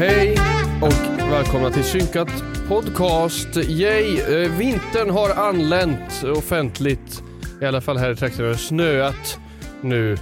Hej 0.00 0.36
och 0.82 1.30
välkomna 1.32 1.70
till 1.70 1.84
Synkat 1.84 2.28
Podcast. 2.68 3.56
Yay! 3.56 4.20
Eh, 4.20 4.58
vintern 4.58 5.10
har 5.10 5.30
anlänt 5.30 6.24
offentligt. 6.36 7.22
I 7.62 7.64
alla 7.64 7.80
fall 7.80 7.98
här 7.98 8.10
i 8.10 8.16
trakten 8.16 8.44
har 8.44 8.52
det 8.52 8.58
snöat 8.58 9.38
nu. 9.80 10.16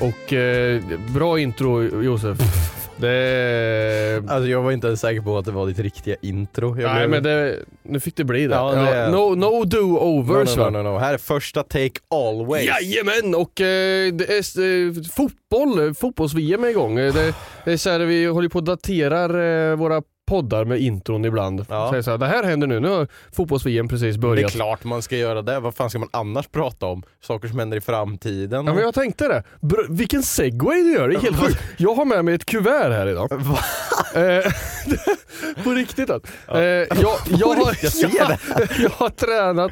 Och 0.00 0.32
eh, 0.32 0.82
bra 1.14 1.38
intro 1.38 2.02
Josef. 2.02 2.38
Det... 3.00 4.22
Alltså 4.28 4.48
jag 4.48 4.62
var 4.62 4.72
inte 4.72 4.86
ens 4.86 5.00
säker 5.00 5.20
på 5.20 5.38
att 5.38 5.44
det 5.44 5.50
var 5.50 5.66
ditt 5.66 5.78
riktiga 5.78 6.16
intro. 6.22 6.80
Jag 6.80 6.92
Nej 6.94 7.08
blev- 7.08 7.10
men 7.10 7.22
det, 7.22 7.56
nu 7.82 8.00
fick 8.00 8.16
det 8.16 8.24
bli 8.24 8.46
det. 8.46 8.54
Ja, 8.54 8.72
det 8.72 9.10
no, 9.10 9.34
no 9.34 9.64
do-overs 9.64 10.56
no, 10.56 10.62
va? 10.64 10.70
no, 10.70 10.82
no, 10.82 10.82
no. 10.92 10.98
Här 10.98 11.14
är 11.14 11.18
första 11.18 11.62
take 11.62 12.00
always. 12.10 12.66
Jajamän 12.66 13.34
och 13.34 13.60
eh, 13.60 14.12
det 14.12 14.28
är 14.28 14.60
eh, 14.88 14.92
fotboll, 15.12 15.94
fotbolls-VM 15.94 16.64
är 16.64 16.68
igång. 16.68 16.98
Eh, 16.98 17.14
Det, 17.14 17.34
det 17.64 17.72
är 17.72 17.76
så 17.76 17.90
här, 17.90 17.98
vi 18.00 18.26
håller 18.26 18.48
på 18.48 18.58
att 18.58 18.64
daterar 18.66 19.70
eh, 19.70 19.76
våra 19.76 20.02
poddar 20.28 20.64
med 20.64 20.80
intron 20.80 21.24
ibland. 21.24 21.60
Ja. 21.68 21.88
Så 21.88 21.92
är 21.92 21.96
det, 21.96 22.02
så 22.02 22.10
här, 22.10 22.18
det 22.18 22.26
här 22.26 22.44
händer 22.44 22.66
nu, 22.66 22.80
nu 22.80 22.88
har 22.88 23.08
fotbolls-VM 23.32 23.88
precis 23.88 24.16
Det 24.16 24.18
är 24.18 24.28
börjat. 24.28 24.52
klart 24.52 24.84
man 24.84 25.02
ska 25.02 25.16
göra 25.16 25.42
det. 25.42 25.60
Vad 25.60 25.74
fan 25.74 25.90
ska 25.90 25.98
man 25.98 26.08
annars 26.12 26.48
prata 26.48 26.86
om? 26.86 27.02
Saker 27.22 27.48
som 27.48 27.58
händer 27.58 27.76
i 27.76 27.80
framtiden? 27.80 28.66
Ja 28.66 28.74
men 28.74 28.82
jag 28.84 28.94
tänkte 28.94 29.28
det. 29.28 29.42
Br- 29.60 29.86
vilken 29.96 30.22
segway 30.22 30.82
du 30.82 30.92
gör, 30.92 31.08
det 31.08 31.14
är 31.14 31.20
helt 31.20 31.40
sjukt. 31.46 31.62
Jag 31.76 31.94
har 31.94 32.04
med 32.04 32.24
mig 32.24 32.34
ett 32.34 32.46
kuvert 32.46 32.90
här 32.90 33.06
idag. 33.06 33.28
Eh, 34.14 34.52
på 35.64 35.70
riktigt 35.70 36.10
alltså. 36.10 36.32
Jag, 36.46 36.86
jag, 37.28 37.48
har, 37.48 37.76
jag 37.82 38.38
jag, 39.00 39.16
tränat, 39.16 39.70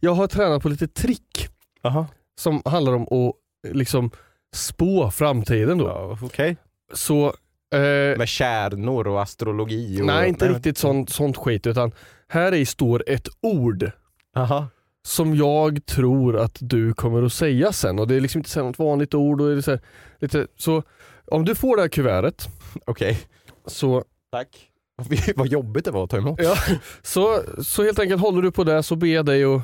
jag 0.00 0.14
har 0.14 0.26
tränat 0.26 0.62
på 0.62 0.68
lite 0.68 0.88
trick 0.88 1.48
Jaha. 1.82 2.06
som 2.40 2.62
handlar 2.64 2.92
om 2.94 3.02
att 3.02 3.34
liksom 3.74 4.10
spå 4.54 5.10
framtiden 5.10 5.78
då. 5.78 5.84
Ja, 5.86 6.18
Okej. 6.22 6.56
Så 6.92 7.34
eh, 7.72 8.18
Med 8.18 8.28
kärnor 8.28 9.06
och 9.06 9.22
astrologi 9.22 10.00
och... 10.02 10.06
Nej, 10.06 10.28
inte 10.28 10.48
riktigt 10.48 10.78
sånt, 10.78 11.10
sånt 11.10 11.36
skit 11.36 11.66
utan 11.66 11.92
här 12.28 12.54
i 12.54 12.66
står 12.66 13.04
ett 13.06 13.28
ord 13.40 13.90
Jaha. 14.34 14.66
som 15.06 15.36
jag 15.36 15.86
tror 15.86 16.36
att 16.38 16.56
du 16.60 16.94
kommer 16.94 17.22
att 17.22 17.32
säga 17.32 17.72
sen 17.72 17.98
och 17.98 18.08
det 18.08 18.14
är 18.14 18.20
liksom 18.20 18.38
inte 18.38 18.50
så 18.50 18.62
något 18.62 18.78
vanligt 18.78 19.14
ord 19.14 19.40
och 19.40 19.56
det 19.56 19.62
så, 19.62 19.70
här, 19.70 19.80
lite, 20.18 20.46
så 20.56 20.82
om 21.26 21.44
du 21.44 21.54
får 21.54 21.76
det 21.76 21.82
här 21.82 21.88
kuvertet 21.88 22.48
Okej. 22.86 23.18
så, 23.66 24.04
Tack. 24.32 24.68
Vad 25.36 25.48
jobbigt 25.48 25.84
det 25.84 25.90
var 25.90 26.04
att 26.04 26.10
ta 26.10 26.16
emot. 26.16 26.40
ja, 26.42 26.56
så, 27.02 27.42
så 27.62 27.84
helt 27.84 27.98
enkelt 27.98 28.20
håller 28.22 28.42
du 28.42 28.50
på 28.52 28.64
det 28.64 28.82
så 28.82 28.96
ber 28.96 29.06
jag 29.06 29.26
dig 29.26 29.44
att 29.44 29.62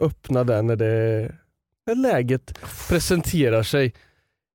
öppna 0.00 0.44
den 0.44 0.66
när, 0.66 0.76
det, 0.76 1.32
när 1.86 1.94
läget 1.94 2.58
presenterar 2.88 3.62
sig. 3.62 3.94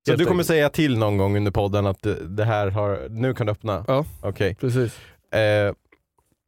Så 0.06 0.12
Helt 0.12 0.20
du 0.20 0.26
kommer 0.26 0.36
enkelt. 0.36 0.48
säga 0.48 0.70
till 0.70 0.98
någon 0.98 1.18
gång 1.18 1.38
under 1.38 1.52
podden 1.52 1.86
att 1.86 2.02
det- 2.02 2.28
det 2.28 2.44
här 2.46 2.68
har... 2.68 3.08
Nu 3.10 3.34
kan 3.34 3.46
du 3.46 3.52
öppna? 3.52 3.86
Ja. 3.88 4.06
Okej. 4.22 4.56
Precis. 4.56 4.98
Eh, 5.34 5.74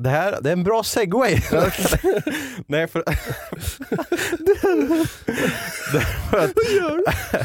det 0.03 0.09
här 0.09 0.37
det 0.41 0.49
är 0.49 0.53
en 0.53 0.63
bra 0.63 0.83
segway. 0.83 1.35
Nej 2.67 2.87
för... 2.87 3.03
för, 6.29 6.37
att, 6.37 6.53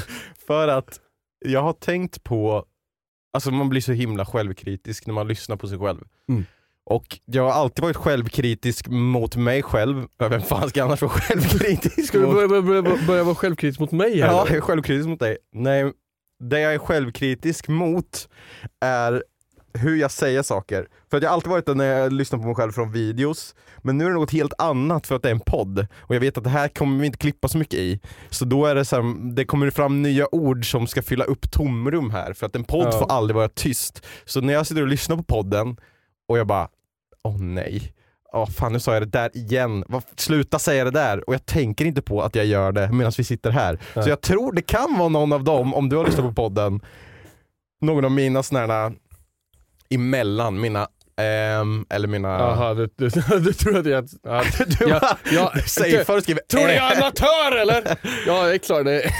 för 0.46 0.68
att 0.68 1.00
jag 1.44 1.62
har 1.62 1.72
tänkt 1.72 2.24
på, 2.24 2.64
alltså 3.32 3.50
man 3.50 3.68
blir 3.68 3.80
så 3.80 3.92
himla 3.92 4.26
självkritisk 4.26 5.06
när 5.06 5.14
man 5.14 5.28
lyssnar 5.28 5.56
på 5.56 5.68
sig 5.68 5.78
själv. 5.78 6.00
Mm. 6.28 6.44
Och 6.84 7.18
jag 7.24 7.42
har 7.42 7.50
alltid 7.52 7.82
varit 7.82 7.96
självkritisk 7.96 8.88
mot 8.88 9.36
mig 9.36 9.62
själv. 9.62 10.04
Vem 10.18 10.42
fan 10.42 10.68
ska 10.68 10.84
annars 10.84 11.02
vara 11.02 11.12
självkritisk 11.12 12.08
Ska 12.08 12.18
du 12.18 12.24
mot? 12.26 12.34
börja, 12.34 12.48
börja, 12.48 12.82
börja, 12.82 13.06
börja 13.06 13.24
vara 13.24 13.34
självkritisk 13.34 13.80
mot 13.80 13.92
mig 13.92 14.20
här? 14.20 14.28
Ja, 14.28 14.44
jag 14.48 14.56
är 14.56 14.60
självkritisk 14.60 15.08
mot 15.08 15.20
dig. 15.20 15.36
Nej, 15.52 15.92
det 16.50 16.60
jag 16.60 16.74
är 16.74 16.78
självkritisk 16.78 17.68
mot 17.68 18.28
är 18.80 19.24
hur 19.74 19.96
jag 19.96 20.10
säger 20.10 20.42
saker. 20.42 20.88
För 21.10 21.16
att 21.16 21.22
jag 21.22 21.30
har 21.30 21.34
alltid 21.34 21.50
varit 21.50 21.66
det 21.66 21.74
när 21.74 21.84
jag 21.84 22.12
lyssnar 22.12 22.38
på 22.38 22.44
mig 22.46 22.54
själv 22.54 22.72
från 22.72 22.92
videos, 22.92 23.54
men 23.78 23.98
nu 23.98 24.04
är 24.04 24.08
det 24.08 24.14
något 24.14 24.30
helt 24.32 24.52
annat 24.58 25.06
för 25.06 25.16
att 25.16 25.22
det 25.22 25.28
är 25.28 25.32
en 25.32 25.40
podd. 25.40 25.86
Och 25.98 26.14
jag 26.14 26.20
vet 26.20 26.38
att 26.38 26.44
det 26.44 26.50
här 26.50 26.68
kommer 26.68 27.00
vi 27.00 27.06
inte 27.06 27.18
klippa 27.18 27.48
så 27.48 27.58
mycket 27.58 27.78
i. 27.78 28.00
Så 28.30 28.44
då 28.44 28.66
är 28.66 28.74
det 28.74 28.84
så 28.84 28.96
här, 28.96 29.34
det 29.34 29.44
kommer 29.44 29.70
fram 29.70 30.02
nya 30.02 30.34
ord 30.34 30.70
som 30.70 30.86
ska 30.86 31.02
fylla 31.02 31.24
upp 31.24 31.50
tomrum 31.50 32.10
här, 32.10 32.32
för 32.32 32.46
att 32.46 32.56
en 32.56 32.64
podd 32.64 32.86
Ja. 32.86 32.92
får 32.98 33.12
aldrig 33.12 33.36
vara 33.36 33.48
tyst. 33.48 34.06
Så 34.24 34.40
när 34.40 34.52
jag 34.52 34.66
sitter 34.66 34.82
och 34.82 34.88
lyssnar 34.88 35.16
på 35.16 35.22
podden, 35.22 35.76
och 36.28 36.38
jag 36.38 36.46
bara, 36.46 36.68
åh 37.24 37.38
nej. 37.40 37.92
Åh 38.32 38.46
fan 38.46 38.72
nu 38.72 38.80
sa 38.80 38.92
jag 38.94 39.02
det 39.02 39.06
där 39.18 39.36
igen, 39.36 39.84
sluta 40.16 40.58
säga 40.58 40.84
det 40.84 40.90
där. 40.90 41.28
Och 41.28 41.34
jag 41.34 41.46
tänker 41.46 41.84
inte 41.84 42.02
på 42.02 42.22
att 42.22 42.34
jag 42.34 42.46
gör 42.46 42.72
det 42.72 42.92
medan 42.92 43.12
vi 43.18 43.24
sitter 43.24 43.50
här. 43.50 43.78
Nej. 43.94 44.04
Så 44.04 44.10
jag 44.10 44.20
tror 44.20 44.52
det 44.52 44.62
kan 44.62 44.98
vara 44.98 45.08
någon 45.08 45.32
av 45.32 45.44
dem, 45.44 45.74
om 45.74 45.88
du 45.88 45.96
har 45.96 46.04
lyssnat 46.04 46.26
på 46.26 46.32
podden, 46.32 46.80
någon 47.80 48.04
av 48.04 48.10
mina 48.10 48.42
sådana 48.42 48.72
här 48.72 48.92
emellan, 49.90 50.60
mina, 50.60 50.88
ehm, 51.16 51.86
eller 51.90 52.08
mina... 52.08 52.28
Jaha, 52.28 52.74
du, 52.74 52.88
du, 52.96 53.08
du 53.40 53.52
tror 53.52 53.76
att 53.78 53.86
jag... 53.86 54.08
Ja, 54.22 54.42
Du, 54.66 54.88
ja, 54.88 55.00
bara- 55.00 55.18
ja, 55.32 55.52
du 55.54 55.60
säger 55.62 56.10
och 56.16 56.22
skriver 56.22 56.42
Tror 56.48 56.66
du 56.66 56.72
jag 56.72 56.92
är 56.92 56.96
äh. 56.96 56.98
amatör 57.02 57.56
eller? 57.62 57.96
Ja 58.26 58.42
det 58.46 58.54
är 58.54 58.58
klart, 58.58 58.84
det, 58.84 59.10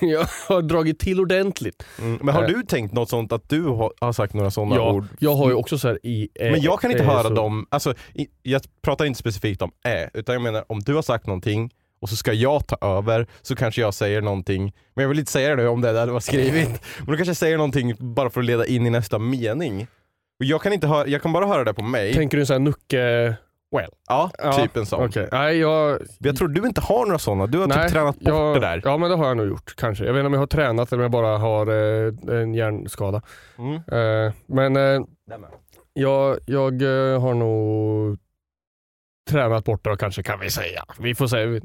jag 0.00 0.26
har 0.48 0.62
dragit 0.62 0.98
till 0.98 1.20
ordentligt. 1.20 1.82
Mm, 1.98 2.18
Men 2.22 2.34
har 2.34 2.42
Eh. 2.42 2.48
du 2.48 2.62
tänkt 2.62 2.92
något 2.94 3.08
sånt 3.10 3.32
att 3.32 3.48
du 3.48 3.62
har, 3.62 3.92
har 4.00 4.12
sagt 4.12 4.34
några 4.34 4.50
sådana 4.50 4.76
Ja, 4.76 4.92
ord? 4.92 5.04
jag 5.18 5.34
har 5.34 5.48
ju 5.48 5.54
också 5.54 5.78
så 5.78 5.88
här 5.88 5.98
i... 6.06 6.28
eh, 6.34 6.50
Men 6.50 6.60
jag 6.60 6.80
kan 6.80 6.90
inte 6.90 7.02
eh, 7.02 7.10
höra 7.10 7.22
så- 7.22 7.28
dem, 7.34 7.66
alltså, 7.70 7.94
i, 8.14 8.26
jag 8.42 8.62
pratar 8.82 9.04
inte 9.04 9.18
specifikt 9.18 9.62
om 9.62 9.70
ä, 9.86 10.10
utan 10.14 10.32
jag 10.32 10.42
menar 10.42 10.64
om 10.68 10.80
du 10.80 10.94
har 10.94 11.02
sagt 11.02 11.26
någonting 11.26 11.70
och 12.00 12.08
så 12.08 12.16
ska 12.16 12.32
jag 12.32 12.66
ta 12.66 12.76
över 12.98 13.26
så 13.42 13.56
kanske 13.56 13.80
jag 13.80 13.94
säger 13.94 14.20
någonting, 14.20 14.62
men 14.94 15.02
jag 15.02 15.08
vill 15.08 15.18
inte 15.18 15.32
säga 15.32 15.48
det 15.48 15.56
nu 15.62 15.68
om 15.68 15.80
det 15.80 15.88
är 15.88 15.92
det 15.94 16.06
du 16.06 16.12
har 16.12 16.20
skrivit, 16.20 16.68
men 16.98 17.06
då 17.06 17.12
kanske 17.16 17.24
jag 17.30 17.36
säger 17.36 17.56
någonting 17.56 17.94
bara 17.98 18.30
för 18.30 18.40
att 18.40 18.46
leda 18.46 18.66
in 18.66 18.86
i 18.86 18.90
nästa 18.90 19.18
mening. 19.18 19.86
Och 20.42 20.46
jag 20.46 20.62
kan 20.62 20.72
inte 20.72 20.86
höra, 20.86 21.06
jag 21.06 21.22
kan 21.22 21.32
bara 21.32 21.46
höra 21.46 21.64
det 21.64 21.74
på 21.74 21.82
mig. 21.82 22.14
Tänker 22.14 22.36
du 22.36 22.40
en 22.40 22.46
sån 22.46 22.54
här 22.54 22.60
nucke... 22.60 23.36
Well. 23.76 23.90
ja, 24.08 24.30
Ja, 24.38 24.52
typ 24.52 24.76
en 24.76 24.86
sån. 24.86 25.04
Okej, 25.04 25.28
nej 25.32 25.58
jag... 25.58 25.98
Jag 26.18 26.36
tror 26.36 26.48
du 26.48 26.66
inte 26.66 26.80
har 26.80 27.06
några 27.06 27.18
sådana, 27.18 27.46
du 27.46 27.58
har 27.58 27.66
nej, 27.66 27.82
typ 27.82 27.92
tränat 27.92 28.18
bort 28.18 28.28
jag, 28.28 28.56
det 28.56 28.60
där. 28.60 28.82
Ja 28.84 28.96
men 28.96 29.10
det 29.10 29.16
har 29.16 29.26
jag 29.26 29.36
nog 29.36 29.46
gjort 29.46 29.74
kanske. 29.76 30.04
Jag 30.04 30.12
vet 30.12 30.20
inte 30.20 30.26
om 30.26 30.32
jag 30.32 30.40
har 30.40 30.46
tränat 30.46 30.92
eller 30.92 31.00
om 31.00 31.02
jag 31.02 31.10
bara 31.10 31.38
har 31.38 31.66
eh, 31.66 32.40
en 32.40 32.54
hjärnskada. 32.54 33.22
Mm. 33.58 33.74
Eh, 33.74 34.32
men 34.46 34.76
eh, 34.76 35.06
jag, 35.92 36.38
jag 36.46 36.82
eh, 36.82 37.20
har 37.20 37.34
nog 37.34 38.18
tränat 39.30 39.64
bort 39.64 39.84
det 39.84 39.96
kanske 39.96 40.22
kan 40.22 40.40
vi 40.40 40.50
säga. 40.50 40.84
Vi 40.98 41.14
får 41.14 41.26
se. 41.26 41.60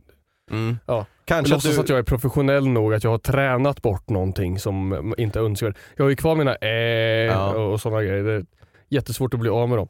Mm. 0.51 0.77
Ja. 0.85 1.05
Kanske 1.25 1.55
att 1.55 1.63
låtsas 1.63 1.75
du... 1.75 1.81
att 1.81 1.89
jag 1.89 1.99
är 1.99 2.03
professionell 2.03 2.67
nog 2.67 2.93
att 2.93 3.03
jag 3.03 3.11
har 3.11 3.17
tränat 3.17 3.81
bort 3.81 4.09
någonting 4.09 4.59
som 4.59 5.13
inte 5.17 5.39
är 5.39 5.43
önskvärt. 5.43 5.77
Jag 5.95 6.05
har 6.05 6.09
ju 6.09 6.15
kvar 6.15 6.35
mina 6.35 6.55
eh 6.55 6.69
Ja. 6.69 7.53
och, 7.53 7.73
och 7.73 7.81
sådana 7.81 8.03
grejer. 8.03 8.45
Jättesvårt 8.89 9.33
att 9.33 9.39
bli 9.39 9.49
av 9.49 9.69
med 9.69 9.77
dem. 9.77 9.87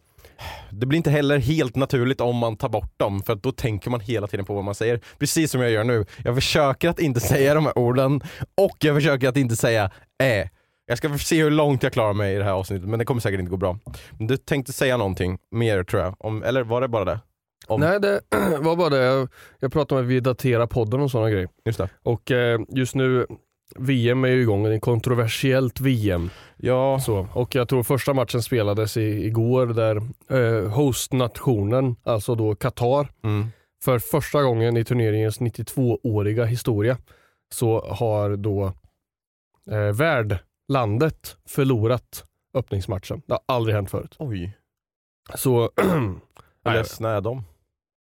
Det 0.69 0.85
blir 0.85 0.97
inte 0.97 1.09
heller 1.09 1.37
helt 1.37 1.75
naturligt 1.75 2.21
om 2.21 2.35
man 2.35 2.57
tar 2.57 2.69
bort 2.69 2.93
dem 2.97 3.21
för 3.23 3.35
då 3.35 3.51
tänker 3.51 3.89
man 3.89 3.99
hela 3.99 4.27
tiden 4.27 4.45
på 4.45 4.53
vad 4.53 4.63
man 4.63 4.75
säger. 4.75 4.99
Precis 5.19 5.51
som 5.51 5.61
jag 5.61 5.71
gör 5.71 5.83
nu. 5.83 6.05
Jag 6.23 6.35
försöker 6.35 6.89
att 6.89 6.99
inte 6.99 7.19
säga 7.19 7.53
de 7.53 7.65
här 7.65 7.77
orden 7.77 8.21
och 8.57 8.77
jag 8.79 8.95
försöker 8.95 9.29
att 9.29 9.37
inte 9.37 9.55
säga 9.55 9.91
äh. 10.23 10.49
Jag 10.89 10.97
ska 10.97 11.17
se 11.17 11.43
hur 11.43 11.51
långt 11.51 11.83
jag 11.83 11.93
klarar 11.93 12.13
mig 12.13 12.35
i 12.35 12.37
det 12.37 12.43
här 12.43 12.51
avsnittet 12.51 12.89
men 12.89 12.99
det 12.99 13.05
kommer 13.05 13.21
säkert 13.21 13.39
inte 13.39 13.49
gå 13.49 13.57
bra. 13.57 13.79
Du 14.19 14.37
tänkte 14.37 14.73
säga 14.73 14.97
någonting 14.97 15.37
mer 15.51 15.83
tror 15.83 16.01
jag, 16.01 16.15
om, 16.19 16.43
eller 16.43 16.63
var 16.63 16.81
det 16.81 16.87
bara 16.87 17.05
det? 17.05 17.19
Om, 17.67 17.81
Nej 17.81 17.99
det 17.99 18.21
var 18.59 18.75
bara 18.75 18.89
det. 18.89 19.03
Jag, 19.03 19.29
jag 19.59 19.71
pratade 19.73 20.01
om 20.01 20.07
att 20.07 20.11
vi 20.11 20.19
daterar 20.19 20.67
podden 20.67 21.01
och 21.01 21.11
sådana 21.11 21.29
grejer. 21.29 21.49
Just 21.65 21.77
det. 21.77 21.89
Och 22.03 22.31
eh, 22.31 22.59
just 22.69 22.95
nu, 22.95 23.25
VM 23.75 24.23
är 24.23 24.27
ju 24.27 24.41
igång, 24.41 24.63
det 24.63 24.69
är 24.69 24.73
ett 24.73 24.81
kontroversiellt 24.81 25.79
VM. 25.79 26.29
Ja, 26.57 26.99
Så, 26.99 27.27
och 27.33 27.55
jag 27.55 27.69
tror 27.69 27.83
första 27.83 28.13
matchen 28.13 28.41
spelades 28.41 28.97
i, 28.97 29.25
igår 29.25 29.65
där 29.67 29.95
eh, 30.37 30.69
hostnationen, 30.69 31.95
alltså 32.03 32.35
då 32.35 32.55
Qatar, 32.55 33.07
mm. 33.23 33.47
för 33.83 33.99
första 33.99 34.43
gången 34.43 34.77
i 34.77 34.83
turneringens 34.83 35.39
92-åriga 35.39 36.45
historia 36.45 36.97
så 37.53 37.79
har 37.89 38.35
då 38.35 38.73
eh, 39.71 39.95
värdlandet 39.95 41.37
förlorat 41.49 42.23
öppningsmatchen. 42.53 43.21
Det 43.25 43.33
har 43.33 43.41
aldrig 43.45 43.75
hänt 43.75 43.91
förut. 43.91 44.15
oj. 44.19 44.57
Så 45.35 45.71
Hur 46.63 46.73
ledsna 46.73 47.09
är 47.09 47.21
de? 47.21 47.43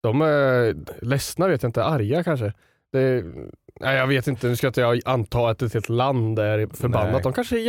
de 0.04 0.22
är 0.22 0.76
ledsna 1.06 1.48
vet 1.48 1.64
jag 1.64 1.70
inte, 1.70 1.84
arga 1.84 2.24
kanske. 2.24 2.54
Det, 2.92 3.24
nej 3.80 3.98
jag 3.98 4.08
vet 4.08 4.28
inte, 4.28 4.48
nu 4.48 4.56
ska 4.56 4.68
inte 4.68 4.82
jag 4.82 5.00
anta 5.06 5.50
att 5.50 5.62
ett 5.62 5.74
helt 5.74 5.90
land 5.90 6.40
är 6.40 6.68
förbannat. 6.68 7.12
Nej. 7.14 7.22
De 7.24 7.34
kanske 7.34 7.60
är 7.60 7.64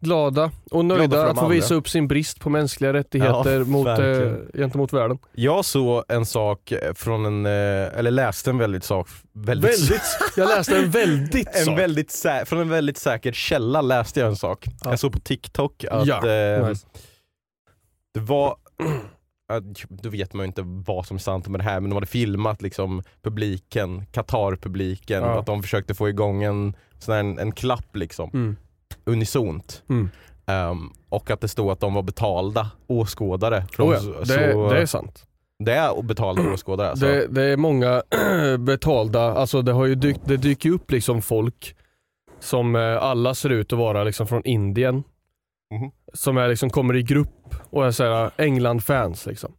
jätteglada 0.00 0.50
och 0.70 0.84
Glada 0.84 0.94
nöjda 0.98 1.16
de 1.24 1.30
att 1.30 1.36
få 1.36 1.40
andra. 1.44 1.54
visa 1.54 1.74
upp 1.74 1.88
sin 1.88 2.08
brist 2.08 2.40
på 2.40 2.50
mänskliga 2.50 2.92
rättigheter 2.92 3.58
Ja, 3.58 3.64
mot, 3.64 3.86
eh, 3.86 4.32
gentemot 4.60 4.92
världen. 4.92 5.18
Jag 5.32 5.64
såg 5.64 6.04
en 6.08 6.26
sak 6.26 6.72
från 6.94 7.24
en, 7.26 7.46
eh, 7.46 7.98
eller 7.98 8.10
läste 8.10 8.50
en 8.50 8.58
väldigt 8.58 8.84
sak, 8.84 9.08
väldigt, 9.32 9.70
Väldigt, 9.70 10.02
jag 10.36 10.48
läste 10.48 10.76
en 10.78 10.90
väldigt 10.90 11.48
en 11.56 11.64
sak. 11.64 11.78
väldigt 11.78 12.08
sä- 12.10 12.44
från 12.44 12.60
en 12.60 12.68
väldigt 12.68 12.98
säker 12.98 13.32
källa 13.32 13.80
läste 13.80 14.20
jag 14.20 14.28
en 14.28 14.36
sak. 14.36 14.66
Ja. 14.84 14.90
Jag 14.90 14.98
såg 14.98 15.12
på 15.12 15.20
TikTok 15.20 15.84
att 15.90 16.06
Ja, 16.06 16.28
eh, 16.28 16.68
nice. 16.68 16.86
det 18.14 18.20
var, 18.20 18.56
då 19.88 20.08
vet 20.08 20.32
man 20.34 20.44
ju 20.44 20.46
inte 20.46 20.62
vad 20.64 21.06
som 21.06 21.16
är 21.16 21.18
sant 21.20 21.48
med 21.48 21.60
det 21.60 21.64
här 21.64 21.80
men 21.80 21.90
de 21.90 21.94
hade 21.96 22.06
filmat 22.06 22.62
liksom 22.62 23.02
publiken, 23.22 24.06
Qatar-publiken, 24.12 25.22
Ja. 25.22 25.38
att 25.40 25.46
de 25.46 25.62
försökte 25.62 25.94
få 25.94 26.08
igång 26.08 26.42
en, 26.42 26.74
sån 26.98 27.14
en, 27.14 27.38
en 27.38 27.52
klapp 27.52 27.96
liksom, 27.96 28.30
Mm. 28.34 28.56
Unisont. 29.12 29.82
Mm. 29.88 30.10
Ehm, 30.46 30.90
och 31.08 31.30
att 31.30 31.40
det 31.40 31.48
stod 31.48 31.70
att 31.70 31.80
de 31.80 31.94
var 31.94 32.02
betalda 32.02 32.70
åskådare. 32.86 33.64
Från, 33.72 33.88
Oh 33.88 33.94
ja, 33.94 34.18
det, 34.20 34.26
så- 34.26 34.68
det 34.70 34.78
är 34.80 34.86
sant. 34.86 35.26
det 35.58 35.72
är 35.72 36.02
betalda 36.02 36.52
åskådare 36.52 36.90
alltså. 36.90 37.06
Det, 37.06 37.26
det 37.26 37.42
är 37.42 37.56
många 37.56 38.02
betalda, 38.58 39.20
alltså 39.32 39.62
det, 39.62 39.72
har 39.72 39.86
ju 39.86 39.94
dykt, 39.94 40.20
det 40.24 40.36
dyker 40.36 40.68
ju 40.68 40.74
upp 40.74 40.90
liksom 40.90 41.22
folk 41.22 41.76
som 42.40 42.76
eh, 42.76 43.02
alla 43.02 43.34
ser 43.34 43.50
ut 43.50 43.72
att 43.72 43.78
vara 43.78 44.04
liksom 44.04 44.26
från 44.26 44.42
Indien. 44.44 44.94
Mhm. 45.74 45.90
Som 46.12 46.36
är 46.36 46.48
liksom, 46.48 46.70
kommer 46.70 46.96
i 46.96 47.02
grupp 47.02 47.54
och 47.70 47.86
är 47.86 47.90
såhär 47.90 48.30
England-fans. 48.36 49.26
Liksom. 49.26 49.52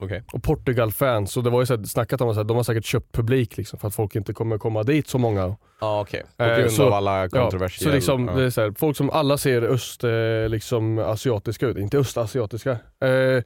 Okej. 0.00 0.22
Och 0.32 0.42
Portugal-fans. 0.42 1.34
Det 1.34 1.50
var 1.50 1.60
ju 1.60 1.66
så 1.66 1.76
här, 1.76 1.84
snackat 1.84 2.20
om 2.20 2.28
att 2.28 2.48
de 2.48 2.56
har 2.56 2.64
säkert 2.64 2.84
köpt 2.84 3.12
publik 3.12 3.56
liksom, 3.56 3.78
för 3.78 3.88
att 3.88 3.94
folk 3.94 4.16
inte 4.16 4.32
kommer 4.32 4.58
komma 4.58 4.82
dit 4.82 5.08
så 5.08 5.18
många. 5.18 5.56
Ja 5.80 6.00
okej, 6.00 6.22
på 6.36 6.44
Eh, 6.44 6.58
grund 6.58 6.72
så- 6.72 6.86
av 6.86 6.92
alla 6.92 7.20
Ja, 7.22 7.28
kontroversiella... 7.28 7.90
så 7.92 7.94
liksom, 7.96 8.28
ja. 8.28 8.34
det 8.34 8.44
är 8.44 8.50
så 8.50 8.60
här, 8.60 8.74
folk 8.78 8.96
som 8.96 9.10
alla 9.10 9.38
ser 9.38 9.62
öst, 9.62 10.04
eh, 10.04 10.48
liksom, 10.48 10.98
asiatiska 10.98 11.66
ut, 11.66 11.76
inte 11.76 11.98
östasiatiska. 11.98 12.70
Eh, 12.70 13.42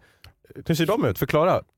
Hur 0.67 0.75
ser 0.75 0.87
de 0.87 1.05
ut? 1.05 1.19
Förklara. 1.19 1.62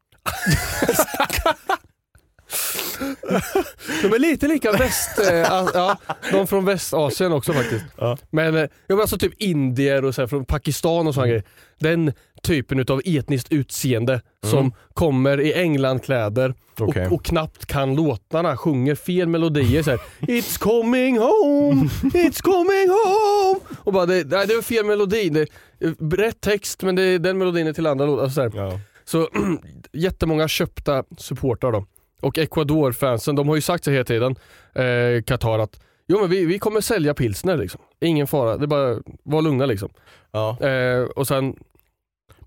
De 4.03 4.13
är 4.15 4.19
lite 4.19 4.49
lika 4.49 4.73
väst, 4.73 5.19
eh, 5.31 5.37
ja, 5.37 5.97
de 6.33 6.47
från 6.47 6.65
Västasien 6.65 7.33
också 7.33 7.53
faktiskt. 7.53 7.85
Ja. 7.99 8.17
Men, 8.31 8.55
eh, 8.57 8.61
ja, 8.61 8.69
men 8.89 9.01
alltså 9.01 9.19
typ 9.19 9.33
indier 9.43 10.05
och 10.05 10.15
så 10.15 10.23
här, 10.23 10.27
från 10.27 10.45
Pakistan 10.45 11.07
och 11.07 11.15
sådana 11.15 11.29
grejer. 11.29 11.45
Den 11.79 12.13
typen 12.43 12.85
av 12.89 13.01
etniskt 13.05 13.53
utseende 13.53 14.21
som 14.47 14.73
kommer 14.95 15.41
i 15.41 15.53
Englandkläder 15.55 16.55
Okej. 16.79 17.07
och, 17.07 17.13
och 17.13 17.25
knappt 17.25 17.67
kan 17.67 17.95
låtarna, 17.95 18.57
sjunger 18.57 18.95
fel 18.95 19.29
melodier. 19.29 19.83
Så 19.83 19.91
här, 19.91 20.01
It's 20.21 20.59
coming 20.59 21.19
home, 21.19 21.89
it's 22.03 22.43
coming 22.43 22.89
home. 22.89 23.61
Och 23.79 23.93
bara, 23.93 24.07
det, 24.07 24.31
nej, 24.31 24.47
det 24.47 24.55
är 24.55 24.63
fel 24.63 24.85
melodi. 24.85 25.29
Det, 25.29 25.41
är 25.81 26.17
rätt 26.17 26.41
text 26.41 26.83
men 26.83 26.97
det, 26.97 27.19
den 27.19 27.39
melodin 27.39 27.67
är 27.67 27.73
till 27.73 27.87
andra 27.87 28.07
låtar. 28.07 28.29
Så, 28.29 28.41
här. 28.41 28.51
Ja. 28.55 28.81
så 29.05 29.29
jättemånga 29.93 30.49
köpta 30.49 31.05
supportrar 31.19 31.73
då. 31.73 31.87
Och 32.21 32.39
Ecuador-fansen, 32.39 33.37
de 33.37 33.49
har 33.49 33.55
ju 33.55 33.61
sagt 33.61 33.85
så 33.85 33.91
hela 33.91 34.05
tiden, 34.05 34.37
eh, 34.75 35.23
Qatar, 35.23 35.59
att 35.59 35.81
jo 36.09 36.21
men 36.21 36.31
vi, 36.31 36.45
vi 36.45 36.59
kommer 36.59 36.81
sälja 36.81 37.15
pilsner 37.15 37.57
liksom. 37.57 37.81
Ingen 38.01 38.27
fara, 38.27 38.57
det 38.57 38.65
är 38.65 38.67
bara 38.67 38.99
var 39.23 39.43
lugna 39.43 39.67
liksom. 39.67 39.89
Ja. 40.33 40.61
Eh, 40.61 41.03
och 41.03 41.27
sen, 41.27 41.57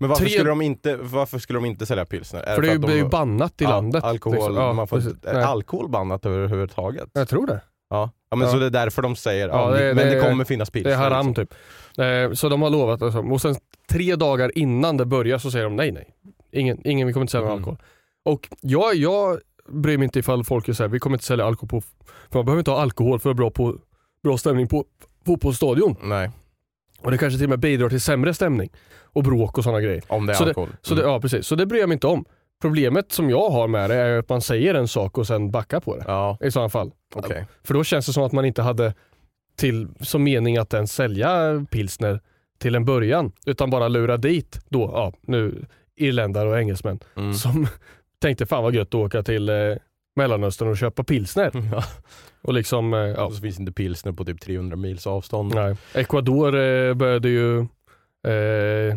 Men 0.00 0.08
varför, 0.08 0.24
Tre- 0.24 0.30
skulle 0.32 0.50
de 0.50 0.62
inte, 0.62 0.96
varför 0.96 1.38
skulle 1.38 1.56
de 1.56 1.64
inte 1.64 1.86
sälja 1.86 2.04
pilsner? 2.04 2.40
Är 2.42 2.54
för 2.54 2.62
det 2.62 2.68
de- 2.72 2.86
det 2.86 2.92
är 2.92 2.96
ju 2.96 3.08
bannat 3.08 3.60
i 3.60 3.64
Ja, 3.64 3.70
landet. 3.70 4.04
Alkohol, 4.04 4.36
liksom. 4.36 4.54
Ja, 4.56 4.72
man 4.72 4.86
får, 4.88 4.96
precis. 4.96 5.12
är 5.24 5.34
Nej. 5.34 5.42
alkohol 5.42 5.88
bannat 5.88 6.26
överhuvudtaget? 6.26 7.08
Jag 7.12 7.28
tror 7.28 7.46
det. 7.46 7.60
Ja. 7.90 8.10
ja 8.30 8.36
men 8.36 8.46
Ja. 8.46 8.52
så 8.52 8.58
det 8.58 8.66
är 8.66 8.70
därför 8.70 9.02
de 9.02 9.16
säger, 9.16 9.48
Ja, 9.48 9.70
det- 9.70 9.94
men 9.94 9.96
det, 10.08 10.14
det- 10.14 10.20
kommer 10.28 10.44
finnas 10.44 10.70
pilsner. 10.70 10.90
Det 10.90 10.96
är 10.96 10.98
haram 11.00 11.26
liksom. 11.26 11.46
typ. 11.46 11.54
Eh, 11.98 12.32
så 12.32 12.48
de 12.48 12.62
har 12.62 12.70
lovat, 12.70 13.02
alltså. 13.02 13.18
och 13.18 13.40
sen 13.40 13.54
tre 13.90 14.16
dagar 14.16 14.58
innan 14.58 14.96
det 14.96 15.04
börjar 15.06 15.38
så 15.38 15.50
säger 15.50 15.64
de 15.64 15.76
nej 15.76 15.92
nej. 15.92 16.14
Ingen, 16.52 16.86
ingen 16.86 17.06
vi 17.06 17.12
kommer 17.12 17.24
inte 17.24 17.30
sälja 17.32 17.46
Mm. 17.46 17.58
alkohol. 17.58 17.76
Och 18.24 18.48
jag, 18.60 18.94
jag 18.94 19.38
bryr 19.68 19.98
mig 19.98 20.04
inte 20.04 20.18
ifall 20.18 20.44
folk 20.44 20.76
säger 20.76 20.88
vi 20.88 20.98
kommer 20.98 21.16
inte 21.16 21.24
sälja 21.26 21.44
alkohol 21.44 21.68
på, 21.68 21.80
för 22.30 22.38
man 22.38 22.44
behöver 22.44 22.60
inte 22.60 22.70
ha 22.70 22.80
alkohol 22.82 23.18
för 23.20 23.30
att 23.30 23.38
vara 23.38 23.50
bra, 23.50 23.50
på, 23.50 23.76
bra 24.22 24.38
stämning 24.38 24.68
på 24.68 24.84
fotbollsstadion. 25.26 25.96
Nej, 26.02 26.30
Och 27.06 27.12
det 27.12 27.18
kanske 27.18 27.38
till 27.38 27.46
och 27.46 27.50
med 27.50 27.58
bidrar 27.58 27.88
till 27.88 28.00
sämre 28.00 28.34
stämning 28.34 28.70
och 29.02 29.22
bråk 29.22 29.58
och 29.58 29.64
sådana 29.64 29.80
grejer. 29.80 30.02
om 30.08 30.26
det 30.26 30.32
är 30.32 30.34
Så 30.34 30.44
det- 30.44 30.50
alkohol. 30.50 30.68
Så, 30.82 30.94
det, 30.94 31.00
Mm. 31.02 31.12
ja, 31.12 31.20
precis. 31.20 31.46
så 31.46 31.54
det 31.54 31.66
bryr 31.66 31.80
jag 31.80 31.88
mig 31.88 31.94
inte 31.94 32.06
om. 32.06 32.24
Problemet 32.62 33.12
som 33.12 33.30
jag 33.30 33.50
har 33.50 33.68
med 33.68 33.90
det 33.90 33.96
är 33.96 34.18
att 34.18 34.28
man 34.28 34.40
säger 34.40 34.74
en 34.74 34.88
sak 34.88 35.18
och 35.18 35.26
sen 35.26 35.50
backar 35.50 35.80
på 35.80 35.96
det. 35.96 36.04
Ja, 36.06 36.38
I 36.40 36.50
sådana 36.50 36.68
fall. 36.68 36.90
okej. 37.14 37.46
För 37.64 37.74
då 37.74 37.84
känns 37.84 38.06
det 38.06 38.12
som 38.12 38.22
att 38.22 38.32
man 38.32 38.44
inte 38.44 38.62
hade 38.62 38.94
till, 39.56 39.88
som 40.00 40.24
mening 40.24 40.56
att 40.58 40.74
ens 40.74 40.92
sälja 40.92 41.64
pilsner 41.70 42.20
till 42.58 42.74
en 42.74 42.84
början. 42.84 43.32
Utan 43.46 43.70
bara 43.70 43.88
lura 43.88 44.16
dit 44.16 44.60
då, 44.68 44.90
ja, 44.94 45.12
nu 45.20 45.64
irländare 45.96 46.48
och 46.48 46.58
engelsmän 46.58 46.98
Mm. 47.16 47.34
som 47.34 47.66
tänkte 48.22 48.46
fan 48.46 48.62
vad 48.62 48.74
gött 48.74 48.88
att 48.88 48.94
åka 48.94 49.22
till 49.22 49.48
eh, 49.48 49.54
Mellanöstern 50.16 50.68
och 50.68 50.76
köpa 50.76 51.04
pilsner. 51.04 51.50
Ja. 51.72 51.82
Och 52.42 52.54
liksom, 52.54 52.94
eh, 52.94 52.98
ja, 53.00 53.30
så 53.30 53.40
finns 53.40 53.60
inte 53.60 53.72
pilsner 53.72 54.12
på 54.12 54.24
typ 54.24 54.40
300 54.40 54.76
mils 54.76 55.06
avstånd. 55.06 55.54
nej. 55.54 55.76
Ecuador 55.94 56.56
eh, 56.58 56.94
började 56.94 57.28
ju 57.28 57.58
eh, 58.26 58.96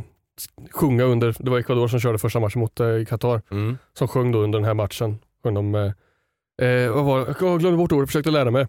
sjunga 0.71 1.03
under, 1.03 1.35
det 1.39 1.49
var 1.51 1.59
Ecuador 1.59 1.87
som 1.87 1.99
körde 1.99 2.17
första 2.19 2.39
matchen 2.39 2.59
mot 2.59 2.79
eh, 2.79 3.05
Qatar, 3.07 3.41
Mm. 3.51 3.77
som 3.93 4.07
sjöng 4.07 4.31
då 4.31 4.39
under 4.39 4.59
den 4.59 4.65
här 4.65 4.73
matchen. 4.73 5.19
Sjöng 5.43 5.53
de, 5.53 5.75
eh, 5.75 6.67
eh, 6.67 6.91
vad 6.91 7.05
var? 7.05 7.35
Jag 7.41 7.59
glömde 7.59 7.77
bort 7.77 7.91
ordet, 7.91 8.09
försökte 8.09 8.31
lära 8.31 8.51
mig. 8.51 8.61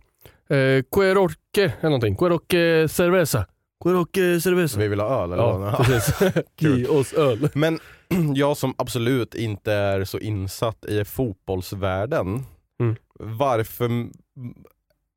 Eh, 0.49 0.83
Queroque 0.93 1.63
eller 1.81 1.91
någonting, 1.91 2.17
Queroque 2.17 2.89
cerveza. 2.89 3.47
Queroque 3.85 4.41
cerveza. 4.41 4.79
Vi 4.79 4.89
vill 4.89 5.01
ha 5.01 5.23
öl 5.25 5.33
eller 5.33 5.43
Ja, 5.43 5.57
vad? 5.59 5.87
precis. 5.87 6.15
Ge 6.59 6.87
oss 6.87 7.13
öl. 7.13 7.49
Men 7.55 7.79
jag 8.35 8.57
som 8.57 8.75
absolut 8.79 9.35
inte 9.35 9.73
är 9.73 10.05
så 10.05 10.19
insatt 10.19 10.85
i 10.85 11.05
fotbollsvärlden, 11.05 12.43
Mm. 12.81 12.97
varför, 13.19 13.91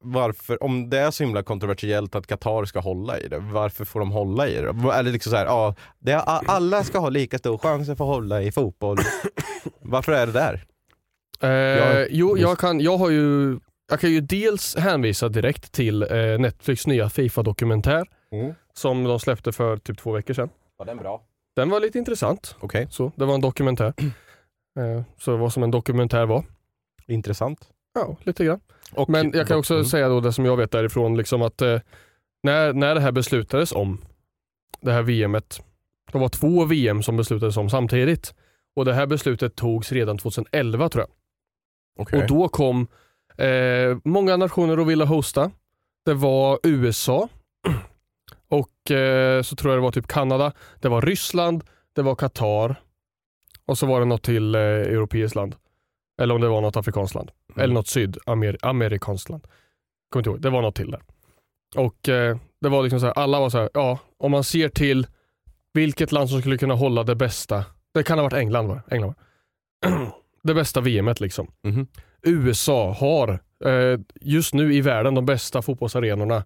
varför, 0.04 0.64
om 0.64 0.90
det 0.90 1.00
är 1.00 1.12
så 1.12 1.24
himla 1.24 1.44
kontroversiellt 1.44 2.16
att 2.16 2.28
Qatar 2.28 2.66
ska 2.66 2.80
hålla 2.80 3.20
i 3.20 3.28
det, 3.28 3.40
varför 3.40 3.86
får 3.86 4.00
de 4.00 4.12
hålla 4.12 4.48
i 4.48 4.56
det? 4.56 4.68
Är 4.94 5.04
det 5.04 5.12
liksom 5.12 5.30
så 5.30 5.36
här, 5.36 5.46
ja, 5.46 5.76
det 6.00 6.12
är, 6.12 6.22
alla 6.50 6.84
ska 6.84 7.00
ha 7.00 7.10
lika 7.10 7.38
stor 7.38 7.58
chans 7.58 7.90
att 7.90 7.98
få 7.98 8.06
hålla 8.06 8.42
i 8.42 8.52
fotboll. 8.52 8.98
varför 9.82 10.12
är 10.12 10.26
det 10.26 10.32
där? 10.32 10.64
Eh, 11.42 11.50
Jag- 11.50 12.08
jo, 12.12 12.38
jag 12.38 12.50
just- 12.50 12.62
kan, 12.62 12.80
jag 12.80 12.98
har 12.98 13.10
ju, 13.10 13.58
jag 13.90 14.00
kan 14.00 14.12
ju 14.12 14.22
dels 14.22 14.76
hänvisa 14.76 15.30
direkt 15.30 15.72
till 15.72 16.04
eh, 16.04 16.10
Netflix 16.40 16.88
nya 16.88 17.10
Fifa-dokumentär 17.10 18.06
som 18.74 19.04
de 19.04 19.20
släppte 19.20 19.52
för 19.52 19.78
typ 19.78 19.98
två 19.98 20.12
veckor 20.12 20.34
sedan. 20.34 20.50
Var 20.78 20.86
den 20.86 20.98
bra? 20.98 21.22
Den 21.56 21.70
var 21.70 21.80
lite 21.80 21.98
intressant. 21.98 22.56
Okej, 22.60 22.88
Så, 22.92 23.12
det 23.16 23.26
var 23.26 23.36
en 23.36 23.42
dokumentär. 23.42 23.94
Eh, 24.80 25.02
så 25.18 25.38
vad 25.38 25.54
som 25.54 25.64
en 25.64 25.72
dokumentär 25.72 26.26
var. 26.26 26.44
intressant. 27.08 27.70
Ja, 27.94 28.16
lite 28.24 28.46
grann. 28.46 28.60
Och, 28.94 29.10
Men 29.10 29.32
jag 29.34 29.48
kan 29.48 29.58
också 29.60 29.74
Mm. 29.74 29.86
säga 29.86 30.10
då 30.10 30.20
det 30.20 30.34
som 30.34 30.46
jag 30.46 30.58
vet 30.58 30.72
därifrån, 30.72 31.18
liksom 31.18 31.42
att 31.42 31.62
eh, 31.62 31.80
när, 32.44 32.74
när 32.74 32.96
det 32.96 33.02
här 33.02 33.12
beslutades 33.12 33.72
om 33.72 34.02
det 34.82 34.92
här 34.92 35.02
VMet, 35.04 35.62
det 36.12 36.18
var 36.18 36.30
två 36.30 36.66
VM 36.66 37.04
som 37.04 37.18
beslutades 37.18 37.58
om 37.58 37.70
samtidigt. 37.70 38.34
Och 38.76 38.86
det 38.86 38.94
här 38.94 39.06
beslutet 39.06 39.56
togs 39.56 39.92
redan 39.92 40.18
2011 40.18 40.90
tror 40.90 41.02
jag. 41.02 41.10
Okej. 42.02 42.22
Och 42.22 42.28
då 42.28 42.48
kom 42.50 42.88
Eh, 43.38 43.98
många 44.04 44.38
nationer 44.38 44.78
då 44.78 44.84
ville 44.84 45.06
hosta. 45.06 45.52
Det 46.06 46.14
var 46.14 46.60
USA 46.64 47.30
och 48.54 48.92
eh, 48.92 49.42
så 49.42 49.56
tror 49.56 49.74
jag 49.74 49.78
det 49.78 49.84
var 49.84 49.92
typ 49.92 50.08
Kanada. 50.08 50.52
Det 50.80 50.90
var 50.90 51.02
Ryssland, 51.02 51.64
det 51.94 52.02
var 52.02 52.16
Qatar 52.16 52.76
och 53.66 53.78
så 53.78 53.86
var 53.86 54.00
det 54.00 54.06
något 54.06 54.24
till 54.24 54.56
eh, 54.56 54.62
europeiskt 54.62 55.36
land. 55.36 55.56
Eller 56.22 56.36
om 56.36 56.42
det 56.42 56.48
var 56.48 56.62
något 56.62 56.78
afrikanskt 56.78 57.16
land. 57.16 57.32
Mm. 57.50 57.64
Eller 57.64 57.74
något 57.74 57.88
sydamerikanskt 57.88 59.30
land. 59.30 59.48
Kommer 60.10 60.22
inte 60.22 60.30
ihåg, 60.30 60.42
det 60.42 60.50
var 60.50 60.62
något 60.62 60.76
till 60.76 60.92
där. 60.92 61.02
Och 61.76 62.10
eh, 62.10 62.38
det 62.62 62.70
var 62.70 62.84
liksom 62.84 63.00
så 63.00 63.06
här, 63.06 63.14
alla 63.14 63.40
var 63.40 63.50
så 63.50 63.58
här, 63.58 63.70
ja, 63.74 64.00
om 64.18 64.32
man 64.32 64.44
ser 64.44 64.70
till 64.70 65.08
vilket 65.74 66.12
land 66.12 66.30
som 66.30 66.40
skulle 66.40 66.58
kunna 66.58 66.74
hålla 66.74 67.04
det 67.04 67.16
bästa. 67.16 67.66
Det 67.94 68.04
kan 68.04 68.18
ha 68.18 68.24
varit 68.24 68.34
England 68.34 68.68
var 68.68 68.76
det. 68.76 68.96
England 68.96 69.14
var. 69.82 70.12
det 70.44 70.54
bästa 70.54 70.82
VMet 70.82 71.20
liksom. 71.20 71.52
Mhm. 71.64 71.88
USA 72.22 72.92
har 72.94 73.40
eh, 73.66 74.00
just 74.22 74.54
nu 74.54 74.74
i 74.74 74.82
världen 74.82 75.16
de 75.16 75.26
bästa 75.26 75.62
fotbollsarenorna 75.62 76.44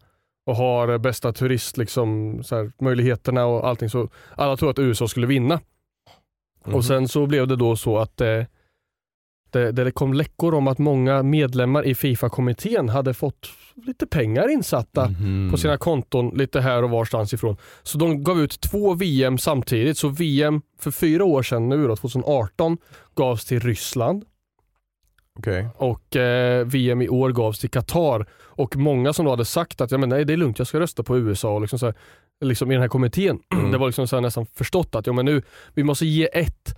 och 0.48 0.56
har 0.56 0.98
bästa 0.98 1.34
turist 1.34 1.78
liksom, 1.78 2.34
här, 2.52 2.72
möjligheterna 2.84 3.46
och 3.46 3.68
allting. 3.68 3.90
Så 3.90 4.10
alla 4.36 4.58
tror 4.58 4.70
att 4.70 4.80
USA 4.80 5.08
skulle 5.08 5.28
vinna. 5.28 5.60
Mhm. 6.66 6.76
Och 6.76 6.86
sen 6.86 7.08
så 7.08 7.26
blev 7.26 7.48
det 7.48 7.56
då 7.56 7.76
så 7.76 7.98
att 7.98 8.22
eh, 8.22 8.44
det, 9.52 9.72
det 9.72 9.92
kom 9.92 10.14
läckor 10.14 10.54
om 10.54 10.68
att 10.68 10.78
många 10.78 11.24
medlemmar 11.24 11.86
i 11.86 11.96
Fifa-kommittén 11.96 12.90
hade 12.90 13.14
fått 13.14 13.50
lite 13.76 14.08
pengar 14.08 14.50
insatta 14.52 15.10
Mhm. 15.10 15.52
på 15.52 15.58
sina 15.58 15.78
konton 15.78 16.30
lite 16.38 16.62
här 16.62 16.84
och 16.84 16.90
varstans 16.90 17.34
ifrån. 17.34 17.58
Så 17.84 17.98
de 17.98 18.24
gav 18.24 18.42
ut 18.42 18.62
två 18.62 18.94
VM 18.94 19.38
samtidigt. 19.38 19.98
Så 19.98 20.10
VM 20.10 20.62
för 20.80 20.92
fyra 20.92 21.26
år 21.26 21.44
sedan 21.44 21.70
nu 21.70 21.88
då, 21.88 21.96
2018 21.96 22.78
gavs 23.16 23.46
till 23.46 23.60
Ryssland 23.60 24.26
Okej. 25.38 25.68
och 25.76 26.16
eh, 26.16 26.66
VM 26.66 27.02
i 27.02 27.10
år 27.10 27.30
gavs 27.32 27.60
till 27.60 27.70
Qatar. 27.70 28.26
Och 28.44 28.76
många 28.76 29.14
som 29.14 29.26
då 29.26 29.32
hade 29.32 29.46
sagt 29.46 29.82
att 29.82 29.92
ja, 29.92 29.98
men 29.98 30.10
nej, 30.10 30.26
det 30.26 30.34
är 30.34 30.38
lugnt, 30.38 30.58
jag 30.60 30.68
ska 30.68 30.80
rösta 30.80 31.04
på 31.04 31.18
USA 31.18 31.54
och 31.54 31.62
liksom 31.62 31.80
så 31.80 31.86
här, 31.86 31.96
liksom 32.46 32.72
i 32.72 32.74
den 32.74 32.82
här 32.82 32.90
kommittén. 32.90 33.40
Mm. 33.54 33.72
Det 33.72 33.78
var 33.78 33.88
liksom 33.88 34.08
så 34.08 34.16
här 34.16 34.22
nästan 34.22 34.46
förstått 34.46 34.96
att 34.96 35.08
ja, 35.08 35.14
men 35.14 35.26
nu, 35.26 35.42
vi 35.74 35.84
måste 35.84 36.06
ge 36.06 36.30
ett 36.34 36.78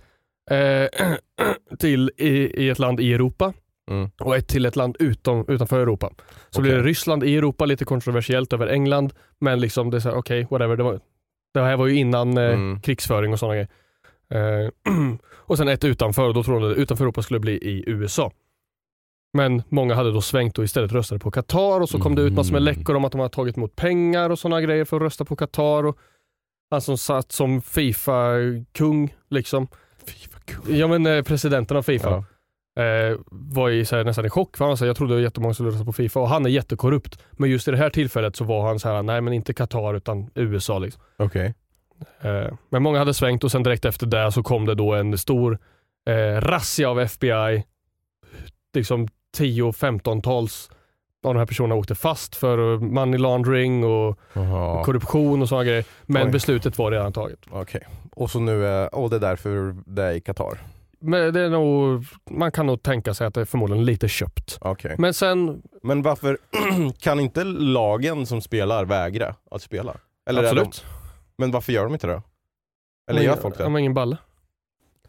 eh, 0.50 1.06
till 1.78 2.10
i, 2.16 2.28
i 2.64 2.68
ett 2.68 2.78
land 2.78 3.00
i 3.00 3.12
Europa 3.14 3.52
Mm. 3.90 4.10
och 4.20 4.36
ett 4.36 4.48
till 4.48 4.66
ett 4.66 4.76
land 4.76 4.96
utom, 4.98 5.44
utanför 5.48 5.80
Europa. 5.80 6.10
Så 6.50 6.60
Okej. 6.60 6.62
blir 6.62 6.74
det 6.76 6.82
Ryssland 6.82 7.24
i 7.24 7.36
Europa, 7.36 7.64
lite 7.64 7.84
kontroversiellt 7.84 8.52
över 8.52 8.66
England, 8.66 9.12
men 9.38 9.60
liksom 9.60 9.90
det 9.90 9.96
är 9.96 10.00
så 10.00 10.08
här, 10.08 10.16
okej, 10.16 10.46
whatever. 10.50 10.76
Det, 10.76 10.82
var, 10.82 11.00
det 11.54 11.60
här 11.60 11.76
var 11.76 11.86
ju 11.86 11.94
innan 11.96 12.38
eh, 12.38 12.44
Mm. 12.44 12.80
krigsföring 12.80 13.32
och 13.32 13.38
sådana 13.38 13.54
grejer. 13.54 13.68
Eh, 14.64 14.70
och 15.32 15.56
sen 15.58 15.68
ett 15.68 15.84
utanför, 15.84 16.28
och 16.28 16.34
då 16.34 16.42
trodde 16.42 16.68
de 16.74 16.80
utanför 16.80 17.04
Europa 17.04 17.22
skulle 17.22 17.40
bli 17.40 17.52
i 17.52 17.84
USA. 17.86 18.32
Men 19.32 19.62
många 19.68 19.94
hade 19.94 20.12
då 20.12 20.20
svängt 20.20 20.58
och 20.58 20.64
istället 20.64 20.92
röstade 20.92 21.18
på 21.18 21.30
Qatar 21.30 21.80
och 21.80 21.88
så 21.88 21.98
kom 22.00 22.14
det 22.14 22.22
ut 22.22 22.32
massor 22.32 22.52
med 22.52 22.62
Mm. 22.62 22.74
läckor 22.74 22.96
om 22.96 23.04
att 23.04 23.12
de 23.12 23.20
hade 23.20 23.34
tagit 23.34 23.56
emot 23.56 23.76
pengar 23.76 24.30
och 24.30 24.38
sådana 24.38 24.60
grejer 24.60 24.84
för 24.84 24.96
att 24.96 25.02
rösta 25.02 25.24
på 25.24 25.36
Qatar. 25.36 25.86
Och 25.86 25.98
han 26.70 26.80
som 26.80 26.98
satt 26.98 27.32
som 27.32 27.62
Fifa-kung, 27.62 29.14
liksom. 29.30 29.68
Ja 30.68 30.86
men 30.88 31.06
eh, 31.06 31.22
presidenten 31.22 31.76
av 31.76 31.82
Fifa 31.82 32.24
Ja. 32.74 32.82
eh, 32.82 33.16
var 33.30 33.70
i, 33.70 33.84
här, 33.92 34.04
nästan 34.04 34.26
i 34.26 34.30
chock. 34.30 34.56
För 34.56 34.64
han 34.64 34.76
sa, 34.76 34.86
jag 34.86 34.96
trodde 34.96 35.16
att 35.16 35.22
jättemånga 35.22 35.54
skulle 35.54 35.68
rösta 35.70 35.84
på 35.84 35.92
Fifa 35.92 36.20
och 36.20 36.28
han 36.28 36.46
är 36.46 36.50
jättekorrupt. 36.50 37.18
Men 37.32 37.50
just 37.50 37.68
i 37.68 37.70
det 37.70 37.76
här 37.76 37.90
tillfället 37.90 38.36
så 38.36 38.44
var 38.44 38.66
han 38.66 38.78
så 38.78 38.88
här, 38.88 39.02
nej 39.02 39.20
men 39.20 39.32
inte 39.32 39.54
Qatar 39.54 39.94
utan 39.94 40.30
USA. 40.34 40.78
Liksom. 40.78 41.02
Okej. 41.16 41.54
Eh, 42.20 42.52
men 42.70 42.82
många 42.82 42.98
hade 42.98 43.14
svängt 43.14 43.44
och 43.44 43.50
sen 43.50 43.62
direkt 43.62 43.84
efter 43.84 44.06
det 44.06 44.32
så 44.32 44.42
kom 44.42 44.66
det 44.66 44.74
då 44.74 44.94
en 44.94 45.18
stor 45.18 45.58
eh, 46.08 46.40
razzia 46.40 46.90
av 46.90 47.00
FBI. 47.00 47.64
Liksom 48.74 49.08
10-15-tals 49.38 50.70
av 51.24 51.34
de 51.34 51.38
här 51.38 51.46
personerna 51.46 51.74
åkte 51.74 51.94
fast 51.94 52.36
för 52.36 52.78
money 52.78 53.18
laundering 53.18 53.84
och 53.84 54.18
Jaha. 54.32 54.84
korruption 54.84 55.42
och 55.42 55.48
sådana 55.48 55.64
grejer. 55.64 55.84
Men 56.06 56.26
Oj. 56.26 56.32
beslutet 56.32 56.78
var 56.78 56.90
redan 56.90 57.12
taget. 57.12 57.38
Okej. 57.50 57.86
Och 58.12 58.30
så 58.30 58.40
nu 58.40 58.66
är, 58.66 58.94
och 58.94 59.10
det 59.10 59.16
är 59.16 59.20
därför 59.20 59.76
det 59.86 60.02
är 60.02 60.12
i 60.12 60.20
Qatar. 60.20 60.58
Men 61.02 61.32
det 61.34 61.40
är 61.40 61.48
nog, 61.50 62.04
man 62.30 62.52
kan 62.52 62.66
nog 62.66 62.82
tänka 62.82 63.14
sig 63.14 63.26
att 63.26 63.34
det 63.34 63.40
är 63.40 63.44
förmodligen 63.44 63.84
lite 63.84 64.08
köpt. 64.08 64.58
Okej. 64.60 64.94
Men 64.98 65.14
sen, 65.14 65.62
Men 65.82 66.02
varför 66.02 66.38
kan 67.00 67.20
inte 67.20 67.44
lagen 67.44 68.26
som 68.26 68.40
spelar 68.40 68.84
vägra 68.84 69.34
att 69.50 69.62
spela? 69.62 69.96
Eller 70.30 70.42
de, 70.42 70.48
absolut. 70.48 70.84
men 71.38 71.50
varför 71.50 71.72
gör 71.72 71.84
de 71.84 71.92
inte 71.92 72.06
det? 72.06 72.22
Eller 73.10 73.20
Men- 73.20 73.24
gör 73.24 73.36
folk 73.36 73.56
det? 73.58 73.62
De 73.64 73.72
har 73.72 73.78
ingen 73.80 73.94
balle. 73.94 74.16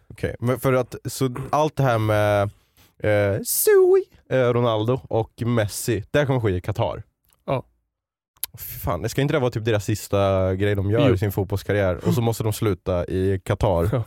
Okej, 0.07 0.35
men 0.39 0.59
för 0.59 0.73
att 0.73 0.95
så 1.05 1.35
allt 1.49 1.75
det 1.75 1.83
här 1.83 1.97
med 1.97 2.49
eh, 3.03 3.41
Sui, 3.43 4.03
eh, 4.29 4.53
Ronaldo 4.53 4.99
och 5.09 5.31
Messi, 5.45 6.03
det 6.11 6.25
kommer 6.25 6.39
ske 6.39 6.49
i 6.49 6.61
Qatar. 6.61 7.03
Ja. 7.45 7.63
Fy 8.57 8.79
Fan, 8.79 9.09
ska 9.09 9.21
inte 9.21 9.33
det 9.33 9.39
vara 9.39 9.51
typ 9.51 9.65
deras 9.65 9.85
sista 9.85 10.55
grej 10.55 10.75
de 10.75 10.91
gör 10.91 11.07
Jo. 11.09 11.13
i 11.15 11.17
sin 11.17 11.31
fotbollskarriär 11.31 11.99
och 12.07 12.13
så 12.13 12.21
måste 12.21 12.43
de 12.43 12.53
sluta 12.53 13.05
i 13.05 13.41
Qatar. 13.45 13.89
Ja. 13.91 14.03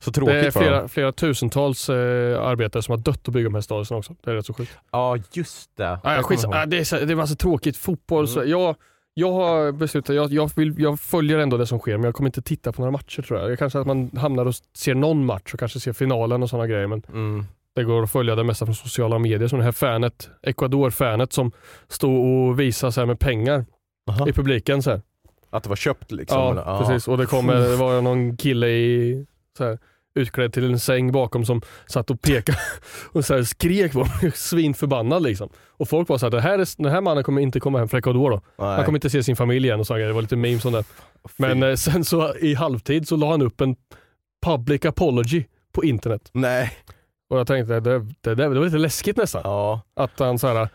Så 0.00 0.10
Det 0.10 0.14
tråkigt 0.14 0.34
är 0.34 0.50
för 0.50 0.60
dem. 0.60 0.68
flera, 0.68 0.88
flera 0.88 1.12
tusentals 1.12 1.88
eh, 1.88 2.42
arbetare 2.42 2.82
som 2.82 2.92
har 2.92 2.98
dött 2.98 3.28
att 3.28 3.34
bygga 3.34 3.44
de 3.48 3.54
här 3.54 3.60
stadierna 3.62 3.98
också. 3.98 4.14
Det 4.24 4.30
är 4.30 4.34
rätt 4.34 4.46
så 4.46 4.54
sjukt. 4.54 4.72
Ja 4.92 5.16
just 5.32 5.76
det. 5.76 5.90
Ah, 5.90 5.98
ja, 6.04 6.14
Jag 6.14 6.24
skits, 6.24 6.42
kommer 6.42 6.56
ihåg. 6.56 6.62
ah, 6.62 6.66
det, 6.66 6.78
är 6.78 6.84
så, 6.84 6.96
det 6.96 7.12
är 7.12 7.16
massa 7.16 7.34
tråkigt. 7.34 7.76
Fotboll, 7.76 8.28
så, 8.28 8.44
jag, 8.44 8.76
jag 9.14 9.32
har 9.32 9.72
beslutat, 9.72 10.16
jag, 10.16 10.32
jag, 10.32 10.50
vill, 10.56 10.74
jag 10.78 11.00
följer 11.00 11.38
ändå 11.38 11.56
det 11.56 11.66
som 11.66 11.78
sker 11.78 11.96
men 11.96 12.04
jag 12.04 12.14
kommer 12.14 12.28
inte 12.28 12.42
titta 12.42 12.72
på 12.72 12.80
några 12.82 12.90
matcher 12.90 13.22
tror 13.22 13.40
jag. 13.40 13.50
jag 13.50 13.58
kanske 13.58 13.78
att 13.80 13.86
man 13.86 14.10
hamnar 14.16 14.46
och 14.46 14.54
ser 14.74 14.94
någon 14.94 15.24
match 15.26 15.54
och 15.54 15.60
kanske 15.60 15.80
ser 15.80 15.92
finalen 15.92 16.42
och 16.42 16.50
sådana 16.50 16.66
grejer 16.66 16.86
men 16.86 17.02
Mm. 17.08 17.46
Det 17.74 17.84
går 17.84 18.02
att 18.02 18.12
följa 18.12 18.34
det 18.34 18.44
mesta 18.44 18.66
från 18.66 18.74
sociala 18.74 19.18
medier. 19.18 19.48
Som 19.48 19.58
det 19.58 19.64
här 19.64 19.72
fanet, 19.72 20.30
Ecuador-fanet 20.42 21.32
som 21.32 21.52
stod 21.88 22.48
och 22.48 22.60
visade 22.60 22.92
så 22.92 23.00
här 23.00 23.06
med 23.06 23.18
pengar 23.18 23.64
Aha. 24.10 24.28
i 24.28 24.32
publiken. 24.32 24.82
Så 24.82 24.90
här. 24.90 25.02
Att 25.50 25.62
det 25.62 25.68
var 25.68 25.76
köpt 25.76 26.12
liksom? 26.12 26.38
Ja, 26.38 26.50
eller? 26.50 26.78
Precis. 26.78 27.08
Och 27.08 27.18
det, 27.18 27.26
kom, 27.26 27.46
det 27.46 27.76
var 27.76 28.00
någon 28.02 28.36
kille 28.36 28.68
i 28.68 29.26
så 29.58 29.64
här, 29.64 29.78
utklädd 30.14 30.52
till 30.52 30.64
en 30.64 30.78
säng 30.78 31.12
bakom 31.12 31.44
som 31.44 31.62
satt 31.86 32.10
och 32.10 32.22
pekade 32.22 32.58
och 33.12 33.24
så 33.24 33.44
skrek 33.44 33.92
på 33.92 33.98
mig, 33.98 34.32
svinförbannad 34.34 35.22
liksom. 35.22 35.48
Och 35.68 35.88
folk 35.88 36.08
var 36.08 36.18
så 36.18 36.26
här, 36.26 36.30
det 36.30 36.40
här 36.40 36.58
är, 36.58 36.82
den 36.82 36.92
här 36.92 37.00
mannen 37.00 37.24
kommer 37.24 37.40
inte 37.40 37.60
komma 37.60 37.78
hem 37.78 37.88
från 37.88 37.98
Ecuador 37.98 38.30
då. 38.30 38.40
Nej. 38.58 38.76
Han 38.76 38.84
kommer 38.84 38.96
inte 38.96 39.10
se 39.10 39.22
sin 39.22 39.36
familj 39.36 39.66
igen 39.66 39.80
och 39.80 39.86
så 39.86 39.96
Det 39.96 40.12
var 40.12 40.22
lite 40.22 40.36
memes 40.36 40.64
om 40.64 40.72
det. 40.72 40.84
Men 41.36 41.62
eh, 41.62 41.74
sen 41.74 42.04
så 42.04 42.34
i 42.34 42.54
halvtid 42.54 43.08
så 43.08 43.16
la 43.16 43.30
han 43.30 43.42
upp 43.42 43.60
en 43.60 43.76
public 44.46 44.84
apology 44.84 45.44
på 45.72 45.84
internet. 45.84 46.30
Nej. 46.32 46.72
Och 47.28 47.38
jag 47.38 47.46
tänkte, 47.46 47.80
det, 47.80 47.98
det, 48.20 48.34
det, 48.34 48.48
var 48.48 48.64
lite 48.64 48.78
läskigt 48.78 49.16
nästan. 49.16 49.42
Ja. 49.44 49.80
Att 49.94 50.18
han 50.18 50.38
så 50.38 50.46
här, 50.46 50.68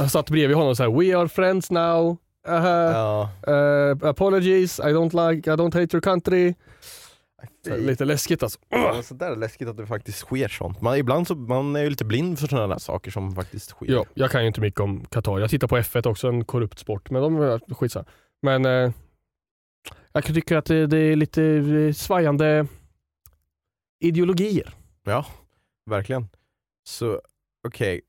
han 0.00 0.10
satt 0.10 0.30
bredvid 0.30 0.56
honom 0.56 0.70
och 0.70 0.76
så 0.76 0.82
här, 0.82 0.90
we 0.90 1.18
are 1.18 1.28
friends 1.28 1.70
now. 1.70 2.16
Uh, 2.48 2.54
Ja. 2.54 3.30
uh, 3.48 4.08
apologies, 4.08 4.78
I 4.78 4.82
don't 4.82 5.30
like, 5.30 5.50
I 5.50 5.54
don't 5.54 5.74
hate 5.74 5.96
your 5.96 6.00
country. 6.00 6.54
Här, 7.68 7.78
lite 7.78 8.04
läskigt 8.04 8.42
alltså. 8.42 8.58
Ja, 8.68 9.02
så 9.02 9.14
där 9.14 9.30
är 9.30 9.36
läskigt 9.36 9.68
att 9.68 9.76
det 9.76 9.86
faktiskt 9.86 10.18
sker 10.18 10.48
sånt. 10.48 10.80
Man, 10.80 10.96
ibland 10.96 11.26
så 11.26 11.34
man 11.34 11.76
är 11.76 11.82
ju 11.82 11.90
lite 11.90 12.04
blind 12.04 12.38
för 12.38 12.46
sådana 12.46 12.66
där 12.66 12.78
saker 12.78 13.10
som 13.10 13.34
faktiskt 13.34 13.70
sker. 13.70 13.92
Ja, 13.92 14.04
jag 14.14 14.30
kan 14.30 14.40
ju 14.40 14.46
inte 14.46 14.60
mycket 14.60 14.80
om 14.80 15.04
Qatar. 15.04 15.38
Jag 15.38 15.50
tittar 15.50 15.68
på 15.68 15.78
F1 15.78 16.08
också, 16.08 16.28
en 16.28 16.44
korrupt 16.44 16.78
sport. 16.78 17.10
Men 17.10 17.22
de 17.22 17.40
är 17.40 17.74
skitsamma. 17.74 18.06
Men 18.42 18.64
eh, 18.64 18.92
jag 20.12 20.24
tycker 20.24 20.56
att 20.56 20.64
det, 20.64 20.86
det 20.86 20.98
är 20.98 21.16
lite 21.16 21.44
eh, 21.44 21.92
svajande 21.92 22.66
ideologier. 24.00 24.74
Verkligen. 25.90 26.28
Så 26.84 27.20
okej, 27.68 28.00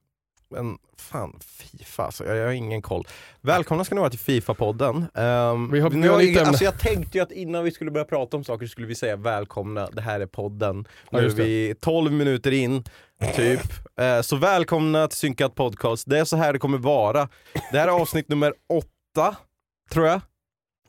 men 0.49 0.77
fan 0.97 1.39
Fifa 1.41 2.03
alltså, 2.05 2.25
jag, 2.25 2.37
jag 2.37 2.45
har 2.45 2.51
ingen 2.53 2.81
koll. 2.81 3.07
Välkomna 3.41 3.83
ska 3.85 3.95
ni 3.95 3.99
vara 4.01 4.09
till 4.09 4.19
Fifa-podden. 4.19 4.95
Um, 5.51 5.71
Vi 5.71 5.79
har- 5.79 5.89
vi 5.89 5.97
nu 5.97 6.09
har 6.09 6.17
lite 6.21 6.45
alltså 6.45 6.63
jag 6.63 6.79
tänkte 6.79 7.17
ju 7.17 7.21
att 7.23 7.31
innan 7.31 7.63
vi 7.63 7.71
skulle 7.71 7.91
börja 7.91 8.05
prata 8.05 8.37
om 8.37 8.43
saker 8.43 8.65
skulle 8.67 8.87
vi 8.87 8.95
säga 8.95 9.15
välkomna, 9.15 9.89
det 9.93 10.01
här 10.01 10.19
är 10.19 10.25
podden. 10.25 10.87
Ja, 11.11 11.19
Nu 11.19 11.25
är 11.25 11.29
vi 11.29 11.75
12 11.81 12.11
minuter 12.11 12.51
in, 12.51 12.83
typ. 13.35 13.61
Eh, 13.99 14.21
så 14.21 14.35
välkomna 14.35 15.07
till 15.07 15.17
Synkat 15.17 15.55
Podcast. 15.55 16.09
Det 16.09 16.19
är 16.19 16.25
så 16.25 16.37
här 16.37 16.53
det 16.53 16.59
kommer 16.59 16.77
vara. 16.77 17.29
Det 17.71 17.79
här 17.79 17.87
är 17.87 17.91
avsnitt 17.91 18.29
nummer 18.29 18.53
åtta, 18.69 19.35
tror 19.91 20.07
jag. 20.07 20.21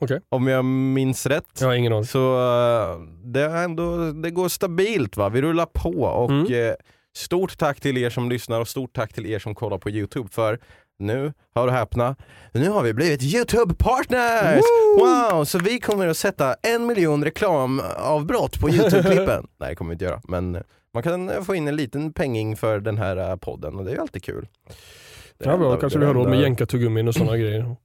Okej. 0.01 0.19
Om 0.29 0.47
jag 0.47 0.65
minns 0.65 1.25
rätt. 1.25 1.45
Jag 1.59 1.67
har 1.67 1.73
ingen 1.75 1.93
aning. 1.93 2.05
Så 2.05 2.33
eh, 2.35 2.99
det, 3.23 3.41
är 3.41 3.63
ändå, 3.63 4.11
det 4.11 4.31
går 4.31 4.49
stabilt 4.49 5.17
va, 5.17 5.29
vi 5.29 5.41
rullar 5.41 5.65
på 5.65 5.89
och 6.03 6.31
Mm. 6.31 6.53
eh, 6.69 6.73
stort 7.17 7.57
tack 7.57 7.79
till 7.79 7.97
er 7.97 8.09
som 8.09 8.29
lyssnar 8.29 8.59
och 8.61 8.67
stort 8.67 8.93
tack 8.95 9.13
till 9.13 9.25
er 9.25 9.39
som 9.39 9.55
kollar 9.55 9.77
på 9.77 9.89
Youtube 9.89 10.29
för 10.31 10.59
nu, 10.99 11.33
hör 11.55 11.67
och 11.67 11.73
häpna, 11.73 12.15
nu 12.51 12.69
har 12.69 12.83
vi 12.83 12.93
blivit 12.93 13.21
Youtube-partners! 13.21 14.61
Wow, 14.99 15.43
så 15.45 15.59
vi 15.59 15.79
kommer 15.79 16.07
att 16.07 16.17
sätta 16.17 16.53
en 16.53 16.85
miljon 16.85 17.23
reklamavbrott 17.23 18.59
på 18.59 18.69
Youtube-klippen. 18.69 19.47
Nej 19.59 19.69
det 19.69 19.75
kommer 19.75 19.89
vi 19.89 19.93
inte 19.93 20.05
göra, 20.05 20.21
men 20.23 20.63
man 20.93 21.03
kan 21.03 21.45
få 21.45 21.55
in 21.55 21.67
en 21.67 21.75
liten 21.75 22.13
penging 22.13 22.55
för 22.57 22.79
den 22.79 22.97
här 22.97 23.17
eh, 23.29 23.35
podden 23.35 23.75
och 23.75 23.85
det 23.85 23.91
är 23.91 23.95
ju 23.95 24.01
alltid 24.01 24.23
kul. 24.23 24.47
Det 25.37 25.45
Ja, 25.49 25.57
bra. 25.57 25.77
Kanske 25.77 25.99
vi 25.99 26.05
har 26.05 26.13
råd 26.13 26.29
med 26.29 26.39
jänkartuggummin 26.41 27.07
och 27.07 27.13
sådana 27.15 27.37
grejer. 27.37 27.75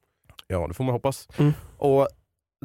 Ja 0.47 0.67
det 0.69 0.75
får 0.75 0.85
man 0.85 0.93
hoppas. 0.93 1.29
Mm. 1.39 1.53
Och 1.81 2.09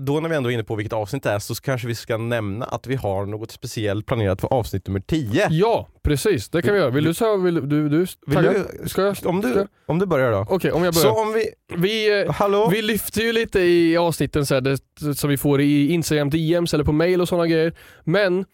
då 0.02 0.20
när 0.20 0.30
vi 0.30 0.36
ändå 0.36 0.50
är 0.50 0.54
inne 0.54 0.64
på 0.64 0.76
vilket 0.76 0.94
avsnitt 0.94 1.24
det 1.24 1.30
är 1.30 1.40
så 1.40 1.56
kanske 1.56 1.88
vi 1.88 1.96
ska 1.96 2.18
nämna 2.18 2.66
att 2.66 2.88
vi 2.88 2.96
har 2.96 3.26
något 3.26 3.52
speciellt 3.52 4.06
planerat 4.06 4.42
för 4.42 4.54
avsnitt 4.54 4.88
nummer 4.88 5.00
10. 5.00 5.48
Ja, 5.52 5.88
precis. 6.04 6.50
Det 6.50 6.62
kan 6.62 6.74
vi 6.74 6.80
göra. 6.80 6.90
Vill 6.90 7.04
du 7.04 7.14
säga, 7.14 7.36
vill 7.38 7.56
du, 7.56 7.62
du 7.62 7.82
Vill 7.90 8.08
du, 8.28 8.66
Ska 8.90 9.02
jag? 9.02 9.16
om, 9.26 9.42
du, 9.42 9.68
om 9.86 10.00
du 10.00 10.06
börjar 10.06 10.32
då. 10.32 10.46
Okej, 10.50 10.72
om 10.72 10.84
jag 10.84 10.96
Så 10.96 11.08
börjar. 11.14 11.22
om 11.28 11.34
vi, 11.34 11.50
Vi, 11.78 12.22
eh, 12.22 12.32
hallå? 12.32 12.70
vi 12.72 12.82
lyfter 12.82 13.22
ju 13.22 13.32
lite 13.32 13.60
i 13.60 13.98
avsnitten 13.98 14.46
så 14.46 14.54
här, 14.54 14.62
det, 14.62 14.80
som 15.16 15.30
vi 15.30 15.38
får 15.38 15.62
i 15.62 15.88
Instagram 15.92 16.30
DMs 16.30 16.74
eller 16.74 16.84
på 16.84 16.92
mail 16.92 17.22
och 17.22 17.28
sådana 17.30 17.48
grejer. 17.48 17.74
Men 18.04 18.46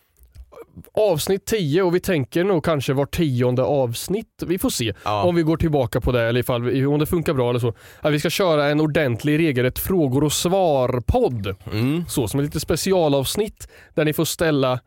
avsnitt 0.94 1.46
10 1.46 1.82
och 1.84 1.96
vi 1.96 2.00
tänker 2.00 2.44
nog 2.44 2.66
kanske 2.66 2.94
var 2.94 3.06
tionde 3.06 3.64
avsnitt. 3.64 4.44
Vi 4.46 4.60
får 4.60 4.70
se 4.70 4.94
Ja. 5.06 5.24
om 5.24 5.36
vi 5.36 5.42
går 5.44 5.58
tillbaka 5.58 6.02
på 6.02 6.12
det 6.12 6.22
eller 6.22 6.40
ifall, 6.40 6.64
vi- 6.64 6.86
om 6.86 7.00
det 7.00 7.06
funkar 7.06 7.34
bra 7.34 7.50
eller 7.50 7.60
så. 7.60 7.74
Att 8.02 8.14
vi 8.14 8.20
ska 8.20 8.30
köra 8.30 8.66
en 8.70 8.82
ordentlig 8.82 9.40
regelrätt 9.40 9.80
frågor 9.80 10.24
och 10.24 10.34
svar-podd. 10.34 11.56
Mm. 11.74 12.04
Så 12.08 12.28
som 12.28 12.40
ett 12.40 12.44
litet 12.46 12.62
specialavsnitt 12.62 13.68
där 13.94 14.06
ni 14.06 14.14
får 14.14 14.26
ställa 14.26 14.80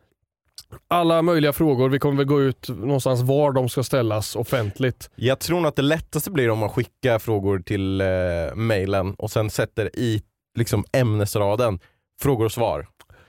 alla 0.87 1.21
möjliga 1.21 1.53
frågor. 1.53 1.89
Vi 1.89 1.99
kommer 1.99 2.17
väl 2.17 2.25
gå 2.25 2.41
ut 2.41 2.69
någonstans 2.69 3.21
var 3.21 3.51
de 3.51 3.69
ska 3.69 3.83
ställas 3.83 4.35
offentligt. 4.35 5.09
Jag 5.15 5.39
tror 5.39 5.57
nog 5.59 5.67
att 5.67 5.75
det 5.75 5.81
lättaste 5.81 6.31
blir 6.31 6.49
om 6.49 6.59
man 6.59 6.69
skickar 6.69 7.19
frågor 7.19 7.59
till 7.59 8.01
eh, 8.01 8.07
mailen 8.55 9.13
och 9.13 9.31
sen 9.31 9.49
sätter 9.49 9.99
i 9.99 10.21
liksom 10.57 10.85
ämnesraden 10.93 11.79
frågor 12.21 12.45
och 12.45 12.51
svar. 12.51 12.87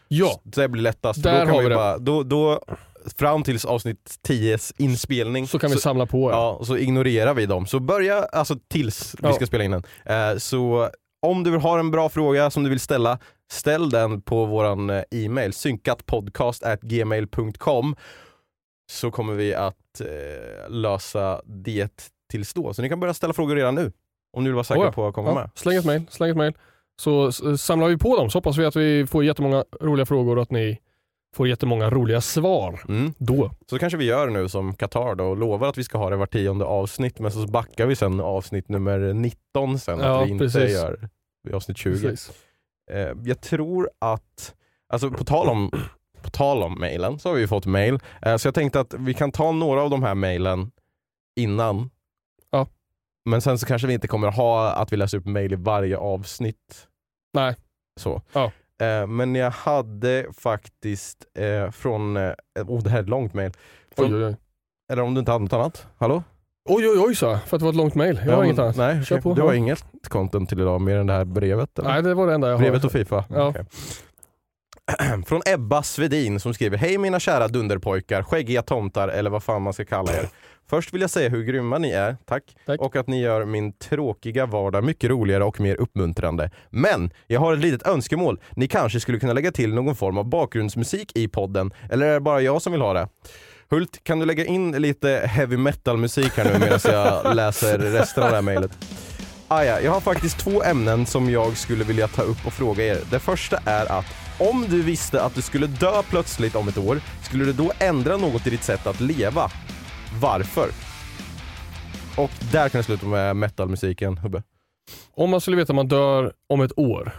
Ja, 0.09 0.41
Det 0.45 0.69
blir 0.69 0.83
lättast. 0.83 1.23
Där 1.23 1.33
då 1.33 1.39
kan 1.47 1.55
har 1.55 1.59
vi 1.59 1.65
vi 1.65 1.69
det. 1.69 1.75
bara, 1.77 1.99
då, 1.99 2.23
då, 2.23 2.61
fram 3.19 3.43
tills 3.43 3.65
avsnitt 3.65 4.15
10s 4.29 4.73
inspelning 4.79 5.49
så 5.49 5.59
kan 5.59 5.71
vi 5.71 5.77
samla 5.77 6.07
på. 6.07 6.31
Ja. 6.31 6.57
Ja, 6.61 6.65
så 6.65 6.77
ignorerar 6.77 7.35
vi 7.35 7.47
dem. 7.47 7.67
Så 7.67 7.81
börja, 7.81 8.23
alltså 8.25 8.57
tills 8.69 9.15
vi 9.15 9.19
Ja. 9.29 9.33
ska 9.33 9.47
spela 9.47 9.65
in 9.65 9.71
den. 9.71 9.83
Eh, 10.05 10.37
så 10.39 10.91
om 11.27 11.43
du 11.45 11.57
har 11.57 11.79
en 11.79 11.91
bra 11.91 12.09
fråga 12.09 12.51
som 12.51 12.63
du 12.65 12.71
vill 12.71 12.81
ställa, 12.81 13.19
ställ 13.53 13.91
den 13.91 14.23
på 14.23 14.45
våran 14.47 14.91
eh, 14.91 15.03
e-mail, 15.11 15.53
synkatpodcast.gmail.com 15.53 17.97
så 18.93 19.11
kommer 19.11 19.35
vi 19.35 19.55
att 19.55 20.01
eh, 20.01 20.07
lösa 20.71 21.41
det 21.45 22.11
tills 22.31 22.55
då. 22.55 22.75
Så 22.75 22.83
ni 22.83 22.89
kan 22.89 23.01
börja 23.01 23.15
ställa 23.15 23.33
frågor 23.33 23.57
redan 23.57 23.75
nu. 23.75 23.93
Om 24.37 24.45
ni 24.45 24.49
vill 24.51 24.55
vara 24.55 24.65
säkra 24.65 24.83
Oh 24.83 24.87
ja. 24.87 24.93
på 24.93 25.07
att 25.09 25.15
komma 25.15 25.29
Ja, 25.29 25.35
med. 25.35 25.51
släng 25.55 25.77
ett 25.77 25.85
mail, 25.85 26.03
släng 26.11 26.31
ett 26.31 26.37
mail. 26.37 26.53
Så 26.99 27.33
samlar 27.59 27.89
vi 27.89 27.99
på 27.99 28.17
dem 28.17 28.31
så 28.31 28.39
hoppas 28.39 28.59
vi 28.59 28.65
att 28.65 28.77
vi 28.77 29.07
får 29.07 29.25
jättemånga 29.25 29.65
roliga 29.81 30.07
frågor 30.07 30.37
och 30.37 30.43
att 30.43 30.51
ni 30.51 30.79
får 31.35 31.49
jättemånga 31.49 31.91
roliga 31.91 32.21
svar. 32.21 32.81
Mm. 32.89 33.15
Då. 33.19 33.51
Så 33.71 33.79
kanske 33.79 33.97
vi 33.97 34.05
gör 34.05 34.31
nu 34.31 34.49
som 34.49 34.75
Qatar 34.75 35.15
då 35.15 35.25
och 35.25 35.37
lovar 35.37 35.69
att 35.69 35.79
vi 35.79 35.85
ska 35.85 35.99
ha 35.99 36.11
det 36.11 36.17
var 36.17 36.27
tionde 36.27 36.65
avsnitt 36.65 37.19
men 37.19 37.33
så 37.33 37.47
backar 37.47 37.87
vi 37.87 37.97
sen 37.97 38.21
avsnitt 38.21 38.69
nummer 38.69 39.13
19 39.13 39.79
sen. 39.79 39.99
Ja, 39.99 40.23
att 40.23 40.27
vi 40.27 40.31
inte 40.33 40.45
precis. 40.45 40.73
gör 40.73 41.09
avsnitt 41.53 41.79
20. 41.79 42.01
Precis. 42.01 42.31
Eh, 42.91 43.13
jag 43.25 43.41
tror 43.41 43.91
att, 43.99 44.55
alltså 44.89 45.11
på 45.11 45.25
tal 45.25 45.49
om, 45.49 45.71
på 46.23 46.31
tal 46.31 46.63
om 46.63 46.81
mailen 46.81 47.19
så 47.19 47.29
har 47.29 47.37
vi 47.37 47.47
fått 47.47 47.67
mail. 47.67 47.99
Eh, 48.23 48.37
så 48.37 48.49
jag 48.49 48.55
tänkte 48.55 48.81
att 48.81 48.95
vi 48.99 49.15
kan 49.15 49.33
ta 49.33 49.53
några 49.53 49.83
av 49.83 49.91
de 49.91 50.03
här 50.03 50.15
mailen 50.15 50.71
innan. 51.37 51.91
Men 53.27 53.41
sen 53.41 53.59
så 53.59 53.67
kanske 53.67 53.89
vi 53.89 53.95
inte 53.95 54.09
kommer 54.09 54.31
ha 54.31 54.71
att 54.73 54.93
vi 54.93 54.97
läser 54.97 55.19
upp 55.19 55.27
mail 55.27 55.53
i 55.53 55.57
varje 55.57 55.97
avsnitt. 55.97 56.87
Nej. 57.35 57.55
Så. 58.01 58.23
Ja. 58.33 58.53
Eh, 58.87 59.07
men 59.07 59.35
jag 59.35 59.51
hade 59.51 60.27
faktiskt 60.39 61.27
eh, 61.39 61.71
från, 61.71 62.17
eh, 62.17 62.33
oh 62.67 62.83
det 62.83 62.91
här 62.91 62.99
är 62.99 63.03
ett 63.03 63.09
långt. 63.09 63.33
Från, 63.33 63.53
Oj, 63.99 64.15
oj, 64.15 64.25
oj. 64.25 64.37
Eller 64.93 65.03
om 65.03 65.15
du 65.15 65.19
inte 65.19 65.33
hade 65.33 65.45
något 65.45 65.53
annat? 65.53 65.87
Hallå? 65.99 66.23
Oj, 66.69 66.89
oj, 66.89 66.99
oj 66.99 67.15
sa 67.15 67.31
jag, 67.31 67.43
för 67.43 67.57
att 67.57 67.61
det 67.61 67.65
var 67.65 67.71
ett 67.71 67.77
långt 67.77 67.95
mail. 67.95 68.21
Jag 68.27 68.37
har 68.37 68.45
inget 68.45 68.59
annat. 68.59 68.77
Nej, 68.77 69.05
Kör 69.05 69.21
på. 69.21 69.35
du 69.35 69.43
har 69.43 69.55
inget 69.55 69.85
content 70.09 70.49
till 70.49 70.61
idag 70.61 70.81
mer 70.81 70.97
än 70.97 71.07
det 71.07 71.13
här 71.13 71.25
brevet? 71.25 71.79
Eller? 71.79 71.89
Nej, 71.91 72.03
det 72.03 72.15
var 72.15 72.27
det 72.27 72.35
enda 72.35 72.51
jag 72.51 72.59
Brevet 72.59 72.83
har. 72.83 72.89
och 72.89 72.93
Fifa? 72.93 73.25
Ja. 73.29 73.49
Okej. 73.49 73.65
Från 75.27 75.43
Ebba 75.47 75.83
Svedin 75.83 76.41
som 76.41 76.55
skriver 76.55 76.77
Hej 76.77 76.99
mina 76.99 77.21
kära 77.21 77.49
dunderpojkar, 77.49 78.23
skäggiga 78.23 78.63
tomtar 78.63 79.09
eller 79.09 79.31
vad 79.31 79.43
fan 79.43 79.63
man 79.63 79.73
ska 79.73 79.85
kalla 79.85 80.13
er. 80.13 80.29
Först 80.71 80.95
vill 80.95 81.01
jag 81.01 81.11
säga 81.11 81.29
hur 81.29 81.43
grymma 81.43 81.79
ni 81.79 81.91
är, 81.91 82.17
tack. 82.25 82.57
Tack. 82.67 82.81
Och 82.81 82.97
att 82.97 83.07
ni 83.07 83.21
gör 83.21 83.45
min 83.45 83.73
tråkiga 83.73 84.47
vardag 84.47 84.85
mycket 84.85 85.11
roligare 85.11 85.45
och 85.45 85.61
mer 85.61 85.77
uppmuntrande. 85.77 86.51
Men 86.71 87.11
jag 87.27 87.41
har 87.41 87.55
ett 87.55 87.61
litet 87.61 87.87
önskemål. 87.87 88.41
Ni 88.51 88.69
kanske 88.69 89.01
skulle 89.01 89.19
kunna 89.19 89.33
lägga 89.33 89.53
till 89.53 89.75
någon 89.75 89.97
form 89.97 90.19
av 90.19 90.25
bakgrundsmusik 90.25 91.13
i 91.15 91.29
podden. 91.29 91.73
Eller 91.91 92.07
är 92.07 92.15
det 92.15 92.21
bara 92.21 92.41
jag 92.41 92.63
som 92.63 92.73
vill 92.73 92.81
ha 92.81 92.93
det? 92.93 93.09
Hult, 93.71 94.01
kan 94.05 94.19
du 94.19 94.27
lägga 94.27 94.45
in 94.45 94.73
lite 94.73 95.23
heavy 95.27 95.57
metal 95.57 95.97
musik 95.97 96.33
här 96.37 96.45
nu 96.45 96.59
medan 96.59 96.81
jag 96.85 97.35
läser 97.37 97.79
resten 97.79 98.23
av 98.23 98.31
det 98.31 98.37
här 98.37 98.43
mejlet? 98.43 98.79
Ah, 99.49 99.63
ja, 99.63 99.81
jag 99.81 99.93
har 99.93 100.01
faktiskt 100.01 100.39
två 100.39 100.63
ämnen 100.63 101.07
som 101.07 101.31
jag 101.31 101.57
skulle 101.57 101.85
vilja 101.85 102.09
ta 102.09 102.23
upp 102.23 102.47
och 102.47 102.53
fråga 102.53 102.85
er. 102.85 102.99
Det 103.11 103.19
första 103.19 103.59
är 103.65 103.93
att 103.99 104.26
om 104.39 104.67
du 104.69 104.83
visste 104.83 105.23
att 105.23 105.35
du 105.35 105.43
skulle 105.43 105.67
dö 105.67 106.03
plötsligt 106.03 106.55
om 106.55 106.69
ett 106.69 106.79
år, 106.79 107.01
skulle 107.23 107.45
du 107.45 107.53
då 107.53 107.73
ändra 107.79 108.17
något 108.17 108.47
i 108.47 108.51
ditt 108.51 108.63
sätt 108.63 108.87
att 108.87 109.01
leva? 109.01 109.51
Varför? 110.21 110.69
Och 112.17 112.31
där 112.53 112.69
kan 112.69 112.79
det 112.79 112.83
sluta 112.83 113.07
med 113.07 113.37
metalmusiken, 113.37 114.19
Hubbe. 114.19 114.43
Om 115.15 115.31
man 115.31 115.41
skulle 115.41 115.57
veta 115.57 115.73
att 115.73 115.77
man 115.77 115.89
dör 115.89 116.33
om 116.49 116.61
ett 116.61 116.79
år, 116.79 117.13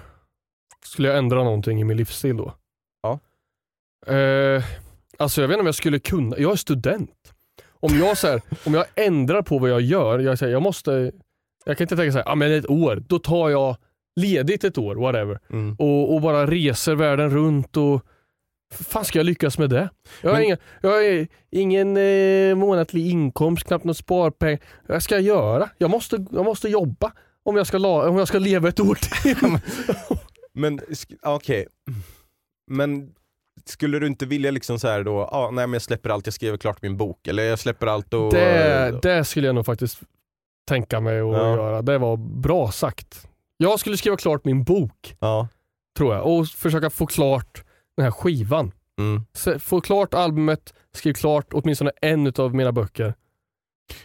skulle 0.85 1.07
jag 1.07 1.17
ändra 1.17 1.43
någonting 1.43 1.81
i 1.81 1.83
min 1.83 1.97
livsstil 1.97 2.37
då? 2.37 2.53
Ja. 3.01 3.19
Eh, 4.13 4.63
alltså 5.17 5.41
jag 5.41 5.47
vet 5.47 5.55
inte 5.55 5.61
om 5.61 5.65
jag 5.65 5.75
skulle 5.75 5.99
kunna, 5.99 6.37
jag 6.37 6.51
är 6.51 6.55
student. 6.55 7.33
Om 7.79 7.97
jag, 7.97 8.17
så 8.17 8.27
här, 8.27 8.41
om 8.65 8.73
jag 8.73 8.85
ändrar 8.95 9.41
på 9.41 9.59
vad 9.59 9.69
jag 9.69 9.81
gör, 9.81 10.19
jag, 10.19 10.39
säger, 10.39 10.53
jag 10.53 10.61
måste, 10.61 11.11
jag 11.65 11.77
kan 11.77 11.85
inte 11.85 11.95
tänka 11.95 12.11
så 12.11 12.17
här, 12.17 12.31
ah, 12.31 12.35
men 12.35 12.51
ett 12.51 12.69
år, 12.69 13.03
då 13.07 13.19
tar 13.19 13.49
jag 13.49 13.77
ledigt 14.17 14.63
ett 14.63 14.77
år, 14.77 14.95
whatever. 14.95 15.39
Mm. 15.49 15.75
Och, 15.79 16.13
och 16.15 16.21
bara 16.21 16.45
reser 16.47 16.95
världen 16.95 17.29
runt 17.29 17.77
och 17.77 18.01
fan 18.73 19.05
ska 19.05 19.19
jag 19.19 19.25
lyckas 19.25 19.57
med 19.57 19.69
det? 19.69 19.89
Jag 20.21 20.29
har 20.29 20.35
Men- 20.35 20.43
ingen, 20.45 20.57
jag 20.81 20.89
har 20.89 21.27
ingen 21.51 21.97
eh, 21.97 22.55
månatlig 22.55 23.07
inkomst, 23.11 23.67
knappt 23.67 23.85
något 23.85 23.97
sparpeng. 23.97 24.57
Vad 24.87 25.03
ska 25.03 25.15
jag 25.15 25.21
göra? 25.23 25.69
Jag 25.77 25.89
måste, 25.89 26.25
jag 26.31 26.45
måste 26.45 26.69
jobba 26.69 27.11
om 27.43 27.55
jag 27.55 27.67
ska, 27.67 27.77
la, 27.77 28.09
om 28.09 28.17
jag 28.17 28.27
ska 28.27 28.39
leva 28.39 28.69
ett 28.69 28.79
år 28.79 28.95
till. 28.95 29.35
Men 30.53 30.79
okej, 31.25 31.67
men 32.71 33.09
skulle 33.65 33.99
du 33.99 34.07
inte 34.07 34.25
vilja 34.25 34.51
liksom 34.51 34.79
så 34.79 34.87
här 34.87 35.03
då, 35.03 35.19
ah, 35.21 35.51
nej 35.51 35.67
men 35.67 35.73
jag 35.73 35.81
släpper 35.81 36.09
allt, 36.09 36.27
jag 36.27 36.33
skriver 36.33 36.57
klart 36.57 36.81
min 36.81 36.97
bok, 36.97 37.27
eller 37.27 37.43
jag 37.43 37.59
släpper 37.59 37.87
allt 37.87 38.13
och... 38.13 38.33
det, 38.33 38.99
det 39.01 39.23
skulle 39.25 39.47
jag 39.47 39.55
nog 39.55 39.65
faktiskt 39.65 39.99
tänka 40.67 40.99
mig 40.99 41.19
att 41.19 41.33
Ja. 41.33 41.55
göra. 41.55 41.81
Det 41.81 41.97
var 41.97 42.17
bra 42.17 42.71
sagt. 42.71 43.27
Jag 43.57 43.79
skulle 43.79 43.97
skriva 43.97 44.17
klart 44.17 44.45
min 44.45 44.63
bok, 44.63 45.15
Ja. 45.19 45.47
tror 45.97 46.15
jag. 46.15 46.25
Och 46.27 46.47
försöka 46.47 46.89
få 46.89 47.05
klart 47.05 47.63
den 47.97 48.03
här 48.03 48.11
skivan. 48.11 48.71
Mm. 48.99 49.21
Se- 49.33 49.59
Få 49.59 49.81
klart 49.81 50.13
albumet, 50.13 50.73
skriv 50.93 51.13
klart 51.13 51.47
åtminstone 51.53 51.91
en 52.01 52.33
av 52.37 52.55
mina 52.55 52.71
böcker. 52.71 53.13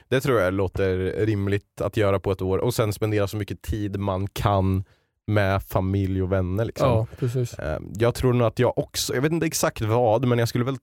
Det 0.08 0.20
tror 0.20 0.40
jag 0.40 0.54
låter 0.54 0.96
rimligt 1.26 1.80
att 1.80 1.96
göra 1.96 2.20
på 2.20 2.32
ett 2.32 2.42
år 2.42 2.58
och 2.58 2.74
sen 2.74 2.92
spendera 2.92 3.28
så 3.28 3.36
mycket 3.36 3.62
tid 3.62 3.98
man 4.00 4.26
kan 4.26 4.84
med 5.26 5.62
familj 5.62 6.22
och 6.22 6.32
vänner. 6.32 6.64
Liksom. 6.64 6.88
Ja, 6.88 7.06
precis. 7.18 7.54
Eh, 7.58 7.78
Jag 7.94 8.14
tror 8.14 8.32
nog 8.32 8.46
att 8.46 8.58
jag 8.58 8.78
också, 8.78 9.14
jag 9.14 9.22
vet 9.22 9.32
inte 9.32 9.46
exakt 9.46 9.80
vad, 9.80 10.24
men 10.26 10.38
jag 10.38 10.48
skulle 10.48 10.64
väl 10.64 10.76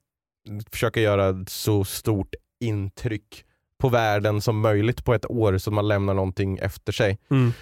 försöka 0.71 0.99
göra 1.01 1.29
ett 1.41 1.49
så 1.49 1.83
stort 1.83 2.35
intryck 2.63 3.45
på 3.81 3.89
världen 3.89 4.41
som 4.41 4.59
möjligt 4.59 5.05
på 5.05 5.13
ett 5.13 5.25
år 5.31 5.57
så 5.57 5.71
man 5.71 5.87
lämnar 5.87 6.13
någonting 6.13 6.57
efter 6.57 6.91
sig. 6.91 7.19
Mm. 7.29 7.53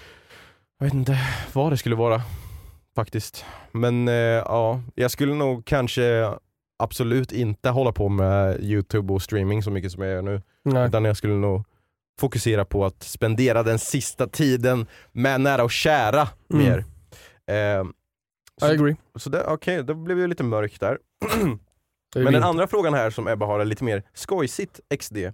Jag 0.79 0.85
vet 0.85 0.93
inte 0.93 1.19
vad 1.53 1.71
det 1.71 1.77
skulle 1.77 1.95
vara 1.95 2.21
faktiskt. 2.95 3.45
Men 3.71 4.07
eh, 4.07 4.13
ja, 4.13 4.81
jag 4.95 5.11
skulle 5.11 5.33
nog 5.33 5.65
kanske 5.65 6.31
absolut 6.79 7.31
inte 7.31 7.69
hålla 7.69 7.91
på 7.91 8.09
med 8.09 8.63
Youtube 8.63 9.13
och 9.13 9.21
streaming 9.21 9.63
så 9.63 9.71
mycket 9.71 9.91
som 9.91 10.03
jag 10.03 10.11
gör 10.13 10.21
nu. 10.21 10.41
Nej. 10.63 10.87
Utan 10.87 11.05
jag 11.05 11.17
skulle 11.17 11.33
nog 11.33 11.63
fokusera 12.19 12.65
på 12.65 12.85
att 12.85 13.03
spendera 13.03 13.63
den 13.63 13.79
sista 13.79 14.27
tiden 14.27 14.85
med 15.11 15.41
nära 15.41 15.63
och 15.63 15.71
kära 15.71 16.27
Mm. 16.53 16.65
mer. 16.65 16.77
Eh, 17.47 17.83
I 17.85 18.59
så 18.59 18.65
agree. 18.65 18.95
så 19.15 19.29
det, 19.29 19.43
okej, 19.43 19.83
då 19.83 19.93
blev 19.93 20.17
det 20.17 20.27
lite 20.27 20.43
mörkt 20.43 20.79
där. 20.79 20.97
Men 22.15 22.33
den 22.33 22.43
andra 22.43 22.67
frågan 22.67 22.93
här 22.93 23.09
som 23.09 23.27
Ebba 23.27 23.45
har 23.45 23.59
är 23.59 23.65
lite 23.65 23.83
mer 23.83 24.03
skojsigt 24.13 24.79
XD. 24.99 25.17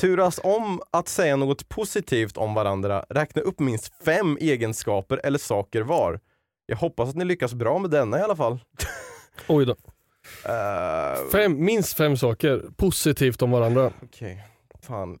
Turas 0.00 0.40
om 0.42 0.80
att 0.90 1.08
säga 1.08 1.36
något 1.36 1.68
positivt 1.68 2.36
om 2.36 2.54
varandra, 2.54 3.04
räkna 3.08 3.42
upp 3.42 3.60
minst 3.60 4.04
fem 4.04 4.38
egenskaper 4.40 5.20
eller 5.24 5.38
saker 5.38 5.82
var. 5.82 6.20
Jag 6.66 6.76
hoppas 6.76 7.08
att 7.08 7.14
ni 7.14 7.24
lyckas 7.24 7.54
bra 7.54 7.78
med 7.78 7.90
denna 7.90 8.18
i 8.18 8.22
alla 8.22 8.36
fall. 8.36 8.58
Oj 9.48 9.66
då. 9.66 9.72
Uh, 9.72 11.30
Fem, 11.32 11.64
minst 11.64 11.96
fem 11.96 12.16
saker 12.16 12.62
positivt 12.76 13.42
om 13.42 13.50
varandra. 13.50 13.92
Okej, 14.02 14.44
fan. 14.82 15.18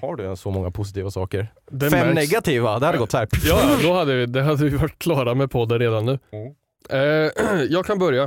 Har 0.00 0.16
du 0.16 0.36
så 0.36 0.50
många 0.50 0.70
positiva 0.70 1.10
saker? 1.10 1.52
Det 1.70 1.90
fem 1.90 2.00
märks. 2.00 2.14
negativa, 2.14 2.78
det 2.78 2.86
hade 2.86 2.98
gått 2.98 3.10
så 3.10 3.18
här. 3.18 3.28
Ja, 3.44 3.76
då 3.82 3.92
hade 3.92 4.14
vi, 4.14 4.26
det 4.26 4.42
hade 4.42 4.64
vi 4.64 4.76
varit 4.76 4.98
klara 4.98 5.34
med 5.34 5.50
podden 5.50 5.78
redan 5.78 6.06
nu. 6.06 6.18
Mm. 6.30 6.52
Eh, 6.90 7.62
jag 7.70 7.86
kan 7.86 7.98
börja. 7.98 8.22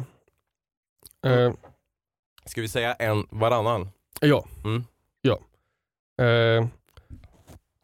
Eh, 1.26 1.54
Ska 2.46 2.62
vi 2.62 2.68
säga 2.68 2.94
en 2.94 3.28
varannan? 3.30 3.90
ja. 4.22 4.46
Mm. 4.64 4.84
Eh, 6.22 6.68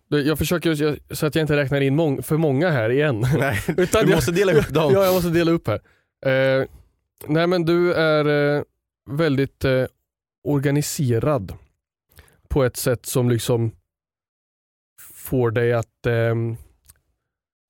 Jag 0.10 0.38
försöker 0.38 0.84
jag- 0.84 1.18
så 1.18 1.26
att 1.26 1.36
jag 1.36 1.44
inte 1.44 1.58
räknar 1.58 1.82
in 1.82 1.96
mång, 1.96 2.24
för 2.24 2.38
många 2.38 2.70
här 2.70 2.90
igen. 2.90 3.26
Nej, 3.38 3.60
Utan 3.78 4.04
du 4.06 4.10
jag- 4.10 4.18
måste 4.18 4.32
dela 4.32 4.54
upp 4.54 4.70
dem. 4.70 4.92
Ja, 4.94 5.06
jag 5.06 5.14
måste 5.14 5.30
dela 5.30 5.52
upp 5.52 5.68
här. 5.68 5.82
Eh, 6.26 6.66
nej 7.28 7.48
men 7.48 7.66
du 7.66 7.94
är 7.94 8.56
eh, 8.58 8.64
väldigt 9.10 9.66
eh, 9.66 9.86
organiserad 10.48 11.54
på 12.50 12.64
ett 12.64 12.78
sätt 12.78 13.06
som 13.06 13.30
liksom 13.30 13.72
får 15.14 15.52
dig 15.52 15.74
att 15.74 16.06
eh, 16.06 16.36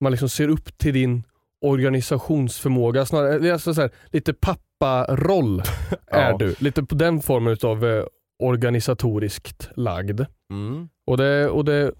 man 0.00 0.12
liksom 0.12 0.28
ser 0.28 0.48
upp 0.48 0.78
till 0.78 0.94
din 0.94 1.22
organisationsförmåga. 1.60 3.06
Snarare, 3.06 3.52
alltså 3.52 3.74
så 3.74 3.80
här, 3.80 3.90
lite 4.06 4.32
papparoll 4.34 5.60
är 6.06 6.30
Ja. 6.30 6.36
du. 6.38 6.54
Lite 6.58 6.82
på 6.82 6.94
den 6.94 7.20
formen 7.20 7.56
av 7.62 7.84
eh, 7.84 8.04
organisatoriskt 8.42 9.68
lagd. 9.76 10.20
Mm. 10.52 10.88
Och 11.06 11.16
det, 11.16 11.48
och 11.48 11.64
det 11.64 11.92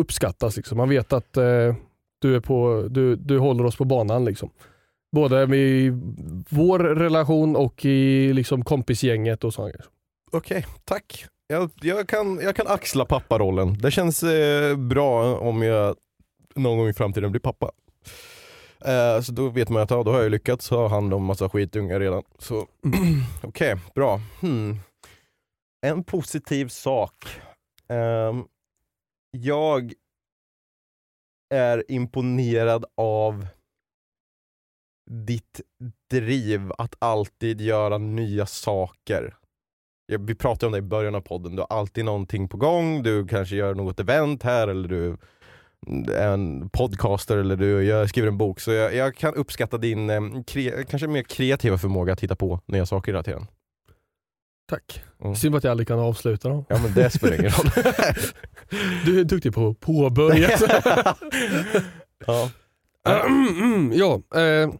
uppskattas. 0.00 0.56
Liksom. 0.56 0.78
Man 0.78 0.88
vet 0.88 1.12
att 1.12 1.36
eh, 1.36 1.74
du, 2.18 2.36
är 2.36 2.40
på, 2.40 2.86
du, 2.90 3.16
du 3.16 3.38
håller 3.38 3.64
oss 3.64 3.76
på 3.76 3.84
banan. 3.84 4.24
Liksom. 4.24 4.50
Både 5.12 5.56
i 5.56 5.92
vår 6.48 6.78
relation 6.78 7.56
och 7.56 7.84
i 7.84 8.32
liksom, 8.32 8.64
kompisgänget 8.64 9.44
och 9.44 9.54
sånt. 9.54 9.74
Okej, 10.32 10.66
tack. 10.84 11.26
Jag, 11.46 11.70
jag, 11.80 12.08
kan, 12.08 12.40
jag 12.42 12.56
kan 12.56 12.66
axla 12.66 13.04
papparollen. 13.04 13.78
Det 13.78 13.90
känns 13.90 14.22
eh, 14.22 14.76
bra 14.76 15.36
om 15.36 15.62
jag 15.62 15.96
någon 16.54 16.78
gång 16.78 16.88
i 16.88 16.94
framtiden 16.94 17.30
blir 17.30 17.40
pappa. 17.40 17.70
Eh, 18.84 19.20
så 19.20 19.32
då 19.32 19.48
vet 19.48 19.68
man 19.68 19.82
att 19.82 19.90
ja, 19.90 20.02
då 20.02 20.12
har 20.12 20.22
jag 20.22 20.30
lyckats 20.30 20.70
ha 20.70 20.88
hand 20.88 21.14
om 21.14 21.24
massa 21.24 21.48
skitungar 21.48 22.00
redan. 22.00 22.22
Så 22.38 22.66
okej, 23.42 23.76
bra. 23.94 24.20
Hmm. 24.40 24.78
En 25.86 26.04
positiv 26.04 26.68
sak. 26.68 27.14
Um, 27.92 28.48
jag 29.30 29.92
är 31.54 31.84
imponerad 31.88 32.84
av 32.94 33.46
ditt 35.10 35.60
driv 36.10 36.72
att 36.78 36.94
alltid 36.98 37.60
göra 37.60 37.98
nya 37.98 38.46
saker. 38.46 39.36
Vi 40.18 40.34
pratade 40.34 40.66
om 40.66 40.72
det 40.72 40.78
i 40.78 40.82
början 40.82 41.14
av 41.14 41.20
podden, 41.20 41.56
du 41.56 41.62
har 41.62 41.78
alltid 41.78 42.04
någonting 42.04 42.48
på 42.48 42.56
gång, 42.56 43.02
du 43.02 43.26
kanske 43.26 43.56
gör 43.56 43.74
något 43.74 44.00
event 44.00 44.42
här 44.42 44.68
eller 44.68 44.88
du 44.88 45.16
är 46.12 46.28
en 46.28 46.68
podcaster 46.68 47.36
eller 47.36 47.56
du 47.56 48.08
skriver 48.08 48.28
en 48.28 48.38
bok. 48.38 48.60
Så 48.60 48.72
jag, 48.72 48.94
jag 48.94 49.14
kan 49.14 49.34
uppskatta 49.34 49.78
din 49.78 50.10
eh, 50.10 50.20
kre, 50.46 50.84
kanske 50.84 51.08
mer 51.08 51.22
kreativa 51.22 51.78
förmåga 51.78 52.12
att 52.12 52.20
hitta 52.20 52.36
på 52.36 52.60
nya 52.66 52.86
saker 52.86 53.12
hela 53.12 53.22
tiden. 53.22 53.46
Tack. 54.68 55.02
Mm. 55.24 55.36
Synd 55.36 55.54
att 55.56 55.64
jag 55.64 55.70
aldrig 55.70 55.88
kan 55.88 55.98
avsluta 55.98 56.48
dem. 56.48 56.64
Ja 56.68 56.78
men 56.82 56.94
det 56.94 57.10
spelar 57.10 57.34
ingen 57.40 57.50
roll. 57.50 57.70
Du 59.04 59.20
är 59.20 59.24
duktig 59.24 59.54
på 59.54 59.68
att 59.68 59.80
påbörja. 59.80 60.50
ja. 62.26 62.50
ja, 63.94 64.14
eh, 64.40 64.68
Fan, 64.70 64.78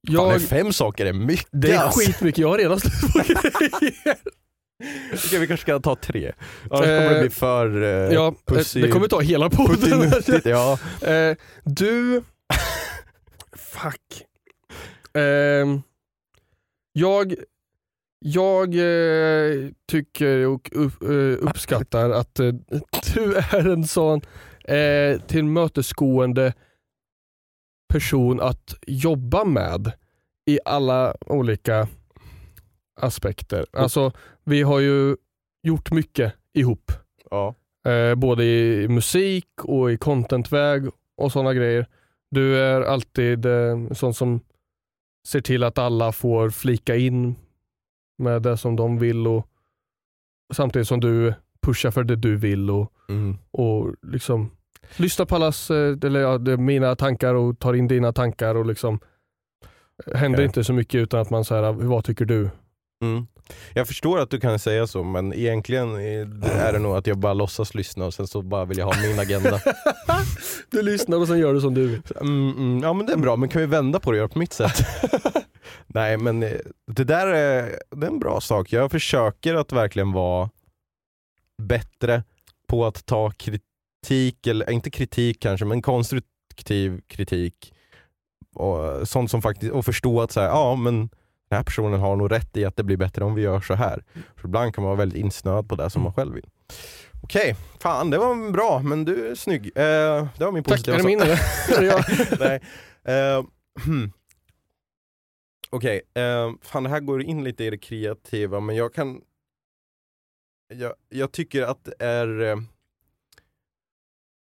jag, 0.00 0.42
fem 0.42 0.72
saker 0.72 1.06
är 1.06 1.12
mycket 1.12 1.48
det 1.52 1.72
är 1.72 1.78
alltså. 1.78 2.00
skitmycket. 2.00 2.38
Jag 2.38 2.48
har 2.48 2.58
redan 2.58 2.80
slut 2.80 3.12
på 3.12 3.18
grejer. 3.18 4.16
Okej, 5.14 5.38
vi 5.38 5.46
kanske 5.46 5.64
ska 5.64 5.80
ta 5.80 5.96
tre. 5.96 6.32
Annars 6.70 6.80
kommer 6.84 7.00
det 7.10 7.14
Eh, 7.16 7.20
bli 7.20 7.30
för 7.30 7.82
eh, 7.82 7.88
Ja, 8.14 8.26
eh, 8.28 8.52
pussy- 8.54 8.82
det 8.82 8.88
kommer 8.88 9.08
ta 9.08 9.20
hela 9.20 9.50
podden. 9.50 10.12
Ja. 10.44 10.78
Eh, 11.08 11.36
du... 11.64 12.22
Fuck. 13.56 14.24
Ehm, 15.14 15.82
jag 16.92 17.34
jag 18.26 18.74
eh, 18.74 19.68
tycker 19.88 20.46
och 20.46 20.70
eh, 20.76 21.38
uppskattar 21.40 22.10
att 22.10 22.40
eh, 22.40 22.46
du 23.14 23.36
är 23.36 23.68
en 23.68 23.84
sån 23.86 24.20
eh, 24.64 25.20
tillmötesgående 25.20 26.54
person 27.88 28.40
att 28.40 28.74
jobba 28.86 29.44
med 29.44 29.92
i 30.46 30.58
alla 30.64 31.14
olika 31.26 31.88
aspekter. 33.00 33.66
Alltså, 33.72 34.12
vi 34.44 34.62
har 34.62 34.80
ju 34.80 35.16
gjort 35.62 35.92
mycket 35.92 36.34
ihop. 36.52 36.92
Ja. 37.30 37.54
Eh, 37.90 38.14
både 38.14 38.44
i 38.44 38.88
musik 38.88 39.48
och 39.62 39.92
i 39.92 39.96
contentväg 39.96 40.88
och 41.16 41.32
sådana 41.32 41.54
grejer. 41.54 41.86
Du 42.30 42.56
är 42.56 42.80
alltid 42.80 43.46
eh, 43.46 43.90
sån 43.92 44.14
som 44.14 44.40
ser 45.28 45.40
till 45.40 45.64
att 45.64 45.78
alla 45.78 46.12
får 46.12 46.50
flika 46.50 46.96
in 46.96 47.36
med 48.18 48.42
det 48.42 48.56
som 48.56 48.76
de 48.76 48.98
vill 48.98 49.26
och 49.26 49.46
samtidigt 50.54 50.88
som 50.88 51.00
du 51.00 51.34
pushar 51.62 51.90
för 51.90 52.04
det 52.04 52.16
du 52.16 52.36
vill 52.36 52.70
och, 52.70 52.90
Mm. 53.08 53.36
och 53.50 53.94
liksom 54.02 54.50
lyssnar 54.96 55.26
på 55.26 55.34
allas, 55.34 55.70
eh, 55.70 55.96
eller 56.04 56.20
ja, 56.20 56.38
mina 56.56 56.96
tankar 56.96 57.34
och 57.34 57.58
tar 57.58 57.74
in 57.74 57.88
dina 57.88 58.12
tankar 58.12 58.54
och 58.54 58.66
liksom 58.66 58.98
eh, 60.06 60.16
händer 60.16 60.38
Okej. 60.38 60.46
inte 60.46 60.64
så 60.64 60.72
mycket 60.72 60.98
utan 60.98 61.20
att 61.20 61.30
man 61.30 61.44
säger 61.44 61.72
vad 61.72 62.04
tycker 62.04 62.24
du? 62.24 62.50
Mm. 63.02 63.26
Jag 63.74 63.86
förstår 63.86 64.18
att 64.18 64.30
du 64.30 64.40
kan 64.40 64.58
säga 64.58 64.86
så 64.86 65.02
men 65.04 65.32
egentligen 65.34 65.94
är 65.94 66.44
är 66.66 66.72
det 66.72 66.78
nog 66.78 66.96
att 66.96 67.06
jag 67.06 67.18
bara 67.18 67.34
låtsas 67.34 67.74
lyssna 67.74 68.04
och 68.06 68.14
sen 68.14 68.26
så 68.26 68.42
bara 68.42 68.64
vill 68.64 68.78
jag 68.78 68.86
ha 68.86 68.94
min 69.08 69.18
agenda. 69.18 69.60
Du 70.70 70.82
lyssnar 70.82 71.16
och 71.18 71.28
sen 71.28 71.38
gör 71.38 71.54
du 71.54 71.60
som 71.60 71.74
du 71.74 71.86
vill. 71.86 72.02
Mm, 72.20 72.50
mm, 72.56 72.82
ja 72.82 72.92
men 72.92 73.06
det 73.06 73.12
är 73.12 73.16
bra, 73.16 73.36
men 73.36 73.48
kan 73.48 73.60
vi 73.60 73.66
vända 73.66 74.00
på 74.00 74.10
det 74.10 74.14
och 74.14 74.18
göra 74.18 74.28
på 74.28 74.38
mitt 74.38 74.52
sätt? 74.52 74.72
Nej 75.86 76.16
men 76.16 76.42
eh, 76.42 76.50
det 76.86 77.04
där 77.04 77.26
är, 77.26 77.78
det 77.90 78.06
är 78.06 78.10
en 78.10 78.18
bra 78.18 78.40
sak. 78.40 78.72
Jag 78.72 78.90
försöker 78.90 79.54
att 79.54 79.72
verkligen 79.72 80.12
vara 80.12 80.50
bättre 81.62 82.22
på 82.66 82.86
att 82.86 83.06
ta 83.06 83.30
kritik, 83.30 84.46
eller 84.46 84.70
inte 84.70 84.90
kritik 84.90 85.40
kanske, 85.40 85.66
men 85.66 85.82
konstruktiv 85.82 87.00
kritik. 87.06 87.74
Och, 88.54 89.08
sånt 89.08 89.30
som 89.30 89.42
faktiskt, 89.42 89.72
och 89.72 89.84
förstå 89.84 90.22
att 90.22 90.32
så 90.32 90.40
här, 90.40 90.48
ja 90.48 90.76
men 90.76 91.08
den 91.48 91.56
här 91.56 91.62
personen 91.62 92.00
har 92.00 92.16
nog 92.16 92.32
rätt 92.32 92.56
i 92.56 92.64
att 92.64 92.76
det 92.76 92.82
blir 92.82 92.96
bättre 92.96 93.24
om 93.24 93.34
vi 93.34 93.42
gör 93.42 93.60
så 93.60 93.74
här. 93.74 94.04
För 94.36 94.48
ibland 94.48 94.74
kan 94.74 94.84
man 94.84 94.88
vara 94.88 94.98
väldigt 94.98 95.18
insnöad 95.18 95.68
på 95.68 95.76
det 95.76 95.90
som 95.90 96.02
man 96.02 96.12
själv 96.12 96.34
vill. 96.34 96.48
Okej, 97.22 97.56
fan 97.80 98.10
det 98.10 98.18
var 98.18 98.52
bra, 98.52 98.80
men 98.82 99.04
du 99.04 99.30
är 99.30 99.34
snygg. 99.34 99.66
Eh, 99.66 100.26
det 100.38 100.44
var 100.44 100.52
min 100.52 100.64
Tack, 100.64 100.72
positiva 100.72 100.96
är 100.96 100.98
det 100.98 101.06
min 101.06 101.20
eller? 101.20 101.40
Nej. 102.38 102.60
Eh, 103.04 103.44
hmm. 103.84 104.12
Okej, 105.74 106.00
eh, 106.14 106.52
fan 106.62 106.82
det 106.82 106.88
här 106.88 107.00
går 107.00 107.22
in 107.22 107.44
lite 107.44 107.64
i 107.64 107.70
det 107.70 107.78
kreativa 107.78 108.60
men 108.60 108.76
jag 108.76 108.94
kan 108.94 109.22
Jag, 110.74 110.94
jag 111.08 111.32
tycker 111.32 111.62
att 111.62 111.84
det 111.84 111.94
är 111.98 112.40
eh, 112.40 112.56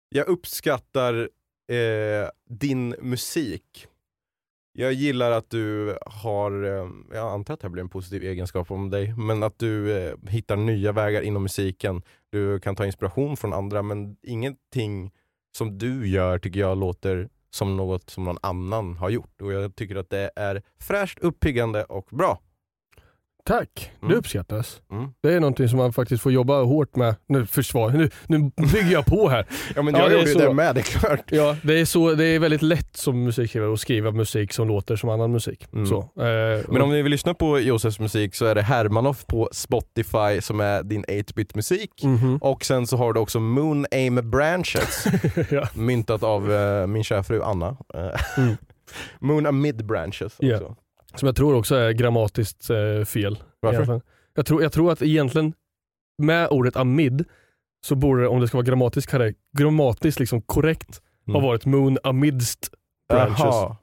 Jag 0.09 0.27
uppskattar 0.27 1.29
eh, 1.71 2.29
din 2.49 2.95
musik. 3.01 3.87
Jag 4.73 4.93
gillar 4.93 5.31
att 5.31 5.49
du 5.49 5.97
har, 6.05 6.63
eh, 6.63 6.89
jag 7.11 7.33
antar 7.33 7.53
att 7.53 7.59
det 7.59 7.67
här 7.67 7.71
blir 7.71 7.83
en 7.83 7.89
positiv 7.89 8.23
egenskap 8.23 8.71
om 8.71 8.89
dig, 8.89 9.13
men 9.17 9.43
att 9.43 9.59
du 9.59 9.97
eh, 9.97 10.15
hittar 10.27 10.55
nya 10.55 10.91
vägar 10.91 11.21
inom 11.21 11.43
musiken. 11.43 12.01
Du 12.29 12.59
kan 12.59 12.75
ta 12.75 12.85
inspiration 12.85 13.37
från 13.37 13.53
andra 13.53 13.81
men 13.81 14.17
ingenting 14.21 15.11
som 15.57 15.77
du 15.77 16.07
gör 16.07 16.39
tycker 16.39 16.59
jag 16.59 16.77
låter 16.77 17.29
som 17.51 17.77
något 17.77 18.09
som 18.09 18.23
någon 18.23 18.37
annan 18.41 18.97
har 18.97 19.09
gjort. 19.09 19.41
Och 19.41 19.53
jag 19.53 19.75
tycker 19.75 19.95
att 19.95 20.09
det 20.09 20.31
är 20.35 20.61
fräscht, 20.79 21.19
uppiggande 21.19 21.83
och 21.83 22.07
bra. 22.11 22.39
Tack, 23.45 23.91
det 23.99 24.05
Mm. 24.05 24.17
uppskattas. 24.17 24.81
Mm. 24.91 25.09
Det 25.23 25.33
är 25.33 25.39
någonting 25.39 25.69
som 25.69 25.77
man 25.77 25.93
faktiskt 25.93 26.23
får 26.23 26.31
jobba 26.31 26.61
hårt 26.63 26.95
med. 26.95 27.15
Nu 27.27 27.45
försvar, 27.45 27.89
nu, 27.89 28.09
nu 28.27 28.51
bygger 28.73 28.91
jag 28.91 29.05
på 29.05 29.29
här. 29.29 29.45
Ja 29.75 29.81
men 29.81 29.93
Ja, 29.93 29.99
jag 30.01 30.09
det 30.09 30.15
är 30.15 30.17
gjorde 30.19 30.31
ju 30.43 30.47
det 30.47 30.53
med, 30.53 30.75
det 30.75 30.81
är 30.81 30.99
klart. 30.99 31.19
Ja, 31.31 31.55
det, 31.63 31.79
är 31.79 31.85
så, 31.85 32.11
det 32.13 32.25
är 32.25 32.39
väldigt 32.39 32.61
lätt 32.61 32.97
som 32.97 33.23
musikskrivare 33.23 33.73
att 33.73 33.79
skriva 33.79 34.11
musik 34.11 34.53
som 34.53 34.67
låter 34.67 34.95
som 34.95 35.09
annan 35.09 35.31
musik. 35.31 35.67
Mm. 35.73 35.85
Så, 35.85 35.99
eh, 35.99 36.63
Men 36.67 36.81
om 36.81 36.89
ni 36.89 37.01
vill 37.01 37.11
lyssna 37.11 37.33
på 37.33 37.59
Josefs 37.59 37.99
musik 37.99 38.35
så 38.35 38.45
är 38.45 38.55
det 38.55 38.61
Hermanoff 38.61 39.25
på 39.25 39.49
Spotify 39.51 40.41
som 40.41 40.59
är 40.59 40.83
din 40.83 41.03
8-bit 41.05 41.55
musik. 41.55 42.03
Mhm. 42.03 42.37
Och 42.41 42.65
sen 42.65 42.87
så 42.87 42.97
har 42.97 43.13
du 43.13 43.19
också 43.19 43.39
Moon 43.39 43.85
Aim 43.91 44.29
Branches, 44.31 45.05
ja. 45.51 45.67
myntat 45.73 46.23
av 46.23 46.53
eh, 46.53 46.87
min 46.87 47.03
kära 47.03 47.23
fru 47.23 47.41
Anna. 47.41 47.77
Eh, 47.93 48.19
Mm. 48.37 48.55
Moon 49.19 49.45
Amid 49.45 49.85
Branches 49.85 50.21
också. 50.21 50.35
Ja. 50.45 50.75
Som 51.15 51.25
jag 51.25 51.35
tror 51.35 51.55
också 51.55 51.75
är 51.75 51.91
grammatiskt 51.91 52.69
eh, 52.69 53.05
fel. 53.05 53.39
Varför? 53.59 54.01
Jag 54.35 54.45
tror, 54.45 54.63
jag 54.63 54.71
tror 54.71 54.91
att 54.91 55.01
egentligen 55.01 55.53
med 56.17 56.47
ordet 56.49 56.75
amid 56.75 57.25
så 57.85 57.95
borde 57.95 58.21
det, 58.21 58.27
om 58.27 58.39
det 58.39 58.47
ska 58.47 58.57
vara 58.57 58.65
grammatiskt 58.65 59.11
korrekt, 59.11 59.39
grammatiskt 59.57 60.19
liksom 60.19 60.41
korrekt 60.41 61.01
ha 61.27 61.33
Mm. 61.33 61.43
varit 61.43 61.65
moon 61.65 61.97
amidst 62.03 62.69
branches. 63.09 63.39
Jaha. 63.39 63.75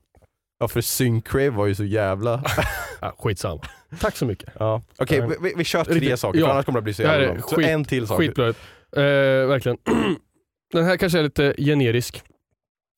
Ja 0.59 0.69
för 0.69 0.81
Syncrave 0.81 1.51
var 1.51 1.67
ju 1.67 1.75
så 1.75 1.85
jävla... 1.85 2.43
Ah, 3.01 3.13
skitsamma. 3.19 3.63
Tack 4.01 4.17
så 4.17 4.27
mycket. 4.27 4.49
ja. 4.59 4.83
Okej, 4.99 5.19
Ja. 5.19 5.27
vi, 5.27 5.37
vi- 5.41 5.55
vi 5.57 5.65
kör 5.65 5.85
tre 5.85 5.95
Riktigt- 5.95 6.17
saker 6.19 6.39
ja. 6.41 6.51
annars 6.53 6.65
kommer 6.65 6.79
det 6.79 6.85
bli 6.85 6.95
så 6.95 7.03
jävla 7.03 7.27
långt. 7.29 7.49
Så 7.49 7.61
en 7.61 7.85
till 7.85 8.07
sak. 8.07 8.19
Skitblödigt. 8.19 8.59
Eh, 8.97 9.03
verkligen. 9.03 9.79
Den 10.73 10.85
här 10.85 10.97
kanske 10.97 11.19
är 11.19 11.23
lite 11.23 11.55
generisk. 11.59 12.23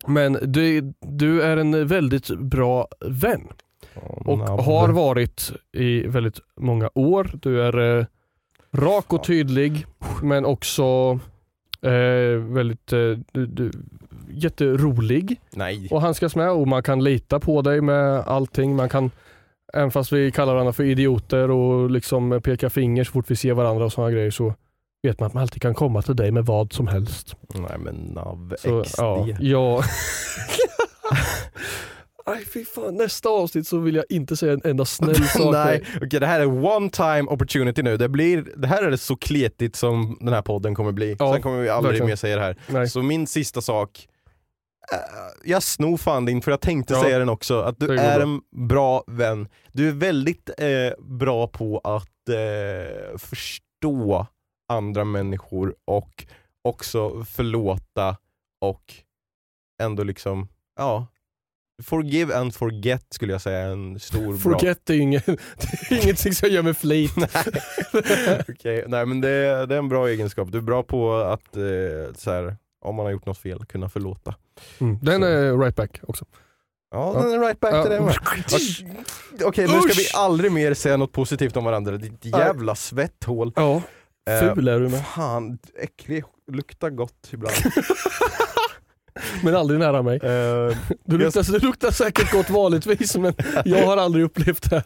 Men 0.06 0.38
du, 0.42 0.92
du 1.00 1.42
är 1.42 1.56
en 1.56 1.86
väldigt 1.86 2.28
bra 2.28 2.88
vän 3.00 3.48
och 4.24 4.38
har 4.38 4.88
varit 4.88 5.52
i 5.72 6.06
väldigt 6.06 6.40
många 6.56 6.90
år. 6.94 7.30
Du 7.42 7.62
är 7.62 7.98
eh, 7.98 8.06
rak 8.72 9.12
och 9.12 9.24
tydlig 9.24 9.86
men 10.22 10.44
också 10.44 11.18
Eh, 11.82 12.38
väldigt 12.38 12.92
eh, 12.92 12.98
du, 13.32 13.46
du, 13.46 13.70
jätterolig 14.28 15.40
Nej. 15.50 15.88
och 15.90 16.00
handskas 16.00 16.36
med 16.36 16.50
och 16.50 16.68
man 16.68 16.82
kan 16.82 17.04
lita 17.04 17.40
på 17.40 17.62
dig 17.62 17.80
med 17.80 18.18
allting. 18.18 18.76
Man 18.76 18.88
kan, 18.88 19.10
även 19.72 19.90
fast 19.90 20.12
vi 20.12 20.30
kallar 20.30 20.52
varandra 20.52 20.72
för 20.72 20.84
idioter 20.84 21.50
och 21.50 21.90
liksom 21.90 22.40
pekar 22.44 22.68
finger 22.68 23.04
så 23.04 23.12
fort 23.12 23.30
vi 23.30 23.36
ser 23.36 23.52
varandra 23.52 23.84
och 23.84 23.92
sådana 23.92 24.10
grejer 24.10 24.30
så 24.30 24.54
vet 25.02 25.20
man 25.20 25.26
att 25.26 25.34
man 25.34 25.42
alltid 25.42 25.62
kan 25.62 25.74
komma 25.74 26.02
till 26.02 26.16
dig 26.16 26.30
med 26.30 26.46
vad 26.46 26.72
som 26.72 26.86
helst. 26.86 27.36
Nej 27.54 27.78
men 27.78 27.94
NAV 27.94 28.54
Så, 28.58 28.82
XD. 28.84 28.98
ja, 28.98 29.26
ja. 29.40 29.82
Nej 32.28 32.44
fy 32.44 32.64
fan, 32.64 32.94
nästa 32.96 33.28
avsnitt 33.28 33.66
så 33.66 33.78
vill 33.78 33.94
jag 33.94 34.04
inte 34.08 34.36
säga 34.36 34.52
en 34.52 34.60
enda 34.64 34.84
snäll 34.84 35.24
sak. 35.28 35.52
Nej, 35.52 35.84
okej 35.96 36.20
det 36.20 36.26
här 36.26 36.40
är 36.40 36.64
one 36.66 36.90
time 36.90 37.22
opportunity 37.22 37.82
nu. 37.82 37.96
Det, 37.96 38.08
blir, 38.08 38.52
det 38.56 38.68
här 38.68 38.82
är 38.82 38.90
det 38.90 38.98
så 38.98 39.16
kletigt 39.16 39.76
som 39.76 40.16
den 40.20 40.34
här 40.34 40.42
podden 40.42 40.74
kommer 40.74 40.92
bli. 40.92 41.16
Ja, 41.18 41.32
Sen 41.32 41.42
kommer 41.42 41.60
vi 41.62 41.68
aldrig 41.68 41.90
verkligen. 41.90 42.08
mer 42.08 42.16
säga 42.16 42.36
det 42.36 42.42
här. 42.42 42.56
Nej. 42.66 42.88
Så 42.88 43.02
min 43.02 43.26
sista 43.26 43.60
sak, 43.60 44.08
eh, 44.92 44.98
jag 45.44 45.62
snor 45.62 45.96
fan 45.96 46.24
din 46.24 46.42
för 46.42 46.50
jag 46.50 46.60
tänkte 46.60 46.94
Ja. 46.94 47.02
säga 47.02 47.18
den 47.18 47.28
också, 47.28 47.60
att 47.60 47.78
du 47.80 47.86
är 47.98 48.16
bra. 48.18 48.22
en 48.22 48.40
bra 48.68 49.04
vän. 49.06 49.48
Du 49.72 49.88
är 49.88 49.92
väldigt 49.92 50.50
eh, 50.58 50.66
bra 51.04 51.46
på 51.46 51.78
att 51.84 52.28
eh, 52.28 53.18
förstå 53.18 54.26
andra 54.68 55.04
människor 55.04 55.74
och 55.84 56.26
också 56.64 57.24
förlåta 57.24 58.16
och 58.60 58.82
ändå 59.82 60.02
liksom, 60.02 60.48
ja, 60.78 61.06
forgive 61.82 62.36
and 62.36 62.54
forget 62.54 63.06
skulle 63.10 63.32
jag 63.32 63.40
säga 63.42 63.58
är 63.58 63.68
en 63.72 64.00
stor 64.00 64.26
bra 64.32 64.38
Forget 64.38 64.90
är 64.90 64.94
ju 64.94 65.00
inget, 65.00 65.26
det 65.26 65.90
är 65.90 66.02
ingenting 66.04 66.34
som 66.34 66.46
jag 66.48 66.54
gör 66.54 66.62
med 66.62 66.76
flit. 66.76 67.12
Okej, 68.48 68.84
nej 68.88 69.06
men 69.06 69.20
det, 69.20 69.28
är- 69.30 69.66
det 69.66 69.74
är 69.74 69.78
en 69.78 69.88
bra 69.88 70.08
egenskap. 70.08 70.52
Du 70.52 70.58
är 70.58 70.62
bra 70.62 70.82
på 70.82 71.12
att, 71.14 71.56
eh, 71.56 71.62
så 72.16 72.30
här, 72.30 72.56
om 72.84 72.94
man 72.94 73.04
har 73.06 73.12
gjort 73.12 73.26
något 73.26 73.38
fel, 73.38 73.64
kunna 73.64 73.88
förlåta. 73.88 74.34
Mm. 74.80 74.98
Den 75.02 75.20
Så. 75.20 75.26
är 75.26 75.58
right 75.58 75.76
back 75.76 76.00
också. 76.02 76.24
Ja, 76.90 77.12
Ja. 77.14 77.22
den 77.22 77.32
är 77.32 77.38
right 77.46 77.60
back 77.60 77.74
Ja. 77.74 77.82
till 77.82 77.90
det 77.92 78.00
med. 78.00 78.14
Okej, 79.44 79.66
nu 79.66 79.80
ska 79.80 79.92
vi 80.02 80.08
aldrig 80.14 80.52
mer 80.52 80.74
säga 80.74 80.96
något 80.96 81.12
positivt 81.12 81.56
om 81.56 81.64
varandra. 81.64 81.96
Ditt 81.96 82.24
jävla 82.24 82.74
svetthål. 82.74 83.52
Ja, 83.56 83.82
Eh, 84.30 84.54
ful 84.54 84.68
är 84.68 84.80
du 84.80 84.88
med. 84.88 85.06
Fan, 85.06 85.58
äcklig. 85.82 86.24
Luktar 86.52 86.90
gott 86.90 87.28
ibland. 87.32 87.54
Men 89.44 89.56
aldrig 89.56 89.80
nära 89.80 90.02
mig. 90.02 90.16
Eh, 90.16 90.76
Du 91.04 91.18
luktar, 91.18 91.52
du 91.52 91.58
luktar 91.66 91.90
säkert 91.90 92.32
gott 92.32 92.50
vanligtvis 92.50 93.16
men 93.16 93.34
jag 93.64 93.86
har 93.86 93.96
aldrig 93.96 94.24
upplevt 94.24 94.70
det. 94.70 94.82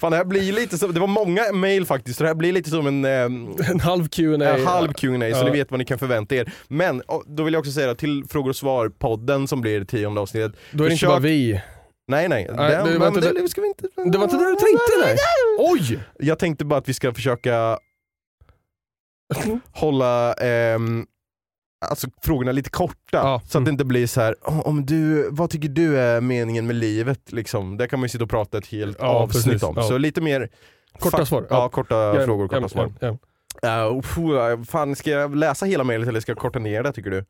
fan, 0.00 0.10
det 0.10 0.16
här 0.16 0.24
blir 0.24 0.52
lite 0.52 0.78
som, 0.78 0.94
det 0.94 1.00
var 1.00 1.06
många 1.06 1.52
mail 1.52 1.86
faktiskt, 1.86 2.18
så 2.18 2.24
det 2.24 2.28
här 2.28 2.34
blir 2.34 2.52
lite 2.52 2.70
som 2.70 2.86
en 2.86 3.04
eh, 3.04 3.70
En 3.70 3.80
halv 3.80 4.08
Q&A. 4.08 4.54
En 4.58 4.66
halv 4.66 4.92
Q&A 4.92 5.18
så 5.20 5.38
Ja. 5.38 5.44
ni 5.44 5.50
vet 5.50 5.70
vad 5.70 5.78
ni 5.78 5.84
kan 5.84 5.98
förvänta 5.98 6.34
er. 6.34 6.52
Men 6.68 7.02
då 7.26 7.42
vill 7.42 7.54
jag 7.54 7.60
också 7.60 7.72
säga 7.72 7.86
det, 7.86 7.94
till 7.94 8.24
frågor 8.28 8.50
och 8.50 8.56
svar-podden 8.56 9.46
som 9.46 9.60
blir 9.60 9.84
tionde 9.84 10.20
avsnittet. 10.20 10.52
Då 10.72 10.84
är 10.84 10.88
det 10.88 10.92
inte 10.92 11.06
Försök- 11.06 11.08
bara 11.10 11.18
vi. 11.20 11.60
Nej 12.08 12.28
nej, 12.28 12.50
Nej, 12.54 12.70
den, 12.70 12.86
det 12.92 12.98
var 12.98 13.08
inte 13.08 13.20
det, 13.20 13.40
det- 13.40 13.48
ska 13.48 13.60
vi 13.60 13.68
inte... 13.68 13.88
Det 14.10 14.18
var 14.18 14.24
inte 14.24 14.36
det 14.36 14.44
du 14.50 14.56
tänkte 14.56 14.92
nej. 15.04 15.16
Oj! 15.58 15.98
Jag 16.18 16.38
tänkte 16.38 16.64
bara 16.64 16.78
att 16.78 16.88
vi 16.88 16.94
ska 16.94 17.14
försöka 17.14 17.78
hålla 19.72 20.32
ehm, 20.34 21.06
alltså, 21.84 22.06
frågorna 22.22 22.52
lite 22.52 22.70
korta. 22.70 22.96
Ja, 23.12 23.40
Så 23.44 23.46
att 23.48 23.54
mm. 23.54 23.64
det 23.64 23.70
inte 23.70 23.84
blir 23.84 24.06
så 24.06 24.20
här. 24.20 24.34
"Åh, 24.42 24.60
om 24.66 24.86
du, 24.86 25.28
vad 25.30 25.50
tycker 25.50 25.68
du 25.68 25.98
är 25.98 26.20
meningen 26.20 26.66
med 26.66 26.76
livet? 26.76 27.32
Liksom. 27.32 27.76
Det 27.76 27.88
kan 27.88 27.98
man 28.00 28.04
ju 28.04 28.08
sitta 28.08 28.24
och 28.24 28.30
prata 28.30 28.58
ett 28.58 28.66
helt 28.66 28.96
Ja, 29.00 29.06
avsnitt 29.06 29.44
precis. 29.44 29.62
om. 29.62 29.74
Ja. 29.76 29.82
Så 29.82 29.98
lite 29.98 30.20
mer 30.20 30.48
Korta 30.98 31.26
svar. 31.26 31.46
Ja, 31.50 31.68
korta 31.68 32.24
frågor, 32.24 32.48
korta 32.48 32.68
svar. 32.68 32.92
gärna. 33.00 33.18
Uh, 33.88 33.98
uff, 33.98 34.68
fan, 34.68 34.96
ska 34.96 35.10
jag 35.10 35.36
läsa 35.36 35.66
hela 35.66 35.84
mejlet 35.84 36.08
eller 36.08 36.20
ska 36.20 36.32
jag 36.32 36.38
korta 36.38 36.58
ner 36.58 36.82
det 36.82 36.92
tycker 36.92 37.10
du? 37.10 37.24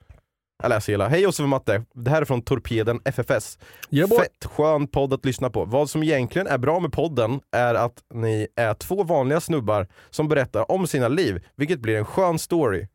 Jag 0.63 0.69
läser 0.69 0.93
hela. 0.93 1.09
Hej 1.09 1.21
Josef 1.23 1.43
och 1.43 1.49
Matte, 1.49 1.85
det 1.95 2.11
här 2.11 2.21
är 2.21 2.25
från 2.25 2.43
Torpeden 2.43 3.01
FFS. 3.05 3.59
Yeah, 3.91 4.09
boy. 4.09 4.19
Fett 4.19 4.45
skön 4.51 4.87
podd 4.87 5.13
att 5.13 5.25
lyssna 5.25 5.51
på. 5.51 5.65
Vad 5.65 5.91
som 5.91 6.03
egentligen 6.03 6.47
är 6.49 6.59
bra 6.59 6.81
med 6.81 6.93
podden 6.93 7.41
är 7.53 7.75
att 7.75 8.03
ni 8.15 8.49
är 8.57 8.75
två 8.75 9.03
vanliga 9.03 9.41
snubbar 9.41 9.87
som 10.11 10.29
berättar 10.29 10.71
om 10.71 10.87
sina 10.87 11.09
liv, 11.09 11.45
vilket 11.57 11.81
blir 11.81 11.97
en 11.97 12.05
skön 12.05 12.39
story. 12.39 12.87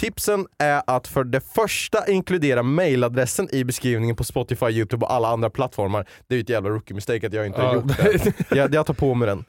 Tipsen 0.00 0.46
är 0.58 0.82
att 0.86 1.08
för 1.08 1.24
det 1.24 1.40
första 1.40 2.10
inkludera 2.10 2.62
mailadressen 2.62 3.48
i 3.54 3.64
beskrivningen 3.64 4.16
på 4.16 4.24
Spotify, 4.24 4.66
Youtube 4.66 5.06
och 5.06 5.12
alla 5.12 5.28
andra 5.28 5.50
plattformar. 5.50 6.08
Det 6.26 6.34
är 6.34 6.36
ju 6.36 6.42
ett 6.42 6.48
jävla 6.48 6.70
rookie 6.70 6.94
mistake 6.94 7.26
att 7.26 7.32
jag 7.32 7.46
inte 7.46 7.60
har 7.60 7.74
gjort 7.74 7.88
det. 7.88 8.32
Jag, 8.56 8.74
jag 8.74 8.86
tar 8.86 8.94
på 8.94 9.14
mig 9.14 9.26
den. 9.28 9.44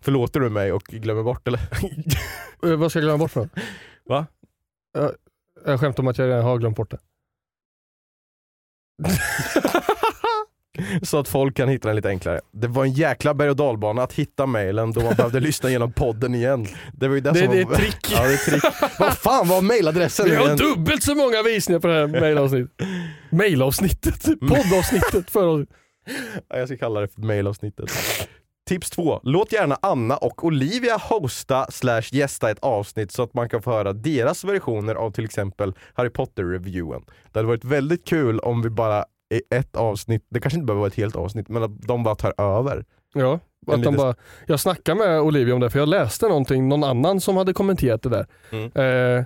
Förlåter 0.00 0.40
du 0.40 0.50
mig 0.50 0.72
och 0.72 0.82
glömmer 0.82 1.22
bort 1.22 1.48
eller? 1.48 1.60
Eh, 2.62 2.76
Vad 2.76 2.90
ska 2.90 2.98
jag 2.98 3.04
glömma 3.04 3.18
bort 3.18 3.30
från? 3.32 3.50
Va? 4.04 4.26
Jag, 4.92 5.12
jag 5.64 5.80
skämtar 5.80 6.02
om 6.02 6.08
att 6.08 6.18
jag 6.18 6.28
redan 6.28 6.44
har 6.44 6.58
glömt 6.58 6.76
bort 6.76 6.90
det. 6.90 6.98
Så 11.02 11.18
att 11.18 11.28
folk 11.28 11.56
kan 11.56 11.68
hitta 11.68 11.88
den 11.88 11.96
lite 11.96 12.08
enklare. 12.08 12.40
Det 12.52 12.68
var 12.68 12.84
en 12.84 12.92
jäkla 12.92 13.34
berg 13.34 13.50
och 13.50 13.56
dalbana 13.56 14.02
att 14.02 14.12
hitta 14.12 14.46
mailen 14.46 14.92
då 14.92 15.00
man 15.00 15.14
behövde 15.14 15.40
lyssna 15.46 15.68
igenom 15.68 15.92
podden 15.92 16.34
igen. 16.34 16.66
Det 16.92 17.08
var 17.08 17.14
ju 17.14 17.20
det, 17.20 17.30
Det, 17.32 17.38
som 17.44 17.54
det 17.54 17.60
är 17.60 17.64
var... 17.64 17.72
ett 17.72 17.78
trick. 17.78 17.96
Ja, 18.12 18.22
det 18.22 18.28
är 18.28 18.34
ett 18.34 18.44
trick. 18.44 18.62
Vad 18.98 19.18
fan 19.18 19.48
var 19.48 19.60
mailadressen? 19.60 20.26
Vi 20.30 20.36
har 20.36 20.44
igen? 20.44 20.56
dubbelt 20.56 21.02
så 21.02 21.14
många 21.14 21.42
visningar 21.42 21.80
på 21.80 21.86
det 21.86 21.94
här 21.94 22.06
mailavsnittet. 22.06 22.70
Mailavsnittet, 23.30 24.24
poddavsnittet 24.40 25.30
förra 25.30 25.50
avsnittet. 25.50 25.76
Ja, 26.48 26.58
jag 26.58 26.68
ska 26.68 26.76
kalla 26.76 27.00
det 27.00 27.08
för 27.08 27.20
mailavsnittet. 27.20 27.90
Tips 28.68 28.90
två. 28.90 29.20
Låt 29.22 29.52
gärna 29.52 29.78
Anna 29.82 30.16
och 30.16 30.44
Olivia 30.44 30.96
hosta 30.96 31.66
slash 31.70 32.02
gästa 32.12 32.50
ett 32.50 32.58
avsnitt 32.58 33.12
så 33.12 33.22
att 33.22 33.34
man 33.34 33.48
kan 33.48 33.62
få 33.62 33.70
höra 33.70 33.92
deras 33.92 34.44
versioner 34.44 34.94
av 34.94 35.10
till 35.10 35.24
exempel 35.24 35.74
Harry 35.94 36.10
Potter-reviewen. 36.10 37.02
Det 37.32 37.38
hade 37.38 37.48
varit 37.48 37.64
väldigt 37.64 38.06
kul 38.06 38.38
om 38.38 38.62
vi 38.62 38.70
bara 38.70 39.04
i 39.34 39.54
ett 39.54 39.76
avsnitt, 39.76 40.26
det 40.28 40.40
kanske 40.40 40.56
inte 40.56 40.66
behöver 40.66 40.80
vara 40.80 40.88
ett 40.88 40.94
helt 40.96 41.16
avsnitt, 41.16 41.48
men 41.48 41.62
att 41.62 41.82
de 41.82 42.02
bara 42.02 42.14
tar 42.14 42.34
över. 42.40 42.84
Ja, 43.14 43.40
att 43.66 43.82
de 43.82 43.96
bara, 43.96 44.14
jag 44.46 44.60
snackade 44.60 44.98
med 44.98 45.20
Olivia 45.20 45.54
om 45.54 45.60
det 45.60 45.70
för 45.70 45.78
jag 45.78 45.88
läste 45.88 46.28
någonting, 46.28 46.68
någon 46.68 46.84
annan 46.84 47.20
som 47.20 47.36
hade 47.36 47.52
kommenterat 47.52 48.02
det 48.02 48.08
där. 48.08 48.26
Mm. 48.50 48.64
Eh, 49.18 49.24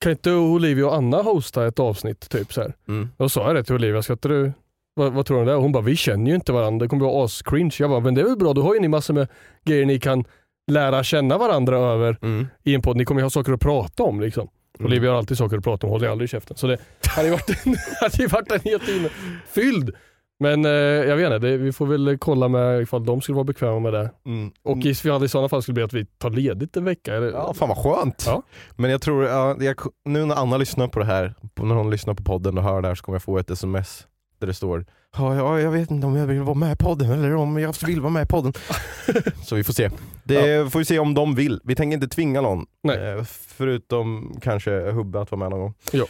kan 0.00 0.12
inte 0.12 0.32
Olivia 0.32 0.86
och 0.86 0.94
Anna 0.94 1.22
hosta 1.22 1.66
ett 1.66 1.78
avsnitt? 1.78 2.28
Typ 2.28 2.52
så 2.52 2.60
här. 2.60 2.74
Mm. 2.88 3.08
Då 3.16 3.28
sa 3.28 3.46
jag 3.46 3.54
det 3.56 3.64
till 3.64 3.74
Olivia, 3.74 4.02
ska 4.02 4.12
inte 4.12 4.28
du, 4.28 4.52
vad, 4.94 5.12
vad 5.12 5.26
tror 5.26 5.36
du 5.36 5.40
om 5.40 5.46
det? 5.46 5.54
Och 5.54 5.62
hon 5.62 5.72
bara, 5.72 5.82
vi 5.82 5.96
känner 5.96 6.30
ju 6.30 6.34
inte 6.34 6.52
varandra, 6.52 6.84
det 6.84 6.88
kommer 6.88 7.04
vara 7.04 7.24
as-cringe. 7.26 7.76
Jag 7.78 7.90
bara, 7.90 8.00
men 8.00 8.14
det 8.14 8.20
är 8.20 8.24
väl 8.24 8.36
bra, 8.36 8.52
då 8.52 8.62
har 8.62 8.74
ju 8.74 8.80
ni 8.80 8.88
massor 8.88 9.14
med 9.14 9.28
grejer 9.64 9.86
ni 9.86 10.00
kan 10.00 10.24
lära 10.70 11.02
känna 11.04 11.38
varandra 11.38 11.78
över 11.78 12.18
Mm. 12.22 12.46
i 12.62 12.74
en 12.74 12.82
podd. 12.82 12.96
Ni 12.96 13.04
kommer 13.04 13.20
ju 13.20 13.24
ha 13.24 13.30
saker 13.30 13.52
att 13.52 13.60
prata 13.60 14.02
om 14.02 14.20
liksom. 14.20 14.48
Mm. 14.78 14.86
Olivia 14.86 15.10
har 15.10 15.18
alltid 15.18 15.38
saker 15.38 15.56
att 15.56 15.64
prata 15.64 15.86
om, 15.86 15.92
håller 15.92 16.08
aldrig 16.08 16.30
käften. 16.30 16.56
Så 16.56 16.66
det 16.66 16.78
hade 17.08 17.28
ju 17.28 17.32
varit 17.32 17.66
en, 17.66 17.76
hade 18.00 18.26
varit 18.26 18.52
en 18.52 18.60
hel 18.60 18.80
timme 18.80 19.08
fylld. 19.48 19.96
Men 20.42 20.64
eh, 20.64 20.70
jag 20.70 21.16
vet 21.16 21.24
inte, 21.32 21.38
det, 21.38 21.56
vi 21.56 21.72
får 21.72 21.86
väl 21.86 22.18
kolla 22.18 22.48
med 22.48 22.82
ifall 22.82 23.04
de 23.04 23.20
skulle 23.20 23.36
vara 23.36 23.44
bekväma 23.44 23.78
med 23.78 23.92
det. 23.92 24.10
Mm. 24.26 24.52
Och 24.62 24.78
i, 24.78 24.88
i 24.88 24.94
sådana 24.94 25.48
fall 25.48 25.62
skulle 25.62 25.74
bli 25.74 25.82
att 25.82 25.92
vi 25.92 26.04
tar 26.04 26.30
ledigt 26.30 26.76
en 26.76 26.84
vecka. 26.84 27.14
Eller? 27.14 27.32
Ja, 27.32 27.54
fan 27.54 27.68
vad 27.68 27.78
skönt. 27.78 28.24
Ja. 28.26 28.42
Men 28.76 28.90
jag 28.90 29.02
tror, 29.02 29.24
ja, 29.24 29.56
jag, 29.60 29.76
nu 30.04 30.24
när 30.24 30.34
Anna 30.34 30.56
lyssnar 30.56 30.88
på 30.88 30.98
det 30.98 31.04
här, 31.04 31.34
när 31.54 31.74
hon 31.74 31.90
lyssnar 31.90 32.14
på 32.14 32.22
podden 32.22 32.58
och 32.58 32.64
hör 32.64 32.82
det 32.82 32.88
här 32.88 32.94
så 32.94 33.02
kommer 33.02 33.14
jag 33.14 33.22
få 33.22 33.38
ett 33.38 33.50
sms 33.50 34.06
där 34.38 34.46
det 34.46 34.54
står 34.54 34.86
Ja, 35.16 35.36
ja, 35.36 35.60
jag 35.60 35.70
vet 35.70 35.90
inte 35.90 36.06
om 36.06 36.16
jag 36.16 36.26
vill 36.26 36.40
vara 36.40 36.54
med 36.54 36.72
i 36.72 36.76
podden 36.76 37.10
eller 37.10 37.34
om 37.34 37.58
jag 37.58 37.74
vill 37.86 38.00
vara 38.00 38.12
med 38.12 38.22
i 38.22 38.26
podden. 38.26 38.52
så 39.44 39.54
vi 39.54 39.64
får 39.64 39.72
se. 39.72 39.90
Det 40.24 40.72
får 40.72 40.78
vi 40.78 40.84
se 40.84 40.98
om 40.98 41.14
de 41.14 41.34
vill. 41.34 41.60
Vi 41.64 41.74
tänker 41.74 41.94
inte 41.94 42.08
tvinga 42.08 42.40
någon. 42.40 42.66
Nej. 42.82 43.08
Eh, 43.08 43.24
förutom 43.48 44.34
kanske 44.42 44.90
Hubbe 44.90 45.20
att 45.20 45.30
vara 45.30 45.38
med 45.38 45.50
någon 45.50 45.60
gång. 45.60 45.74
Ja. 45.92 46.06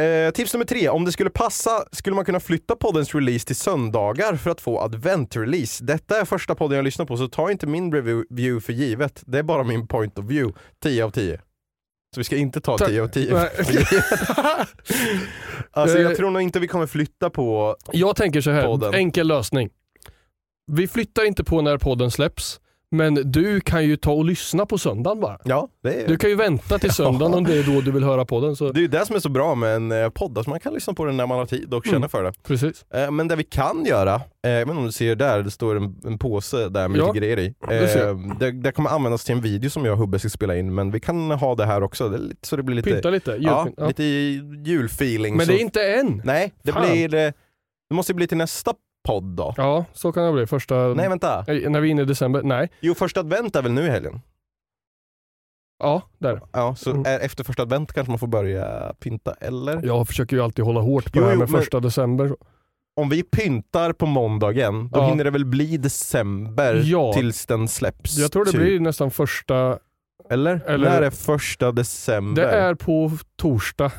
Eh, 0.00 0.30
tips 0.30 0.54
nummer 0.54 0.64
tre. 0.64 0.88
Om 0.88 1.04
det 1.04 1.12
skulle 1.12 1.30
passa 1.30 1.84
skulle 1.92 2.16
man 2.16 2.24
kunna 2.24 2.40
flytta 2.40 2.76
poddens 2.76 3.14
release 3.14 3.46
till 3.46 3.56
söndagar 3.56 4.36
för 4.36 4.50
att 4.50 4.60
få 4.60 4.80
advent-release. 4.80 5.84
Detta 5.84 6.20
är 6.20 6.24
första 6.24 6.54
podden 6.54 6.76
jag 6.76 6.84
lyssnar 6.84 7.06
på 7.06 7.16
så 7.16 7.28
ta 7.28 7.50
inte 7.50 7.66
min 7.66 7.92
review 7.92 8.60
för 8.60 8.72
givet. 8.72 9.22
Det 9.26 9.38
är 9.38 9.42
bara 9.42 9.62
min 9.64 9.86
point 9.86 10.18
of 10.18 10.24
view. 10.24 10.58
10 10.82 11.04
av 11.04 11.10
10. 11.10 11.40
Så 12.14 12.20
vi 12.20 12.24
ska 12.24 12.36
inte 12.36 12.60
ta 12.60 12.78
Tack. 12.78 12.88
10 12.88 13.02
av 13.02 13.08
10 13.08 13.34
Nej. 13.34 13.50
för 13.64 13.72
givet. 13.72 13.88
Alltså 15.70 15.96
Eh, 15.98 16.02
jag 16.02 16.16
tror 16.16 16.30
nog 16.30 16.42
inte 16.42 16.60
vi 16.60 16.68
kommer 16.68 16.86
flytta 16.86 17.30
på... 17.30 17.76
Jag 17.92 18.16
tänker 18.16 18.40
så 18.40 18.50
här, 18.50 18.64
Podden. 18.66 18.94
enkel 18.94 19.26
lösning. 19.28 19.70
Vi 20.72 20.88
flyttar 20.88 21.24
inte 21.24 21.44
på 21.44 21.62
när 21.62 21.78
podden 21.78 22.10
släpps, 22.10 22.60
men 22.96 23.14
du 23.32 23.60
kan 23.60 23.84
ju 23.84 23.96
ta 23.96 24.12
och 24.12 24.24
lyssna 24.24 24.66
på 24.66 24.78
söndagen 24.78 25.20
bara. 25.20 25.38
Ja, 25.44 25.68
är, 25.88 26.08
Du 26.08 26.16
kan 26.16 26.30
ju 26.30 26.36
vänta 26.36 26.78
till 26.78 26.90
söndagen 26.94 27.34
om 27.34 27.44
det 27.44 27.54
är 27.58 27.74
då 27.74 27.80
du 27.80 27.90
vill 27.92 28.04
höra 28.04 28.24
podden. 28.24 28.56
Så, 28.56 28.72
det 28.72 28.78
är 28.78 28.82
ju 28.82 28.88
det 28.88 29.06
som 29.06 29.16
är 29.16 29.20
så 29.20 29.28
bra 29.28 29.54
med 29.54 29.76
en 29.76 29.92
eh, 29.92 30.08
podd, 30.08 30.38
att 30.38 30.46
man 30.46 30.60
kan 30.60 30.74
lyssna 30.74 30.94
på 30.94 31.04
den 31.04 31.16
när 31.16 31.26
man 31.26 31.38
har 31.38 31.46
tid 31.46 31.74
och 31.74 31.84
känna 31.84 31.96
Mm. 31.96 32.08
för 32.08 32.22
det. 32.24 32.32
precis. 32.42 32.84
Eh, 32.94 33.10
Men 33.10 33.28
det 33.28 33.36
vi 33.36 33.44
kan 33.44 33.84
göra, 33.84 34.14
eh, 34.14 34.50
jag 34.50 34.60
inte 34.68 34.78
om 34.78 34.84
du 34.86 34.92
ser 34.92 35.16
där, 35.16 35.42
det 35.42 35.50
står 35.50 35.76
en, 35.76 35.96
en 36.04 36.18
påse 36.18 36.68
där 36.68 36.88
med 36.88 36.98
Ja, 37.00 37.06
lite 37.06 37.18
grejer 37.18 37.38
i. 37.38 37.54
det 38.38 38.50
det, 38.50 38.72
kommer 38.72 38.90
användas 38.90 39.24
till 39.24 39.34
en 39.34 39.40
video 39.40 39.70
som 39.70 39.84
jag 39.84 39.92
och 39.92 39.98
Hubbe 39.98 40.18
ska 40.18 40.28
spela 40.28 40.56
in, 40.56 40.74
men 40.74 40.90
vi 40.90 41.00
kan 41.00 41.30
ha 41.30 41.54
det 41.54 41.66
här 41.66 41.82
också, 41.82 42.08
det 42.08 42.18
lite, 42.18 42.46
så 42.48 42.56
det 42.56 42.62
blir 42.62 42.76
lite, 42.76 42.90
Pynta 42.90 43.10
lite. 43.10 43.30
ja, 43.40 43.58
julpynt, 43.58 43.74
ja. 43.78 43.86
lite 43.88 44.04
julfeeling. 44.70 45.36
Men 45.36 45.46
så, 45.46 45.52
det 45.52 45.58
är 45.58 45.60
inte 45.62 45.82
än. 45.94 46.22
Nej, 46.24 46.52
det 46.62 46.72
Fan. 46.72 46.90
blir, 46.90 47.08
det 47.08 47.32
måste 47.94 48.14
bli 48.14 48.26
till 48.26 48.36
nästa 48.36 48.74
podd 49.04 49.24
då. 49.24 49.54
Ja, 49.56 49.84
så 49.92 50.12
kan 50.12 50.24
det 50.26 50.32
bli. 50.32 50.46
Första... 50.46 50.74
Nej 50.74 51.08
vänta, 51.08 51.44
När 51.46 51.80
vi 51.80 51.88
är 51.88 51.90
inne 51.90 52.02
i 52.02 52.04
december? 52.04 52.42
Nej. 52.42 52.70
jo 52.80 52.94
första 52.94 53.20
advent 53.20 53.56
är 53.56 53.62
väl 53.62 53.72
nu 53.72 53.82
i 53.82 53.90
helgen? 53.90 54.20
Ja, 55.78 56.02
där. 56.18 56.40
Ja, 56.52 56.74
så 56.74 56.90
Mm. 56.90 57.02
är, 57.06 57.18
efter 57.20 57.44
första 57.44 57.62
advent 57.62 57.92
kanske 57.92 58.10
man 58.10 58.18
får 58.18 58.26
börja 58.26 58.94
pynta, 59.00 59.34
eller? 59.40 59.80
Jag 59.86 60.08
försöker 60.08 60.36
ju 60.36 60.42
alltid 60.42 60.64
hålla 60.64 60.80
hårt 60.80 61.04
på 61.04 61.18
Jo, 61.18 61.20
det 61.20 61.26
här 61.26 61.34
jo, 61.34 61.38
med 61.40 61.50
men- 61.50 61.60
första 61.60 61.80
december. 61.80 62.36
Om 62.96 63.08
vi 63.08 63.22
pyntar 63.22 63.92
på 63.92 64.06
måndagen, 64.06 64.88
då 64.88 64.98
Ja. 65.00 65.06
hinner 65.08 65.24
det 65.24 65.30
väl 65.30 65.44
bli 65.44 65.76
december 65.76 66.82
Ja. 66.84 67.12
tills 67.12 67.46
den 67.46 67.68
släpps? 67.68 68.18
Jag 68.18 68.32
tror 68.32 68.44
det 68.44 68.50
typ. 68.50 68.60
blir 68.60 68.80
nästan 68.80 69.10
första, 69.10 69.78
Eller? 70.30 70.60
eller- 70.66 70.90
När 70.90 71.02
är 71.02 71.10
första 71.10 71.72
december? 71.72 72.42
det 72.42 72.48
är 72.50 72.74
på 72.74 73.10
torsdag. 73.36 73.92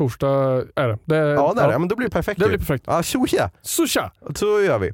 Torsdag 0.00 0.64
är 0.76 0.88
det. 0.88 0.98
det 1.04 1.16
är, 1.16 1.34
Ja, 1.34 1.52
där, 1.56 1.70
ja. 1.72 1.78
men 1.78 1.88
då 1.88 1.96
blir 1.96 2.06
det 2.08 2.12
perfekt 2.12 2.40
det 2.40 2.48
blir 2.48 2.58
perfekt. 2.58 2.84
Ja, 2.86 3.02
tjoja! 3.02 3.50
Susha! 3.62 4.10
Så 4.34 4.46
gör 4.60 4.78
vi. 4.78 4.92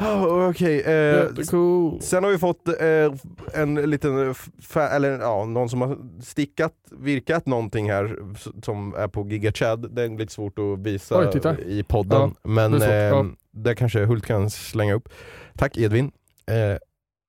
Oh, 0.00 0.50
Okej, 0.50 0.80
eh, 0.80 0.94
Jättecool. 0.94 2.00
sen 2.02 2.24
har 2.24 2.30
vi 2.30 2.38
fått 2.38 2.68
eh, 2.68 3.62
en 3.62 3.74
liten, 3.74 4.34
eller 4.74 5.20
ja, 5.20 5.44
någon 5.44 5.68
som 5.68 5.80
har 5.80 5.98
stickat, 6.22 6.72
virkat 6.90 7.46
någonting 7.46 7.90
här 7.90 8.16
som 8.62 8.94
är 8.94 9.08
på 9.08 9.28
GigaChad. 9.28 9.94
Det 9.94 10.02
är 10.02 10.18
lite 10.18 10.32
svårt 10.32 10.58
att 10.58 10.78
visa 10.78 11.18
Oj, 11.18 11.56
i 11.66 11.82
podden, 11.82 12.34
men 12.42 12.72
det 12.72 12.86
är 12.86 13.12
eh, 13.12 13.24
det 13.50 13.74
kanske 13.74 14.04
Hult 14.04 14.26
kan 14.26 14.50
slänga 14.50 14.94
upp. 14.94 15.08
Tack 15.56 15.76
Edvin. 15.76 16.12
Eh, 16.46 16.78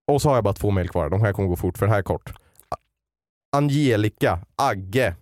och 0.08 0.22
så 0.22 0.30
har 0.30 0.36
jag 0.36 0.44
bara 0.44 0.54
två 0.54 0.72
mejl 0.72 0.90
kvar, 0.90 1.10
de 1.10 1.22
här 1.22 1.34
kommer 1.34 1.50
gå 1.50 1.56
fort 1.56 1.78
för 1.78 1.86
det 1.86 1.92
här 1.92 2.00
är 2.00 2.04
kort. 2.04 2.34
Angelica 3.52 4.40
Agge 4.56 5.16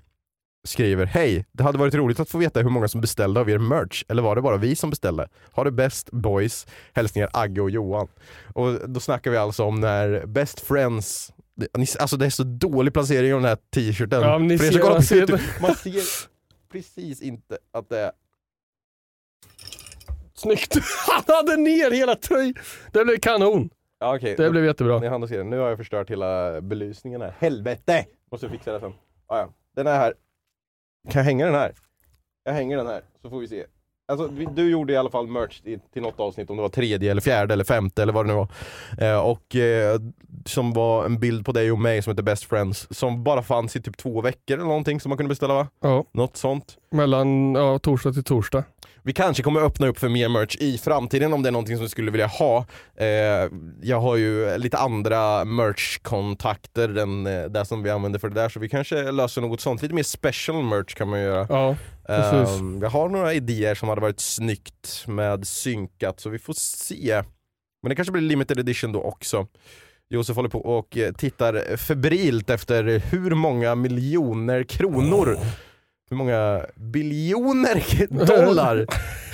skriver 0.66 1.06
Hej, 1.06 1.46
det 1.52 1.64
hade 1.64 1.78
varit 1.78 1.94
roligt 1.94 2.20
att 2.20 2.30
få 2.30 2.38
veta 2.38 2.60
hur 2.60 2.70
många 2.70 2.88
som 2.88 3.02
beställde 3.02 3.40
av 3.40 3.50
er 3.50 3.58
merch, 3.58 4.04
eller 4.08 4.22
var 4.24 4.36
det 4.36 4.42
bara 4.42 4.58
vi 4.58 4.76
som 4.76 4.90
beställde? 4.90 5.28
Ha 5.52 5.64
det 5.64 5.72
bäst 5.72 6.12
boys, 6.12 6.68
hälsningar 6.94 7.30
Agge 7.34 7.62
och 7.62 7.70
Johan. 7.70 8.08
Och 8.54 8.90
då 8.90 9.00
snackar 9.00 9.32
vi 9.32 9.38
alltså 9.38 9.64
om 9.64 9.80
när 9.80 10.26
Best 10.26 10.60
Friends 10.60 11.32
alltså 12.00 12.18
det 12.18 12.26
är 12.26 12.30
så 12.30 12.44
dålig 12.44 12.94
placering 12.94 13.34
av 13.34 13.42
den 13.42 13.50
här 13.50 13.58
t-shirten. 13.74 14.22
Ja, 14.22 14.38
ni 14.38 14.58
ser- 14.58 14.90
man 14.90 15.04
ser 15.04 15.16
YouTube, 15.16 15.42
man 15.62 15.76
ser 15.76 16.02
precis 16.72 17.22
inte 17.22 17.58
att 17.74 17.90
det 17.90 18.00
är 18.00 18.12
Snyggt! 20.34 20.78
Han 21.08 21.24
hade 21.36 21.58
ner 21.58 21.92
hela 21.92 22.16
tröjan. 22.16 22.54
Det 22.92 23.06
blev 23.06 23.18
kanon. 23.18 23.70
Ja, 24.00 24.16
okej. 24.16 24.36
Det 24.38 24.50
blev 24.50 24.66
jättebra. 24.66 25.00
Ni 25.00 25.08
hann 25.08 25.24
att 25.24 25.30
se 25.30 25.38
den. 25.38 25.50
Nu 25.50 25.58
har 25.60 25.70
jag 25.70 25.78
förstört 25.78 26.10
hela 26.10 26.62
belysningen 26.62 27.22
här. 27.22 27.36
Helvete! 27.40 28.06
Måste 28.32 28.50
fixa 28.50 28.72
det 28.74 28.80
sen. 28.80 28.94
Ah, 29.28 29.40
ja. 29.40 29.54
Den 29.76 29.88
är 29.88 29.98
här. 29.98 30.14
Kan 31.10 31.20
jag 31.20 31.24
hänga 31.24 31.46
den 31.46 31.56
här? 31.56 31.74
Jag 32.44 32.54
hänger 32.54 32.78
den 32.78 32.88
här, 32.88 33.02
så 33.22 33.30
får 33.30 33.40
vi 33.40 33.48
se. 33.48 33.66
Alltså, 34.08 34.28
vi- 34.28 34.48
du 34.56 34.70
gjorde 34.70 34.94
i 34.94 34.98
alla 34.98 35.10
fall 35.10 35.28
merch 35.28 35.62
i- 35.64 35.80
till 35.94 36.02
något 36.02 36.20
avsnitt, 36.20 36.50
om 36.50 36.56
det 36.56 36.62
var 36.62 36.70
tredje, 36.70 37.12
eller 37.12 37.22
fjärde, 37.22 37.54
eller 37.54 37.64
femte 37.64 38.02
eller 38.02 38.14
vad 38.14 38.26
det 38.26 38.34
nu 38.34 38.40
var. 38.40 38.48
Eh, 39.14 39.20
och 39.26 39.56
eh, 39.56 40.00
som 40.46 40.74
var 40.74 41.06
en 41.06 41.20
bild 41.20 41.46
på 41.46 41.52
dig 41.52 41.72
och 41.72 41.80
mig 41.80 42.02
som 42.02 42.12
heter 42.12 42.24
Best 42.24 42.44
Friends, 42.44 42.88
som 42.98 43.24
bara 43.24 43.42
fanns 43.42 43.76
i 43.76 43.82
typ 43.82 43.98
två 43.98 44.22
veckor 44.22 44.54
eller 44.58 44.66
någonting 44.68 45.00
som 45.00 45.10
man 45.10 45.18
kunde 45.18 45.30
beställa 45.30 45.54
va? 45.54 45.68
Ja, 45.82 46.06
Något 46.12 46.38
sånt. 46.38 46.78
mellan 46.92 47.56
ja, 47.56 47.80
torsdag 47.80 48.14
till 48.14 48.24
torsdag. 48.24 48.64
Vi 49.06 49.14
kanske 49.14 49.44
kommer 49.44 49.62
öppna 49.62 49.88
upp 49.88 50.00
för 50.00 50.10
mer 50.10 50.30
merch 50.30 50.56
i 50.60 50.78
framtiden 50.78 51.34
om 51.34 51.44
det 51.44 51.50
är 51.50 51.52
någonting 51.52 51.76
som 51.76 51.84
vi 51.84 51.90
skulle 51.90 52.12
vilja 52.12 52.28
ha. 52.28 52.66
Eh, 52.96 53.08
jag 53.82 54.02
har 54.02 54.16
ju 54.16 54.58
lite 54.58 54.78
andra 54.78 55.46
merch-kontakter 55.46 56.98
än 56.98 57.28
eh, 57.28 57.44
det 57.44 57.66
som 57.66 57.84
vi 57.84 57.90
använder 57.90 58.20
för 58.20 58.30
det 58.30 58.36
där, 58.42 58.50
så 58.50 58.60
vi 58.60 58.70
kanske 58.70 59.12
löser 59.12 59.42
något 59.42 59.62
sånt. 59.62 59.82
Lite 59.82 59.94
mer 59.94 60.04
special 60.04 60.64
merch 60.64 60.94
kan 60.94 61.10
man 61.10 61.20
göra. 61.20 61.48
Ja, 61.50 61.76
precis. 62.08 62.62
Eh, 62.62 62.66
jag 62.82 62.90
har 62.90 63.10
några 63.10 63.34
idéer 63.34 63.76
som 63.76 63.90
hade 63.90 64.02
varit 64.02 64.20
snyggt 64.20 65.04
med 65.08 65.48
synkat, 65.48 66.20
så 66.20 66.30
vi 66.30 66.40
får 66.40 66.54
se. 66.58 67.24
Men 67.84 67.90
det 67.90 67.96
kanske 67.96 68.12
blir 68.12 68.22
limited 68.22 68.60
edition 68.60 68.92
då 68.92 69.02
också. 69.02 69.48
Josef 70.10 70.36
håller 70.36 70.50
på 70.50 70.60
och 70.60 70.98
eh, 70.98 71.14
tittar 71.14 71.78
febrilt 71.78 72.50
efter 72.50 72.84
hur 72.84 73.32
många 73.32 73.76
miljoner 73.76 74.64
kronor, 74.64 75.38
hur 76.10 76.18
många 76.18 76.66
biljoner 76.76 77.84
dollar 78.28 78.86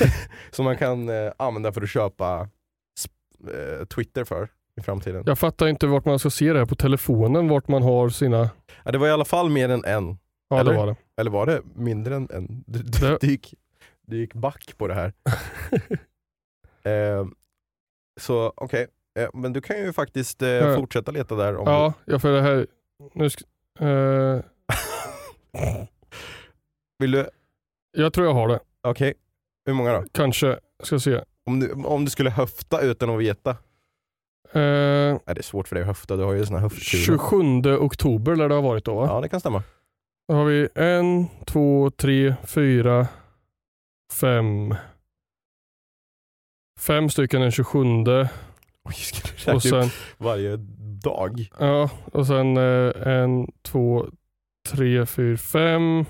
som 0.52 0.66
man 0.66 0.78
kan 0.78 1.10
eh, 1.10 1.32
använda 1.38 1.72
för 1.72 1.82
att 1.82 1.90
köpa 1.90 2.50
eh, 3.54 3.86
Twitter 3.86 4.24
för 4.24 4.50
i 4.80 4.82
framtiden. 4.82 5.24
jag 5.26 5.40
fattar 5.40 5.68
inte 5.68 5.88
vart 5.88 6.06
man 6.06 6.20
ska 6.20 6.30
se 6.30 6.54
det 6.54 6.60
här 6.60 6.66
på 6.66 6.76
telefonen, 6.76 7.48
vart 7.48 7.68
man 7.68 7.84
har 7.84 8.10
sina... 8.10 8.50
Ja, 8.84 8.92
det 8.92 8.98
var 8.98 9.08
i 9.08 9.12
alla 9.12 9.26
fall 9.26 9.50
mer 9.50 9.70
än 9.70 9.86
en. 9.86 10.18
Ja, 10.50 10.60
Eller? 10.60 10.72
det 10.72 10.78
var 10.78 10.88
det. 10.88 10.96
Eller 11.18 11.32
var 11.32 11.46
det 11.46 11.62
mindre 11.76 12.16
än 12.16 12.28
en? 12.34 12.64
Du, 12.68 12.80
du, 12.80 13.00
Det- 13.00 13.18
du, 13.22 13.28
gick, 13.28 13.54
du 14.08 14.18
gick 14.18 14.34
back 14.34 14.74
på 14.78 14.88
det 14.88 14.94
här. 14.94 15.14
eh, 16.84 17.26
så 18.20 18.54
okej, 18.56 18.88
eh, 19.20 19.30
men 19.34 19.54
du 19.54 19.62
kan 19.62 19.78
ju 19.78 19.94
faktiskt 19.94 20.42
eh, 20.42 20.50
Ja. 20.50 20.76
fortsätta 20.76 21.12
leta 21.12 21.36
där. 21.36 21.56
Om 21.58 21.68
Ja, 21.68 21.94
ja, 22.06 22.20
för 22.20 22.32
det 22.34 22.42
här... 22.42 22.68
Nu 23.14 23.30
ska, 23.30 23.44
eh, 23.80 23.88
du, 23.88 24.44
vill 27.02 27.12
du? 27.12 27.30
jag 27.98 28.14
tror 28.14 28.28
jag 28.28 28.34
har 28.34 28.48
det. 28.48 28.60
Okej, 28.84 29.14
hur 29.66 29.74
många 29.74 29.94
då? 29.94 30.06
Kanske. 30.12 30.60
Ska 30.84 31.00
se. 31.00 31.22
Om 31.46 31.60
du, 31.60 31.72
om 31.72 32.06
du 32.06 32.12
skulle 32.12 32.30
höfta 32.30 32.82
utan 32.82 33.10
att 33.10 33.20
veta? 33.20 33.50
Eh, 34.54 34.60
Nej, 35.12 35.20
det 35.26 35.38
är 35.38 35.44
svårt 35.44 35.68
för 35.68 35.76
dig 35.76 35.82
att 35.82 35.88
höfta, 35.88 36.16
du 36.16 36.24
har 36.24 36.34
ju 36.34 36.46
såna 36.46 36.60
här 36.60 36.64
höftkulor. 36.64 37.04
27 37.04 37.76
oktober 37.78 38.36
lär 38.36 38.50
det 38.50 38.56
ha 38.56 38.62
varit 38.62 38.86
då 38.86 38.96
va? 38.96 39.06
Ja, 39.10 39.22
det 39.22 39.30
kan 39.30 39.40
stämma. 39.40 39.64
Då 40.28 40.34
har 40.34 40.46
vi 40.46 40.68
en, 40.76 41.28
två, 41.46 41.92
tre, 41.92 42.36
fyra, 42.44 43.08
fem. 44.14 44.76
Fem 46.80 47.10
stycken 47.10 47.42
den 47.42 47.52
27 47.52 47.80
Oj, 48.84 48.94
ska 48.94 49.28
du 49.28 49.34
räkna 49.38 49.54
och 49.54 49.64
sen, 49.64 49.90
varje 50.18 50.58
dag? 51.04 51.50
ja, 51.60 51.90
och 52.12 52.28
sen 52.28 52.58
eh, 52.58 53.08
en, 53.08 53.52
två, 53.62 54.06
tre, 54.70 55.06
fyra, 55.06 55.38
fem. 55.38 56.06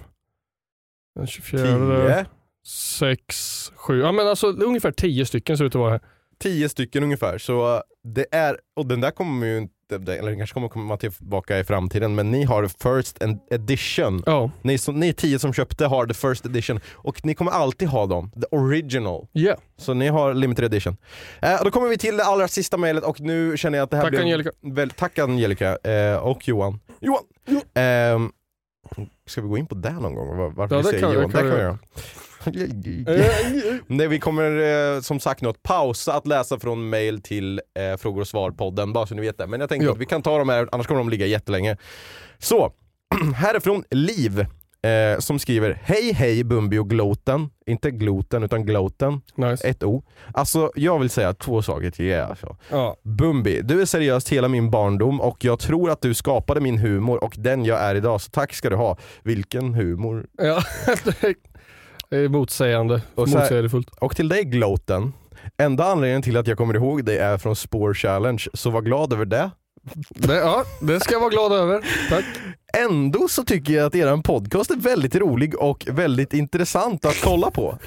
Den 1.15 1.27
24, 1.27 1.63
Tio? 1.63 2.25
sex, 2.65 3.71
sju. 3.75 3.99
Ja 3.99 4.11
men 4.11 4.27
alltså 4.27 4.47
ungefär 4.47 4.91
tio 4.91 5.25
stycken 5.25 5.57
ser 5.57 5.63
det 5.63 5.67
ut 5.67 5.75
att 5.75 5.79
vara 5.79 5.91
här. 5.91 5.99
Tio 6.39 6.69
stycken 6.69 7.03
ungefär. 7.03 7.37
Så 7.37 7.83
det 8.03 8.25
är, 8.31 8.57
och 8.75 8.85
den 8.85 9.01
där 9.01 9.11
kommer 9.11 9.47
ju 9.47 9.57
inte, 9.57 9.95
eller 10.13 10.29
den 10.29 10.37
kanske 10.37 10.53
kommer 10.53 10.67
komma 10.69 10.97
tillbaka 10.97 11.59
i 11.59 11.63
framtiden, 11.63 12.15
men 12.15 12.31
ni 12.31 12.43
har 12.43 12.67
first 12.67 13.17
edition. 13.51 14.23
Ja, 14.25 14.51
Ni, 14.61 14.77
som, 14.77 14.99
ni 14.99 15.13
tio 15.13 15.39
som 15.39 15.53
köpte 15.53 15.85
har 15.85 16.05
the 16.05 16.13
first 16.13 16.45
edition 16.45 16.79
och 16.93 17.25
ni 17.25 17.35
kommer 17.35 17.51
alltid 17.51 17.87
ha 17.87 18.05
dem, 18.05 18.31
the 18.31 18.55
original. 18.57 19.27
yeah. 19.33 19.57
Så 19.77 19.93
ni 19.93 20.07
har 20.07 20.33
limited 20.33 20.65
edition. 20.65 20.97
Eh, 21.41 21.63
då 21.63 21.71
kommer 21.71 21.87
vi 21.87 21.97
till 21.97 22.17
det 22.17 22.23
allra 22.23 22.47
sista 22.47 22.77
mejlet 22.77 23.03
och 23.03 23.19
nu 23.19 23.57
känner 23.57 23.77
jag 23.77 23.83
att 23.83 23.89
det 23.91 23.97
här 23.97 24.03
Tack, 24.03 24.11
blev... 24.11 24.21
Angelica. 24.21 24.49
Väl, 24.61 24.89
tack 24.89 25.19
Angelica 25.19 25.77
eh, 25.77 26.15
och 26.17 26.47
Johan. 26.47 26.79
Johan! 26.99 27.23
Ehm, 27.73 28.31
ska 29.31 29.41
vi 29.41 29.47
gå 29.47 29.57
in 29.57 29.67
på 29.67 29.75
det 29.75 29.91
någon 29.93 30.15
gång? 30.15 30.37
Var- 30.37 30.49
Varför 30.49 30.75
Ja, 30.75 30.81
vi 30.81 30.87
säger 30.87 31.01
kan 31.01 31.13
Johan? 31.13 31.29
det 31.29 31.37
kan 31.37 31.45
vi 31.45 31.51
göra. 31.57 31.77
Nej, 33.87 34.07
vi 34.07 34.19
kommer 34.19 34.57
eh, 34.95 35.01
som 35.01 35.19
sagt 35.19 35.41
nu 35.41 35.49
att 35.49 35.63
pausa 35.63 36.13
att 36.13 36.27
läsa 36.27 36.59
från 36.59 36.89
mail 36.89 37.21
till 37.21 37.61
eh, 37.79 37.97
frågor 37.97 38.21
och 38.21 38.27
svar-podden, 38.27 38.93
bara 38.93 39.05
så 39.05 39.15
ni 39.15 39.21
vet 39.21 39.37
det. 39.37 39.47
Men 39.47 39.59
jag 39.59 39.69
tänkte 39.69 39.85
Ja. 39.85 39.91
att 39.91 39.97
vi 39.97 40.05
kan 40.05 40.21
ta 40.21 40.37
dem 40.37 40.49
här, 40.49 40.69
annars 40.71 40.87
kommer 40.87 40.99
de 40.99 41.09
ligga 41.09 41.25
jättelänge. 41.25 41.77
Så, 42.39 42.73
härifrån 43.35 43.83
Liv 43.91 44.45
eh, 44.83 45.19
som 45.19 45.39
skriver 45.39 45.79
Hej 45.83 46.13
hej 46.13 46.43
Bumbi 46.43 46.77
och 46.77 46.89
Gloten, 46.89 47.49
inte 47.65 47.91
gloten 47.91 48.43
utan 48.43 48.65
gloten, 48.65 49.21
Nice. 49.35 49.67
ett 49.67 49.83
O. 49.83 50.03
Alltså 50.33 50.71
jag 50.75 50.99
vill 50.99 51.09
säga 51.09 51.33
två 51.33 51.61
saker 51.61 51.91
till 51.91 52.05
er. 52.05 52.21
Alltså. 52.21 52.57
Ja. 52.71 52.95
Bumbi, 53.03 53.61
du 53.61 53.81
är 53.81 53.85
seriöst 53.85 54.29
hela 54.29 54.47
min 54.47 54.71
barndom 54.71 55.21
och 55.21 55.45
jag 55.45 55.59
tror 55.59 55.89
att 55.91 56.01
du 56.01 56.13
skapade 56.13 56.61
min 56.61 56.77
humor 56.77 57.23
och 57.23 57.33
den 57.37 57.65
jag 57.65 57.79
är 57.79 57.95
idag, 57.95 58.21
så 58.21 58.29
tack 58.31 58.53
ska 58.53 58.69
du 58.69 58.75
ha. 58.75 58.97
Vilken 59.23 59.73
humor. 59.73 60.25
ja. 60.37 60.61
det 62.09 62.17
är 62.17 62.27
motsägande. 62.29 63.01
Och 63.15 63.27
här- 63.29 63.39
Motsägelsefullt. 63.39 63.89
Och 64.01 64.15
till 64.15 64.29
dig 64.29 64.43
Gloten, 64.43 65.13
enda 65.57 65.85
anledningen 65.85 66.21
till 66.21 66.37
att 66.37 66.47
jag 66.47 66.57
kommer 66.57 66.73
ihåg 66.75 67.05
dig 67.05 67.17
är 67.17 67.37
från 67.37 67.55
Spore 67.55 67.93
Challenge, 67.93 68.43
så 68.53 68.69
var 68.69 68.81
glad 68.81 69.13
över 69.13 69.25
det. 69.25 69.49
Det, 70.09 70.35
ja, 70.35 70.63
det 70.81 70.99
ska 70.99 71.13
jag 71.13 71.19
vara 71.19 71.29
glad 71.29 71.51
över. 71.51 71.81
Tack. 72.09 72.25
Ändå 72.77 73.27
så 73.27 73.43
tycker 73.43 73.73
jag 73.73 73.85
att 73.85 73.95
er 73.95 74.21
podcast 74.21 74.71
är 74.71 74.75
väldigt 74.75 75.15
rolig 75.15 75.59
och 75.59 75.87
väldigt 75.89 76.33
intressant 76.33 77.05
att 77.05 77.21
kolla 77.21 77.51
på. 77.51 77.77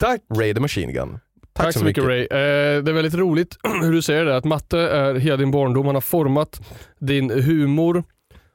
Tack. 0.00 0.20
Ray 0.36 0.54
the 0.54 0.60
Machine 0.60 0.92
Gun. 0.92 1.18
Tack, 1.52 1.66
Tack 1.66 1.74
så 1.74 1.84
mycket 1.84 2.04
Ray. 2.04 2.22
Eh, 2.22 2.82
det 2.82 2.90
är 2.90 2.92
väldigt 2.92 3.14
roligt 3.14 3.56
hur 3.82 3.92
du 3.92 4.02
säger 4.02 4.24
det, 4.24 4.36
att 4.36 4.44
matte 4.44 4.78
är 4.78 5.14
hela 5.14 5.36
din 5.36 5.50
barndom, 5.50 5.86
han 5.86 5.94
har 5.94 6.02
format 6.02 6.60
din 6.98 7.30
humor 7.30 8.04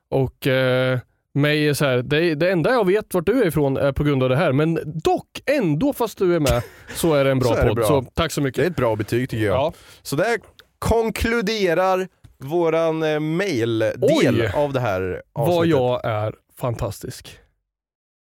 och 0.09 0.47
eh, 0.47 0.99
mig 1.33 1.67
är 1.67 1.73
så 1.73 1.85
här, 1.85 1.97
det, 1.97 2.35
det 2.35 2.51
enda 2.51 2.71
jag 2.71 2.87
vet 2.87 3.13
vart 3.13 3.25
du 3.25 3.43
är 3.43 3.47
ifrån 3.47 3.77
är 3.77 3.91
på 3.91 4.03
grund 4.03 4.23
av 4.23 4.29
det 4.29 4.35
här, 4.35 4.51
men 4.51 4.79
dock 5.03 5.41
ändå 5.45 5.93
fast 5.93 6.17
du 6.17 6.35
är 6.35 6.39
med 6.39 6.63
så 6.95 7.13
är 7.13 7.23
det 7.23 7.31
en 7.31 7.39
bra 7.39 7.55
det 7.55 7.67
podd. 7.67 7.85
Så 7.85 8.05
tack 8.13 8.31
så 8.31 8.41
Det 8.41 8.43
är 8.43 8.45
mycket. 8.45 8.65
ett 8.65 8.75
bra 8.75 8.95
betyg 8.95 9.29
tycker 9.29 9.45
jag. 9.45 9.55
Ja. 9.55 9.73
Så 10.01 10.15
där 10.15 10.37
konkluderar 10.79 12.07
våran 12.43 13.03
eh, 13.03 13.19
mail-del 13.19 14.41
Oj. 14.41 14.51
av 14.55 14.73
det 14.73 14.79
här 14.79 15.21
Vad 15.33 15.47
avsnittet. 15.49 15.69
jag 15.69 16.05
är 16.05 16.35
fantastisk. 16.57 17.39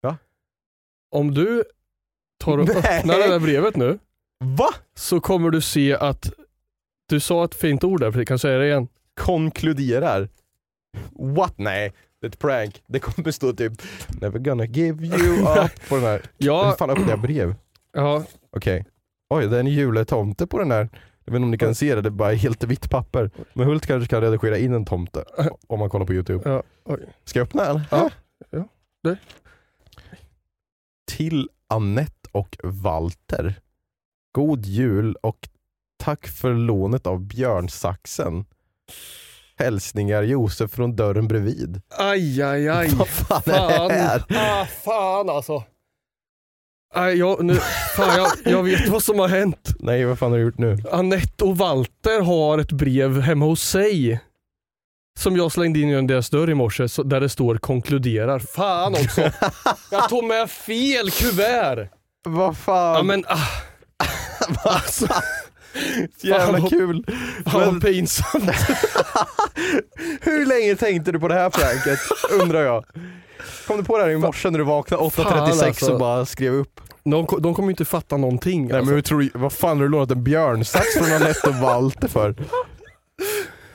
Va? 0.03 0.17
Om 1.11 1.35
du 1.35 1.65
tar 2.45 2.59
och 2.59 2.67
Nej. 2.67 2.77
öppnar 2.99 3.19
det 3.19 3.27
där 3.29 3.39
brevet 3.41 3.77
nu 3.77 3.99
Va? 4.45 4.69
så 4.95 5.21
kommer 5.21 5.51
du 5.51 5.61
se 5.61 5.95
att 5.95 6.33
du 7.09 7.21
sa 7.21 7.45
ett 7.45 7.55
fint 7.55 7.85
ord 7.85 8.01
där, 8.01 8.13
kan 8.13 8.35
jag 8.35 8.41
säga 8.41 8.59
det 8.59 8.67
igen? 8.67 8.89
Konkluderar? 9.21 10.29
What? 11.13 11.55
Nej, 11.59 11.93
det 12.21 12.27
är 12.27 12.31
ett 12.31 12.39
prank. 12.39 12.83
Det 12.87 12.99
kommer 12.99 13.31
stå 13.31 13.53
typ 13.53 13.73
Never 14.21 14.39
gonna 14.39 14.65
give 14.65 15.05
you 15.07 15.39
up 15.65 15.89
på 15.89 15.95
den 15.95 16.05
här. 16.05 16.23
Ja. 16.39 16.65
Hur 16.67 16.73
fan 16.77 16.91
öppnar 16.91 17.09
jag 17.11 17.21
brev? 17.21 17.55
Ja, 17.93 18.25
Okej. 18.57 18.85
Oj, 19.31 19.49
det 19.49 19.57
är 19.57 19.61
en 19.61 19.67
juletomte 19.67 20.47
på 20.47 20.59
den 20.59 20.71
här. 20.71 20.89
Jag 21.25 21.33
vet 21.33 21.37
inte 21.37 21.45
om 21.45 21.51
ni 21.51 21.59
kan 21.59 21.75
se 21.75 21.95
det, 21.95 22.01
det 22.03 22.09
är 22.09 22.11
bara 22.11 22.33
helt 22.33 22.65
vitt 22.65 22.91
papper. 22.91 23.31
Men 23.53 23.67
Hult 23.67 23.87
kanske 23.87 24.09
kan 24.09 24.21
redigera 24.21 24.59
in 24.59 24.75
en 24.75 24.85
tomte 24.85 25.25
om 25.67 25.79
man 25.79 25.91
kollar 25.91 26.07
på 26.07 26.13
youtube. 26.13 26.51
ja, 26.51 26.63
oj. 26.85 27.01
Ska 27.25 27.39
jag 27.39 27.47
öppna 27.47 27.65
den? 27.65 27.81
Ja, 27.91 28.11
ja, 28.51 28.69
det. 29.03 29.17
Till 31.11 31.49
Annette 31.69 32.29
och 32.33 32.57
Walter. 32.63 33.55
God 34.33 34.67
jul 34.67 35.17
och 35.23 35.49
tack 35.97 36.27
för 36.27 36.55
lånet 36.55 37.07
av 37.07 37.21
björnsaxen. 37.21 38.45
Hälsningar 39.57 40.23
Josef 40.23 40.71
från 40.71 40.97
dörren 40.97 41.29
bredvid. 41.29 41.81
Aj, 41.99 42.43
aj, 42.43 42.69
aj. 42.69 42.89
Vad 42.89 43.09
fan 43.09 43.43
är 43.47 43.89
det 43.89 43.95
här? 43.95 44.25
Ah, 44.29 44.67
fan 44.67 45.29
alltså. 45.29 45.65
Nej, 46.95 47.19
jag, 47.19 47.45
nu, 47.45 47.55
fan, 47.97 48.17
jag, 48.17 48.29
jag 48.53 48.63
vet 48.63 48.89
vad 48.89 49.03
som 49.03 49.19
har 49.19 49.29
hänt. 49.29 49.75
Nej, 49.79 50.05
vad 50.05 50.19
fan 50.19 50.31
har 50.31 50.39
du 50.39 50.45
gjort 50.45 50.59
nu? 50.59 50.79
Annette 50.93 51.45
och 51.45 51.59
Walter 51.59 52.21
har 52.21 52.59
ett 52.59 52.73
brev 52.73 53.21
hemma 53.21 53.45
hos 53.45 53.63
sig. 53.69 54.21
Som 55.19 55.37
jag 55.37 55.53
slängde 55.53 55.79
in 55.81 55.89
genom 55.89 56.07
deras 56.07 56.31
dörr 56.31 56.51
i 56.51 56.55
morse 56.55 56.89
så- 56.89 57.03
där 57.03 57.21
det 57.21 57.29
står 57.29 57.57
konkluderar. 57.57 58.39
Fan 58.39 58.93
också. 58.95 59.21
Jag 59.91 60.09
tog 60.09 60.25
med 60.25 60.51
fel 60.51 61.11
kuvert. 61.11 61.89
Vad 62.25 62.57
fan? 62.59 62.95
Ja 62.97 63.03
men 63.03 63.25
ah, 63.29 63.49
alltså. 64.65 65.07
Jävla 66.23 66.59
vad- 66.59 66.71
kul. 66.71 67.05
fan 67.47 67.61
Men- 67.61 67.73
vad 67.75 67.83
pinsamt. 67.83 68.45
Hur 70.21 70.47
länge 70.47 70.77
tänkte 70.77 71.13
du 71.13 71.21
på 71.21 71.29
det 71.29 71.35
här 71.35 71.51
pranket? 71.51 71.99
Undrar 72.43 72.63
jag. 72.63 72.85
Kom 73.67 73.77
du 73.77 73.85
på 73.85 73.99
det 73.99 74.05
här 74.05 74.11
i 74.11 74.17
morse 74.19 74.51
när 74.51 74.59
du 74.59 74.65
vaknade 74.65 75.03
8.36 75.03 75.65
alltså. 75.65 75.93
och 75.93 75.99
bara 75.99 76.27
skrev 76.27 76.55
upp? 76.55 76.81
De, 77.05 77.27
de 77.41 77.55
kommer 77.55 77.69
ju 77.69 77.73
inte 77.73 77.85
fatta 77.85 78.17
någonting. 78.17 78.63
Nej 78.67 78.73
alltså. 78.77 78.85
men 78.87 78.95
hur 78.95 79.03
tror 79.03 79.21
du, 79.21 79.31
vad 79.35 79.53
fan 79.53 79.77
har 79.77 79.85
du 79.85 79.89
lånat 79.91 80.11
en 80.11 80.25
björnsax 80.25 80.87
från 80.99 81.13
Anette 81.13 81.49
och 81.49 81.55
Walter 81.55 82.09
för? 82.09 82.35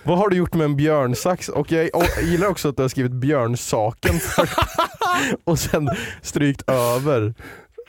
Vad 0.03 0.17
har 0.17 0.29
du 0.29 0.37
gjort 0.37 0.53
med 0.53 0.65
en 0.65 0.75
björnsax? 0.75 1.49
Och 1.49 1.71
jag 1.71 1.89
och 1.95 2.03
jag 2.17 2.23
gillar 2.25 2.47
också 2.47 2.69
att 2.69 2.75
du 2.77 2.81
har 2.81 2.89
skrivit 2.89 3.11
björnsaken 3.11 4.19
för, 4.19 4.49
och 5.43 5.59
sen 5.59 5.89
strykt 6.21 6.69
över. 6.69 7.33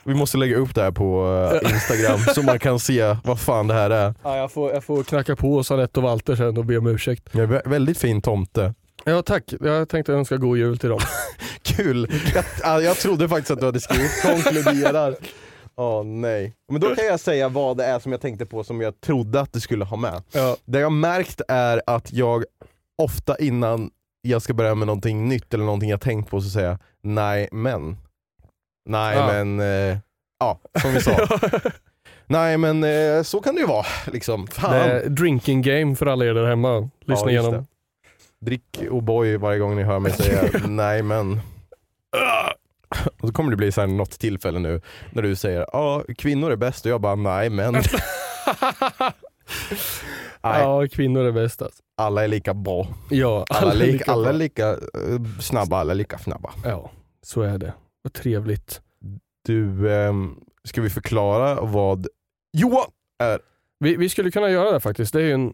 Vi 0.03 0.13
måste 0.15 0.37
lägga 0.37 0.57
upp 0.57 0.75
det 0.75 0.81
här 0.81 0.91
på 0.91 1.25
eh, 1.63 1.71
Instagram 1.73 2.19
så 2.35 2.41
man 2.43 2.59
kan 2.59 2.79
se 2.79 3.15
vad 3.23 3.39
fan 3.39 3.67
det 3.67 3.73
här 3.73 3.89
är. 3.89 4.13
Ja, 4.23 4.37
jag, 4.37 4.51
får, 4.51 4.71
jag 4.73 4.83
får 4.83 5.03
knacka 5.03 5.35
på 5.35 5.53
hos 5.53 5.71
Anette 5.71 5.99
och 5.99 6.03
Walter 6.03 6.35
sen 6.35 6.57
och 6.57 6.65
be 6.65 6.77
om 6.77 6.87
ursäkt. 6.87 7.29
Vä- 7.31 7.69
väldigt 7.69 7.97
fin 7.97 8.21
tomte. 8.21 8.73
Ja 9.09 9.21
tack, 9.21 9.43
jag 9.61 9.89
tänkte 9.89 10.13
önska 10.13 10.37
god 10.37 10.57
jul 10.57 10.77
till 10.77 10.89
dem. 10.89 10.99
Kul! 11.61 12.07
Jag, 12.35 12.43
ja, 12.63 12.81
jag 12.81 12.97
trodde 12.97 13.29
faktiskt 13.29 13.51
att 13.51 13.59
du 13.59 13.65
hade 13.65 13.79
skrivit 13.79 14.21
konkluderar. 14.21 15.15
Åh 15.75 16.03
nej. 16.03 16.53
Men 16.71 16.81
då 16.81 16.95
kan 16.95 17.05
jag 17.05 17.19
säga 17.19 17.49
vad 17.49 17.77
det 17.77 17.85
är 17.85 17.99
som 17.99 18.11
jag 18.11 18.21
tänkte 18.21 18.45
på 18.45 18.63
som 18.63 18.81
jag 18.81 19.01
trodde 19.01 19.41
att 19.41 19.53
du 19.53 19.59
skulle 19.59 19.85
ha 19.85 19.97
med. 19.97 20.21
Ja. 20.31 20.57
Det 20.65 20.79
jag 20.79 20.91
märkt 20.91 21.41
är 21.47 21.81
att 21.85 22.13
jag 22.13 22.43
ofta 22.97 23.37
innan 23.37 23.89
jag 24.21 24.41
ska 24.41 24.53
börja 24.53 24.75
med 24.75 24.87
någonting 24.87 25.29
nytt 25.29 25.53
eller 25.53 25.65
någonting 25.65 25.89
jag 25.89 26.01
tänkt 26.01 26.29
på 26.29 26.41
så 26.41 26.49
säger 26.49 26.67
jag 26.67 26.77
nej 27.01 27.49
men. 27.51 27.97
Nej 28.89 29.17
Ja. 29.17 29.27
men, 29.27 29.59
eh, 29.59 29.97
ja 30.39 30.59
som 30.81 30.93
vi 30.93 31.01
sa. 31.01 31.11
nej 32.27 32.57
men 32.57 32.83
eh, 32.83 33.23
så 33.23 33.41
kan 33.41 33.55
det 33.55 33.61
ju 33.61 33.67
vara 33.67 33.85
liksom. 34.11 34.47
Fan. 34.47 34.71
Det 34.71 34.79
är 34.79 35.09
drinking 35.09 35.61
game 35.61 35.95
för 35.95 36.05
alla 36.05 36.25
er 36.25 36.33
där 36.33 36.45
hemma. 36.45 36.89
Lyssna 37.05 37.31
Ja, 37.31 37.41
igenom. 37.41 37.65
Drick 38.45 38.77
O'boy 38.81 39.37
varje 39.37 39.59
gång 39.59 39.75
ni 39.75 39.83
hör 39.83 39.99
mig 39.99 40.11
säga 40.11 40.49
nej 40.67 41.03
men. 41.03 41.39
Och 43.21 43.27
så 43.27 43.33
kommer 43.33 43.51
det 43.51 43.57
bli 43.57 43.71
så 43.71 43.81
här 43.81 43.87
något 43.87 44.11
tillfälle 44.19 44.59
nu 44.59 44.81
när 45.11 45.21
du 45.21 45.35
säger 45.35 45.65
ja 45.73 46.03
kvinnor 46.17 46.51
är 46.51 46.55
bäst 46.55 46.85
och 46.85 46.91
jag 46.91 47.01
bara 47.01 47.15
nej 47.15 47.49
men. 47.49 47.73
nej, 50.43 50.61
Ja, 50.61 50.87
kvinnor 50.91 51.23
är 51.23 51.31
bäst 51.31 51.61
alltså. 51.61 51.83
alla 51.97 52.23
är 52.23 52.27
lika 52.27 52.53
bra. 52.53 52.87
Ja, 53.09 53.45
Alla, 53.49 53.71
är 53.71 53.75
är 53.75 53.91
lika, 53.91 54.11
alla 54.11 54.29
är 54.29 54.33
lika 54.33 54.69
eh, 54.69 54.77
snabba, 55.39 55.77
alla 55.79 55.91
är 55.91 55.95
lika 55.95 56.17
snabba. 56.17 56.53
Ja, 56.63 56.91
så 57.21 57.41
är 57.41 57.57
det. 57.57 57.73
Vad 58.01 58.13
trevligt. 58.13 58.81
Du, 59.45 59.93
ehm, 59.93 60.35
ska 60.63 60.81
vi 60.81 60.89
förklara 60.89 61.61
vad 61.61 62.07
Johan 62.53 62.91
är? 63.23 63.39
Vi, 63.79 63.95
vi 63.95 64.09
skulle 64.09 64.31
kunna 64.31 64.49
göra 64.49 64.71
det 64.71 64.79
faktiskt. 64.79 65.13
Det 65.13 65.19
är 65.21 65.25
ju 65.25 65.33
en 65.33 65.53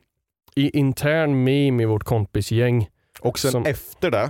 i, 0.56 0.70
intern 0.80 1.44
meme 1.44 1.84
i 1.84 1.86
vårt 1.86 2.04
kompisgäng. 2.04 2.88
Och 3.20 3.40
sen 3.40 3.52
Som- 3.52 3.66
efter 3.66 4.12
det 4.12 4.30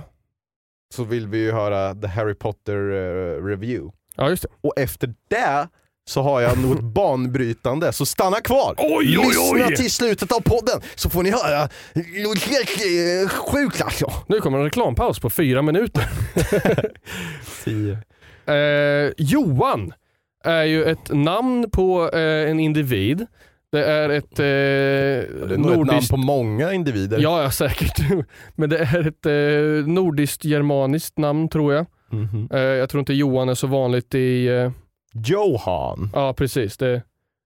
så 0.94 1.04
vill 1.04 1.26
vi 1.28 1.38
ju 1.38 1.52
höra 1.52 1.94
the 1.94 2.06
Harry 2.06 2.34
Potter 2.34 2.74
eh, 2.76 3.44
review. 3.44 3.92
Ja, 4.16 4.28
just 4.30 4.42
det. 4.42 4.48
Och 4.60 4.72
efter 4.78 5.14
det 5.30 5.68
så 6.08 6.22
har 6.22 6.40
jag 6.40 6.58
något 6.58 6.80
banbrytande, 6.94 7.92
så 7.92 8.06
stanna 8.06 8.40
kvar! 8.40 8.74
Oj, 8.78 9.18
oj, 9.18 9.24
oj! 9.52 9.58
Lyssna 9.60 9.76
till 9.76 9.90
slutet 9.90 10.32
av 10.32 10.40
podden 10.40 10.80
så 10.94 11.10
får 11.10 11.22
ni 11.22 11.30
höra 11.30 11.68
något 12.24 12.38
helt 12.42 12.70
eh, 12.70 13.28
sjukt 13.28 13.82
alltså. 13.82 14.12
Nu 14.28 14.40
kommer 14.40 14.58
en 14.58 14.64
reklampaus 14.64 15.20
på 15.20 15.30
fyra 15.30 15.62
minuter. 15.62 16.04
Eh, 18.46 19.12
Johan 19.16 19.92
är 20.44 20.62
ju 20.64 20.84
ett 20.84 21.08
namn 21.12 21.70
på 21.70 22.10
eh, 22.12 22.50
en 22.50 22.60
individ. 22.60 23.26
Det 23.76 23.84
är 23.84 24.08
ett 24.08 24.36
Det 24.36 24.44
är 24.44 25.42
eh, 25.42 25.48
nog 25.48 25.52
ett 25.52 25.58
namn 25.60 25.76
nordiskt... 25.76 26.10
på 26.10 26.16
många 26.16 26.72
individer. 26.72 27.18
Ja, 27.18 27.42
ja, 27.42 27.50
säkert. 27.50 28.00
Men 28.54 28.70
det 28.70 28.78
är 28.78 29.06
ett 29.06 29.26
eh, 29.26 29.86
nordiskt 29.92 30.44
germaniskt 30.44 31.18
namn 31.18 31.48
tror 31.48 31.74
jag. 31.74 31.86
Mhm. 32.10 32.48
Eh, 32.52 32.60
jag 32.60 32.90
tror 32.90 32.98
inte 32.98 33.14
Johan 33.14 33.48
är 33.48 33.54
så 33.54 33.66
vanligt 33.66 34.14
i... 34.14 34.46
Eh, 34.46 34.70
Johan. 35.12 36.10
ja, 36.14 36.32
precis. 36.34 36.76
Det, 36.76 37.02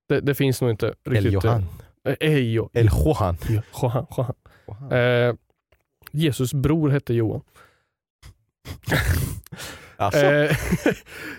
det, 0.09 0.21
det 0.21 0.35
finns 0.35 0.61
nog 0.61 0.71
inte 0.71 0.95
riktigt. 1.05 1.27
El 1.27 1.33
Johan. 1.33 1.65
Eh, 2.09 2.15
Ejo. 2.21 2.71
El 2.73 2.87
Johan. 2.87 3.37
Ja, 3.49 3.63
Johan, 3.83 4.07
Johan. 4.17 4.93
Eh, 4.93 5.35
Jesus 6.13 6.55
bror 6.55 6.89
hette 6.89 7.15
Johan. 7.15 7.41
Alltså, 10.01 10.21
Eh, 10.27 10.57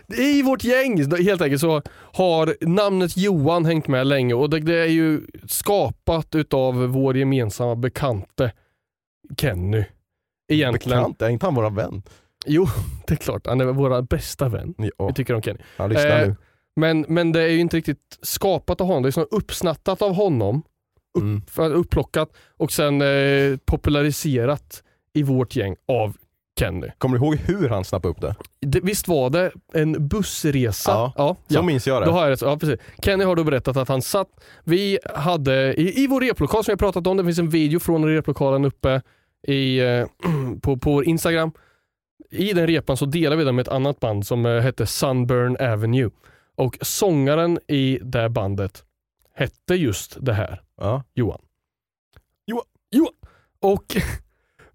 I 0.19 0.41
vårt 0.41 0.63
gäng 0.63 1.11
helt 1.23 1.41
enkelt 1.41 1.61
så 1.61 1.81
har 2.13 2.55
namnet 2.61 3.17
Johan 3.17 3.65
hängt 3.65 3.87
med 3.87 4.07
länge 4.07 4.33
och 4.33 4.49
det, 4.49 4.59
det 4.59 4.79
är 4.79 4.85
ju 4.87 5.21
skapat 5.47 6.35
utav 6.35 6.75
vår 6.85 7.17
gemensamma 7.17 7.75
bekante 7.75 8.51
Kenny. 9.37 9.83
Egentligen. 10.51 10.97
bekant, 10.99 11.21
är 11.21 11.29
inte 11.29 11.45
han 11.45 11.55
våran 11.55 11.75
vän? 11.75 12.03
Jo, 12.45 12.67
det 13.07 13.13
är 13.13 13.17
klart. 13.17 13.47
Han 13.47 13.61
är 13.61 13.65
vår 13.65 14.01
bästa 14.01 14.49
vän. 14.49 14.73
Ja, 14.97 15.07
Vi 15.07 15.13
tycker 15.13 15.33
om 15.33 15.41
Kenny. 15.41 15.59
han 15.77 15.89
lyssnar 15.89 16.21
Eh, 16.21 16.27
nu. 16.27 16.35
Men, 16.75 17.05
men 17.07 17.31
det 17.31 17.41
är 17.41 17.47
ju 17.47 17.59
inte 17.59 17.77
riktigt 17.77 18.19
skapat 18.21 18.81
av 18.81 18.87
honom. 18.87 19.03
Det 19.03 19.09
är 19.09 19.11
snarare 19.11 19.29
uppsnattat 19.31 20.01
av 20.01 20.13
honom. 20.15 20.63
Mm. 21.17 21.41
För- 21.47 21.73
Upplockat 21.73 22.29
och 22.57 22.71
sen 22.71 23.01
eh, 23.01 23.57
populariserat 23.65 24.83
i 25.13 25.23
vårt 25.23 25.55
gäng 25.55 25.75
av 25.87 26.17
Kenny. 26.61 26.87
Kommer 26.97 27.17
du 27.17 27.25
ihåg 27.25 27.35
hur 27.35 27.69
han 27.69 27.83
snappade 27.85 28.11
upp 28.11 28.21
det? 28.21 28.35
Det, 28.59 28.79
visst 28.83 29.07
var 29.07 29.29
det 29.29 29.51
en 29.73 30.07
bussresa? 30.07 30.91
Ja, 30.91 31.13
ja, 31.17 31.35
Så 31.47 31.55
ja. 31.55 31.61
minns 31.61 31.87
jag 31.87 32.01
det. 32.01 32.05
Då 32.05 32.11
har 32.11 32.27
jag 32.29 32.39
det. 32.39 32.45
Ja, 32.45 32.57
precis. 32.57 32.79
Kenny 33.03 33.23
har 33.23 33.35
då 33.35 33.43
berättat 33.43 33.77
att 33.77 33.87
han 33.87 34.01
satt, 34.01 34.27
vi 34.63 34.99
hade 35.15 35.73
i, 35.73 36.03
i 36.03 36.07
vår 36.07 36.21
replokal 36.21 36.63
som 36.63 36.71
jag 36.71 36.79
pratat 36.79 37.07
om, 37.07 37.17
det 37.17 37.23
finns 37.23 37.39
en 37.39 37.49
video 37.49 37.79
från 37.79 38.05
replokalen 38.05 38.65
uppe 38.65 39.01
i, 39.47 39.79
eh, 39.79 40.05
på, 40.61 40.77
på 40.77 40.91
vår 40.91 41.05
Instagram. 41.05 41.51
I 42.29 42.53
den 42.53 42.67
repan 42.67 42.97
så 42.97 43.05
delar 43.05 43.35
vi 43.35 43.43
den 43.43 43.55
med 43.55 43.67
ett 43.67 43.73
annat 43.73 43.99
band 43.99 44.27
som 44.27 44.45
eh, 44.45 44.61
hette 44.61 44.85
Sunburn 44.85 45.57
Avenue. 45.59 46.09
Och 46.55 46.77
sångaren 46.81 47.59
i 47.67 47.99
det 48.01 48.29
bandet 48.29 48.83
hette 49.35 49.75
just 49.75 50.17
det 50.19 50.33
här, 50.33 50.61
Ja. 50.77 51.03
Johan. 51.13 51.41
Johan. 52.45 52.63
Johan. 52.91 53.13
Och 53.59 53.83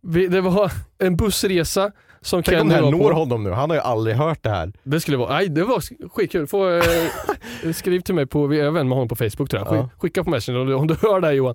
vi, 0.07 0.27
det 0.27 0.41
var 0.41 0.73
en 0.99 1.17
bussresa 1.17 1.93
som 2.21 2.43
Tänk 2.43 2.55
om 2.55 2.59
Kenny 2.61 2.69
det 2.71 2.75
här 2.75 2.83
var 2.83 2.91
når 2.91 3.11
på. 3.13 3.19
honom 3.19 3.45
nu, 3.45 3.51
han 3.51 3.71
har 3.71 3.77
ju 3.77 3.83
aldrig 3.83 4.17
hört 4.17 4.43
det 4.43 4.51
här. 4.51 4.73
Det 4.83 5.01
skulle 5.01 5.17
vara, 5.17 5.33
nej 5.35 5.49
det 5.49 5.65
var 5.65 6.09
skitkul. 6.09 6.47
Få, 6.47 6.71
eh, 6.71 6.83
skriv 7.73 8.01
till 8.01 8.15
mig 8.15 8.27
på, 8.27 8.47
vi 8.47 8.61
är 8.61 8.71
vän 8.71 8.89
med 8.89 8.97
honom 8.97 9.09
på 9.09 9.17
Facebook 9.17 9.51
tror 9.51 9.63
jag. 9.67 9.77
Ja. 9.77 9.89
Skicka 9.99 10.25
på 10.25 10.31
Messenger 10.31 10.61
om 10.61 10.67
du, 10.67 10.75
om 10.75 10.87
du 10.87 10.95
hör 11.03 11.21
det 11.21 11.27
här 11.27 11.35
Johan. 11.35 11.55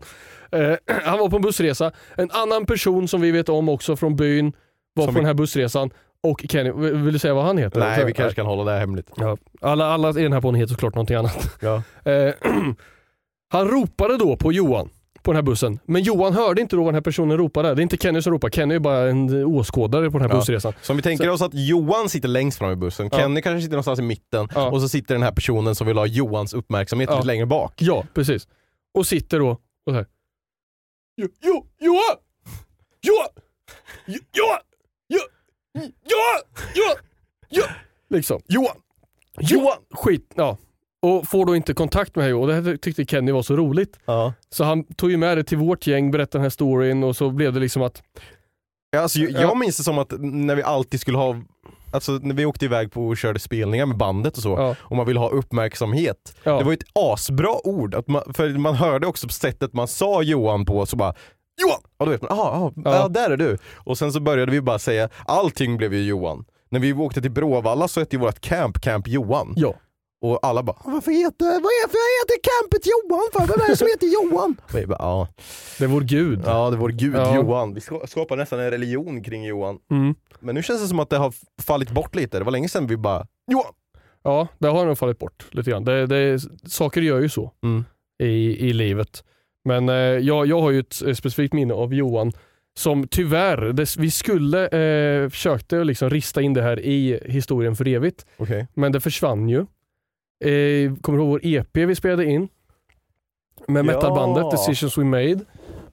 Eh, 0.51 0.73
han 1.03 1.19
var 1.19 1.29
på 1.29 1.35
en 1.35 1.41
bussresa. 1.41 1.91
En 2.15 2.31
annan 2.31 2.65
person 2.65 3.07
som 3.07 3.21
vi 3.21 3.31
vet 3.31 3.49
om 3.49 3.69
också 3.69 3.95
från 3.95 4.15
byn 4.15 4.53
var 4.93 5.05
Som 5.05 5.13
på 5.13 5.19
vi- 5.19 5.19
den 5.19 5.27
här 5.27 5.33
bussresan. 5.33 5.89
Och 6.23 6.45
Kenny, 6.49 6.71
vill 6.71 6.93
vill 6.93 7.13
du 7.13 7.19
säga 7.19 7.33
vad 7.33 7.45
han 7.45 7.57
heter? 7.57 7.79
Nej, 7.79 8.05
vi 8.05 8.13
kanske 8.13 8.35
kan 8.35 8.45
hålla 8.45 8.63
det 8.63 8.71
här 8.71 8.79
hemligt. 8.79 9.09
Ja. 9.17 9.37
Alla, 9.61 9.85
alla 9.93 10.09
i 10.09 10.23
den 10.23 10.33
här 10.33 10.41
podden 10.41 10.55
heter 10.59 10.73
såklart 10.73 10.95
någonting 10.95 11.15
annat. 11.15 11.57
Ja. 11.59 11.81
Eh, 12.11 12.33
han 13.53 13.67
ropade 13.67 14.17
då 14.17 14.35
på 14.35 14.51
Johan 14.51 14.89
på 15.23 15.31
den 15.31 15.35
här 15.35 15.43
bussen. 15.43 15.79
Men 15.85 16.01
Johan 16.03 16.33
hörde 16.33 16.61
inte 16.61 16.75
då 16.75 16.79
vad 16.83 16.87
den 16.87 16.95
här 16.95 17.01
personen 17.01 17.37
ropade. 17.37 17.75
Det 17.75 17.81
är 17.81 17.83
inte 17.83 17.97
Kenny 17.97 18.21
som 18.21 18.33
ropar. 18.33 18.49
Kenny 18.49 18.75
är 18.75 18.79
bara 18.79 19.09
en 19.09 19.45
åskådare 19.45 20.11
på 20.11 20.17
den 20.17 20.27
här 20.27 20.35
Ja. 20.35 20.39
bussresan. 20.39 20.73
Så 20.81 20.93
om 20.93 20.97
vi 20.97 21.03
tänker 21.03 21.29
oss 21.29 21.41
att 21.41 21.53
Johan 21.53 22.09
sitter 22.09 22.27
längst 22.27 22.57
fram 22.57 22.71
i 22.71 22.75
bussen, 22.75 23.09
Ja. 23.11 23.17
Kenny 23.17 23.41
kanske 23.41 23.61
sitter 23.61 23.73
någonstans 23.75 23.99
i 23.99 24.01
mitten 24.01 24.47
Ja. 24.55 24.69
och 24.71 24.81
så 24.81 24.89
sitter 24.89 25.15
den 25.15 25.23
här 25.23 25.31
personen 25.31 25.75
som 25.75 25.87
vill 25.87 25.97
ha 25.97 26.05
Johans 26.05 26.53
uppmärksamhet 26.53 27.09
Ja. 27.09 27.15
lite 27.15 27.27
längre 27.27 27.45
bak. 27.45 27.73
Ja, 27.77 28.03
precis. 28.13 28.47
Och 28.93 29.07
sitter 29.07 29.39
då 29.39 29.49
och 29.49 29.59
så 29.89 29.93
här. 29.93 30.05
Jo, 31.17 31.27
jo, 31.41 31.65
Johan! 31.79 32.17
Johan! 33.01 33.27
Ja! 34.05 34.15
Ja! 34.33 34.61
Ja! 36.75 36.95
Ja! 37.49 37.63
Liksom. 38.09 38.41
Johan! 38.47 38.75
Johan! 39.39 39.77
Skit, 39.93 40.31
ja. 40.35 40.57
Och 41.01 41.27
får 41.27 41.45
då 41.45 41.55
inte 41.55 41.73
kontakt 41.73 42.15
med 42.15 42.35
och 42.35 42.47
det 42.47 42.53
här 42.53 42.77
tyckte 42.77 43.05
Kenny 43.05 43.31
var 43.31 43.41
så 43.41 43.55
roligt. 43.55 43.99
Ja. 44.05 44.33
Så 44.49 44.63
han 44.63 44.83
tog 44.83 45.11
ju 45.11 45.17
med 45.17 45.37
det 45.37 45.43
till 45.43 45.57
vårt 45.57 45.87
gäng, 45.87 46.11
berättade 46.11 46.37
den 46.37 46.43
här 46.43 46.49
storyn 46.49 47.03
och 47.03 47.15
så 47.15 47.29
blev 47.29 47.53
det 47.53 47.59
liksom 47.59 47.81
att 47.81 48.01
Ja, 48.91 48.99
Alltså, 48.99 49.19
jag, 49.19 49.41
jag 49.41 49.57
minns 49.57 49.77
det 49.77 49.83
som 49.83 49.97
att 49.99 50.13
när 50.19 50.55
vi 50.55 50.63
alltid 50.63 51.01
skulle 51.01 51.17
ha, 51.17 51.35
alltså 51.91 52.11
när 52.11 52.35
vi 52.35 52.45
åkte 52.45 52.65
iväg 52.65 52.91
på 52.91 53.07
och 53.07 53.17
körde 53.17 53.39
spelningar 53.39 53.85
med 53.85 53.97
bandet 53.97 54.37
och 54.37 54.43
så, 54.43 54.49
Ja. 54.49 54.75
och 54.79 54.95
man 54.95 55.05
ville 55.07 55.19
ha 55.19 55.29
uppmärksamhet. 55.29 56.35
Ja. 56.43 56.57
Det 56.57 56.63
var 56.63 56.71
ju 56.71 56.77
ett 56.77 56.89
asbra 56.93 57.67
ord, 57.67 57.95
att 57.95 58.07
man, 58.07 58.21
för 58.33 58.49
man 58.49 58.75
hörde 58.75 59.07
också 59.07 59.27
på 59.27 59.33
sättet 59.33 59.73
man 59.73 59.87
sa 59.87 60.21
Johan 60.21 60.65
på, 60.65 60.85
så 60.85 60.95
bara 60.95 61.13
Johan! 61.61 61.79
Och 61.97 62.05
då 62.05 62.11
vet 62.11 62.21
man, 62.21 62.31
aha, 62.31 62.71
ja. 62.75 62.81
Ja. 62.95 63.07
där 63.07 63.29
är 63.29 63.37
du. 63.37 63.57
Och 63.75 63.97
sen 63.97 64.11
så 64.13 64.19
började 64.19 64.51
vi 64.51 64.61
bara 64.61 64.79
säga, 64.79 65.09
allting 65.25 65.77
blev 65.77 65.93
ju 65.93 66.03
Johan. 66.03 66.45
När 66.69 66.79
vi 66.79 66.93
åkte 66.93 67.21
till 67.21 67.31
Bråvalla 67.31 67.87
så 67.87 67.99
hette 67.99 68.15
ju 68.15 68.19
vårt 68.19 68.39
camp 68.39 68.81
Camp 68.81 69.07
Johan. 69.07 69.53
ja. 69.55 69.73
Och 70.21 70.39
alla 70.41 70.63
bara, 70.63 70.77
varför 70.85 71.11
heter, 71.11 71.45
vad 71.45 71.55
är, 71.55 71.87
varför 71.87 72.21
heter 72.21 72.39
campet 72.49 72.85
Johan 72.85 73.29
för? 73.33 73.39
Vem 73.53 73.65
är 73.65 73.69
det 73.69 73.75
som 73.77 73.87
heter 73.87 74.07
Johan? 74.07 74.55
Och 74.83 74.89
bara, 74.89 74.97
ja. 74.99 75.27
Det 75.77 75.83
är 75.83 75.87
vår 75.87 76.01
gud. 76.01 76.41
ja, 76.45 76.69
det 76.69 76.75
är 76.75 76.79
vår 76.79 76.89
gud 76.89 77.15
Ja. 77.15 77.35
Johan. 77.35 77.73
Vi 77.73 77.81
ska- 77.81 78.07
skapar 78.07 78.35
nästan 78.37 78.59
en 78.59 78.71
religion 78.71 79.23
kring 79.23 79.43
Johan. 79.45 79.77
Mm. 79.91 80.15
Men 80.39 80.55
nu 80.55 80.63
känns 80.63 80.81
det 80.81 80.87
som 80.87 80.99
att 80.99 81.09
det 81.09 81.17
har 81.17 81.33
fallit 81.61 81.91
bort 81.91 82.15
lite. 82.15 82.37
Det 82.37 82.43
var 82.43 82.51
länge 82.51 82.69
sedan 82.69 82.87
vi 82.87 82.97
bara 82.97 83.27
Johan! 83.51 83.73
Ja, 84.23 84.47
det 84.59 84.67
har 84.67 84.85
nog 84.85 84.97
fallit 84.97 85.19
bort 85.19 85.45
lite 85.51 85.69
grann. 85.71 85.85
Det, 85.85 86.05
det, 86.07 86.39
saker 86.67 87.01
gör 87.01 87.19
ju 87.21 87.29
så 87.29 87.51
Mm. 87.63 87.83
i, 88.23 88.67
i 88.69 88.73
livet. 88.73 89.23
Men 89.65 89.89
eh, 89.89 89.95
jag, 89.95 90.45
jag 90.47 90.61
har 90.61 90.71
ju 90.71 90.79
ett 90.79 90.93
specifikt 91.17 91.53
minne 91.53 91.73
av 91.73 91.93
Johan 91.93 92.31
som 92.79 93.07
tyvärr, 93.07 93.57
det, 93.73 93.97
vi 93.97 94.11
skulle 94.11 94.67
eh, 94.67 95.29
försökte 95.29 95.83
liksom 95.83 96.09
rista 96.09 96.41
in 96.41 96.53
det 96.53 96.61
här 96.61 96.79
i 96.79 97.19
historien 97.25 97.75
för 97.75 97.87
evigt, 97.87 98.25
Okej. 98.37 98.67
men 98.73 98.91
det 98.91 98.99
försvann 98.99 99.49
ju. 99.49 99.65
Eh, 100.41 100.93
kommer 101.01 101.17
du 101.17 101.23
ihåg 101.23 101.29
vår 101.31 101.39
EP 101.43 101.77
vi 101.85 101.95
spelade 101.95 102.25
in? 102.25 102.47
Med 103.67 103.79
Ja. 103.79 103.83
metalbandet 103.83 104.51
Decisions 104.51 104.97
We 104.97 105.03
Made. 105.03 105.39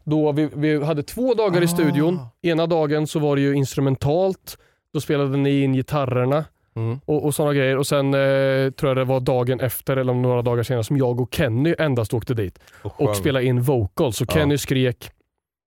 Då 0.04 0.32
vi, 0.32 0.48
vi 0.54 0.84
hade 0.84 1.02
två 1.02 1.34
dagar 1.34 1.62
i 1.62 1.64
Ah. 1.64 1.68
studion. 1.68 2.18
Ena 2.42 2.66
dagen 2.66 3.06
så 3.06 3.18
var 3.18 3.36
det 3.36 3.42
ju 3.42 3.54
instrumentalt. 3.54 4.58
Då 4.94 5.00
spelade 5.00 5.36
ni 5.36 5.62
in 5.62 5.72
gitarrerna 5.72 6.44
Mm. 6.76 7.00
och, 7.04 7.24
och 7.24 7.34
sådana 7.34 7.54
grejer. 7.54 7.76
Och 7.76 7.86
sen 7.86 8.06
eh, 8.14 8.70
tror 8.70 8.90
jag 8.90 8.96
det 8.96 9.04
var 9.04 9.20
dagen 9.20 9.60
efter 9.60 9.96
eller 9.96 10.14
några 10.14 10.42
dagar 10.42 10.62
senare 10.62 10.84
som 10.84 10.96
jag 10.96 11.20
och 11.20 11.34
Kenny 11.34 11.74
endast 11.78 12.14
åkte 12.14 12.34
dit 12.34 12.58
och 12.82 12.92
sjöng. 12.92 13.14
spelade 13.14 13.44
in 13.44 13.62
vocals. 13.62 14.16
Så 14.16 14.24
Ja. 14.28 14.34
Kenny 14.34 14.58
skrek 14.58 15.10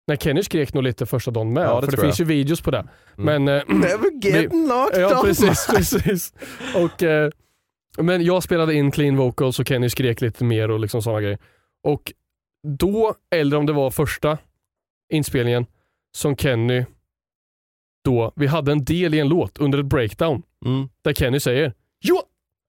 Nej 0.07 0.17
Kenny 0.17 0.43
skrek 0.43 0.73
nog 0.73 0.83
lite 0.83 1.05
första 1.05 1.31
dagen 1.31 1.53
med, 1.53 1.63
Ja, 1.65 1.75
det 1.81 1.85
för 1.85 1.91
det 1.97 2.01
finns 2.01 2.19
ju 2.21 2.23
videos 2.25 2.61
på 2.61 2.71
det. 2.71 2.85
Men, 3.15 3.47
eh, 3.47 3.61
Never 3.67 4.21
get 4.25 4.49
knocked 4.51 5.01
ja 5.01 5.21
precis, 5.25 5.67
precis. 5.75 6.33
Och, 6.75 7.03
eh, 7.03 7.29
men 7.97 8.23
jag 8.25 8.43
spelade 8.43 8.73
in 8.73 8.91
clean 8.91 9.15
vocals 9.17 9.59
och 9.59 9.67
Kenny 9.67 9.89
skrek 9.89 10.21
lite 10.21 10.43
mer 10.43 10.71
och 10.71 10.79
liksom 10.79 11.01
sådana 11.01 11.21
grejer. 11.21 11.37
Och 11.83 12.13
då, 12.67 13.15
eller 13.35 13.57
om 13.57 13.65
det 13.65 13.73
var 13.73 13.91
första 13.91 14.37
inspelningen, 15.13 15.65
som 16.17 16.35
Kenny 16.37 16.85
då, 18.03 18.31
vi 18.35 18.47
hade 18.47 18.71
en 18.71 18.85
del 18.85 19.13
i 19.13 19.19
en 19.19 19.29
låt 19.29 19.57
under 19.57 19.79
ett 19.79 19.85
breakdown 19.85 20.41
Mm. 20.65 20.89
där 21.01 21.13
Kenny 21.13 21.39
säger 21.39 21.73
ja 22.03 22.23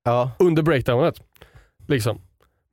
Ja. 0.04 0.30
under 0.38 0.62
breakdownet. 0.62 1.22
Liksom. 1.88 2.20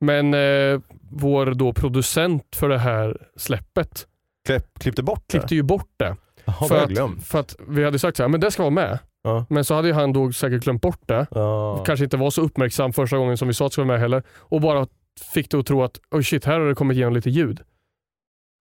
Men 0.00 0.34
eh, 0.34 0.80
vår 1.10 1.46
då 1.54 1.72
producent 1.72 2.56
för 2.56 2.68
det 2.68 2.78
här 2.78 3.26
släppet 3.36 4.06
Klipp, 4.46 4.78
klippte 4.78 5.02
bort 5.02 5.22
det? 5.26 5.30
klippte 5.38 5.54
ju 5.54 5.62
bort 5.62 5.90
det. 5.96 6.16
Jaha, 6.44 6.68
för, 6.68 6.74
jag 6.74 6.84
att, 6.84 6.90
glömt. 6.90 7.26
för 7.26 7.40
att 7.40 7.56
vi 7.68 7.84
hade 7.84 7.98
sagt 7.98 8.16
så 8.16 8.22
här, 8.22 8.28
men 8.28 8.40
det 8.40 8.50
ska 8.50 8.62
vara 8.62 8.70
med. 8.70 8.98
Ja. 9.22 9.44
Men 9.48 9.64
så 9.64 9.74
hade 9.74 9.88
ju 9.88 9.94
han 9.94 10.12
då 10.12 10.32
säkert 10.32 10.62
glömt 10.62 10.82
bort 10.82 11.00
det. 11.06 11.26
Ja. 11.30 11.82
Kanske 11.86 12.04
inte 12.04 12.16
var 12.16 12.30
så 12.30 12.42
uppmärksam 12.42 12.92
första 12.92 13.16
gången 13.18 13.36
som 13.38 13.48
vi 13.48 13.54
sa 13.54 13.66
att 13.66 13.70
det 13.70 13.72
skulle 13.72 13.86
vara 13.86 13.94
med 13.94 14.00
heller. 14.00 14.22
Och 14.38 14.60
bara 14.60 14.86
fick 15.34 15.50
det 15.50 15.58
att 15.58 15.66
tro 15.66 15.82
att 15.82 16.00
oj 16.10 16.24
shit, 16.24 16.44
här 16.44 16.60
har 16.60 16.68
det 16.68 16.74
kommit 16.74 16.94
igenom 16.96 17.14
lite 17.14 17.30
ljud. 17.30 17.60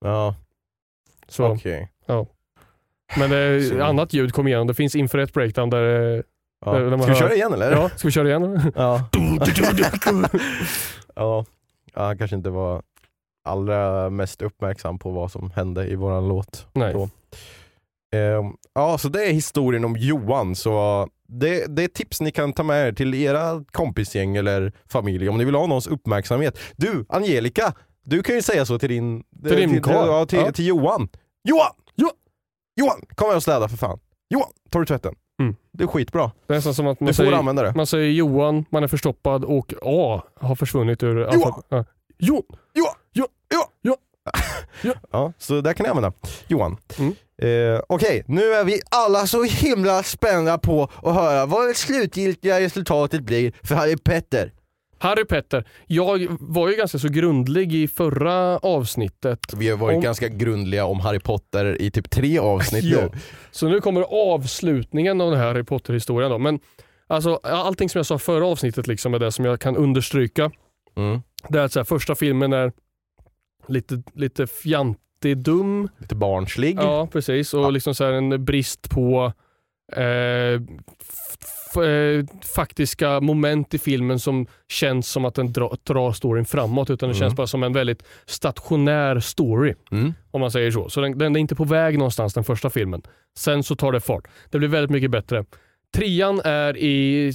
Ja, 0.06 0.36
Så, 1.28 1.46
okej. 1.48 1.92
Men 3.18 3.32
eh, 3.58 3.62
Så. 3.64 3.84
annat 3.84 4.14
ljud 4.14 4.34
kom 4.34 4.48
igenom. 4.48 4.68
Det 4.68 4.74
finns 4.74 4.96
inför 4.96 5.18
ett 5.18 5.34
breakdown 5.34 5.70
där... 5.70 6.16
eh, 6.18 6.22
Ja. 6.66 6.72
Där- 6.74 6.80
där 6.82 6.90
man 6.90 7.00
Ska 7.02 7.08
vi 7.08 7.14
hör- 7.20 7.20
köra 7.28 7.36
igen 7.36 7.54
eller? 7.54 7.72
Ja, 7.72 7.90
ska 7.90 8.08
vi 8.08 8.12
köra 8.12 8.28
igen? 8.28 8.72
Ja. 8.76 9.10
ja. 11.16 11.46
ja, 11.94 12.02
han 12.04 12.18
kanske 12.18 12.36
inte 12.36 12.50
var 12.50 12.82
allra 13.44 14.10
mest 14.10 14.42
uppmärksam 14.42 15.00
på 15.00 15.12
vad 15.12 15.32
som 15.32 15.52
hände 15.52 15.88
i 15.88 15.96
våran 15.96 16.28
låt. 16.28 16.68
Nej. 16.74 16.94
Då. 16.94 17.10
Ehm, 18.12 18.46
ja, 18.76 18.98
så 18.98 19.10
det 19.10 19.26
är 19.26 19.32
historien 19.34 19.86
om 19.86 19.96
Johan. 19.98 20.56
Så 20.56 21.08
det, 21.28 21.76
det 21.76 21.84
är 21.84 21.88
tips 21.88 22.22
ni 22.22 22.32
kan 22.32 22.54
ta 22.54 22.64
med 22.64 22.88
er 22.88 22.92
till 22.94 23.14
era 23.14 23.64
kompisgäng 23.72 24.36
eller 24.36 24.74
familj 24.90 25.30
om 25.30 25.38
ni 25.38 25.46
vill 25.46 25.56
ha 25.56 25.66
någons 25.68 25.88
uppmärksamhet. 25.88 26.60
Du, 26.78 27.06
Angelica, 27.10 27.74
du 28.04 28.24
kan 28.24 28.36
ju 28.36 28.42
säga 28.42 28.66
så 28.66 28.80
till 28.80 28.90
din... 28.90 29.24
Till 29.48 29.56
din 29.56 29.70
till, 29.70 29.82
karl. 29.84 30.08
ja, 30.08 30.26
till, 30.26 30.40
Ja. 30.40 30.52
till 30.52 30.68
Johan. 30.68 31.10
Johan! 31.44 31.72
Jo- 31.96 32.12
Johan, 32.76 33.02
kom 33.16 33.30
här 33.30 33.36
och 33.36 33.44
städa 33.44 33.68
för 33.68 33.78
fan. 33.78 34.00
Johan, 34.30 34.50
tar 34.70 34.80
du 34.80 34.86
tvätten? 34.86 35.16
Mm. 35.42 35.56
Det 35.74 35.84
är 35.84 35.88
skitbra. 35.88 36.32
Det 36.48 36.54
är 36.54 36.58
nästan 36.58 36.74
som 36.74 36.88
att 36.88 37.00
man 37.00 37.08
Du 37.08 37.14
får 37.14 37.24
säger, 37.24 37.38
använda 37.38 37.64
det. 37.64 37.74
man 37.76 37.88
säger 37.88 38.12
Johan, 38.12 38.66
man 38.70 38.84
är 38.84 38.88
förstoppad 38.88 39.44
och 39.46 39.74
A 39.82 40.24
har 40.36 40.56
försvunnit 40.56 41.04
ur 41.04 41.24
alfabet- 41.24 41.66
Ja. 41.70 41.86
Jo, 42.20 42.44
Johan! 42.74 42.94
Jo! 43.14 43.26
Jo! 43.84 43.96
Jo! 44.82 44.94
Ja, 45.12 45.34
så 45.38 45.62
där 45.62 45.74
kan 45.74 45.84
ni 45.84 45.90
använda. 45.90 46.12
Johan. 46.48 46.78
Mm. 47.00 47.16
Eh, 47.42 47.82
Okej, 47.90 48.24
nu 48.28 48.42
är 48.54 48.64
vi 48.64 48.82
alla 48.92 49.28
så 49.28 49.44
himla 49.44 50.04
spända 50.04 50.58
på 50.58 50.84
att 50.84 51.14
höra 51.16 51.46
vad 51.46 51.68
det 51.68 51.74
slutgiltiga 51.74 52.60
resultatet 52.60 53.22
blir 53.24 53.54
för 53.64 53.76
Harry 53.76 53.98
Petter. 53.98 54.54
Harry 55.02 55.26
Petter. 55.26 55.68
Jag 55.88 56.28
var 56.40 56.70
ju 56.70 56.76
ganska 56.76 57.00
så 57.00 57.08
grundlig 57.08 57.74
i 57.76 57.88
förra 57.88 58.58
avsnittet. 58.58 59.40
Vi 59.58 59.70
har 59.70 59.78
varit 59.78 59.96
Om- 59.96 60.02
ganska 60.02 60.28
grundliga 60.28 60.86
om 60.86 61.00
Harry 61.00 61.20
Potter 61.20 61.82
i 61.82 61.92
typ 61.92 62.10
tre 62.10 62.40
avsnitt 62.40 62.84
Ja. 62.94 63.02
nu. 63.02 63.12
Så 63.52 63.68
nu 63.68 63.82
kommer 63.82 64.02
avslutningen 64.34 65.22
av 65.22 65.32
den 65.32 65.40
här 65.40 65.48
Harry 65.48 65.64
Potter-historien. 65.64 66.32
Då. 66.32 66.38
Men 66.38 66.60
alltså, 67.08 67.36
allting 67.44 67.90
som 67.90 68.00
jag 68.00 68.06
sa 68.06 68.18
förra 68.20 68.46
avsnittet 68.46 68.88
liksom 68.88 69.14
är 69.14 69.20
det 69.20 69.32
som 69.32 69.46
jag 69.46 69.60
kan 69.62 69.76
understryka. 69.78 70.52
Mm. 70.98 71.22
Det 71.50 71.60
är 71.60 71.64
att 71.64 71.74
så 71.74 71.80
här, 71.80 71.84
första 71.86 72.16
filmen 72.16 72.54
är 72.54 72.72
lite, 73.70 74.04
lite 74.14 74.48
fjantig, 74.48 75.38
dum. 75.38 75.90
Lite 75.98 76.16
barnslig. 76.16 76.76
Ja, 76.80 77.08
precis. 77.12 77.54
Och 77.54 77.64
Ja. 77.64 77.70
liksom 77.70 77.96
så 77.96 78.06
en 78.06 78.46
brist 78.46 78.90
på 78.90 79.34
eh, 79.96 80.62
eh, 81.84 82.26
faktiska 82.56 83.20
moment 83.22 83.74
i 83.74 83.78
filmen 83.78 84.20
som 84.20 84.48
känns 84.68 85.12
som 85.12 85.26
att 85.26 85.36
den 85.36 85.54
dra, 85.54 85.76
drar 85.84 86.12
storyn 86.12 86.46
framåt. 86.46 86.90
Utan 86.90 87.10
det 87.10 87.16
Mm. 87.16 87.20
känns 87.20 87.36
bara 87.36 87.48
som 87.48 87.64
en 87.64 87.74
väldigt 87.74 88.04
stationär 88.26 89.20
story. 89.20 89.74
Mm. 89.92 90.14
Om 90.32 90.42
man 90.42 90.52
säger 90.52 90.72
så. 90.72 90.90
Så 90.90 91.02
den, 91.02 91.18
den 91.18 91.36
är 91.36 91.40
inte 91.40 91.56
på 91.56 91.64
väg 91.64 91.98
någonstans 91.98 92.34
den 92.34 92.44
första 92.44 92.70
filmen. 92.70 93.02
Sen 93.38 93.64
så 93.64 93.76
tar 93.76 93.92
det 93.92 94.00
fart. 94.02 94.28
Det 94.50 94.58
blir 94.58 94.70
väldigt 94.70 94.92
mycket 94.92 95.12
bättre. 95.12 95.46
Trean 95.96 96.42
är 96.44 96.78
i, 96.78 97.32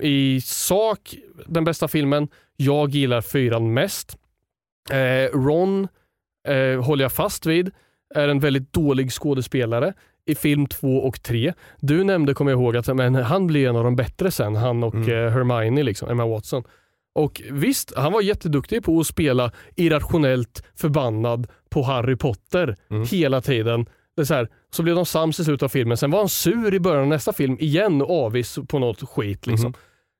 i 0.00 0.40
sak 0.44 1.14
den 1.46 1.64
bästa 1.64 1.88
filmen. 1.88 2.28
Jag 2.56 2.90
gillar 2.90 3.20
fyran 3.20 3.74
mest. 3.74 4.16
Eh, 4.90 5.38
Ron 5.38 5.88
eh, 6.48 6.82
håller 6.84 7.04
jag 7.04 7.12
fast 7.12 7.46
vid. 7.46 7.70
Är 8.14 8.28
en 8.28 8.40
väldigt 8.40 8.72
dålig 8.72 9.12
skådespelare 9.12 9.92
i 10.26 10.34
film 10.34 10.66
två 10.66 10.96
och 10.98 11.22
tre. 11.22 11.52
Du 11.80 12.04
nämnde, 12.04 12.34
kommer 12.34 12.50
jag 12.50 12.60
ihåg, 12.60 12.76
att 12.76 12.96
men, 12.96 13.14
han 13.14 13.46
blir 13.46 13.68
en 13.68 13.76
av 13.76 13.84
de 13.84 13.96
bättre 13.96 14.30
sen. 14.30 14.56
Han 14.56 14.84
och 14.84 14.94
Mm. 14.94 15.08
eh, 15.26 15.30
Hermione, 15.32 15.82
liksom, 15.82 16.08
Emma 16.08 16.26
Watson. 16.26 16.62
Och 17.14 17.42
visst, 17.50 17.92
han 17.96 18.12
var 18.12 18.20
jätteduktig 18.20 18.84
på 18.84 19.00
att 19.00 19.06
spela 19.06 19.52
irrationellt 19.76 20.64
förbannad 20.76 21.46
på 21.70 21.82
Harry 21.82 22.16
Potter 22.16 22.76
Mm. 22.90 23.06
hela 23.10 23.40
tiden. 23.40 23.86
Det 24.16 24.26
så, 24.26 24.34
här, 24.34 24.48
så 24.70 24.82
blev 24.82 24.96
de 24.96 25.06
sams 25.06 25.40
i 25.40 25.44
slutet 25.44 25.62
av 25.62 25.68
filmen, 25.68 25.96
sen 25.96 26.10
var 26.10 26.18
han 26.18 26.28
sur 26.28 26.74
i 26.74 26.80
början 26.80 27.02
av 27.02 27.08
nästa 27.08 27.32
film 27.32 27.56
igen 27.60 28.02
och 28.02 28.10
avis 28.24 28.58
på 28.68 28.78
något 28.78 29.08
skit. 29.08 29.46
Liksom. 29.46 29.74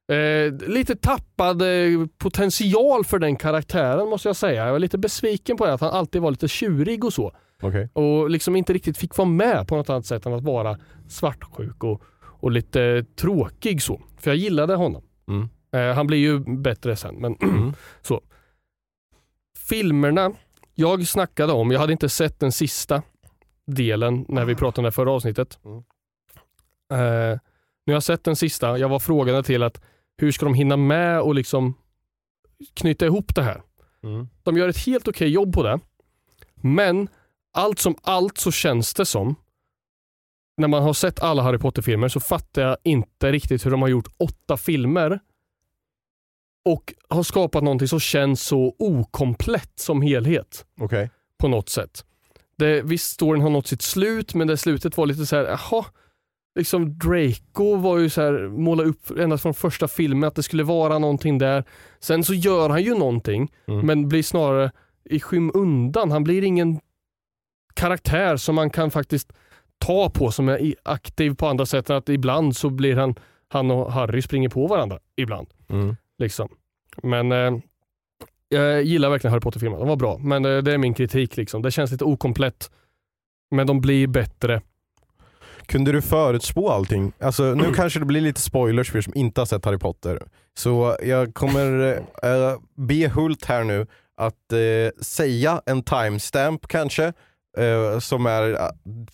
Eh, 0.08 0.68
lite 0.68 0.96
tappad 0.96 1.62
eh, 1.62 2.06
potential 2.18 3.04
för 3.04 3.18
den 3.18 3.36
karaktären 3.36 4.08
måste 4.08 4.28
jag 4.28 4.36
säga. 4.36 4.64
Jag 4.64 4.72
var 4.72 4.78
lite 4.78 4.98
besviken 4.98 5.56
på 5.56 5.66
det, 5.66 5.72
att 5.72 5.80
han 5.80 5.90
alltid 5.90 6.22
var 6.22 6.30
lite 6.30 6.48
tjurig 6.48 7.04
och 7.04 7.12
så. 7.12 7.32
Okej. 7.62 7.88
Och 7.92 8.30
liksom 8.30 8.56
inte 8.56 8.72
riktigt 8.72 8.98
fick 8.98 9.16
vara 9.16 9.28
med 9.28 9.68
på 9.68 9.76
något 9.76 9.90
annat 9.90 10.06
sätt 10.06 10.26
än 10.26 10.32
att 10.34 10.42
vara 10.42 10.78
svartsjuk 11.08 11.84
och, 11.84 12.02
och 12.22 12.50
lite 12.50 13.04
tråkig 13.16 13.82
så. 13.82 14.02
För 14.18 14.30
jag 14.30 14.36
gillade 14.36 14.74
honom. 14.74 15.02
Mm. 15.28 15.48
Eh, 15.72 15.94
han 15.96 16.06
blir 16.06 16.18
ju 16.18 16.38
bättre 16.38 16.96
sen. 16.96 17.14
Men 17.14 17.36
Mm. 17.42 17.72
så. 18.02 18.20
Filmerna 19.68 20.32
jag 20.74 21.06
snackade 21.06 21.52
om, 21.52 21.70
jag 21.70 21.80
hade 21.80 21.92
inte 21.92 22.08
sett 22.08 22.40
den 22.40 22.52
sista 22.52 23.02
delen 23.66 24.24
när 24.28 24.44
vi 24.44 24.54
pratade 24.54 24.80
om 24.80 24.84
det 24.84 24.92
förra 24.92 25.10
avsnittet. 25.10 25.58
Mm. 25.64 25.82
Nu 27.86 27.92
har 27.92 27.96
jag 27.96 28.02
sett 28.02 28.24
den 28.24 28.36
sista, 28.36 28.78
jag 28.78 28.88
var 28.88 28.98
frågande 28.98 29.42
till 29.42 29.62
att 29.62 29.80
hur 30.16 30.32
ska 30.32 30.44
de 30.44 30.54
hinna 30.54 30.76
med 30.76 31.20
och 31.20 31.34
liksom 31.34 31.74
knyta 32.74 33.06
ihop 33.06 33.34
det 33.34 33.42
här? 33.42 33.62
Mm. 34.02 34.28
De 34.42 34.56
gör 34.56 34.68
ett 34.68 34.86
helt 34.86 35.08
okej 35.08 35.28
jobb 35.28 35.54
på 35.54 35.62
det. 35.62 35.80
Men 36.54 37.08
allt 37.52 37.78
som 37.78 37.96
allt 38.02 38.38
så 38.38 38.50
känns 38.50 38.94
det 38.94 39.06
som 39.06 39.34
när 40.56 40.68
man 40.68 40.82
har 40.82 40.92
sett 40.92 41.20
alla 41.20 41.42
Harry 41.42 41.58
Potter-filmer 41.58 42.08
så 42.08 42.20
fattar 42.20 42.62
jag 42.62 42.76
inte 42.82 43.32
riktigt 43.32 43.66
hur 43.66 43.70
de 43.70 43.82
har 43.82 43.88
gjort 43.88 44.08
åtta 44.16 44.56
filmer 44.56 45.20
och 46.64 46.94
har 47.08 47.22
skapat 47.22 47.62
någonting 47.64 47.88
som 47.88 48.00
känns 48.00 48.42
så 48.42 48.76
okomplett 48.78 49.72
som 49.74 50.02
helhet 50.02 50.66
Okej. 50.80 51.10
på 51.38 51.48
något 51.48 51.68
sätt. 51.68 52.04
Det, 52.56 52.82
visst, 52.82 53.12
storyn 53.12 53.42
har 53.42 53.50
nått 53.50 53.66
sitt 53.66 53.82
slut, 53.82 54.34
men 54.34 54.46
det 54.46 54.56
slutet 54.56 54.96
var 54.96 55.06
lite 55.06 55.26
så 55.26 55.36
här, 55.36 55.44
jaha. 55.44 55.84
Liksom 56.54 56.98
Draco 56.98 57.76
var 57.76 57.98
ju 57.98 58.10
så 58.10 58.20
här, 58.22 58.48
måla 58.48 58.82
upp 58.82 59.10
ända 59.18 59.38
från 59.38 59.54
första 59.54 59.88
filmen 59.88 60.28
att 60.28 60.34
det 60.34 60.42
skulle 60.42 60.62
vara 60.62 60.98
någonting 60.98 61.38
där. 61.38 61.64
Sen 62.00 62.24
så 62.24 62.34
gör 62.34 62.68
han 62.68 62.82
ju 62.82 62.94
någonting, 62.94 63.52
Mm. 63.66 63.86
men 63.86 64.08
blir 64.08 64.22
snarare 64.22 64.70
i 65.10 65.20
skymundan. 65.20 66.10
Han 66.10 66.24
blir 66.24 66.44
ingen 66.44 66.80
karaktär 67.74 68.36
som 68.36 68.54
man 68.54 68.70
kan 68.70 68.90
faktiskt 68.90 69.32
ta 69.78 70.10
på 70.10 70.30
som 70.30 70.48
är 70.48 70.74
aktiv 70.82 71.34
på 71.34 71.46
andra 71.46 71.66
sätt 71.66 71.90
än 71.90 71.96
att 71.96 72.08
ibland 72.08 72.56
så 72.56 72.70
blir 72.70 72.96
han, 72.96 73.14
han 73.48 73.70
och 73.70 73.92
Harry 73.92 74.22
springer 74.22 74.48
på 74.48 74.66
varandra 74.66 74.98
ibland. 75.16 75.46
Mm. 75.68 75.96
Liksom. 76.18 76.48
Men 77.02 77.32
eh, 77.32 77.58
jag 78.48 78.82
gillar 78.82 79.10
verkligen 79.10 79.32
Harry 79.32 79.40
Potter-filmerna. 79.40 79.78
De 79.80 79.88
var 79.88 79.96
bra, 79.96 80.18
men 80.18 80.44
eh, 80.44 80.58
det 80.58 80.72
är 80.72 80.78
min 80.78 80.94
kritik. 80.94 81.36
Liksom. 81.36 81.62
Det 81.62 81.70
känns 81.70 81.92
lite 81.92 82.04
okomplett. 82.04 82.70
Men 83.50 83.66
de 83.66 83.80
blir 83.80 84.06
bättre. 84.06 84.60
Kunde 85.66 85.92
du 85.92 86.02
förutspå 86.02 86.70
allting? 86.70 87.12
Alltså 87.20 87.42
nu 87.54 87.72
kanske 87.74 87.98
det 87.98 88.04
blir 88.04 88.20
lite 88.20 88.40
spoilers 88.40 88.90
för 88.90 88.98
er 88.98 89.02
som 89.02 89.12
inte 89.16 89.40
har 89.40 89.46
sett 89.46 89.64
Harry 89.64 89.78
Potter. 89.78 90.18
Så 90.56 90.96
jag 91.02 91.34
kommer 91.34 91.96
eh, 92.22 92.58
be 92.76 93.08
Hult 93.08 93.44
här 93.44 93.64
nu 93.64 93.86
att 94.16 94.52
eh, 94.52 95.02
säga 95.02 95.62
en 95.66 95.82
timestamp 95.82 96.66
kanske, 96.66 97.12
eh, 97.58 97.98
som 97.98 98.26
är 98.26 98.58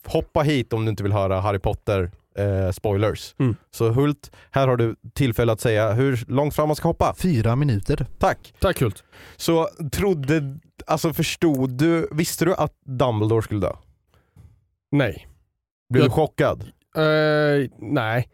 hoppa 0.07 0.43
hit 0.43 0.73
om 0.73 0.85
du 0.85 0.91
inte 0.91 1.03
vill 1.03 1.13
höra 1.13 1.41
Harry 1.41 1.59
Potter 1.59 2.11
eh, 2.39 2.73
spoilers. 2.73 3.35
Mm. 3.39 3.57
Så 3.71 3.91
Hult, 3.91 4.33
här 4.51 4.69
har 4.69 4.77
du 4.77 4.97
tillfälle 5.15 5.53
att 5.53 5.61
säga 5.61 5.93
hur 5.93 6.25
långt 6.29 6.55
fram 6.55 6.69
man 6.69 6.77
ska 6.77 6.89
hoppa. 6.89 7.15
Fyra 7.19 7.57
minuter. 7.57 8.07
Tack! 8.19 8.55
Tack 8.59 8.81
Hult. 8.81 9.05
Så 9.37 9.69
trodde, 9.93 10.59
alltså 10.87 11.13
förstod 11.13 11.71
du, 11.71 12.09
visste 12.13 12.45
du 12.45 12.55
att 12.55 12.73
Dumbledore 12.85 13.43
skulle 13.43 13.61
dö? 13.61 13.73
Nej. 14.93 15.27
Blev 15.91 16.03
du 16.03 16.07
Jag- 16.07 16.13
chockad? 16.13 16.63
Eh, 16.97 17.71
nej, 17.79 18.29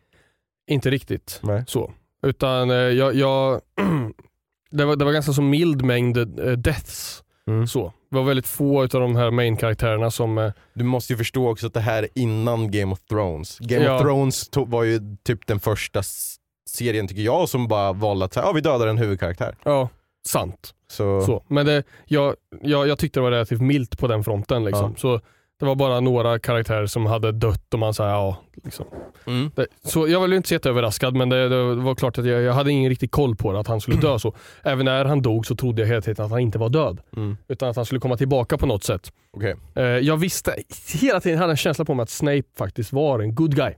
inte 0.70 0.90
riktigt 0.90 1.40
Nej. 1.42 1.64
så. 1.66 1.92
Utan 2.22 2.70
eh, 2.70 2.76
jag, 2.76 3.14
jag 3.14 3.61
det, 4.70 4.84
var, 4.84 4.96
det 4.96 5.04
var 5.04 5.12
ganska 5.12 5.32
så 5.32 5.42
mild 5.42 5.82
mängd 5.84 6.16
eh, 6.18 6.52
deaths. 6.52 7.22
Mm. 7.48 7.66
Så. 7.66 7.92
Det 8.11 8.16
var 8.16 8.24
väldigt 8.24 8.46
få 8.46 8.82
av 8.82 8.88
de 8.88 9.16
här 9.16 9.30
main-karaktärerna 9.30 10.11
som 10.11 10.38
eh, 10.38 10.52
Du 10.74 10.84
måste 10.84 11.12
ju 11.12 11.16
förstå 11.16 11.48
också 11.50 11.66
att 11.66 11.74
det 11.74 11.80
här 11.80 12.02
är 12.02 12.09
innan 12.14 12.70
Game 12.70 12.92
of 12.92 13.00
Thrones. 13.00 13.59
Game 13.59 13.84
Ja. 13.84 13.94
of 13.96 14.02
Thrones 14.02 14.50
var 14.54 14.82
ju 14.84 15.00
typ 15.24 15.46
den 15.46 15.61
första 15.61 16.02
serien 16.70 17.09
tycker 17.09 17.22
jag 17.22 17.48
som 17.48 17.68
bara 17.68 17.92
valde 17.92 18.24
att 18.24 18.34
säga, 18.34 18.46
ja 18.46 18.52
vi 18.52 18.61
dödar 18.61 18.86
en 18.86 18.98
huvudkaraktär. 18.98 19.57
Ja, 19.64 19.88
sant. 20.26 20.74
Så, 20.90 21.20
Så. 21.20 21.42
Men 21.48 21.66
det, 21.66 21.82
jag, 22.07 22.34
jag, 22.62 22.88
jag 22.88 22.98
tyckte 22.98 23.20
det 23.20 23.24
var 23.24 23.30
relativt 23.30 23.61
milt 23.61 23.98
på 23.98 24.07
den 24.07 24.24
fronten. 24.24 24.64
Liksom. 24.64 24.96
Så 24.96 25.20
det 25.61 25.66
var 25.66 25.74
bara 25.74 26.00
några 26.00 26.38
karaktärer 26.38 26.86
som 26.86 27.07
hade 27.07 27.32
dött 27.32 27.74
och 27.74 27.78
man 27.80 27.94
sa 27.94 28.09
ja. 28.09 28.36
Liksom. 28.64 28.86
Mm. 29.26 29.50
Det, 29.57 29.66
så 29.84 30.09
jag 30.09 30.20
var 30.20 30.26
väl 30.28 30.36
inte 30.36 30.48
så 30.48 30.54
jätteöverraskad 30.54 31.14
men 31.16 31.28
det, 31.28 31.48
det 31.48 31.74
var 31.74 31.94
klart 31.94 32.18
att 32.18 32.26
jag, 32.26 32.42
jag 32.42 32.52
hade 32.52 32.70
ingen 32.72 32.88
riktig 32.88 33.11
koll 33.11 33.36
på 33.36 33.52
det, 33.52 33.61
att 33.61 33.66
han 33.66 33.80
skulle 33.80 33.96
dö 34.00 34.18
så. 34.18 34.34
Även 34.62 34.84
när 34.84 35.04
han 35.04 35.22
dog 35.22 35.46
så 35.46 35.57
trodde 35.57 35.82
jag 35.82 35.88
hela 35.88 36.00
tiden 36.00 36.24
att 36.24 36.30
han 36.30 36.40
inte 36.40 36.59
var 36.59 36.68
död. 36.68 37.00
Mm. 37.16 37.36
Utan 37.48 37.68
att 37.70 37.76
han 37.76 37.84
skulle 37.84 38.00
komma 38.00 38.16
tillbaka 38.16 38.59
på 38.59 38.66
något 38.66 38.84
sätt. 38.84 39.12
Okej. 39.36 39.54
Eh, 39.74 39.82
jag 39.84 40.16
visste, 40.16 40.54
hela 41.00 41.20
tiden 41.20 41.38
hade 41.38 41.52
en 41.52 41.57
känsla 41.57 41.84
på 41.84 41.94
mig 41.94 42.02
att 42.02 42.11
Snape 42.11 42.42
faktiskt 42.59 42.92
var 42.92 43.20
en 43.20 43.34
good 43.34 43.57
guy. 43.57 43.72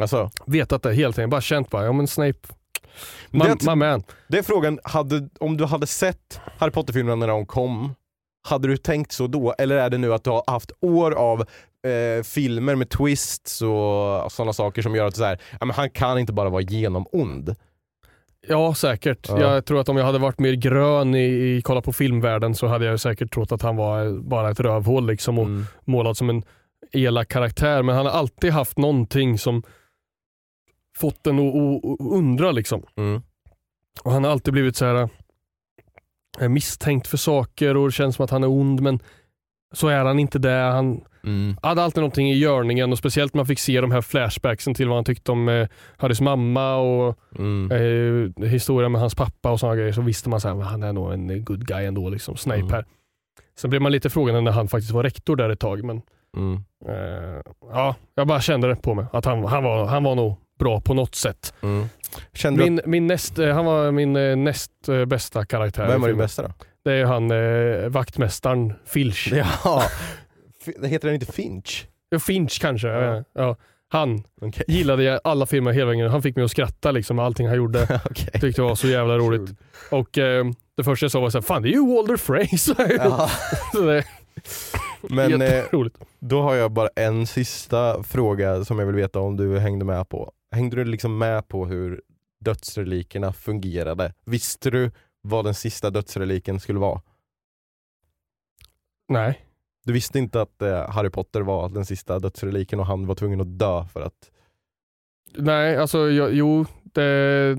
Alltså, 0.00 0.30
Vetat 0.46 0.82
det 0.82 0.92
hela 0.94 1.12
tiden, 1.12 1.30
bara 1.30 1.40
känt 1.40 1.70
bara, 1.70 1.84
ja 1.84 1.92
men 1.92 2.06
Snape, 2.08 2.38
my, 3.30 3.44
det- 3.44 3.66
my 3.66 3.74
man. 3.74 4.02
det 4.28 4.38
är 4.38 4.42
frågan, 4.42 4.78
hade, 4.84 5.28
om 5.40 5.56
du 5.56 5.64
hade 5.64 5.86
sett 5.86 6.40
Harry 6.58 6.70
Potter-filmerna 6.70 7.14
när 7.16 7.28
de 7.28 7.46
kom, 7.46 7.94
hade 8.42 8.68
du 8.68 8.76
tänkt 8.76 9.12
så 9.12 9.26
då? 9.26 9.54
Eller 9.58 9.76
är 9.76 9.90
det 9.90 9.98
nu 9.98 10.14
att 10.14 10.24
du 10.24 10.30
har 10.30 10.42
haft 10.46 10.72
år 10.80 11.10
av 11.12 11.40
eh, 11.40 12.22
filmer 12.24 12.74
med 12.74 12.90
twists 12.90 13.62
och 13.62 14.32
sådana 14.32 14.52
saker 14.52 14.82
som 14.82 14.94
gör 14.94 15.06
att 15.06 15.16
så 15.16 15.24
här, 15.24 15.40
ja, 15.60 15.66
men 15.66 15.76
han 15.76 15.90
kan 15.90 16.18
inte 16.18 16.32
bara 16.32 16.48
vara 16.48 16.62
genom 16.62 17.06
ond? 17.12 17.54
Ja 18.48 18.74
säkert. 18.74 19.28
Ja. 19.28 19.40
Jag 19.40 19.64
tror 19.64 19.80
att 19.80 19.88
om 19.88 19.96
jag 19.96 20.04
hade 20.04 20.18
varit 20.18 20.38
mer 20.38 20.52
grön 20.52 21.14
i, 21.14 21.24
i 21.24 21.62
kolla 21.64 21.80
på 21.82 21.92
filmvärlden 21.92 22.54
så 22.54 22.66
hade 22.66 22.84
jag 22.84 23.00
säkert 23.00 23.32
trott 23.34 23.52
att 23.52 23.62
han 23.62 23.76
var 23.76 24.20
bara 24.20 24.50
ett 24.50 24.60
rövhål 24.60 25.06
liksom 25.06 25.38
och 25.38 25.44
Mm. 25.46 25.64
målad 25.84 26.16
som 26.16 26.30
en 26.30 26.42
elak 26.92 27.28
karaktär. 27.28 27.82
Men 27.82 27.96
han 27.96 28.06
har 28.06 28.12
alltid 28.12 28.52
haft 28.52 28.78
någonting 28.78 29.38
som 29.38 29.62
fått 30.98 31.26
en 31.26 31.38
att 31.38 31.82
undra 32.00 32.52
liksom. 32.52 32.82
Mm. 32.96 33.22
Och 34.02 34.12
han 34.12 34.24
har 34.24 34.30
alltid 34.30 34.52
blivit 34.52 34.76
så 34.76 34.84
här 34.84 34.94
eh, 34.94 35.08
misstänkt 36.48 37.06
för 37.06 37.16
saker 37.16 37.76
och 37.76 37.88
det 37.88 37.92
känns 37.92 38.16
som 38.16 38.24
att 38.24 38.30
han 38.30 38.42
är 38.42 38.48
ond 38.50 38.80
men 38.80 38.98
så 39.74 39.88
är 39.88 40.04
han 40.04 40.18
inte 40.18 40.38
det. 40.38 40.50
Han 40.72 41.00
Mm. 41.24 41.56
hade 41.62 41.82
alltid 41.82 42.00
någonting 42.00 42.30
i 42.30 42.34
görningen 42.38 42.92
och 42.92 42.98
speciellt 42.98 43.34
när 43.34 43.38
man 43.38 43.46
fick 43.46 43.58
se 43.58 43.80
de 43.80 43.90
här 43.90 44.00
flashbacksen 44.00 44.74
till 44.74 44.88
vad 44.88 44.96
han 44.96 45.04
tyckte 45.04 45.32
om 45.32 45.48
eh, 45.48 45.68
Harrys 45.96 46.20
mamma 46.20 46.76
och 46.76 47.18
Mm. 47.38 47.70
eh, 48.40 48.48
historien 48.48 48.92
med 48.92 49.00
hans 49.00 49.14
pappa 49.14 49.50
och 49.50 49.60
sådana 49.60 49.76
grejer 49.76 49.92
så 49.92 50.02
visste 50.02 50.28
man 50.28 50.36
att 50.36 50.66
han 50.66 50.82
är 50.82 50.92
nog 50.92 51.12
en 51.12 51.44
good 51.44 51.66
guy 51.66 51.84
ändå, 51.84 52.08
liksom, 52.10 52.36
Snape 52.36 52.60
Mm. 52.60 52.72
här. 52.72 52.84
Sen 53.58 53.70
blev 53.70 53.82
man 53.82 53.92
lite 53.92 54.10
frågande 54.10 54.40
när 54.40 54.50
han 54.52 54.68
faktiskt 54.68 54.92
var 54.92 55.02
rektor 55.02 55.36
där 55.36 55.50
ett 55.50 55.60
tag 55.60 55.84
men 55.84 56.02
Mm. 56.36 56.60
Eh, 56.86 57.40
ja, 57.72 57.94
jag 58.14 58.26
bara 58.26 58.40
kände 58.40 58.68
det 58.68 58.76
på 58.76 58.94
mig 58.94 59.06
att 59.12 59.24
han, 59.24 59.44
han, 59.44 59.64
var, 59.64 59.86
han 59.86 60.04
var 60.04 60.14
nog 60.14 60.36
bra 60.58 60.80
på 60.80 60.94
något 60.94 61.14
sätt. 61.14 61.54
Mm. 61.62 61.88
Kände 62.34 62.64
du 62.64 62.70
Min, 62.70 62.80
min 62.86 63.06
näst, 63.06 63.38
eh, 63.38 63.54
han 63.54 63.64
var 63.64 63.90
min 63.90 64.16
eh, 64.16 64.36
näst 64.36 64.88
eh, 64.88 65.04
bästa 65.04 65.44
karaktär. 65.46 65.86
vem 65.86 66.00
var 66.00 66.08
din 66.08 66.18
bästa 66.18 66.42
då? 66.42 66.52
Det 66.84 66.92
är 66.92 67.04
han 67.04 67.30
eh, 67.30 67.88
vaktmästaren 67.88 68.74
Filch. 68.86 69.32
Ja, 69.32 69.82
heter 70.82 71.08
den 71.08 71.14
inte 71.14 71.32
Finch? 71.32 71.86
Ja, 72.08 72.18
Finch 72.18 72.60
kanske. 72.60 72.88
Ja. 72.88 73.24
Ja. 73.34 73.56
Han 73.90 74.22
Okej. 74.40 74.64
gillade 74.68 75.02
jag 75.02 75.20
alla 75.24 75.46
filmer 75.46 75.72
hela 75.72 75.86
vägen. 75.86 76.10
Han 76.10 76.22
fick 76.22 76.36
mig 76.36 76.44
att 76.44 76.50
skratta 76.50 76.90
liksom 76.90 77.18
allting 77.18 77.46
han 77.46 77.56
gjorde. 77.56 78.00
Okej. 78.10 78.40
Tyckte 78.40 78.62
det 78.62 78.68
var 78.68 78.74
så 78.74 78.86
jävla 78.86 79.18
roligt. 79.18 79.50
Och 79.90 80.18
eh, 80.18 80.44
det 80.76 80.84
första 80.84 81.04
jag 81.04 81.10
sa 81.10 81.20
var 81.20 81.30
såhär, 81.30 81.42
fan 81.42 81.62
det 81.62 81.68
är 81.68 81.72
ju 81.72 81.94
Walter 81.94 82.16
Frey. 82.16 82.48
Men 85.02 85.42
eh, 85.42 85.64
då 86.18 86.42
har 86.42 86.54
jag 86.54 86.72
bara 86.72 86.88
en 86.96 87.26
sista 87.26 88.02
fråga 88.02 88.64
som 88.64 88.78
jag 88.78 88.86
vill 88.86 88.96
veta 88.96 89.20
om 89.20 89.36
du 89.36 89.58
hängde 89.58 89.84
med 89.84 90.08
på. 90.08 90.32
Hängde 90.50 90.76
du 90.76 90.84
liksom 90.84 91.18
med 91.18 91.48
på 91.48 91.66
hur 91.66 92.02
dödsrelikerna 92.40 93.32
fungerade? 93.32 94.14
Visste 94.24 94.70
du 94.70 94.90
vad 95.20 95.44
den 95.44 95.54
sista 95.54 95.90
dödsreliken 95.90 96.60
skulle 96.60 96.78
vara? 96.78 97.02
Nej. 99.08 99.44
Du 99.84 99.92
visste 99.92 100.18
inte 100.18 100.40
att 100.40 100.62
eh, 100.62 100.90
Harry 100.90 101.10
Potter 101.10 101.40
var 101.40 101.68
den 101.68 101.86
sista 101.86 102.18
dödsreliken 102.18 102.80
och 102.80 102.86
han 102.86 103.06
var 103.06 103.14
tvungen 103.14 103.40
att 103.40 103.58
dö 103.58 103.84
för 103.92 104.00
att... 104.00 104.30
Nej, 105.34 105.76
alltså 105.76 106.10
jag, 106.10 106.32
jo, 106.32 106.66
det, 106.82 107.56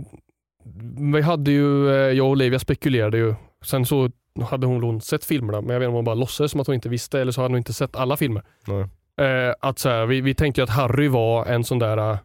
vi 1.14 1.22
hade 1.22 1.52
ju, 1.52 1.90
eh, 1.90 1.94
jag 1.96 2.26
och 2.26 2.32
Olivia 2.32 2.60
spekulerade 2.60 3.18
ju. 3.18 3.36
Sen 3.62 3.86
så 3.86 4.12
hade 4.42 4.68
hon, 4.68 4.84
hon 4.84 5.02
sett 5.02 5.26
filmerna, 5.26 5.62
men 5.62 5.70
jag 5.70 5.80
vet 5.80 5.86
inte 5.86 5.90
om 5.90 5.96
hon 5.96 6.06
bara 6.06 6.16
låtsades 6.16 6.52
som 6.52 6.62
att 6.62 6.68
hon 6.68 6.74
inte 6.74 6.90
visste, 6.90 7.22
eller 7.22 7.32
så 7.32 7.42
hade 7.42 7.52
hon 7.52 7.58
inte 7.58 7.74
sett 7.74 7.96
alla 7.96 8.18
filmer. 8.18 8.44
Eh, 9.22 9.54
att 9.60 9.80
så 9.80 9.90
här, 9.90 10.06
vi, 10.06 10.22
vi 10.22 10.36
tänkte 10.36 10.62
ju 10.62 10.64
att 10.64 10.70
Harry 10.70 11.08
var 11.08 11.46
en 11.46 11.64
sån 11.64 11.80
där 11.80 11.98
eh, 12.12 12.18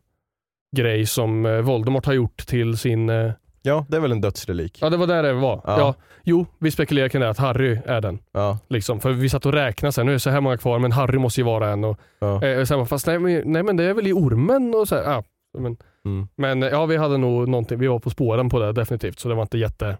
grej 0.77 1.07
som 1.07 1.47
eh, 1.47 1.61
Voldemort 1.61 2.07
har 2.07 2.13
gjort 2.13 2.47
till 2.47 2.79
sin... 2.79 3.09
Eh, 3.11 3.33
Ja, 3.67 3.87
det 3.89 3.97
är 3.97 4.01
väl 4.01 4.13
en 4.13 4.21
dödsrelik? 4.21 4.79
ja, 4.83 4.91
det 4.91 4.97
var 4.97 5.07
där 5.07 5.23
det 5.23 5.33
var. 5.33 5.61
Ja. 5.65 5.79
Ja. 5.79 5.95
jo, 6.25 6.47
vi 6.59 6.71
spekulerade 6.71 7.09
kring 7.09 7.21
det, 7.23 7.29
att 7.29 7.39
Harry 7.39 7.79
är 7.87 8.01
den. 8.01 8.19
Ja. 8.33 8.59
Liksom. 8.69 9.01
För 9.01 9.11
vi 9.13 9.29
satt 9.29 9.47
och 9.47 9.53
räknade 9.53 9.93
sen, 9.93 10.07
nu 10.07 10.13
är 10.13 10.15
det 10.15 10.21
så 10.21 10.31
här 10.31 10.41
många 10.41 10.57
kvar, 10.57 10.79
men 10.79 10.93
Harry 10.93 11.19
måste 11.19 11.41
ju 11.41 11.45
vara 11.45 11.69
en. 11.71 11.85
Och, 11.85 11.99
ja. 12.19 12.43
eh, 12.45 12.65
sen, 12.65 12.79
bara, 12.79 12.87
fast 12.87 13.07
nej, 13.07 13.19
men- 13.19 13.53
nej 13.53 13.63
men 13.63 13.77
det 13.77 13.85
är 13.85 13.95
väl 13.95 14.07
i 14.07 14.13
ormen 14.13 14.75
och 14.75 14.89
så 14.89 14.95
här, 14.95 15.03
ja. 15.03 15.25
Men, 15.59 15.77
Mm. 16.07 16.29
men 16.37 16.63
ja, 16.63 16.87
vi 16.87 16.97
hade 16.97 17.19
nog 17.19 17.49
någonting, 17.49 17.79
vi 17.79 17.87
var 17.87 17.99
på 17.99 18.11
spåren 18.11 18.49
på 18.49 18.59
det 18.59 18.73
definitivt, 18.73 19.19
så 19.19 19.29
det 19.29 19.35
var 19.35 19.43
inte 19.43 19.59
jätte... 19.59 19.97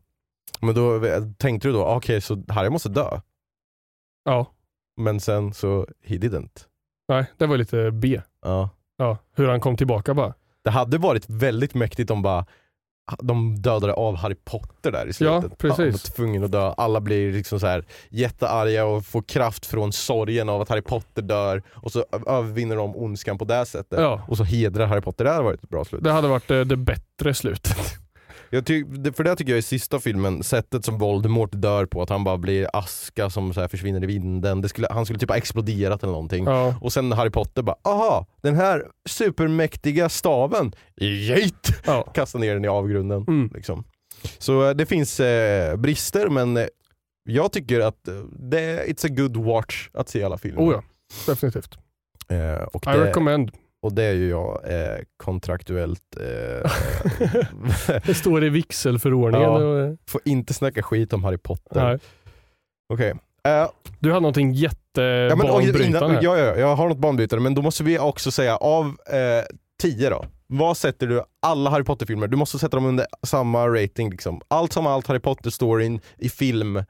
Men 0.61 0.75
då 0.75 1.01
tänkte 1.39 1.69
du 1.69 1.73
då, 1.73 1.85
ah, 1.85 1.97
okej 1.97 2.21
så 2.21 2.43
Harry 2.49 2.71
måste 2.71 2.89
dö? 2.89 3.21
Ja, 4.25 4.47
Men 4.97 5.21
sen 5.21 5.55
så, 5.55 5.87
he 6.05 6.17
didn't. 6.17 6.65
nej, 7.09 7.27
det 7.39 7.47
var 7.47 7.57
lite 7.57 7.91
B. 7.91 8.21
Ja. 8.43 8.71
Ja, 8.97 9.19
hur 9.37 9.49
han 9.49 9.61
kom 9.61 9.77
tillbaka 9.77 10.15
bara. 10.15 10.35
Det 10.65 10.71
hade 10.71 10.99
varit 10.99 11.25
väldigt 11.29 11.75
mäktigt 11.75 12.11
om 12.11 12.23
bara 12.23 12.47
de 13.19 13.57
dödade 13.63 13.93
av 13.95 14.17
Harry 14.17 14.35
Potter 14.45 14.93
där 14.93 15.07
i 15.07 15.13
slutet. 15.13 15.51
Ja, 15.51 15.57
precis. 15.59 15.79
Han 15.79 15.91
var 15.91 15.99
tvungen 16.17 16.45
att 16.45 16.53
dö. 16.53 16.75
Alla 16.77 17.01
blir 17.01 17.33
liksom 17.33 17.61
så 17.61 17.67
här 17.67 17.85
jättearga 18.09 18.85
och 18.85 19.07
får 19.07 19.23
kraft 19.23 19.67
från 19.67 19.93
sorgen 19.93 20.49
av 20.49 20.61
att 20.61 20.69
Harry 20.69 20.83
Potter 20.83 21.23
dör 21.23 21.63
och 21.71 21.93
så 21.93 22.05
övervinner 22.27 22.77
de 22.77 22.97
ondskan 22.97 23.39
på 23.39 23.45
det 23.45 23.67
sättet. 23.67 24.01
Ja. 24.01 24.25
Och 24.29 24.37
så 24.37 24.45
hedrar 24.45 24.87
Harry 24.87 25.01
Potter. 25.01 25.25
Det 25.25 25.31
hade 25.31 25.45
varit 25.45 25.63
ett 25.65 25.69
bra 25.71 25.85
slut. 25.85 26.05
Det 26.05 26.13
hade 26.13 26.29
varit 26.29 26.51
eh, 26.51 26.61
det 26.61 26.77
bättre 26.77 27.35
slutet. 27.35 27.77
Jag 28.55 28.67
ty- 28.67 29.13
för 29.13 29.25
det 29.25 29.37
tycker 29.37 29.53
jag 29.53 29.59
i 29.59 29.63
sista 29.63 30.01
filmen, 30.01 30.43
sättet 30.43 30.85
som 30.85 30.99
Voldemort 30.99 31.51
dör 31.53 31.87
på, 31.87 32.03
att 32.03 32.09
han 32.11 32.25
bara 32.25 32.39
blir 32.39 32.69
aska 32.73 33.31
som 33.31 33.55
så 33.55 33.61
här 33.61 33.69
försvinner 33.69 34.03
i 34.05 34.07
vinden. 34.07 34.69
Skulle, 34.69 34.89
han 34.91 35.05
skulle 35.05 35.19
typ 35.19 35.31
ha 35.31 35.37
exploderat 35.37 36.03
eller 36.03 36.13
någonting. 36.13 36.45
Ja. 36.45 36.75
Och 36.81 36.93
sen 36.93 37.13
Harry 37.13 37.31
Potter 37.31 37.63
bara, 37.63 37.77
aha, 37.83 38.27
den 38.43 38.55
här 38.55 38.85
supermäktiga 39.09 40.09
staven, 40.09 40.73
geit! 41.01 41.69
Ja. 41.87 42.03
Kasta 42.15 42.39
ner 42.39 42.55
den 42.55 42.65
i 42.65 42.69
avgrunden. 42.69 43.25
Mm. 43.29 43.51
Liksom. 43.55 43.85
Så 44.39 44.69
eh, 44.69 44.75
det 44.75 44.87
finns 44.87 45.21
eh, 45.21 45.77
brister 45.77 46.29
men 46.29 46.57
eh, 46.57 46.67
jag 47.25 47.53
tycker 47.53 47.81
att 47.81 48.09
eh, 48.09 48.15
det, 48.39 48.87
it's 48.87 49.07
a 49.07 49.09
good 49.17 49.37
watch 49.37 49.89
att 49.93 50.09
se 50.09 50.23
alla 50.23 50.39
filmer. 50.39 50.63
Oh 50.63 50.73
ja, 50.73 50.83
definitivt. 51.27 51.79
Eh, 52.29 52.37
I 52.37 52.69
det, 52.85 53.05
recommend. 53.05 53.51
Och 53.85 53.93
det 53.93 54.05
är 54.05 54.13
ju 54.13 54.29
jag 54.29 54.61
eh, 54.65 54.99
kontraktuellt, 55.17 56.17
eh, 56.21 56.71
Det 58.07 58.15
står 58.15 58.45
i 58.45 58.49
vigselförordningen. 58.49 59.51
Ja. 59.51 59.85
och, 59.85 59.97
får 60.07 60.21
inte 60.25 60.55
snacka 60.55 60.83
skit 60.83 61.13
om 61.13 61.25
Harry 61.25 61.39
Potter. 61.39 62.01
Okej. 62.93 63.15
Eh, 63.49 63.69
Du 63.99 64.09
hade 64.09 64.21
någonting 64.21 64.55
ja, 64.55 64.71
men, 64.95 65.37
jättebanbrytande 65.37 66.15
här. 66.15 66.23
ja, 66.23 66.39
ja, 66.39 66.57
jag 66.57 66.77
har 66.77 66.89
något 66.89 66.99
banbrytare 66.99 67.41
men 67.41 67.55
då 67.55 67.63
måste 67.63 67.85
vi 67.85 67.99
också 67.99 68.31
säga 68.31 68.57
av 68.57 68.87
eh, 68.87 69.45
10 69.83 70.11
då, 70.11 70.25
vad 70.47 70.77
sätter 70.77 71.07
du 71.07 71.23
alla 71.43 71.71
Harry 71.71 71.85
Potter-filmer? 71.85 72.29
Du 72.29 72.37
måste 72.37 72.59
sätta 72.59 72.77
dem 72.77 72.87
under 72.87 73.07
samma 73.23 73.69
rating 73.69 74.11
liksom. 74.11 74.41
Allt 74.49 74.73
som 74.73 74.87
allt 74.87 75.07
Harry 75.07 75.21
Potter-storyn 75.21 76.01
i 76.19 76.29
film, 76.29 76.77
eh, 76.77 76.85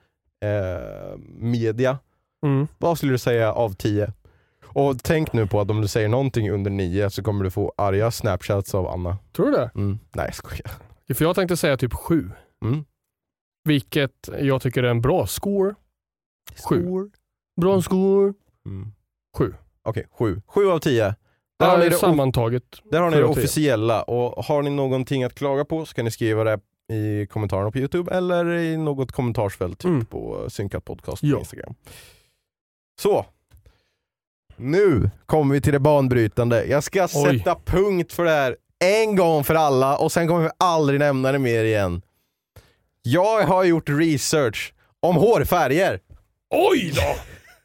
media. 1.38 1.99
Mm. 2.47 2.66
Vad 2.78 2.99
skulle 2.99 3.12
du 3.12 3.18
säga 3.18 3.53
av 3.53 3.74
10? 3.74 4.12
Och 4.75 5.03
tänk 5.03 5.33
nu 5.33 5.47
på 5.47 5.61
att 5.61 5.70
om 5.70 5.81
du 5.81 5.89
säger 5.89 6.09
någonting 6.09 6.51
under 6.51 6.70
9 6.70 7.11
så 7.11 7.22
kommer 7.22 7.45
du 7.45 7.51
få 7.51 7.72
arga 7.77 8.11
snapchats 8.11 8.75
av 8.75 8.87
Anna. 8.89 9.18
Tror 9.33 9.47
du 9.47 9.53
det? 9.53 9.70
Mm. 9.75 9.99
Nej 10.12 10.25
jag 10.27 10.35
skojar. 10.35 10.70
För 11.14 11.25
jag 11.25 11.35
tänkte 11.37 11.57
säga 11.57 11.77
typ 11.77 11.95
sju. 11.95 12.31
Mm. 12.64 12.85
Vilket 13.64 14.29
jag 14.41 14.62
tycker 14.62 14.83
är 14.83 14.89
en 14.89 15.01
bra 15.01 15.27
score. 15.27 15.75
Sju. 16.68 16.83
Score. 16.87 17.09
Bra 17.61 17.83
score. 17.83 18.33
Mm. 18.66 18.93
Sju. 19.39 19.55
Okej, 19.83 20.07
7. 20.18 20.43
7 20.47 20.70
av 20.70 20.79
10. 20.79 21.14
Där 21.59 21.68
har 21.70 21.79
ni 21.79 21.89
det 21.89 21.95
sammantaget. 21.97 22.62
Där 22.91 23.01
har 23.01 23.11
ni 23.11 23.16
Sju 23.16 23.20
det 23.22 23.27
tio. 23.29 23.33
officiella 23.33 24.03
och 24.03 24.45
har 24.45 24.62
ni 24.62 24.70
någonting 24.70 25.25
att 25.25 25.35
klaga 25.35 25.64
på 25.64 25.87
så 25.87 25.95
kan 25.95 26.05
ni 26.05 26.11
skriva 26.11 26.45
det 26.45 26.61
i 26.93 27.27
kommentarerna 27.27 27.70
på 27.70 27.79
Youtube 27.79 28.14
eller 28.14 28.47
i 28.55 28.77
något 28.77 29.12
kommentarsfält 29.12 29.79
typ 29.79 29.89
Mm. 29.89 30.07
på 30.07 30.51
Synkat 30.51 30.85
Podcast 30.85 31.20
på 31.20 31.27
Ja. 31.27 31.39
Instagram. 31.39 31.75
Så. 33.03 33.27
Nu 34.57 35.11
kommer 35.26 35.55
vi 35.55 35.61
till 35.61 35.72
det 35.72 35.80
banbrytande. 35.80 36.64
Jag 36.64 36.84
ska 36.84 37.02
Oj. 37.14 37.38
sätta 37.38 37.57
punkt 37.64 38.12
för 38.12 38.24
det 38.24 38.30
här 38.30 38.57
en 38.84 39.16
gång 39.16 39.44
för 39.44 39.55
alla 39.55 39.96
och 39.98 40.12
sen 40.12 40.28
kommer 40.28 40.42
vi 40.42 40.50
aldrig 40.59 41.00
nämna 41.00 41.32
det 41.32 41.38
mer 41.38 41.64
igen. 41.64 42.02
Jag 43.02 43.42
har 43.42 43.64
gjort 43.64 43.88
research 43.88 44.74
om 45.00 45.16
hårfärger. 45.16 46.00
Oj 46.55 46.92
då! 46.94 47.16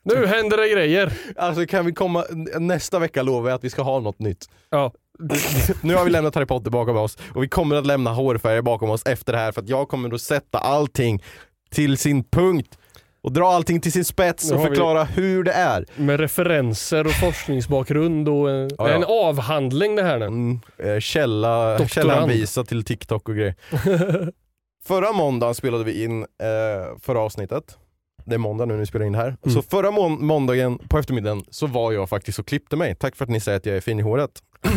Nu 0.16 0.26
händer 0.26 0.58
det 0.58 0.70
grejer. 0.70 1.14
Alltså 1.36 1.66
kan 1.66 1.86
vi 1.86 1.94
komma, 1.94 2.26
nästa 2.60 3.00
vecka 3.00 3.22
lovar 3.24 3.50
jag 3.50 3.56
att 3.56 3.64
vi 3.64 3.70
ska 3.70 3.82
ha 3.82 4.00
något 4.00 4.20
nytt. 4.20 4.50
Ja. 4.70 4.94
Nu 5.82 5.96
har 5.96 6.06
vi 6.06 6.12
lämnat 6.12 6.36
Harry 6.36 6.46
Potter 6.46 6.72
bakom 6.72 6.98
oss 6.98 7.18
och 7.36 7.44
vi 7.44 7.48
kommer 7.48 7.76
att 7.76 7.86
lämna 7.86 8.14
hårfärger 8.14 8.62
bakom 8.62 8.90
oss 8.90 9.06
efter 9.06 9.34
det 9.34 9.40
här 9.40 9.52
för 9.52 9.62
att 9.62 9.70
jag 9.70 9.90
kommer 9.90 10.14
att 10.14 10.22
sätta 10.22 10.58
allting 10.58 11.24
till 11.70 11.98
sin 11.98 12.24
punkt 12.24 12.78
och 13.22 13.32
dra 13.34 13.48
allting 13.48 13.82
till 13.82 13.92
sin 13.92 14.06
spets 14.06 14.52
och 14.52 14.62
förklara 14.62 15.04
hur 15.04 15.44
det 15.44 15.52
är. 15.52 15.86
Med 15.96 16.20
referenser 16.20 17.06
och 17.06 17.12
forskningsbakgrund 17.14 18.30
och 18.30 18.50
en, 18.52 18.70
Ja, 18.78 18.90
ja. 18.90 18.96
en 18.96 19.04
avhandling 19.04 19.96
det 19.96 20.04
här 20.04 20.20
nu. 20.20 20.26
Mm, 20.26 20.60
eh, 20.78 21.00
källa, 21.00 21.88
källanvisa 21.88 22.64
till 22.64 22.84
TikTok 22.84 23.30
och 23.30 23.36
grejer. 23.36 23.56
Förra 24.86 25.12
måndagen 25.12 25.56
spelade 25.56 25.84
vi 25.84 26.04
in 26.04 26.22
eh, 26.22 26.98
förra 27.02 27.20
avsnittet. 27.20 27.78
Det 28.26 28.34
är 28.36 28.40
måndag 28.40 28.66
nu 28.66 28.74
när 28.74 28.80
vi 28.80 28.86
spelar 28.86 29.06
in 29.06 29.12
det 29.12 29.18
här. 29.18 29.38
Mm. 29.46 29.56
Så 29.56 29.62
förra 29.62 29.92
mån- 29.92 30.26
måndagen 30.26 30.78
på 30.78 30.98
eftermiddagen 31.00 31.44
så 31.50 31.68
var 31.68 31.92
jag 31.92 32.10
faktiskt 32.10 32.40
och 32.40 32.48
klippte 32.48 32.76
mig. 32.76 32.96
Tack 32.96 33.16
för 33.16 33.24
att 33.26 33.30
ni 33.30 33.40
säger 33.40 33.58
att 33.58 33.66
jag 33.66 33.76
är 33.76 33.82
fin 33.82 34.00
i 34.00 34.02
håret. 34.02 34.32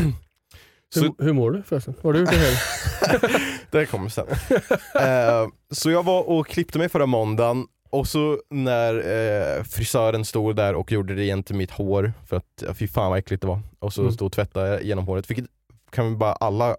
Så- 0.94 1.00
Hur, 1.00 1.24
hur 1.24 1.32
mår 1.32 1.50
du 1.50 1.62
förresten? 1.62 1.94
Vad 2.02 2.04
har 2.04 2.12
du 2.12 2.20
gjort 2.20 2.32
i 2.32 2.36
helgen? 2.36 3.40
Det 3.70 3.86
kommer 3.86 4.08
sen. 4.08 4.26
eh, 4.94 5.48
så 5.70 5.90
jag 5.90 6.02
var 6.04 6.28
och 6.30 6.46
klippte 6.46 6.78
mig 6.78 6.88
förra 6.88 7.06
måndagen 7.06 7.66
och 7.92 8.06
så 8.08 8.42
när 8.50 8.94
eh, 8.94 9.62
frisören 9.64 10.24
stod 10.24 10.56
där 10.56 10.74
och 10.74 10.92
gjorde 10.92 11.14
rent 11.14 11.50
mitt 11.50 11.70
hår, 11.70 12.12
för 12.26 12.36
att 12.36 12.62
ja, 12.66 12.74
fy 12.74 12.88
fan 12.88 13.10
vad 13.10 13.18
äckligt 13.18 13.40
det 13.42 13.48
var, 13.48 13.60
och 13.78 13.92
så 13.92 14.00
Mm. 14.00 14.12
stod 14.12 14.26
och 14.26 14.32
tvättade 14.32 14.82
genom 14.82 15.06
håret, 15.06 15.30
vilket 15.30 15.46
kan 15.90 16.10
vi 16.10 16.16
bara 16.16 16.32
alla 16.32 16.76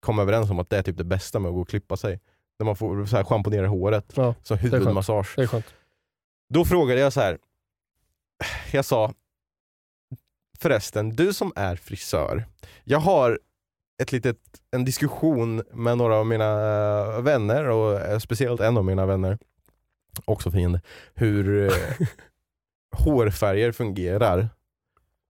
komma 0.00 0.22
överens 0.22 0.50
om 0.50 0.58
att 0.58 0.70
det 0.70 0.78
är 0.78 0.82
typ 0.82 0.96
det 0.96 1.04
bästa 1.04 1.38
med 1.38 1.48
att 1.48 1.54
gå 1.54 1.60
och 1.60 1.68
klippa 1.68 1.96
sig. 1.96 2.20
När 2.58 2.64
man 2.66 2.76
får 2.76 3.06
så 3.06 3.16
här 3.16 3.24
schamponera 3.24 3.66
håret, 3.68 4.12
Ja, 4.14 4.34
så 4.42 4.54
det 4.54 5.46
skönt. 5.46 5.66
Då 6.48 6.64
frågade 6.64 7.00
jag 7.00 7.12
så 7.12 7.20
här. 7.20 7.38
jag 8.72 8.84
sa 8.84 9.12
förresten, 10.58 11.10
du 11.16 11.32
som 11.34 11.52
är 11.56 11.76
frisör, 11.76 12.44
jag 12.84 12.98
har 12.98 13.40
ett 14.02 14.12
litet, 14.12 14.38
en 14.70 14.84
diskussion 14.84 15.62
med 15.72 15.98
några 15.98 16.16
av 16.16 16.26
mina 16.26 17.20
vänner 17.20 17.64
och 17.68 18.00
eh, 18.00 18.18
speciellt 18.18 18.60
en 18.60 18.76
av 18.76 18.84
mina 18.84 19.06
vänner, 19.06 19.38
också 20.24 20.50
fiende, 20.50 20.80
hur 21.14 21.66
eh, 21.66 22.06
hårfärger 22.96 23.72
fungerar. 23.72 24.48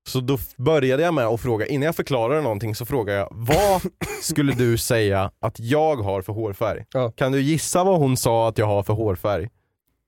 Så 0.08 0.20
då 0.20 0.38
började 0.56 1.02
jag 1.02 1.14
med 1.14 1.26
att 1.26 1.40
fråga, 1.40 1.66
innan 1.66 1.86
jag 1.86 1.96
förklarade 1.96 2.42
någonting 2.42 2.74
så 2.74 2.86
frågade 2.86 3.18
jag, 3.18 3.28
vad 3.30 3.82
skulle 4.22 4.52
du 4.52 4.78
säga 4.78 5.30
att 5.40 5.60
jag 5.60 5.96
har 5.96 6.22
för 6.22 6.32
hårfärg? 6.32 6.84
Ja. 6.92 7.10
Kan 7.10 7.32
du 7.32 7.40
gissa 7.40 7.84
vad 7.84 7.98
hon 7.98 8.16
sa 8.16 8.48
att 8.48 8.58
jag 8.58 8.66
har 8.66 8.82
för 8.82 8.92
hårfärg? 8.94 9.50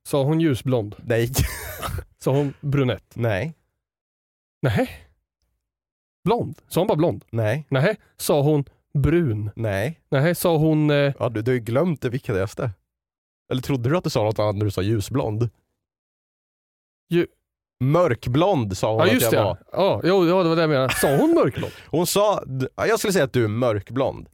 Sa 0.07 0.23
hon 0.23 0.41
ljusblond? 0.41 0.97
Nej. 1.05 1.31
Sa 2.19 2.31
hon 2.33 2.55
brunett? 2.61 3.13
Nej. 3.15 3.55
Nej. 4.63 4.91
Blond? 6.25 6.59
Sa 6.69 6.81
hon 6.81 6.87
bara 6.87 6.97
blond? 6.97 7.25
Nej. 7.31 7.67
Nej. 7.69 7.97
Sa 8.17 8.43
hon 8.43 8.65
brun? 8.95 9.51
Nej. 9.57 10.01
Nej. 10.09 10.35
Sa 10.35 10.57
hon... 10.57 10.91
Eh, 10.91 11.13
Ja, 11.19 11.29
du, 11.29 11.43
du 11.43 11.51
har 11.51 11.55
ju 11.55 11.61
glömt 11.61 12.03
det 12.03 12.09
viktigaste. 12.09 12.71
Eller 13.53 13.63
trodde 13.63 13.89
du 13.91 13.97
att 13.97 14.05
du 14.05 14.11
sa 14.11 14.25
något 14.25 14.39
annat 14.39 14.57
när 14.57 14.65
du 14.65 14.71
sa 14.71 14.83
ljusblond? 14.83 15.49
Ju- 17.09 17.27
Mörkblond 17.81 18.77
sa 18.77 18.93
hon 18.93 19.07
ja 19.09 19.17
att 19.17 19.23
jag 19.23 19.33
det. 19.33 19.43
var. 19.43 19.59
Ja, 19.73 20.01
jo, 20.05 20.27
ja, 20.27 20.43
det 20.43 20.49
var 20.49 20.57
det 20.57 20.63
jag 20.63 20.71
menade. 20.71 20.95
Sa 20.95 21.17
hon 21.17 21.35
mörkblond? 21.35 21.73
Hon 21.87 22.07
sa, 22.07 22.43
ja, 22.77 22.87
jag 22.87 22.99
skulle 22.99 23.13
säga 23.13 23.25
att 23.25 23.33
du 23.33 23.45
är 23.45 23.49
mörkblond. 23.49 24.29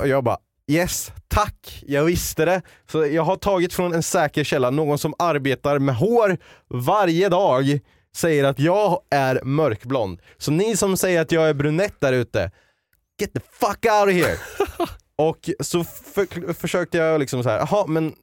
Och 0.00 0.08
jag 0.08 0.24
bara, 0.24 0.38
yes, 0.70 1.12
tack, 1.28 1.82
jag 1.86 2.04
visste 2.04 2.44
det. 2.44 2.62
Så 2.90 3.06
jag 3.06 3.22
har 3.22 3.36
tagit 3.36 3.72
från 3.72 3.92
en 3.94 4.02
säker 4.02 4.44
källa, 4.44 4.70
någon 4.70 4.98
som 4.98 5.14
arbetar 5.18 5.78
med 5.78 5.96
hår 5.96 6.36
varje 6.68 7.28
dag, 7.28 7.80
säger 8.16 8.44
att 8.44 8.58
jag 8.58 9.00
är 9.10 9.42
mörkblond. 9.44 10.20
Så 10.38 10.50
ni 10.50 10.76
som 10.76 10.96
säger 10.96 11.20
att 11.20 11.32
jag 11.32 11.48
är 11.48 11.54
brunett 11.54 12.00
där 12.00 12.12
ute, 12.12 12.50
get 13.20 13.32
the 13.32 13.40
fuck 13.40 13.84
out 13.84 14.08
of 14.08 14.12
here! 14.12 14.36
Och 15.16 15.50
så 15.60 15.84
för, 15.84 16.52
försökte 16.52 16.98
jag 16.98 17.20
liksom 17.20 17.42
så 17.42 17.48
här, 17.48 17.58
jaha 17.58 17.86
men 17.86 18.14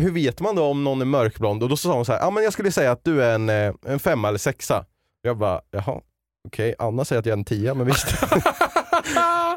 hur 0.00 0.10
vet 0.10 0.40
man 0.40 0.54
då 0.54 0.64
om 0.64 0.84
någon 0.84 1.00
är 1.00 1.04
mörkblond? 1.04 1.62
Och 1.62 1.68
då 1.68 1.76
sa 1.76 1.94
hon 1.94 2.04
så 2.04 2.12
här, 2.12 2.20
ja 2.20 2.30
men 2.30 2.44
jag 2.44 2.52
skulle 2.52 2.72
säga 2.72 2.92
att 2.92 3.04
du 3.04 3.24
är 3.24 3.34
en, 3.34 3.48
eh, 3.48 3.74
en 3.86 3.98
femma 3.98 4.28
eller 4.28 4.38
sexa. 4.38 4.84
Jag 5.22 5.38
bara, 5.38 5.60
jaha, 5.70 6.00
okej, 6.48 6.74
Anna 6.78 7.04
säger 7.04 7.20
att 7.20 7.26
jag 7.26 7.32
är 7.32 7.38
en 7.38 7.44
tia, 7.44 7.74
men 7.74 7.86
visst. 7.86 8.06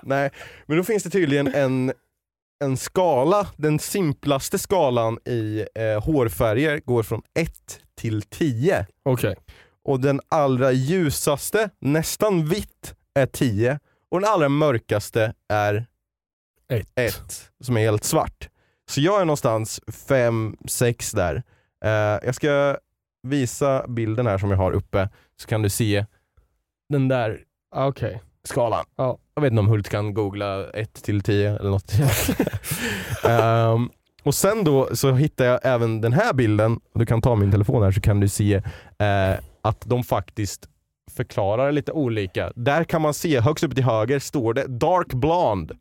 Nej, 0.03 0.31
men 0.65 0.77
då 0.77 0.83
finns 0.83 1.03
det 1.03 1.09
tydligen 1.09 1.47
en, 1.47 1.93
en 2.63 2.77
skala, 2.77 3.47
den 3.57 3.79
simplaste 3.79 4.59
skalan 4.59 5.19
i 5.25 5.65
eh, 5.75 6.03
hårfärger 6.03 6.81
går 6.85 7.03
från 7.03 7.21
1 7.39 7.51
till 7.95 8.21
10. 8.21 8.85
Okej. 9.03 9.35
Och 9.83 9.99
den 9.99 10.21
allra 10.29 10.71
ljusaste, 10.71 11.69
nästan 11.79 12.45
vitt, 12.45 12.95
är 13.13 13.25
10. 13.25 13.79
Och 14.11 14.21
den 14.21 14.29
allra 14.29 14.49
mörkaste 14.49 15.33
är 15.49 15.85
Ett. 16.73 16.89
1, 16.95 17.15
som 17.63 17.77
är 17.77 17.81
helt 17.81 18.03
svart. 18.03 18.49
Så 18.89 19.01
jag 19.01 19.21
är 19.21 19.25
någonstans 19.25 19.79
5-6 19.87 21.15
där. 21.15 21.43
Eh, 21.85 22.19
jag 22.25 22.35
ska 22.35 22.77
visa 23.27 23.87
bilden 23.87 24.27
här 24.27 24.37
som 24.37 24.51
jag 24.51 24.57
har 24.57 24.71
uppe, 24.71 25.09
så 25.41 25.47
kan 25.47 25.61
du 25.61 25.69
se 25.69 26.05
den 26.89 27.07
där 27.07 27.39
Ah, 27.75 27.87
Okej. 27.87 28.21
skalan. 28.43 28.85
Ja. 28.95 29.17
Jag 29.35 29.41
vet 29.41 29.51
inte 29.51 29.59
om 29.59 29.67
Hult 29.67 29.89
kan 29.89 30.13
googla 30.13 30.69
1 30.69 30.93
till 31.03 31.21
10 31.21 31.55
eller 31.59 31.69
något. 31.69 31.91
Ehm, 33.23 33.89
och 34.23 34.35
sen 34.35 34.63
då 34.63 34.95
så 34.95 35.11
hittar 35.11 35.45
jag 35.45 35.59
även 35.63 36.01
den 36.01 36.13
här 36.13 36.33
bilden, 36.33 36.79
du 36.93 37.05
kan 37.05 37.21
ta 37.21 37.35
min 37.35 37.51
telefon 37.51 37.83
här 37.83 37.91
så 37.91 38.01
kan 38.01 38.19
du 38.19 38.27
se 38.29 38.53
eh, 38.99 39.39
att 39.61 39.81
de 39.85 40.03
faktiskt 40.03 40.69
förklarar 41.11 41.71
lite 41.71 41.91
olika. 41.91 42.51
Där 42.55 42.83
kan 42.83 43.01
man 43.01 43.13
se, 43.13 43.39
högst 43.39 43.63
upp 43.63 43.75
till 43.75 43.83
höger 43.83 44.19
står 44.19 44.53
det 44.53 44.67
dark 44.67 45.13
blonde. 45.13 45.75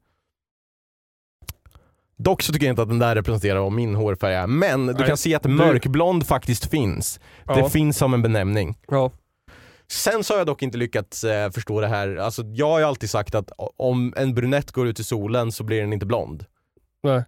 Dock 2.19 2.43
så 2.43 2.53
tycker 2.53 2.67
jag 2.67 2.73
inte 2.73 2.83
att 2.83 2.89
den 2.89 2.99
där 2.99 3.14
representerar 3.14 3.61
vad 3.61 3.73
min 3.73 3.95
hårfärg 3.95 4.35
är, 4.35 4.47
men 4.47 4.87
du 4.87 4.93
Nej, 4.93 5.07
kan 5.07 5.17
se 5.17 5.35
att 5.35 5.45
mörkblond 5.45 6.27
faktiskt 6.27 6.71
finns. 6.71 7.21
Det 7.47 7.59
Ja. 7.59 7.69
finns 7.69 7.99
som 7.99 8.14
en 8.14 8.23
benämning. 8.23 8.79
Ja. 8.89 9.11
Sen 9.89 10.25
så 10.25 10.35
har 10.35 10.39
jag 10.39 10.47
dock 10.47 10.62
inte 10.62 10.79
lyckats 10.79 11.25
eh, 11.25 11.51
förstå 11.51 11.81
det 11.81 11.87
här, 11.87 12.17
alltså 12.17 12.43
jag 12.43 12.69
har 12.69 12.79
ju 12.79 12.85
alltid 12.85 13.11
sagt 13.11 13.35
att 13.35 13.51
om 13.77 14.14
en 14.17 14.35
brunett 14.35 14.73
går 14.73 14.87
ut 14.87 15.01
i 15.01 15.05
solen 15.05 15.53
så 15.53 15.64
blir 15.64 15.81
den 15.81 15.93
inte 15.93 16.07
blond. 16.07 16.45
Nej. 17.03 17.23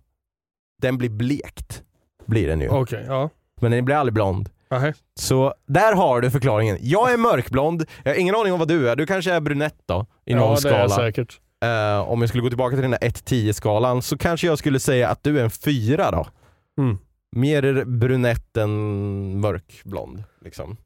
Den 0.82 0.99
blir 0.99 1.11
blekt, 1.11 1.82
blir 2.26 2.49
den 2.49 2.61
ju. 2.61 2.68
Okej, 2.68 3.05
ja. 3.09 3.30
Men 3.61 3.70
den 3.70 3.84
blir 3.84 3.97
aldrig 3.97 4.14
blond. 4.14 4.51
Nähä. 4.70 4.95
Så 5.14 5.55
där 5.66 5.95
har 5.95 6.20
du 6.20 6.30
förklaringen. 6.30 6.78
Jag 6.80 7.12
är 7.12 7.16
mörkblond, 7.16 7.84
jag 8.05 8.11
har 8.12 8.16
ingen 8.20 8.34
aning 8.34 8.53
om 8.53 8.59
vad 8.59 8.68
du 8.68 8.91
är. 8.91 8.97
Du 8.97 9.07
kanske 9.07 9.32
är 9.32 9.41
brunett 9.41 9.76
då? 9.86 10.07
I 10.24 10.34
någon 10.34 10.43
Ja, 10.55 10.61
det 10.62 10.68
är 10.74 10.78
jag 10.80 10.91
skala. 10.91 11.05
säkert. 11.07 11.41
Eh, 11.64 12.11
om 12.11 12.20
jag 12.20 12.28
skulle 12.28 12.42
gå 12.42 12.48
tillbaka 12.48 12.76
till 12.76 12.82
den 12.82 12.90
där 12.90 12.98
1-10 12.98 13.52
skalan 13.52 14.02
så 14.02 14.18
kanske 14.18 14.46
jag 14.46 14.59
skulle 14.59 14.80
säga 14.80 15.09
att 15.09 15.22
du 15.22 15.40
är 15.40 15.44
en 15.44 15.50
fyra 15.50 16.11
då. 16.11 16.26
Mm. 16.78 16.98
Mer 17.36 17.84
brunett 17.84 18.56
än 18.56 19.40
mörkblond. 19.40 20.24
Liksom. 20.44 20.76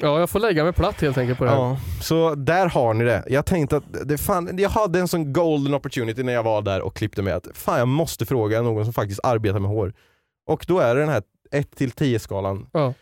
Ja, 0.00 0.18
jag 0.20 0.30
får 0.30 0.40
lägga 0.40 0.64
mig 0.64 0.72
platt 0.72 1.00
helt 1.00 1.18
enkelt 1.18 1.38
på 1.38 1.44
det 1.44 1.50
här. 1.50 1.56
Ja, 1.56 1.76
så 2.02 2.34
där 2.34 2.68
har 2.68 2.94
ni 2.94 3.04
det. 3.04 3.24
Jag 3.26 3.46
tänkte 3.46 3.76
att 3.76 3.84
det 4.04 4.18
fan, 4.18 4.58
jag 4.58 4.70
hade 4.70 4.98
en 4.98 5.08
sån 5.08 5.32
golden 5.32 5.74
opportunity 5.74 6.22
när 6.22 6.32
jag 6.32 6.42
var 6.42 6.62
där 6.62 6.80
och 6.80 6.96
klippte 6.96 7.22
mig 7.22 7.32
att 7.32 7.46
fan 7.54 7.78
jag 7.78 7.88
måste 7.88 8.26
fråga 8.26 8.62
någon 8.62 8.84
som 8.84 8.92
faktiskt 8.94 9.20
arbetar 9.22 9.58
med 9.58 9.70
hår. 9.70 9.94
Och 10.46 10.64
då 10.68 10.78
är 10.78 10.94
det 10.94 11.00
den 11.00 11.08
här 11.08 11.22
1-10 11.52 12.18
skalan. 12.18 12.66
Ja. 12.72 12.94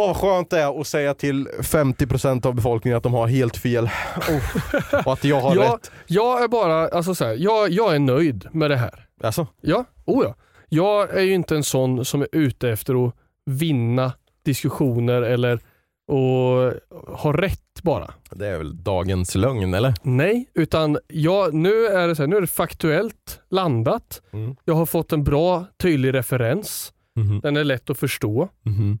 Åh 0.00 0.14
skönt 0.14 0.50
det 0.50 0.60
är 0.60 0.80
att 0.80 0.86
säga 0.86 1.14
till 1.14 1.48
50% 1.60 2.46
av 2.46 2.54
befolkningen 2.54 2.96
att 2.96 3.02
de 3.02 3.14
har 3.14 3.26
helt 3.28 3.56
fel. 3.56 3.84
Oh. 4.28 5.06
och 5.06 5.12
att 5.12 5.24
jag 5.24 5.40
har 5.40 5.56
Jag, 5.56 5.74
rätt. 5.74 5.90
jag 6.06 6.42
är 6.42 6.48
bara, 6.48 6.88
alltså 6.88 7.14
så 7.14 7.24
här, 7.24 7.34
jag, 7.38 7.70
jag 7.70 7.94
är 7.94 7.98
nöjd 7.98 8.48
med 8.52 8.70
det 8.70 8.76
här. 8.76 9.06
Alltså, 9.22 9.46
Ja, 9.60 9.84
oh 10.06 10.24
ja. 10.24 10.34
Jag 10.68 11.14
är 11.16 11.22
ju 11.22 11.32
inte 11.34 11.56
en 11.56 11.64
sån 11.64 12.04
som 12.04 12.22
är 12.22 12.28
ute 12.32 12.68
efter 12.70 13.06
att 13.06 13.14
vinna 13.46 14.12
diskussioner 14.44 15.22
eller 15.22 15.52
att 15.54 16.74
ha 17.20 17.32
rätt 17.32 17.82
bara. 17.82 18.10
det 18.30 18.46
är 18.46 18.58
väl 18.58 18.82
dagens 18.82 19.34
lögn 19.34 19.74
eller? 19.74 19.94
Nej, 20.02 20.50
utan 20.54 20.98
jag, 21.08 21.54
nu, 21.54 21.86
är 21.86 22.08
det 22.08 22.16
så 22.16 22.22
här, 22.22 22.26
nu 22.26 22.36
är 22.36 22.40
det 22.40 22.46
faktuellt 22.46 23.40
landat. 23.50 24.22
Mm. 24.32 24.56
Jag 24.64 24.74
har 24.74 24.86
fått 24.86 25.12
en 25.12 25.24
bra, 25.24 25.64
tydlig 25.82 26.14
referens. 26.14 26.92
Mhm. 27.16 27.40
Den 27.40 27.56
är 27.56 27.64
lätt 27.64 27.90
att 27.90 27.98
förstå. 27.98 28.48
Mhm. 28.62 28.98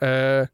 Eh, 0.00 0.46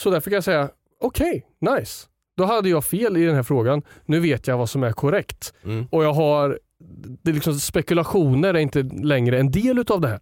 så 0.00 0.10
därför 0.10 0.30
kan 0.30 0.34
jag 0.34 0.44
säga, 0.44 0.70
okej, 1.00 1.46
nice. 1.58 2.06
Då 2.36 2.44
hade 2.44 2.68
jag 2.68 2.84
fel 2.84 3.16
i 3.16 3.24
den 3.24 3.34
här 3.34 3.42
frågan. 3.42 3.82
Nu 4.04 4.20
vet 4.20 4.46
jag 4.46 4.58
vad 4.58 4.70
som 4.70 4.82
är 4.82 4.92
korrekt. 4.92 5.54
Mm. 5.64 5.86
Och 5.90 6.04
jag 6.04 6.12
har, 6.12 6.58
det 7.22 7.30
är 7.30 7.34
liksom 7.34 7.54
spekulationer 7.54 8.54
är 8.54 8.58
inte 8.58 8.82
längre 8.82 9.40
en 9.40 9.50
del 9.50 9.78
utav 9.78 10.00
det 10.00 10.08
här. 10.08 10.20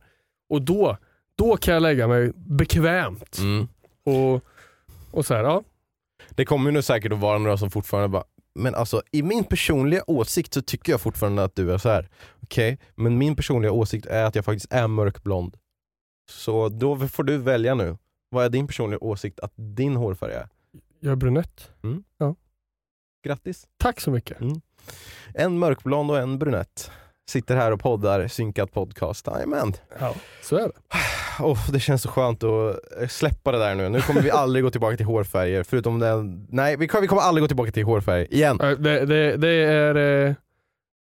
Och 0.49 0.63
då, 0.63 0.97
då 1.39 1.57
kan 1.57 1.75
jag 1.75 1.83
lägga 1.83 2.09
mig 2.09 2.33
bekvämt. 2.35 3.39
Mm. 3.39 3.69
Och, 4.05 4.45
och 5.11 5.27
så 5.27 5.35
här, 5.35 5.45
ja. 5.45 5.63
Det 6.31 6.45
kommer 6.45 6.71
ju 6.71 6.75
nu 6.75 6.83
säkert 6.83 7.13
att 7.13 7.19
vara 7.19 7.39
några 7.39 7.57
som 7.57 7.71
fortfarande 7.71 8.09
bara 8.09 8.25
men 8.55 8.75
alltså 8.75 9.03
i 9.13 9.23
min 9.23 9.45
personliga 9.45 10.03
åsikt 10.07 10.55
så 10.55 10.63
tycker 10.63 10.93
jag 10.93 11.01
fortfarande 11.01 11.45
att 11.45 11.57
du 11.57 11.73
är 11.73 11.79
så 11.79 11.89
här. 11.89 12.09
Okej, 12.43 12.79
men 12.95 13.19
min 13.19 13.37
personliga 13.37 13.73
åsikt 13.73 14.07
är 14.07 14.25
att 14.25 14.35
jag 14.35 14.45
faktiskt 14.45 14.73
är 14.73 14.87
mörkblond. 14.87 15.57
Så 16.31 16.69
då 16.69 17.09
får 17.09 17.25
du 17.25 17.39
välja 17.39 17.75
nu. 17.75 17.97
Vad 18.31 18.45
är 18.45 18.49
din 18.49 18.67
personliga 18.67 18.99
åsikt 19.05 19.41
att 19.41 19.53
din 19.57 19.97
hårfärg 19.97 20.33
är? 20.33 20.49
Jag 21.01 21.13
är 21.13 21.17
brunett. 21.17 21.71
Grattis! 23.25 23.67
Tack 23.79 24.01
så 24.01 24.11
mycket. 24.11 24.39
En 25.35 25.59
mörkblond 25.59 26.11
och 26.11 26.19
en 26.19 26.39
brunett. 26.39 26.91
Sitter 27.31 27.57
här 27.57 27.73
och 27.73 27.81
poddar, 27.81 28.29
synkat 28.29 28.73
podcast. 28.73 29.27
Jajamän. 29.27 29.73
Ja, 29.99 30.15
så 30.43 30.57
är 30.57 30.63
det. 30.63 30.73
Oh, 31.41 31.71
det 31.73 31.81
känns 31.81 32.03
så 32.03 32.09
skönt 32.09 32.43
att 32.45 32.79
eh, 33.01 33.09
släppa 33.09 33.53
det 33.53 33.59
där 33.59 33.75
nu. 33.75 33.89
Nu 33.89 34.01
kommer 34.01 34.21
vi 34.23 34.31
aldrig 34.31 34.65
gå 34.65 34.71
tillbaka 34.71 34.97
till 34.97 35.07
hårfärger. 35.07 35.63
Förutom 35.63 35.99
den... 35.99 36.47
Nej, 36.51 36.77
vi 36.77 36.89
kommer, 36.89 37.03
vi 37.03 37.09
kommer 37.09 37.23
aldrig 37.23 37.43
gå 37.43 37.49
tillbaka 37.49 37.73
till 37.73 37.85
hårfärg 37.85 38.27
igen. 38.31 38.61
Eh, 38.61 38.71
Det, 38.71 39.07
det, 39.07 39.37
det 39.37 39.49
är, 39.49 39.95
eh, 40.29 40.35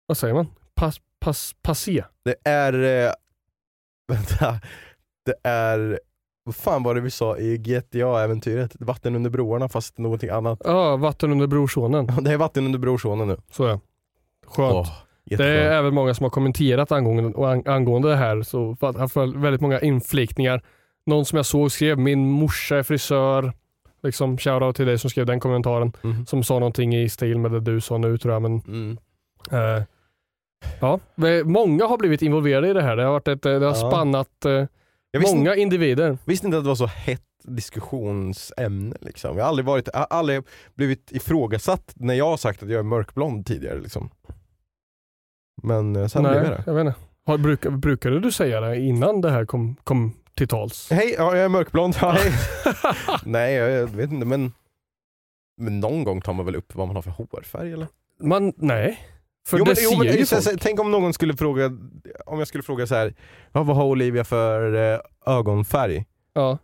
vad 0.06 0.18
säger 0.18 0.34
man? 0.34 0.48
Pass, 0.76 0.98
pass, 1.20 1.56
passé. 1.62 2.04
Det 2.26 2.36
är... 2.50 2.74
Eh, 3.08 3.14
vänta. 4.08 4.60
Det 5.26 5.36
är... 5.44 6.00
Vad 6.50 6.56
fan 6.56 6.84
var 6.84 6.96
det 6.96 7.02
vi 7.02 7.12
sa 7.12 7.38
i 7.38 7.58
GTA-äventyret? 7.58 8.76
Vatten 8.80 9.16
under 9.16 9.30
broarna 9.30 9.70
fast 9.70 9.98
någonting 9.98 10.30
annat. 10.30 10.62
Ja, 10.66 10.96
vatten 10.98 11.32
under 11.32 11.48
brorsonen. 11.48 12.08
Det 12.22 12.32
är 12.32 12.38
vatten 12.38 12.66
under 12.66 12.80
brorsonen 12.80 13.28
nu. 13.28 13.38
Så 13.52 13.66
det. 13.68 13.80
Skönt. 14.48 14.74
Åh, 14.74 14.88
Det 15.26 15.46
är 15.46 15.72
även 15.72 15.94
många 15.94 16.14
som 16.14 16.24
har 16.24 16.30
kommenterat 16.30 16.92
angående, 16.92 17.72
angående 17.72 18.10
det 18.10 18.16
här. 18.16 18.42
Så 18.42 18.78
väldigt 19.36 19.62
många 19.62 19.80
inflikningar. 19.80 20.62
Någon 21.06 21.26
som 21.26 21.36
jag 21.36 21.46
såg 21.46 21.72
skrev 21.72 21.98
min 22.00 22.30
morsa 22.30 22.78
är 22.78 22.84
frisör. 22.84 23.54
Liksom 24.04 24.38
shoutout 24.38 24.76
till 24.76 24.86
dig 24.86 24.98
som 25.00 25.10
skrev 25.10 25.26
den 25.26 25.40
kommentaren. 25.40 25.92
Mhm. 26.02 26.26
Som 26.26 26.44
sa 26.44 26.60
någonting 26.60 26.96
i 26.96 27.10
stil 27.10 27.38
med 27.40 27.52
det 27.52 27.60
du 27.60 27.82
sa 27.82 27.98
nu 27.98 28.18
tror 28.18 28.34
jag. 28.34 28.42
Men, 28.42 28.62
Mm. 28.68 28.98
eh, 29.52 29.84
ja. 30.82 31.00
Många 31.46 31.86
har 31.86 31.98
blivit 31.98 32.22
involverade 32.22 32.70
i 32.70 32.74
det 32.74 32.82
här. 32.82 32.96
Det 32.96 33.04
har, 33.04 33.12
varit 33.12 33.28
ett, 33.28 33.42
det 33.42 33.50
har 33.54 33.62
Ja. 33.62 33.74
spannat 33.74 34.46
eh, 34.46 34.64
Jag 35.12 35.20
visste, 35.20 35.36
många 35.36 35.56
individer. 35.56 36.18
visste 36.26 36.48
inte 36.48 36.58
att 36.58 36.64
det 36.64 36.68
var 36.68 36.76
så 36.76 36.86
hett 36.86 37.22
diskussionsämne. 37.44 38.96
Liksom. 39.02 39.38
Jag, 39.38 39.44
har 39.44 39.50
aldrig 39.50 39.66
varit, 39.66 39.90
jag 39.94 40.00
har 40.00 40.08
aldrig 40.10 40.44
blivit 40.76 41.12
ifrågasatt 41.12 41.94
när 41.96 42.14
jag 42.14 42.26
har 42.26 42.38
sagt 42.38 42.64
att 42.64 42.70
jag 42.70 42.80
är 42.80 42.84
mörkblond 42.84 43.46
tidigare. 43.46 43.80
Liksom. 43.80 44.10
Men 45.64 45.96
eh, 45.96 46.08
sen 46.08 46.24
blev 46.24 46.36
jag 46.36 46.46
det. 46.46 46.64
jag 46.66 46.74
vet 46.74 46.86
inte. 46.88 47.00
Har, 47.26 47.38
brukar, 47.38 47.70
brukade 47.70 48.20
du 48.20 48.32
säga 48.32 48.62
det 48.62 48.80
innan 48.80 49.22
det 49.22 49.32
här 49.32 49.46
kom, 49.46 49.76
kom 49.84 50.14
till 50.36 50.48
tals? 50.48 50.92
Hej, 50.92 51.16
ja, 51.18 51.36
jag 51.36 51.46
är 51.46 51.50
mörkblond. 51.50 51.96
Ja. 52.02 52.18
Nej, 53.26 53.54
jag 53.54 53.88
vet 53.88 54.12
inte 54.12 54.26
men, 54.26 54.52
men 55.58 55.80
någon 55.80 56.04
gång 56.04 56.22
tar 56.22 56.34
man 56.34 56.46
väl 56.46 56.56
upp 56.56 56.76
vad 56.76 56.88
man 56.88 56.96
har 56.96 57.04
för 57.04 57.12
hårfärg 57.12 57.74
eller? 57.74 57.88
Man, 58.22 58.54
nej. 58.58 59.00
För 59.48 59.58
jo, 59.58 59.64
det 59.64 59.70
men, 59.70 59.76
ser 59.76 59.84
jo, 59.84 59.98
men, 59.98 60.18
ju 60.18 60.26
så, 60.26 60.42
så, 60.42 60.58
Tänk 60.60 60.80
om 60.80 60.92
någon 60.92 61.14
skulle 61.14 61.38
fråga, 61.38 61.66
om 62.26 62.40
jag 62.40 62.48
skulle 62.48 62.64
fråga 62.64 62.88
så 62.88 62.96
här, 62.96 63.14
ja, 63.52 63.64
vad 63.64 63.76
har 63.76 63.86
Olivia 63.86 64.24
för 64.24 64.94
eh, 64.94 65.00
ögonfärg? 65.26 66.06
Ja. 66.34 66.58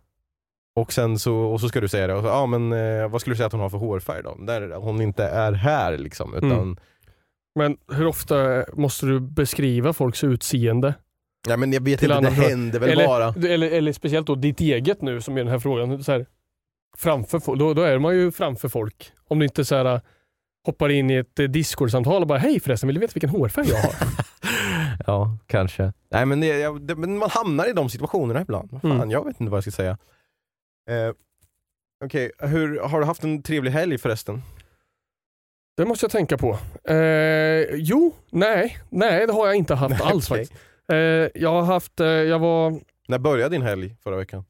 Och 0.76 0.92
sen 0.92 1.18
så, 1.18 1.36
och 1.36 1.60
så 1.60 1.68
ska 1.68 1.80
du 1.80 1.88
säga 1.88 2.06
det, 2.06 2.14
och 2.14 2.22
så, 2.22 2.26
ja 2.26 2.46
men 2.46 2.72
eh, 2.72 3.08
vad 3.08 3.20
skulle 3.20 3.34
du 3.34 3.36
säga 3.36 3.46
att 3.46 3.52
hon 3.52 3.60
har 3.60 3.70
för 3.70 3.78
hårfärg 3.78 4.22
då? 4.22 4.34
Där 4.34 4.74
hon 4.74 5.00
inte 5.00 5.24
är 5.24 5.52
här 5.52 5.98
liksom, 5.98 6.34
utan 6.34 6.52
Mm. 6.52 6.76
Men 7.56 7.76
hur 7.92 8.06
ofta 8.06 8.64
måste 8.72 9.06
du 9.06 9.20
beskriva 9.20 9.92
folks 9.92 10.24
utseende? 10.24 10.94
Ja 11.48 11.56
men 11.56 11.72
jag 11.72 11.80
vet 11.80 12.02
inte, 12.02 12.20
det 12.20 12.30
händer 12.30 12.80
väl 12.80 12.90
eller, 12.90 13.06
bara. 13.06 13.48
Eller, 13.48 13.70
eller 13.70 13.92
speciellt 13.92 14.26
då 14.26 14.34
ditt 14.34 14.60
eget 14.60 15.02
nu 15.02 15.20
som 15.20 15.34
är 15.34 15.38
den 15.38 15.48
här 15.48 15.58
frågan. 15.58 16.04
Så 16.04 16.12
här, 16.12 16.26
framför, 16.96 17.56
då, 17.56 17.74
då 17.74 17.82
är 17.82 17.98
man 17.98 18.16
ju 18.16 18.32
framför 18.32 18.68
folk. 18.68 19.12
Om 19.28 19.38
du 19.38 19.44
inte 19.44 19.64
så 19.64 19.74
här, 19.74 20.00
hoppar 20.66 20.88
in 20.88 21.10
i 21.10 21.14
ett 21.14 21.38
eh, 21.38 21.44
Discord-samtal 21.44 22.22
och 22.22 22.28
bara 22.28 22.38
hej 22.38 22.60
förresten, 22.60 22.86
vill 22.86 22.94
du 22.94 23.00
veta 23.00 23.12
vilken 23.14 23.30
hårfärg 23.30 23.68
jag 23.68 23.76
har? 23.76 23.94
ja, 25.06 25.38
kanske. 25.46 25.92
Nej 26.10 26.26
men, 26.26 26.40
det, 26.40 26.46
jag, 26.46 26.82
det, 26.82 26.96
men 26.96 27.18
man 27.18 27.30
hamnar 27.30 27.68
i 27.70 27.72
de 27.72 27.88
situationerna 27.90 28.40
ibland. 28.40 28.68
Vad 28.72 28.80
fan, 28.82 28.90
Mm. 28.90 29.10
jag 29.10 29.24
vet 29.24 29.40
inte 29.40 29.50
vad 29.50 29.56
jag 29.56 29.64
ska 29.64 29.70
säga. 29.70 29.98
Eh, 30.90 31.12
Okej, 32.04 32.30
hur 32.38 32.80
har 32.80 33.00
du 33.00 33.06
haft 33.06 33.24
en 33.24 33.42
trevlig 33.42 33.70
helg 33.70 33.98
förresten? 33.98 34.42
Det 35.76 35.84
måste 35.84 36.04
jag 36.04 36.10
tänka 36.10 36.38
på. 36.38 36.58
Eh, 36.88 37.64
jo, 37.74 38.14
nej, 38.30 38.78
nej 38.90 39.26
det 39.26 39.32
har 39.32 39.46
jag 39.46 39.56
inte 39.56 39.74
haft 39.74 40.00
alls 40.04 40.30
Okej. 40.30 40.44
faktiskt. 40.44 40.62
Eh, 40.92 40.96
jag 41.42 41.50
har 41.52 41.62
haft, 41.62 42.00
eh, 42.00 42.06
jag 42.06 42.38
var, 42.38 42.80
När 43.08 43.18
började 43.18 43.54
din 43.54 43.62
helg 43.62 43.96
förra 44.02 44.16
veckan? 44.16 44.44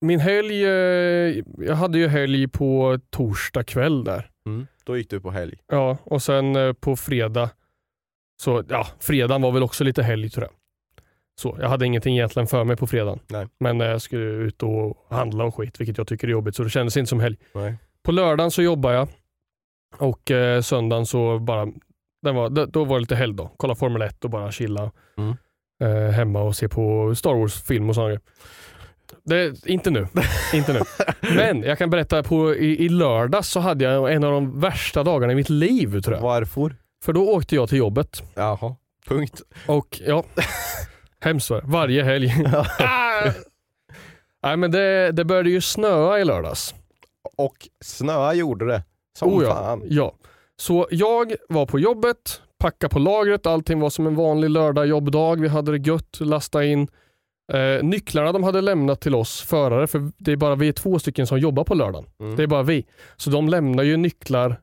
min 0.00 0.20
helg, 0.20 0.64
eh, 0.64 1.44
jag 1.58 1.74
hade 1.74 1.98
ju 1.98 2.08
helg 2.08 2.48
på 2.48 2.98
torsdag 3.10 3.64
kväll 3.64 4.04
där. 4.04 4.30
Mm. 4.46 4.66
Då 4.84 4.96
gick 4.96 5.10
du 5.10 5.20
på 5.20 5.30
helg. 5.30 5.58
Ja, 5.68 5.98
och 6.04 6.22
sen 6.22 6.56
eh, 6.56 6.72
på 6.72 6.96
fredag, 6.96 7.50
så 8.42 8.64
ja, 8.68 8.86
fredagen 9.00 9.42
var 9.42 9.52
väl 9.52 9.62
också 9.62 9.84
lite 9.84 10.02
helg 10.02 10.30
tror 10.30 10.44
jag. 10.44 10.52
Så, 11.40 11.56
jag 11.60 11.68
hade 11.68 11.86
ingenting 11.86 12.14
egentligen 12.16 12.46
för 12.46 12.64
mig 12.64 12.76
på 12.76 12.86
fredagen. 12.86 13.18
Nej. 13.26 13.46
Men 13.60 13.80
eh, 13.80 13.86
jag 13.86 14.02
skulle 14.02 14.24
ut 14.24 14.62
och 14.62 15.06
handla 15.10 15.44
och 15.44 15.54
skit, 15.54 15.80
vilket 15.80 15.98
jag 15.98 16.06
tycker 16.06 16.26
är 16.28 16.32
jobbigt, 16.32 16.56
så 16.56 16.62
det 16.62 16.70
kändes 16.70 16.96
inte 16.96 17.08
som 17.08 17.20
helg. 17.20 17.36
Nej. 17.52 17.74
På 18.02 18.12
lördagen 18.12 18.50
så 18.50 18.62
jobbar 18.62 18.92
jag 18.92 19.08
och 19.98 20.30
eh, 20.30 20.60
söndagen 20.60 21.06
så 21.06 21.38
bara, 21.38 21.66
den 22.22 22.34
var, 22.34 22.50
då- 22.50 22.66
då 22.66 22.84
var 22.84 22.96
det 22.96 23.00
lite 23.00 23.16
helgdag. 23.16 23.50
Kolla 23.56 23.74
Formel 23.74 24.02
1 24.02 24.24
och 24.24 24.30
bara 24.30 24.52
chilla 24.52 24.90
Mm. 25.18 25.36
eh, 25.82 26.10
hemma 26.12 26.40
och 26.42 26.56
se 26.56 26.68
på 26.68 27.14
Star 27.14 27.34
Wars-film 27.34 27.88
och 27.88 27.94
sådana 27.94 28.08
grejer. 28.10 28.20
Det, 29.24 29.66
inte 29.66 29.90
nu. 29.90 30.06
inte 30.54 30.72
nu. 30.72 30.80
Men 31.34 31.62
jag 31.62 31.78
kan 31.78 31.90
berätta, 31.90 32.22
på, 32.22 32.54
i, 32.54 32.84
i 32.84 32.88
lördags 32.88 33.48
så 33.48 33.60
hade 33.60 33.84
jag 33.84 34.12
en 34.12 34.24
av 34.24 34.32
de 34.32 34.60
värsta 34.60 35.02
dagarna 35.02 35.32
i 35.32 35.36
mitt 35.36 35.50
liv 35.50 36.00
tror 36.00 36.16
jag. 36.16 36.22
Varför? 36.22 36.76
För 37.04 37.12
då 37.12 37.30
åkte 37.30 37.54
jag 37.54 37.68
till 37.68 37.78
jobbet 37.78 38.22
Jaha, 38.34 38.76
punkt. 39.08 39.42
och 39.66 40.00
ja, 40.06 40.24
hemskt 41.20 41.50
var 41.50 41.60
det. 41.60 41.66
Varje 41.66 42.02
helg. 42.04 42.34
ah! 42.78 43.30
Nej 44.42 44.56
men 44.56 44.70
det, 44.70 45.12
det 45.12 45.24
började 45.24 45.50
ju 45.50 45.60
snöa 45.60 46.20
i 46.20 46.24
lördags. 46.24 46.74
Och 47.36 47.68
snöa 47.84 48.34
gjorde 48.34 48.66
det. 48.66 48.82
Som 49.18 49.32
Oh 49.32 49.44
ja, 49.44 49.54
fan. 49.54 49.82
ja. 49.84 50.14
Så 50.56 50.86
jag 50.90 51.34
var 51.48 51.66
på 51.66 51.78
jobbet, 51.78 52.42
packade 52.58 52.92
på 52.92 52.98
lagret, 52.98 53.46
allting 53.46 53.80
var 53.80 53.90
som 53.90 54.06
en 54.06 54.14
vanlig 54.14 54.50
lördag 54.50 54.86
jobbdag. 54.86 55.40
Vi 55.40 55.48
hade 55.48 55.78
det 55.78 55.88
gött, 55.88 56.20
lasta 56.20 56.64
in 56.64 56.88
Eh, 57.52 57.82
nycklarna 57.84 58.32
de 58.32 58.42
hade 58.44 58.60
lämnat 58.60 59.00
till 59.00 59.14
oss 59.14 59.40
förare, 59.42 59.86
för 59.86 60.10
det 60.18 60.32
är 60.32 60.36
bara 60.36 60.54
vi 60.54 60.68
är 60.68 60.72
två 60.72 60.98
stycken 60.98 61.26
som 61.26 61.38
jobbar 61.38 61.64
på 61.64 61.74
lördagen. 61.74 62.06
Mm. 62.20 62.36
Det 62.36 62.42
är 62.42 62.46
bara 62.46 62.62
vi. 62.62 62.86
Så 63.16 63.30
de 63.30 63.48
lämnar 63.48 63.82
ju 63.82 63.96
nycklar, 63.96 64.60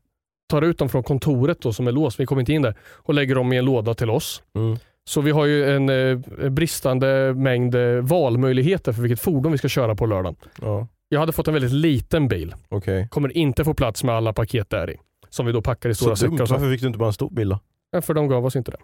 tar 0.49 0.61
ut 0.61 0.77
dem 0.77 0.89
från 0.89 1.03
kontoret 1.03 1.61
då, 1.61 1.73
som 1.73 1.87
är 1.87 1.91
låst, 1.91 2.19
vi 2.19 2.25
kommer 2.25 2.39
inte 2.39 2.53
in 2.53 2.61
där, 2.61 2.75
och 2.93 3.13
lägger 3.13 3.35
dem 3.35 3.53
i 3.53 3.57
en 3.57 3.65
låda 3.65 3.93
till 3.93 4.09
oss. 4.09 4.43
Mm. 4.55 4.77
Så 5.09 5.21
vi 5.21 5.31
har 5.31 5.45
ju 5.45 5.75
en 5.75 5.89
eh, 5.89 6.17
bristande 6.49 7.33
mängd 7.33 7.75
eh, 7.75 7.81
valmöjligheter 8.01 8.91
för 8.93 9.01
vilket 9.01 9.19
fordon 9.19 9.51
vi 9.51 9.57
ska 9.57 9.67
köra 9.67 9.95
på 9.95 10.05
lördagen. 10.05 10.35
Ja, 10.61 10.87
Jag 11.09 11.19
hade 11.19 11.31
fått 11.31 11.47
en 11.47 11.53
väldigt 11.53 11.71
liten 11.71 12.27
bil, 12.27 12.55
okej. 12.69 13.07
kommer 13.11 13.37
inte 13.37 13.63
få 13.63 13.73
plats 13.73 14.03
med 14.03 14.15
alla 14.15 14.33
paket 14.33 14.69
där 14.69 14.89
i. 14.91 14.95
Som 15.29 15.45
vi 15.45 15.51
då 15.51 15.61
packar 15.61 15.89
i 15.89 15.95
stora 15.95 16.15
Så 16.15 16.25
dumt, 16.25 16.37
säckar. 16.37 16.45
så. 16.45 16.53
varför 16.53 16.71
fick 16.71 16.81
du 16.81 16.87
inte 16.87 16.99
bara 16.99 17.07
en 17.07 17.13
stor 17.13 17.29
bil 17.29 17.49
då? 17.49 17.59
Ja, 17.91 18.01
För 18.01 18.13
de 18.13 18.27
gav 18.27 18.45
oss 18.45 18.55
inte 18.55 18.71
det. 18.71 18.77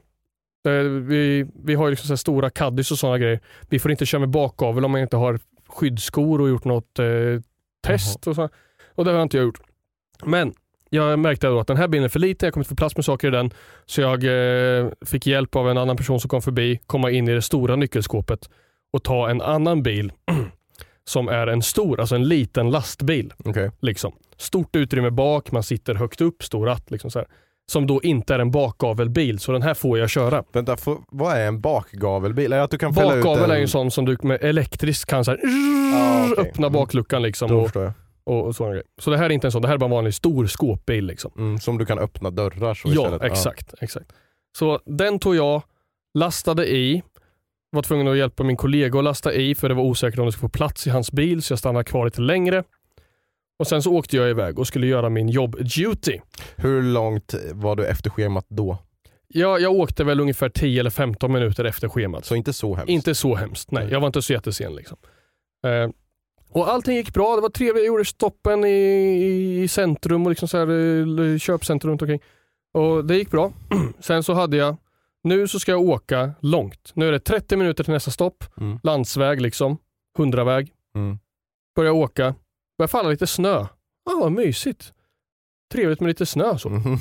Det 0.70 0.89
vi, 0.89 1.45
vi 1.63 1.76
har 1.76 1.86
ju 1.86 1.89
liksom 1.89 2.07
så 2.07 2.18
stora 2.18 2.49
caddis 2.49 2.91
och 2.91 2.99
sådana 2.99 3.18
grejer. 3.18 3.39
Vi 3.70 3.80
får 3.80 3.91
inte 3.91 4.05
köra 4.05 4.20
med 4.20 4.30
bakgavel 4.30 4.86
om 4.86 4.91
man 4.91 5.01
inte 5.01 5.18
har 5.18 5.39
skyddsskor 5.68 6.41
och 6.41 6.49
gjort 6.49 6.65
något 6.65 6.99
eh, 6.99 7.05
test. 7.88 8.28
Och, 8.28 8.36
så. 8.36 8.49
och 8.95 9.05
det 9.05 9.11
har 9.11 9.24
inte 9.24 9.38
jag 9.38 9.45
gjort. 9.45 9.59
Men 10.26 10.53
jag 10.89 11.20
märkte 11.20 11.47
då 11.47 11.59
att 11.59 11.68
den 11.68 11.78
här 11.78 11.88
bilen 11.88 12.05
är 12.05 12.09
för 12.09 12.20
liten, 12.20 12.47
jag 12.47 12.53
kommer 12.53 12.61
inte 12.63 12.70
få 12.70 12.76
plats 12.76 12.95
med 12.95 13.05
saker 13.05 13.28
i 13.28 13.32
den. 13.32 13.51
Så 13.86 14.01
jag 14.01 14.24
eh, 14.24 14.89
fick 15.05 15.28
hjälp 15.28 15.55
av 15.55 15.70
en 15.70 15.78
annan 15.78 15.97
person 15.97 16.20
som 16.20 16.30
kom 16.30 16.41
förbi, 16.41 16.80
komma 16.86 17.11
in 17.11 17.28
i 17.28 17.34
det 17.34 17.41
stora 17.41 17.76
nyckelskåpet 17.76 18.49
och 18.93 19.03
ta 19.03 19.30
en 19.30 19.41
annan 19.41 19.84
bil 19.84 20.11
som 21.03 21.28
är 21.28 21.47
en 21.47 21.61
stor, 21.61 21.99
alltså 21.99 22.15
en 22.15 22.28
liten 22.28 22.70
lastbil. 22.70 23.34
Okej. 23.45 23.72
Liksom. 23.80 24.13
Stort 24.38 24.76
utrymme 24.76 25.09
bak, 25.09 25.51
man 25.51 25.63
sitter 25.63 25.95
högt 25.95 26.22
upp, 26.22 26.43
stor 26.43 26.65
ratt. 26.65 26.91
Liksom 26.91 27.11
så 27.11 27.20
här. 27.20 27.28
Som 27.72 27.88
då 27.88 28.01
inte 28.03 28.36
är 28.36 28.39
en 28.39 28.51
bakgavelbil, 28.51 29.39
så 29.39 29.51
den 29.51 29.61
här 29.61 29.74
får 29.74 29.99
jag 29.99 30.09
köra. 30.09 30.43
Vänta, 30.53 30.78
får, 30.78 30.97
vad 31.11 31.38
är 31.38 31.47
en 31.47 31.61
bakgavelbil? 31.61 32.53
Är 32.53 32.59
att 32.59 32.72
du 32.72 32.78
kan 32.78 32.93
Bakgavel 32.93 33.43
en... 33.43 33.51
är 33.51 33.55
ju 33.55 33.61
en 33.61 33.68
sån 33.68 33.91
som 33.91 34.05
du 34.05 34.18
med 34.22 34.43
elektriskt 34.43 35.09
kan 35.09 35.26
så 35.26 35.32
här, 35.32 35.39
Ah, 35.93 36.28
okej. 36.32 36.45
öppna 36.49 36.68
Mm. 36.68 36.74
bakluckan 36.80 37.22
liksom. 37.22 37.49
Då 37.49 37.59
Och, 37.61 37.72
jag. 37.76 37.91
och, 38.24 38.45
och 38.45 38.55
sådana. 38.55 38.82
Så 39.01 39.09
det 39.09 39.18
här 39.18 39.26
är 39.26 39.30
inte 39.30 39.47
en 39.47 39.51
sån, 39.51 39.61
det 39.61 39.68
här 39.68 39.76
är 39.76 39.80
bara 39.80 39.86
en 39.86 39.91
vanlig 39.91 40.13
stor 40.13 40.47
skåpbil. 40.47 41.05
Liksom. 41.05 41.32
Mm, 41.38 41.59
som 41.59 41.78
du 41.78 41.86
kan 41.86 41.99
öppna 41.99 42.30
dörrar 42.30 42.74
så 42.74 42.88
Ja, 42.88 42.93
istället. 43.05 43.24
exakt, 43.24 43.74
exakt. 43.82 44.11
Så 44.57 44.80
den 44.86 45.20
tog 45.20 45.36
jag, 45.36 45.61
lastade 46.13 46.68
i, 46.76 47.03
var 47.72 47.82
tvungen 47.82 48.07
att 48.07 48.18
hjälpa 48.18 48.43
min 48.43 48.57
kollega 48.57 48.97
att 48.99 49.03
lasta 49.03 49.34
i 49.34 49.55
för 49.55 49.70
det 49.70 49.76
var 49.76 49.84
osäkert 49.84 50.20
om 50.20 50.26
det 50.26 50.32
skulle 50.32 50.49
få 50.49 50.57
plats 50.57 50.88
i 50.88 50.89
hans 50.89 51.11
bil 51.11 51.41
så 51.41 51.51
jag 51.51 51.59
stannade 51.59 51.84
kvar 51.84 52.05
lite 52.05 52.22
längre. 52.22 52.63
Och 53.60 53.68
Sen 53.68 53.82
så 53.82 53.93
åkte 53.93 54.18
jag 54.18 54.30
iväg 54.30 54.60
och 54.60 54.68
skulle 54.68 54.88
göra 54.88 55.10
min 55.10 55.30
jobb-duty. 55.30 56.20
Hur 56.55 56.84
långt 56.84 57.36
var 57.51 57.76
du 57.76 57.86
efter 57.86 58.10
schemat 58.10 58.45
då? 58.49 58.78
Jag, 59.28 59.62
jag 59.62 59.72
åkte 59.72 60.03
väl 60.03 60.20
ungefär 60.20 60.49
10 60.49 60.80
eller 60.80 60.89
15 60.89 61.32
minuter 61.32 61.66
efter 61.66 61.89
schemat. 61.89 62.26
Så 62.26 62.36
inte 62.36 62.53
så 62.53 62.76
hemskt? 62.76 62.89
Inte 62.89 63.16
så 63.16 63.36
hemskt, 63.36 63.72
nej. 63.72 63.88
Jag 63.91 63.99
var 63.99 64.08
inte 64.08 64.22
så 64.22 64.34
jättesen. 64.34 64.76
Liksom. 64.76 64.97
Eh, 65.66 65.89
och 66.49 66.70
Allting 66.70 66.95
gick 66.95 67.14
bra, 67.14 67.36
det 67.36 67.41
var 67.41 67.49
trevligt. 67.49 67.84
Jag 67.84 67.88
gjorde 67.88 68.05
stoppen 68.05 68.66
i, 68.66 69.60
i, 69.64 69.68
centrum 69.68 70.24
och 70.24 70.30
liksom 70.30 70.47
så 70.47 70.58
här, 70.58 70.68
eh, 71.34 71.38
köpcentrum 71.38 71.91
runt 71.91 72.01
omkring. 72.01 72.20
Och 72.74 73.05
det 73.05 73.18
gick 73.18 73.32
bra. 73.32 73.53
Sen 73.99 74.24
så 74.24 74.34
hade 74.34 74.58
jag, 74.58 74.76
nu 75.24 75.47
så 75.47 75.60
ska 75.60 75.72
jag 75.72 75.82
åka 75.82 76.32
långt. 76.41 76.91
Nu 76.93 77.08
är 77.08 77.12
det 77.12 77.20
30 77.20 77.55
minuter 77.55 77.84
till 77.84 77.93
nästa 77.93 78.12
stopp. 78.12 78.43
Mm. 78.58 78.80
Landsväg 78.84 79.41
liksom, 79.41 79.78
100-väg. 80.18 80.72
Mm. 80.95 81.20
Börjar 81.76 81.91
åka, 81.91 82.36
börjar 82.78 82.88
falla 82.88 83.09
lite 83.09 83.28
snö. 83.28 83.65
Ja, 84.05 84.17
vad 84.19 84.32
mysigt. 84.32 84.93
Trevligt 85.73 85.99
med 85.99 86.07
lite 86.07 86.25
snö 86.25 86.57
så. 86.57 86.69
Mhm. 86.69 86.97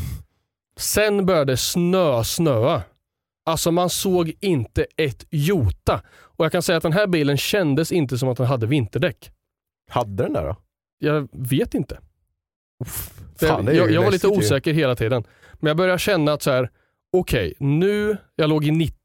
Sen 0.81 1.27
började 1.27 1.57
snö 1.57 2.25
snöa. 2.25 2.83
Alltså 3.47 3.71
man 3.71 3.91
såg 3.91 4.33
inte 4.41 4.87
ett 4.97 5.27
jota. 5.31 6.03
Och 6.17 6.45
jag 6.45 6.53
kan 6.53 6.63
säga 6.63 6.77
att 6.77 6.83
den 6.83 6.93
här 6.93 7.07
bilen 7.07 7.37
kändes 7.37 7.93
inte 7.93 8.19
som 8.19 8.29
att 8.29 8.37
den 8.37 8.47
hade 8.47 8.67
vinterdäck. 8.67 9.31
Hade 9.91 10.23
den 10.23 10.33
där 10.33 10.45
då? 10.45 10.57
Jag 10.99 11.29
vet 11.33 11.75
inte. 11.75 11.99
Det, 13.39 13.47
Fan, 13.47 13.65
det 13.65 13.73
jag, 13.75 13.91
jag 13.91 14.03
var 14.03 14.11
lite 14.11 14.27
läskigt 14.27 14.43
ju. 14.43 14.47
osäker 14.47 14.73
hela 14.73 14.97
tiden. 14.97 15.25
Men 15.53 15.69
jag 15.69 15.77
började 15.77 15.99
känna 15.99 16.33
att 16.33 16.43
så 16.43 16.51
här, 16.51 16.71
okej, 17.17 17.55
nu, 17.59 18.17
jag 18.37 18.51
låg 18.51 18.65
i 18.65 18.71
90, 18.71 18.97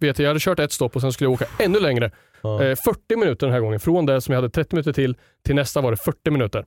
vet 0.00 0.18
jag, 0.18 0.24
jag 0.24 0.30
hade 0.30 0.40
kört 0.40 0.58
ett 0.58 0.72
stopp 0.72 0.96
och 0.96 1.00
sen 1.02 1.12
skulle 1.12 1.26
jag 1.26 1.32
åka 1.34 1.46
ännu 1.58 1.80
längre. 1.80 2.10
Ja. 2.42 2.62
Eh, 2.64 2.76
40 2.76 3.16
minuter 3.16 3.46
den 3.46 3.54
här 3.54 3.60
gången. 3.60 3.80
Från 3.80 4.06
det 4.06 4.20
som 4.20 4.32
jag 4.32 4.38
hade 4.42 4.50
30 4.50 4.74
minuter 4.76 4.92
till, 4.92 5.16
till 5.44 5.54
nästa 5.54 5.80
var 5.80 5.90
det 5.90 5.96
40 5.96 6.30
minuter. 6.30 6.64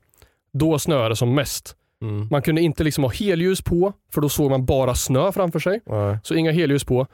Då 0.53 0.79
snöade 0.79 1.09
det 1.09 1.15
som 1.15 1.35
mest. 1.35 1.75
Mm. 2.01 2.27
Man 2.31 2.41
kunde 2.41 2.61
inte 2.61 2.83
liksom 2.83 3.03
ha 3.03 3.11
helljus 3.11 3.61
på, 3.61 3.93
för 4.13 4.21
då 4.21 4.29
såg 4.29 4.49
man 4.51 4.65
bara 4.65 4.95
snö 4.95 5.31
framför 5.31 5.59
sig. 5.59 5.79
Nej. 5.85 6.17
Så 6.23 6.35
inga 6.35 6.51
helljus 6.51 6.83
på. 6.83 7.07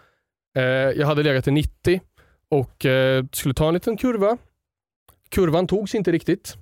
Eh, 0.58 0.64
jag 0.64 1.08
hade 1.08 1.24
legat 1.24 1.48
i 1.48 1.52
90 1.52 2.02
och 2.50 2.86
eh, 2.86 3.26
skulle 3.32 3.54
ta 3.54 3.68
en 3.68 3.74
liten 3.74 3.98
kurva. 3.98 4.38
Kurvan 5.30 5.68
togs 5.68 5.96
inte 5.96 6.12
riktigt. 6.12 6.58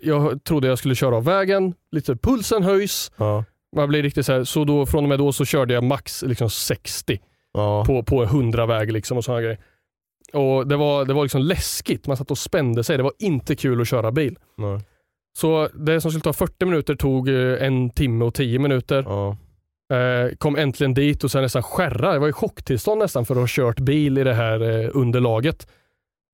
Jag 0.00 0.44
trodde 0.44 0.68
jag 0.68 0.78
skulle 0.78 0.94
köra 0.94 1.16
av 1.16 1.24
vägen, 1.24 1.74
lite 1.92 2.16
pulsen 2.16 2.62
höjs. 2.62 3.12
Ja. 3.16 3.44
Man 3.76 3.88
blir 3.88 4.02
riktigt 4.02 4.26
så, 4.26 4.32
här, 4.32 4.44
så 4.44 4.64
då, 4.64 4.86
från 4.86 5.04
och 5.04 5.08
med 5.08 5.18
då 5.18 5.32
så 5.32 5.44
körde 5.44 5.74
jag 5.74 5.84
max 5.84 6.22
liksom 6.22 6.50
60 6.50 7.20
Ja. 7.52 7.84
på, 7.84 8.02
på 8.02 8.22
100 8.22 8.66
väg 8.66 8.92
liksom 8.92 9.16
och 9.18 9.24
såna 9.24 9.40
grejer. 9.40 9.58
Och 10.32 10.66
det 10.66 10.76
var, 10.76 11.04
det 11.04 11.14
var 11.14 11.22
liksom 11.22 11.42
läskigt, 11.42 12.06
man 12.06 12.16
satt 12.16 12.30
och 12.30 12.38
spände 12.38 12.84
sig. 12.84 12.96
Det 12.96 13.02
var 13.02 13.12
inte 13.18 13.56
kul 13.56 13.80
att 13.80 13.88
köra 13.88 14.12
bil. 14.12 14.38
Nej. 14.56 14.80
Så 15.38 15.68
det 15.74 16.00
som 16.00 16.10
skulle 16.10 16.22
ta 16.22 16.32
40 16.32 16.64
minuter 16.64 16.94
tog 16.94 17.28
eh, 17.28 17.66
en 17.66 17.90
timme 17.90 18.24
och 18.24 18.34
10 18.34 18.58
minuter. 18.58 19.04
Ja. 19.06 19.36
Eh, 19.96 20.36
kom 20.38 20.56
äntligen 20.56 20.94
dit 20.94 21.24
och 21.24 21.30
sen 21.30 21.42
nästan 21.42 21.62
skärra. 21.62 22.12
Det 22.12 22.18
var 22.18 22.28
i 22.28 22.32
chocktillstånd 22.32 22.98
nästan 22.98 23.24
för 23.24 23.34
att 23.34 23.40
ha 23.40 23.46
kört 23.48 23.80
bil 23.80 24.18
i 24.18 24.24
det 24.24 24.34
här 24.34 24.60
eh, 24.60 24.90
underlaget. 24.92 25.68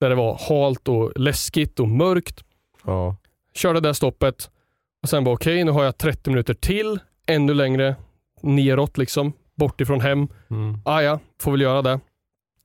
Där 0.00 0.08
det 0.08 0.14
var 0.14 0.40
halt 0.48 0.88
och 0.88 1.12
läskigt 1.16 1.80
och 1.80 1.88
mörkt. 1.88 2.44
Ja. 2.84 3.16
Körde 3.54 3.80
det 3.80 3.94
stoppet 3.94 4.50
och 5.02 5.08
sen 5.08 5.24
bara 5.24 5.34
okej, 5.34 5.64
nu 5.64 5.70
har 5.70 5.84
jag 5.84 5.98
30 5.98 6.30
minuter 6.30 6.54
till. 6.54 6.98
Ännu 7.26 7.54
längre 7.54 7.96
neråt 8.42 8.98
liksom. 8.98 9.32
Bort 9.54 9.80
ifrån 9.80 10.00
hem. 10.00 10.28
Mm. 10.50 10.78
Ah, 10.84 11.00
ja, 11.00 11.18
får 11.40 11.52
väl 11.52 11.60
göra 11.60 11.82
det. 11.82 12.00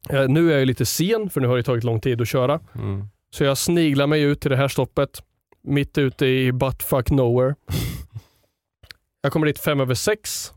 Eh, 0.09 0.27
nu 0.27 0.53
är 0.53 0.57
jag 0.57 0.65
lite 0.67 0.85
sen 0.85 1.29
för 1.29 1.41
nu 1.41 1.47
har 1.47 1.57
det 1.57 1.63
tagit 1.63 1.83
lång 1.83 2.01
tid 2.01 2.21
att 2.21 2.27
köra. 2.27 2.59
Mm. 2.75 3.09
Så 3.31 3.43
jag 3.43 3.57
sniglar 3.57 4.07
mig 4.07 4.21
ut 4.21 4.41
till 4.41 4.51
det 4.51 4.57
här 4.57 4.67
stoppet. 4.67 5.23
Mitt 5.61 5.97
ute 5.97 6.25
i 6.25 6.51
buttfuck 6.51 7.09
nowhere. 7.11 7.55
Jag 9.21 9.31
kommer 9.33 9.47
dit 9.47 9.59
fem 9.59 9.79
över 9.79 9.93
sex. 9.93 10.53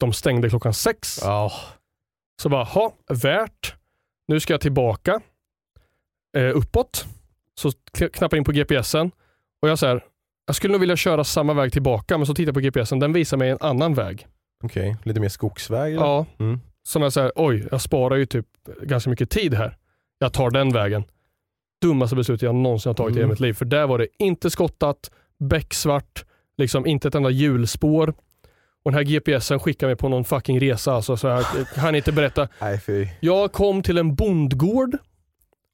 De 0.00 0.12
stängde 0.12 0.48
klockan 0.50 0.74
sex. 0.74 1.18
Ja. 1.22 1.52
Så 2.42 2.48
bara, 2.48 2.64
ha, 2.64 2.92
värt. 3.08 3.74
Nu 4.28 4.40
ska 4.40 4.52
jag 4.52 4.60
tillbaka. 4.60 5.20
Eh, 6.36 6.56
uppåt. 6.56 7.06
Så 7.54 7.68
kn- 7.68 8.08
knappar 8.08 8.36
in 8.36 8.44
på 8.44 8.52
GPSen. 8.52 9.10
Och 9.62 9.68
jag 9.68 9.78
säger, 9.78 10.04
jag 10.46 10.56
skulle 10.56 10.72
nog 10.72 10.80
vilja 10.80 10.96
köra 10.96 11.24
samma 11.24 11.54
väg 11.54 11.72
tillbaka, 11.72 12.18
men 12.18 12.26
så 12.26 12.34
tittar 12.34 12.48
jag 12.48 12.54
på 12.72 12.80
GPSen. 12.80 12.98
Den 12.98 13.12
visar 13.12 13.36
mig 13.36 13.50
en 13.50 13.58
annan 13.60 13.94
väg. 13.94 14.26
Okej, 14.64 14.96
lite 15.02 15.20
mer 15.20 15.28
skogsväg 15.28 15.94
eller? 15.94 16.04
Ja, 16.04 16.26
Mm. 16.38 16.60
Som 16.86 17.02
jag 17.02 17.12
säger, 17.12 17.32
oj, 17.34 17.68
jag 17.70 17.80
sparar 17.80 18.16
ju 18.16 18.26
typ 18.26 18.46
ganska 18.82 19.10
mycket 19.10 19.30
tid 19.30 19.54
här. 19.54 19.76
Jag 20.18 20.32
tar 20.32 20.50
den 20.50 20.72
vägen. 20.72 21.04
Dummaste 21.82 22.16
beslutet 22.16 22.42
jag 22.42 22.54
någonsin 22.54 22.90
har 22.90 22.94
tagit 22.94 23.12
i 23.16 23.18
hela 23.18 23.24
Mm. 23.24 23.30
mitt 23.30 23.40
liv. 23.40 23.52
För 23.52 23.64
där 23.64 23.86
var 23.86 23.98
det 23.98 24.06
inte 24.18 24.50
skottat, 24.50 25.10
becksvart, 25.38 26.24
liksom 26.58 26.86
inte 26.86 27.08
ett 27.08 27.14
enda 27.14 27.30
hjulspår. 27.30 28.08
Och 28.84 28.92
den 28.92 28.94
här 28.94 29.02
GPSen 29.02 29.60
skickar 29.60 29.86
mig 29.86 29.96
på 29.96 30.08
någon 30.08 30.24
fucking 30.24 30.60
resa. 30.60 30.92
Alltså, 30.92 31.16
så 31.16 31.26
jag 31.26 31.44
kan 31.74 31.94
inte 31.94 32.12
berätta. 32.12 32.48
Nej. 32.60 33.16
Jag 33.20 33.52
kom 33.52 33.82
till 33.82 33.98
en 33.98 34.14
bondgård 34.14 34.96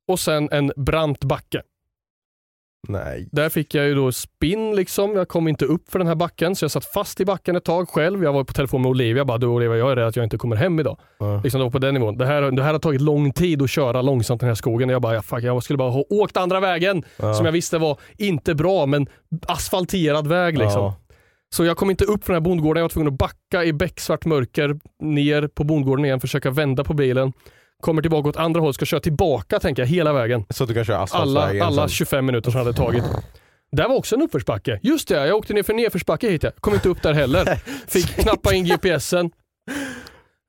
och 0.09 0.21
sen 0.21 0.49
en 0.53 0.73
brant 0.77 1.25
backe. 1.25 1.63
Nej. 2.89 3.29
Där 3.33 3.49
fick 3.49 3.75
jag 3.75 3.87
ju 3.87 3.95
då 3.95 4.13
spinn 4.13 4.77
liksom. 4.77 5.17
Jag 5.17 5.29
kom 5.29 5.49
inte 5.49 5.65
upp 5.65 5.91
för 5.91 5.99
den 5.99 6.09
här 6.09 6.15
backen 6.15 6.57
så 6.57 6.65
jag 6.65 6.71
satt 6.71 6.85
fast 6.85 7.21
i 7.21 7.25
backen 7.25 7.57
ett 7.57 7.65
tag 7.65 7.89
själv. 7.89 8.25
Jag 8.25 8.33
var 8.33 8.45
på 8.45 8.53
telefon 8.53 8.83
med 8.83 8.89
Olivia. 8.89 9.17
Jag 9.17 9.27
bara, 9.27 9.39
du 9.39 9.47
Olivia, 9.47 9.77
jag 9.77 9.93
är 9.93 9.97
rädd 9.97 10.07
att 10.07 10.17
jag 10.17 10.25
inte 10.25 10.39
kommer 10.39 10.57
hem 10.57 10.81
idag. 10.81 10.99
Ja. 11.19 11.41
Liksom 11.43 11.59
det 11.59 11.65
var 11.65 11.71
på 11.71 11.79
den 11.79 11.95
nivån. 11.95 12.19
Det 12.19 12.27
här, 12.27 12.43
det 12.51 12.63
här 12.63 12.73
har 12.73 12.79
tagit 12.79 13.01
lång 13.01 13.33
tid 13.33 13.63
att 13.63 13.71
köra 13.71 14.03
långsamt 14.03 14.41
den 14.41 14.49
här 14.49 14.55
skogen. 14.55 14.89
Jag 14.89 15.03
bara, 15.03 15.15
ja, 15.15 15.23
fuck, 15.23 15.43
jag 15.43 15.63
skulle 15.63 15.77
bara 15.77 15.91
ha 15.91 16.05
åkt 16.11 16.37
andra 16.37 16.61
vägen. 16.61 17.03
Ja. 17.17 17.35
Som 17.35 17.47
jag 17.47 17.53
visste 17.53 17.79
var 17.79 17.99
inte 18.19 18.55
bra, 18.55 18.87
men 18.87 19.07
asfalterad 19.47 20.27
väg 20.27 20.59
liksom. 20.59 20.83
Ja. 20.83 20.97
Så 21.55 21.65
jag 21.65 21.77
kom 21.77 21.91
inte 21.91 22.05
upp 22.05 22.25
från 22.25 22.35
den 22.35 22.43
här 22.43 22.51
bondgården. 22.51 22.81
Jag 22.81 22.85
var 22.85 22.89
tvungen 22.89 23.13
att 23.13 23.19
backa 23.19 23.65
i 23.65 23.73
becksvart 23.73 24.25
mörker 24.25 24.79
ner 25.03 25.49
på 25.49 25.65
bondgården 25.65 26.05
igen, 26.05 26.21
försöka 26.21 26.51
vända 26.51 26.85
på 26.85 26.95
bilen. 26.95 27.33
Kommer 27.83 28.03
tillbaka 28.03 28.29
åt 28.29 28.37
andra 28.37 28.61
hållet, 28.61 28.75
ska 28.75 28.85
köra 28.85 29.01
tillbaka 29.01 29.61
tänker 29.61 29.83
jag 29.83 29.89
hela 29.89 30.13
vägen. 30.13 30.45
Så 30.51 30.65
att 30.65 30.69
du 30.69 30.75
kan 30.75 30.85
köra 30.85 31.07
Alla, 31.11 31.65
alla 31.65 31.83
sen. 31.83 31.89
25 31.89 32.27
minuter 32.27 32.51
som 32.51 32.59
hade 32.59 32.73
tagit. 32.73 33.05
Där 33.73 33.89
var 33.89 33.97
också 33.97 34.15
en 34.17 34.23
uppförsbacke. 34.23 34.81
Just 34.83 35.09
det, 35.09 35.27
jag 35.27 35.37
åkte 35.37 35.55
ner 35.55 35.63
för 35.63 35.75
nedförsbacke 35.75 36.31
hit. 36.31 36.43
Jag 36.43 36.57
kom 36.57 36.75
inte 36.75 36.89
upp 36.89 37.03
där 37.03 37.13
heller. 37.13 37.45
Fick 37.87 38.07
knappa 38.07 38.55
in 38.55 38.65
GPSen. 38.65 39.31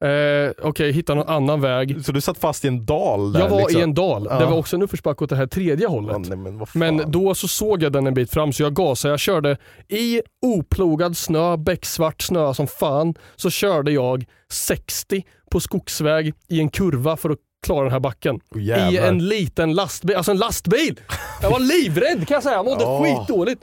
Eh, 0.04 0.52
Okej, 0.62 0.92
hitta 0.92 1.14
någon 1.16 1.28
annan 1.28 1.62
väg. 1.62 2.06
Så 2.06 2.12
du 2.12 2.22
satt 2.22 2.38
fast 2.38 2.66
i 2.66 2.68
en 2.68 2.86
dal 2.86 3.34
där 3.34 3.40
Jag 3.40 3.50
var 3.50 3.60
liksom? 3.60 3.80
i 3.80 3.84
en 3.84 3.94
dal. 3.94 4.28
Ja. 4.30 4.40
Det 4.40 4.46
var 4.46 4.58
också 4.58 4.76
en 4.76 4.82
uppförsbacke 4.82 5.24
åt 5.24 5.30
det 5.30 5.36
här 5.36 5.48
tredje 5.48 5.88
hållet. 5.88 6.18
Ja, 6.30 6.36
nej, 6.36 6.38
men. 6.38 6.66
Men 6.74 7.12
då 7.12 7.36
så 7.36 7.48
såg 7.48 7.84
jag 7.84 7.92
den 7.92 8.08
en 8.08 8.14
bit 8.14 8.32
fram 8.32 8.54
så 8.54 8.64
jag 8.64 8.74
gasade. 8.74 9.12
Jag 9.12 9.20
körde 9.20 9.58
i 9.88 10.22
oplogad 10.42 11.18
snö, 11.18 11.58
becksvart 11.58 12.22
snö 12.22 12.54
som 12.54 12.68
fan. 12.68 13.16
Så 13.36 13.50
körde 13.50 13.92
jag 13.92 14.26
60 14.52 15.24
på 15.54 15.60
skogsväg 15.60 16.34
i 16.50 16.60
en 16.60 16.70
kurva 16.70 17.18
för 17.18 17.30
att 17.30 17.38
klara 17.66 17.84
den 17.84 17.92
här 17.92 18.00
backen. 18.00 18.40
Oh, 18.52 18.62
I 18.62 18.66
jävlar. 18.66 19.08
en 19.08 19.28
liten 19.28 19.74
lastbil, 19.74 20.16
alltså 20.16 20.32
en 20.32 20.38
lastbil. 20.38 21.00
Jag 21.42 21.50
var 21.52 21.60
livrädd 21.60 22.28
kan 22.28 22.36
jag 22.36 22.44
säga, 22.44 22.56
jag 22.56 22.66
mådde 22.66 22.84
Ja. 22.84 23.04
skitdåligt. 23.04 23.62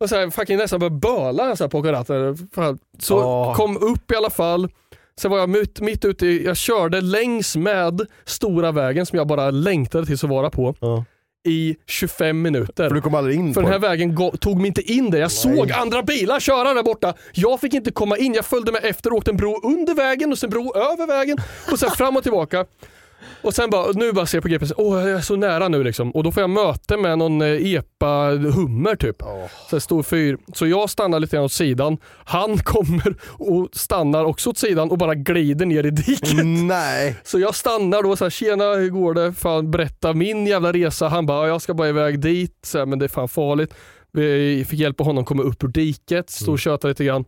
Och 0.00 0.08
så 0.08 0.16
här, 0.16 0.30
fucking 0.30 0.56
nästan 0.58 0.80
började 0.80 0.96
böla 0.96 1.56
så 1.56 1.64
här 1.64 1.68
på 1.68 1.82
ratten. 1.82 2.48
Så 2.98 3.14
Ja. 3.14 3.54
kom 3.54 3.76
upp 3.76 4.10
i 4.10 4.16
alla 4.16 4.30
fall. 4.30 4.68
Sen 5.20 5.30
var 5.30 5.38
jag 5.38 5.48
mitt, 5.48 5.80
mitt 5.80 6.04
ute 6.04 6.26
jag 6.26 6.56
körde 6.56 7.00
längs 7.00 7.56
med 7.56 8.00
stora 8.24 8.72
vägen 8.72 9.06
som 9.06 9.16
jag 9.18 9.26
bara 9.26 9.50
längtade 9.50 10.06
tills 10.06 10.24
att 10.24 10.30
vara 10.30 10.50
på 10.50 10.74
Ja. 10.80 11.04
I 11.44 11.76
25 11.86 12.42
minuter. 12.42 12.88
För 12.88 12.94
du 12.94 13.00
kom 13.00 13.14
aldrig 13.14 13.36
in 13.38 13.54
För 13.54 13.62
den 13.62 13.72
här 13.72 13.78
det. 13.78 13.88
vägen 13.88 14.16
tog 14.40 14.56
mig 14.58 14.66
inte 14.66 14.92
in 14.92 15.10
där. 15.10 15.18
Jag 15.18 15.32
såg 15.32 15.72
andra 15.72 16.02
bilar 16.02 16.40
köra 16.40 16.74
där 16.74 16.82
borta. 16.82 17.14
Jag 17.32 17.60
fick 17.60 17.74
inte 17.74 17.90
komma 17.90 18.16
in. 18.16 18.34
Jag 18.34 18.44
följde 18.44 18.72
med 18.72 18.84
efter 18.84 19.10
och 19.10 19.16
åkte 19.16 19.30
en 19.30 19.36
bro 19.36 19.60
under 19.62 19.94
vägen 19.94 20.32
och 20.32 20.38
sen 20.38 20.50
bro 20.50 20.74
över 20.76 21.06
vägen 21.06 21.38
och 21.72 21.78
sen 21.78 21.90
fram 21.90 22.16
och 22.16 22.22
tillbaka. 22.22 22.66
Och 23.42 23.54
sen 23.54 23.70
bara, 23.70 23.92
nu 23.92 24.12
bara 24.12 24.26
ser 24.26 24.38
jag 24.38 24.42
på 24.42 24.48
GPS, 24.48 24.72
åh 24.76 25.00
jag 25.00 25.10
är 25.10 25.20
så 25.20 25.36
nära 25.36 25.68
nu 25.68 25.84
liksom. 25.84 26.10
Och 26.10 26.24
då 26.24 26.32
får 26.32 26.40
jag 26.40 26.50
möte 26.50 26.96
med 26.96 27.18
någon 27.18 27.42
eh, 27.42 27.74
epa 27.74 28.30
hummer 28.30 28.96
typ. 28.96 29.16
Så, 29.68 29.76
här 29.76 29.78
stor 29.78 30.02
fyr. 30.02 30.38
så 30.54 30.66
jag 30.66 30.90
stannar 30.90 31.20
lite 31.20 31.36
grann 31.36 31.44
åt 31.44 31.52
sidan. 31.52 31.98
Han 32.24 32.58
kommer 32.64 33.14
och 33.32 33.68
stannar 33.72 34.24
också 34.24 34.50
åt 34.50 34.58
sidan 34.58 34.90
och 34.90 34.98
bara 34.98 35.14
glider 35.14 35.66
ner 35.66 35.86
i 35.86 35.90
diket. 35.90 36.44
Nej. 36.44 37.16
Så 37.24 37.38
jag 37.38 37.54
stannar 37.54 38.02
då 38.02 38.16
så 38.16 38.24
här, 38.24 38.30
tjena 38.30 38.64
hur 38.64 38.90
går 38.90 39.14
det? 39.14 39.32
Fan 39.32 39.70
berätta 39.70 40.12
min 40.12 40.46
jävla 40.46 40.72
resa. 40.72 41.08
Han 41.08 41.26
bara, 41.26 41.48
jag 41.48 41.62
ska 41.62 41.74
bara 41.74 41.88
iväg 41.88 42.20
dit, 42.20 42.58
så 42.62 42.78
här, 42.78 42.86
men 42.86 42.98
det 42.98 43.06
är 43.06 43.08
fan 43.08 43.28
farligt. 43.28 43.74
Vi 44.12 44.66
fick 44.68 44.80
hjälpa 44.80 45.04
honom 45.04 45.24
komma 45.24 45.42
upp 45.42 45.64
ur 45.64 45.68
diket, 45.68 46.30
stå 46.30 46.52
och 46.52 46.58
köta 46.58 46.88
lite 46.88 47.04
grann. 47.04 47.24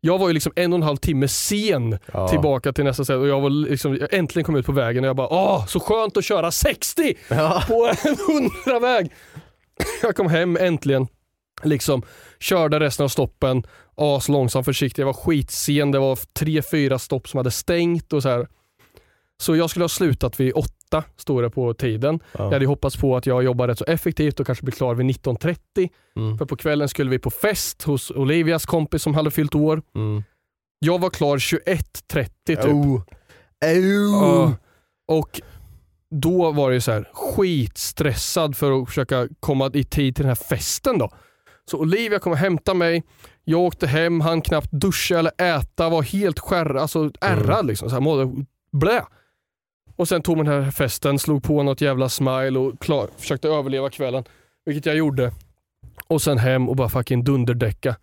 Jag 0.00 0.18
var 0.18 0.28
ju 0.28 0.34
liksom 0.34 0.52
en 0.56 0.72
och 0.72 0.76
en 0.76 0.82
halv 0.82 0.96
timme 0.96 1.28
sen 1.28 1.98
Ja. 2.12 2.28
tillbaka 2.28 2.72
till 2.72 2.84
nästa 2.84 3.04
ställe 3.04 3.18
och 3.20 3.28
jag 3.28 3.40
var 3.40 3.50
liksom, 3.50 3.96
jag 3.96 4.14
äntligen 4.14 4.44
kom 4.44 4.56
ut 4.56 4.66
på 4.66 4.72
vägen 4.72 5.04
och 5.04 5.08
jag 5.08 5.16
bara, 5.16 5.28
åh 5.28 5.66
så 5.66 5.80
skönt 5.80 6.16
att 6.16 6.24
köra 6.24 6.50
60 6.50 7.14
Ja. 7.28 7.62
på 7.68 7.86
en 8.04 8.16
100-väg. 8.16 9.10
Jag 10.02 10.16
kom 10.16 10.26
hem 10.28 10.56
äntligen, 10.56 11.06
liksom 11.62 12.02
körde 12.40 12.80
resten 12.80 13.04
av 13.04 13.08
stoppen, 13.08 13.62
as 13.94 14.28
långsamt 14.28 14.64
försiktig, 14.64 15.02
jag 15.02 15.06
var 15.06 15.12
skitsen, 15.12 15.90
det 15.90 15.98
var 15.98 16.18
tre, 16.38 16.62
fyra 16.62 16.98
stopp 16.98 17.28
som 17.28 17.38
hade 17.38 17.50
stängt 17.50 18.12
och 18.12 18.22
så 18.22 18.28
här. 18.28 18.48
Så 19.42 19.56
jag 19.56 19.70
skulle 19.70 19.82
ha 19.82 19.88
slutat 19.88 20.40
vid 20.40 20.52
åtta, 20.54 20.74
stod 21.16 21.42
det 21.42 21.50
på 21.50 21.74
tiden. 21.74 22.20
Ja. 22.32 22.44
Jag 22.44 22.52
hade 22.52 22.66
hoppats 22.66 22.96
på 22.96 23.16
att 23.16 23.26
jag 23.26 23.42
jobbar 23.42 23.68
rätt 23.68 23.78
så 23.78 23.84
effektivt 23.84 24.40
och 24.40 24.46
kanske 24.46 24.64
blir 24.64 24.74
klar 24.74 24.94
vid 24.94 25.06
19.30. 25.06 25.88
Mm. 26.16 26.38
För 26.38 26.44
på 26.44 26.56
kvällen 26.56 26.88
skulle 26.88 27.10
vi 27.10 27.18
på 27.18 27.30
fest 27.30 27.82
hos 27.82 28.10
Olivias 28.10 28.66
kompis 28.66 29.02
som 29.02 29.14
hade 29.14 29.30
fyllt 29.30 29.54
år. 29.54 29.82
Mm. 29.94 30.22
Jag 30.78 31.00
var 31.00 31.10
klar 31.10 31.36
21.30 31.36 32.28
typ. 32.46 32.64
Oh. 32.64 33.02
Oh. 33.62 34.52
Och 35.08 35.40
då 36.10 36.52
var 36.52 36.70
det 36.70 36.80
så 36.80 36.92
här 36.92 37.08
skitstressad 37.12 38.56
för 38.56 38.82
att 38.82 38.88
försöka 38.88 39.28
komma 39.40 39.70
i 39.74 39.84
tid 39.84 40.16
till 40.16 40.22
den 40.22 40.28
här 40.28 40.44
festen 40.44 40.98
då. 40.98 41.10
Så 41.70 41.78
Olivia 41.78 42.18
kom 42.18 42.32
och 42.32 42.38
hämtade 42.38 42.78
mig, 42.78 43.02
jag 43.44 43.60
åkte 43.60 43.86
hem, 43.86 44.20
han 44.20 44.42
knappt 44.42 44.72
duscha 44.72 45.18
eller 45.18 45.32
äta, 45.42 45.88
var 45.88 46.02
helt 46.02 46.38
skärrad, 46.38 46.76
alltså 46.76 47.10
ärrad 47.20 47.66
liksom. 47.66 47.88
Så 47.88 47.94
här, 47.94 48.00
mådde 48.00 48.44
blä. 48.72 49.04
Och 49.96 50.08
sen 50.08 50.22
tog 50.22 50.36
man 50.36 50.46
den 50.46 50.64
här 50.64 50.70
festen, 50.70 51.18
slog 51.18 51.42
på 51.42 51.62
något 51.62 51.80
jävla 51.80 52.08
smile 52.08 52.58
och 52.58 52.80
klar, 52.80 53.08
försökte 53.16 53.48
överleva 53.48 53.90
kvällen. 53.90 54.24
Vilket 54.64 54.86
jag 54.86 54.96
gjorde. 54.96 55.32
Och 56.06 56.22
sen 56.22 56.38
hem 56.38 56.68
och 56.68 56.76
bara 56.76 56.88
fucking 56.88 57.24
dunderdäcka. 57.24 57.96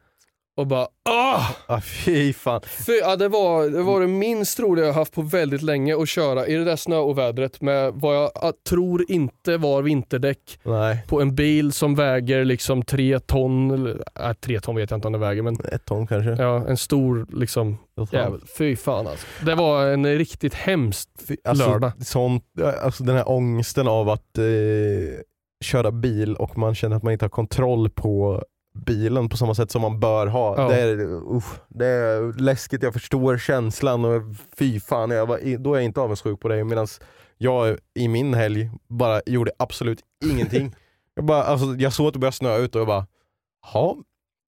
Och 0.57 0.67
bara 0.67 0.87
ah! 1.09 1.43
Ah, 1.67 1.81
fy 1.81 2.33
fan. 2.33 2.61
Fy, 2.85 2.91
ja, 2.91 3.15
det, 3.15 3.27
var, 3.27 3.69
det 3.69 3.83
var 3.83 4.01
det 4.01 4.07
minst 4.07 4.59
roliga 4.59 4.85
jag 4.85 4.93
haft 4.93 5.13
på 5.13 5.21
väldigt 5.21 5.61
länge 5.61 5.95
att 6.01 6.09
köra 6.09 6.47
i 6.47 6.53
det 6.53 6.63
där 6.63 6.75
snöovädret 6.75 7.61
med 7.61 7.93
vad 7.93 8.15
jag 8.15 8.31
ah, 8.35 8.53
tror 8.69 9.05
inte 9.11 9.57
var 9.57 9.81
vinterdäck 9.81 10.59
Nej. 10.63 11.05
på 11.07 11.21
en 11.21 11.35
bil 11.35 11.71
som 11.71 11.95
väger 11.95 12.45
liksom 12.45 12.83
tre 12.83 13.19
ton, 13.19 13.71
eller, 13.71 14.03
äh, 14.19 14.33
tre 14.33 14.59
ton 14.59 14.75
vet 14.75 14.91
jag 14.91 14.97
inte 14.97 15.07
om 15.07 15.13
det 15.13 15.19
väger 15.19 15.41
men 15.41 15.57
Ett 15.71 15.85
ton 15.85 16.07
kanske. 16.07 16.43
ja, 16.43 16.67
en 16.67 16.77
stor 16.77 17.25
liksom 17.33 17.77
jävel. 18.11 18.41
Fy 18.57 18.75
fan 18.75 19.07
alltså. 19.07 19.25
Det 19.45 19.55
var 19.55 19.85
en 19.87 20.17
riktigt 20.17 20.53
hemskt 20.53 21.09
Fy- 21.27 21.37
Alltså, 21.43 21.69
lördag. 21.69 21.91
Sånt, 22.05 22.43
alltså 22.83 23.03
den 23.03 23.15
här 23.15 23.29
ångesten 23.29 23.87
av 23.87 24.09
att 24.09 24.37
eh, 24.37 24.43
köra 25.65 25.91
bil 25.91 26.35
och 26.35 26.57
man 26.57 26.75
känner 26.75 26.95
att 26.95 27.03
man 27.03 27.13
inte 27.13 27.25
har 27.25 27.29
kontroll 27.29 27.89
på 27.89 28.43
bilen 28.85 29.29
på 29.29 29.37
samma 29.37 29.55
sätt 29.55 29.71
som 29.71 29.81
man 29.81 29.99
bör 29.99 30.27
ha. 30.27 30.55
Ja. 30.61 30.67
Det, 30.69 30.81
är, 30.81 30.99
usch, 31.37 31.53
det 31.69 31.85
är 31.85 32.39
läskigt, 32.41 32.83
jag 32.83 32.93
förstår 32.93 33.37
känslan 33.37 34.05
och 34.05 34.21
fy 34.57 34.79
fan, 34.79 35.09
jag 35.11 35.25
var, 35.25 35.57
då 35.57 35.73
är 35.73 35.77
jag 35.77 35.85
inte 35.85 36.01
avundsjuk 36.01 36.39
på 36.39 36.47
dig 36.47 36.63
medan 36.63 36.87
jag 37.37 37.77
i 37.93 38.07
min 38.07 38.33
helg 38.33 38.69
bara 38.87 39.21
gjorde 39.25 39.51
absolut 39.59 39.99
ingenting. 40.25 40.75
jag, 41.15 41.25
bara, 41.25 41.43
alltså, 41.43 41.65
jag 41.75 41.93
såg 41.93 42.07
att 42.07 42.13
det 42.13 42.19
började 42.19 42.35
snöa 42.37 42.57
ut 42.57 42.75
och 42.75 42.81
jag 42.81 42.87
bara, 42.87 43.07
ja, 43.73 43.97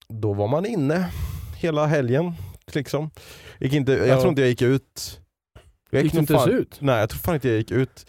då 0.10 0.34
var 0.34 0.48
man 0.48 0.66
inne 0.66 1.10
hela 1.58 1.86
helgen. 1.86 2.34
Liksom. 2.74 3.10
Gick 3.60 3.74
inte, 3.74 3.92
jag 3.92 4.08
Ja. 4.08 4.18
tror 4.18 4.30
inte 4.30 4.42
jag 4.42 4.50
gick 4.50 4.62
ut. 4.62 5.20
Jag 5.90 6.04
Gick 6.04 6.12
du 6.12 6.18
nog 6.18 6.24
inte 6.24 6.34
ens 6.34 6.46
fan- 6.46 6.54
ut? 6.56 6.78
Nej 6.82 7.00
jag 7.00 7.10
tror 7.10 7.20
fan 7.20 7.36
inte 7.36 7.48
jag 7.50 7.58
gick 7.58 7.72
ut. 7.72 8.06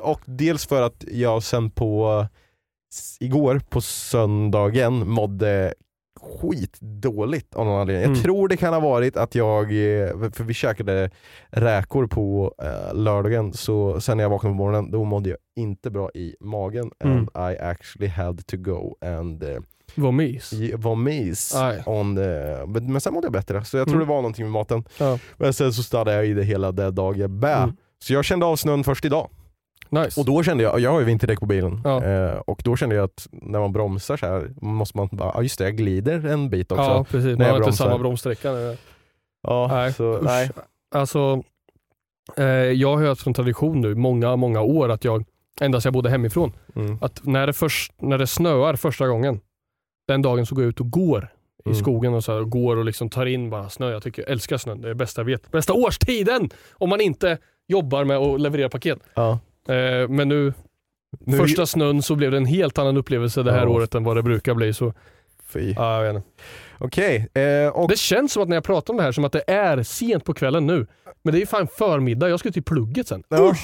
Och 0.00 0.20
dels 0.24 0.66
för 0.66 0.82
att 0.82 1.04
jag 1.12 1.42
sen 1.42 1.70
på 1.70 2.26
igår 3.20 3.60
på 3.70 3.80
söndagen 3.80 5.08
mådde 5.08 5.74
skitdåligt 6.20 7.54
av 7.54 7.66
någon 7.66 7.80
anledning. 7.80 8.04
Mm. 8.04 8.14
Jag 8.14 8.22
tror 8.22 8.48
det 8.48 8.56
kan 8.56 8.72
ha 8.74 8.80
varit 8.80 9.16
att 9.16 9.34
jag, 9.34 9.62
eh, 9.62 10.30
för 10.32 10.44
vi 10.44 10.54
käkade 10.54 11.10
räkor 11.50 12.06
på 12.06 12.54
eh, 12.62 12.94
lördagen, 12.94 13.52
så 13.52 14.00
sen 14.00 14.16
när 14.16 14.24
jag 14.24 14.30
vaknade 14.30 14.52
på 14.52 14.56
morgonen 14.56 14.90
då 14.90 15.04
mådde 15.04 15.28
jag 15.30 15.38
inte 15.56 15.90
bra 15.90 16.10
i 16.14 16.36
magen 16.40 16.90
Mm. 17.04 17.16
and 17.34 17.52
I 17.54 17.58
actually 17.58 18.08
had 18.08 18.46
to 18.46 18.56
go 18.56 18.96
and 19.06 19.42
eh, 19.42 19.56
Vad 19.94 20.14
mys. 20.14 20.52
ge- 20.52 20.74
var 20.76 20.94
mis. 20.96 21.54
Aj. 21.54 21.82
On 21.86 22.16
the, 22.16 22.22
men, 22.66 22.92
men 22.92 23.00
sen 23.00 23.14
mådde 23.14 23.26
jag 23.26 23.32
bättre, 23.32 23.64
så 23.64 23.76
jag 23.76 23.86
tror 23.86 23.96
Mm. 23.96 24.06
det 24.08 24.14
var 24.14 24.22
någonting 24.22 24.44
med 24.44 24.52
maten. 24.52 24.84
Ja. 24.98 25.18
Men 25.36 25.52
sen 25.52 25.72
så 25.72 25.82
stannade 25.82 26.12
jag 26.14 26.26
i 26.26 26.32
det 26.34 26.44
hela 26.44 26.72
den 26.72 26.94
dagen. 26.94 27.40
Bä. 27.40 27.52
Mm. 27.54 27.76
Så 28.04 28.12
jag 28.12 28.24
kände 28.24 28.46
av 28.46 28.56
snön 28.56 28.84
först 28.84 29.04
idag. 29.04 29.30
Nice. 29.92 30.20
Och 30.20 30.26
då 30.26 30.42
kände 30.42 30.62
jag, 30.64 30.80
jag 30.80 30.90
har 30.92 30.98
ju 31.00 31.06
vinterdäck 31.06 31.40
på 31.40 31.46
bilen, 31.46 31.80
Ja. 31.84 32.04
eh, 32.04 32.34
och 32.38 32.62
då 32.64 32.76
kände 32.76 32.94
jag 32.94 33.04
att 33.04 33.28
när 33.32 33.58
man 33.60 33.72
bromsar 33.72 34.16
så 34.16 34.26
här 34.26 34.50
måste 34.60 34.96
man 34.98 35.08
bara, 35.12 35.30
ja 35.34 35.42
just 35.42 35.58
det 35.58 35.64
jag 35.64 35.76
glider 35.76 36.26
en 36.26 36.50
bit 36.50 36.72
också. 36.72 36.82
ja 36.84 37.04
precis, 37.04 37.38
när 37.38 37.44
man 37.44 37.48
har 37.50 37.56
inte 37.56 37.72
samma 37.72 37.98
bromssträcka. 37.98 38.52
nu. 38.52 38.76
Ja, 39.42 39.68
Nej, 39.72 39.92
så, 39.92 40.14
usch. 40.16 40.22
nej. 40.24 40.50
Alltså, 40.94 41.42
eh, 42.36 42.44
jag 42.46 42.96
har 42.96 43.06
haft 43.06 43.20
som 43.22 43.34
tradition 43.34 43.80
nu 43.80 43.94
många, 43.94 44.36
många 44.36 44.60
år 44.62 44.88
att 44.88 45.04
jag, 45.04 45.24
ända 45.60 45.80
sedan 45.80 45.88
jag 45.88 45.94
bodde 45.94 46.10
hemifrån, 46.10 46.52
Mm. 46.76 46.98
att 47.00 47.20
när 47.24 47.46
det, 47.46 47.52
först, 47.52 47.92
när 48.02 48.18
det 48.18 48.26
snöar 48.26 48.76
första 48.76 49.08
gången, 49.08 49.40
den 50.08 50.22
dagen 50.22 50.46
så 50.46 50.54
går 50.54 50.64
jag 50.64 50.68
ut 50.68 50.80
och 50.80 50.90
går 50.90 51.28
i 51.64 51.68
Mm. 51.68 51.78
skogen 51.80 52.14
och, 52.14 52.24
så 52.24 52.32
här, 52.32 52.40
och 52.40 52.50
går 52.50 52.76
och 52.76 52.84
liksom 52.84 53.10
tar 53.10 53.26
in 53.26 53.50
bara 53.50 53.68
snö. 53.68 53.90
Jag 53.92 54.02
tycker 54.02 54.22
jag 54.22 54.30
älskar 54.30 54.56
snön, 54.58 54.80
det 54.80 54.86
är 54.86 54.88
det 54.88 54.94
bästa 54.94 55.20
jag 55.20 55.26
vet. 55.26 55.50
Bästa 55.50 55.72
årstiden! 55.72 56.50
Om 56.72 56.88
man 56.88 57.00
inte 57.00 57.38
jobbar 57.68 58.04
med 58.04 58.16
att 58.16 58.40
leverera 58.40 58.68
paket. 58.68 58.98
Ja. 59.14 59.38
Eh, 59.68 60.08
men 60.08 60.28
nu, 60.28 60.52
Nu, 61.20 61.36
första 61.36 61.66
snön 61.66 62.02
så 62.02 62.14
blev 62.16 62.30
det 62.30 62.36
en 62.36 62.46
helt 62.46 62.78
annan 62.78 62.96
upplevelse 62.96 63.42
det 63.42 63.52
här 63.52 63.62
Ja. 63.62 63.68
året 63.68 63.94
än 63.94 64.04
vad 64.04 64.16
det 64.16 64.22
brukar 64.22 64.54
bli. 64.54 64.72
Så, 64.72 64.92
Fy. 65.52 65.72
ja, 65.76 65.96
jag 66.04 66.12
vet 66.12 66.16
inte. 66.24 66.28
Okej, 66.78 67.28
eh, 67.34 67.68
och 67.68 67.88
Det 67.88 67.98
känns 67.98 68.32
som 68.32 68.42
att 68.42 68.48
när 68.48 68.56
jag 68.56 68.64
pratar 68.64 68.92
om 68.94 68.96
det 68.96 69.02
här 69.02 69.12
som 69.12 69.24
att 69.24 69.32
det 69.32 69.44
är 69.50 69.82
sent 69.82 70.24
på 70.24 70.34
kvällen 70.34 70.66
nu. 70.66 70.86
Men 71.22 71.32
det 71.32 71.38
är 71.38 71.40
ju 71.40 71.46
fan 71.46 71.68
förmiddag, 71.78 72.28
jag 72.28 72.40
ska 72.40 72.50
till 72.50 72.62
plugget 72.62 73.08
sen. 73.08 73.22
ja, 73.28 73.54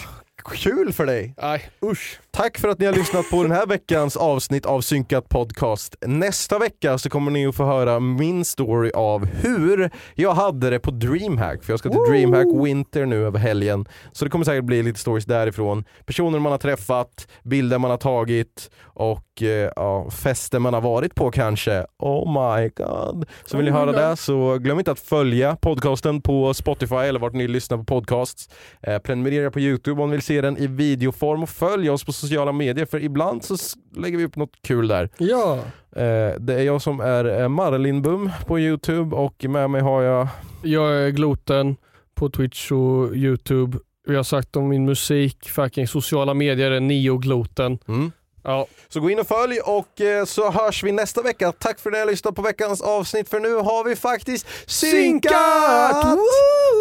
kul 0.45 0.93
för 0.93 1.07
dig. 1.07 1.35
Nej, 1.43 1.71
usch. 1.85 2.21
Tack 2.31 2.59
för 2.59 2.69
att 2.69 2.79
ni 2.79 2.87
har 2.87 2.93
lyssnat 2.93 3.31
på 3.31 3.43
den 3.43 3.53
här 3.53 3.67
veckans 3.69 4.17
avsnitt 4.17 4.67
av 4.67 4.81
Synkat 4.81 5.29
Podcast. 5.29 5.97
Nästa 6.07 6.59
vecka 6.59 6.99
så 6.99 7.11
kommer 7.11 7.31
ni 7.31 7.47
att 7.47 7.55
få 7.55 7.65
höra 7.65 8.01
min 8.01 8.45
story 8.45 8.91
av 8.95 9.27
hur 9.27 9.91
jag 10.15 10.35
hade 10.35 10.71
det 10.71 10.79
på 10.79 10.91
DreamHack. 10.91 11.65
För 11.65 11.73
jag 11.73 11.79
ska 11.79 11.89
till 11.89 12.13
DreamHack 12.13 12.47
Winter 12.67 13.07
nu 13.07 13.27
över 13.27 13.39
helgen. 13.39 13.87
Så 14.13 14.25
det 14.25 14.31
kommer 14.31 14.45
säkert 14.45 14.65
bli 14.65 14.83
lite 14.83 15.01
stories 15.01 15.25
därifrån. 15.25 15.85
Personer 16.07 16.39
man 16.39 16.53
har 16.53 16.59
träffat, 16.59 17.29
bilder 17.43 17.79
man 17.79 17.91
har 17.91 17.99
tagit 17.99 18.71
och 18.85 19.43
eh, 19.43 19.71
ja, 19.77 20.11
fester 20.11 20.59
man 20.59 20.75
har 20.75 20.81
varit 20.81 21.15
på 21.15 21.31
kanske. 21.31 21.87
Oh 21.99 22.33
my 22.33 22.69
god. 22.69 23.27
Så 23.47 23.57
vill 23.57 23.65
ni 23.65 23.71
Oh 23.71 23.77
höra 23.77 23.93
det 23.93 24.17
så 24.17 24.59
glöm 24.59 24.79
inte 24.79 24.91
att 24.91 25.01
följa 25.01 25.57
podcasten 25.57 26.23
på 26.23 26.55
Spotify 26.55 26.97
eller 26.97 27.21
vart 27.21 27.33
ni 27.33 27.49
lyssnar 27.49 27.79
på 27.79 27.85
podcasts. 27.85 28.49
Eh, 28.83 28.99
prenumerera 28.99 29.51
på 29.51 29.61
Youtube 29.61 30.03
om 30.03 30.11
ni 30.11 30.17
vill 30.17 30.23
se 30.29 30.41
den 30.41 30.57
i 30.57 30.67
videoform 30.67 31.43
och 31.43 31.49
följ 31.49 31.91
oss 31.91 32.05
på 32.05 32.13
sociala 32.13 32.53
medier 32.53 32.87
för 32.87 33.03
ibland 33.05 33.45
så 33.45 33.57
lägger 33.97 34.19
vi 34.19 34.25
upp 34.25 34.37
något 34.37 34.63
kul 34.63 34.89
där. 34.89 35.09
Ja. 35.19 35.55
Eh, 35.93 36.41
det 36.41 36.55
är 36.55 36.63
jag 36.63 36.83
som 36.83 37.01
är 37.01 37.41
eh, 37.43 37.49
Marlinbum 37.49 38.31
på 38.47 38.59
Youtube 38.59 39.17
och 39.17 39.45
med 39.49 39.71
mig 39.71 39.81
har 39.81 40.03
jag 40.03 40.29
Jag 40.63 40.93
är 40.93 41.11
Gloten 41.11 41.77
på 42.15 42.31
Twitch 42.31 42.73
och 42.73 43.17
Youtube. 43.17 43.79
Vi 44.09 44.17
har 44.17 44.23
sagt 44.23 44.57
om 44.57 44.69
min 44.69 44.85
musik, 44.85 45.49
fucking 45.49 45.89
sociala 45.89 46.35
medier 46.35 46.71
är 46.71 46.81
Neo 46.81 47.19
Gloten. 47.19 47.79
mm, 47.89 48.13
Ja. 48.45 48.67
Så 48.89 49.01
gå 49.01 49.11
in 49.11 49.19
och 49.19 49.27
följ 49.27 49.61
och 49.61 50.01
eh, 50.01 50.25
så 50.25 50.51
hörs 50.51 50.83
vi 50.85 50.93
nästa 50.93 51.23
vecka. 51.23 51.53
Tack 51.53 51.81
för 51.81 51.91
att 51.91 51.95
ni 51.95 51.99
har 51.99 52.07
lyssnat 52.07 52.35
på 52.35 52.43
veckans 52.43 52.81
avsnitt 52.81 53.29
för 53.29 53.41
nu 53.41 53.55
har 53.55 53.85
vi 53.85 53.97
faktiskt 53.97 54.47
synkat! 54.67 55.33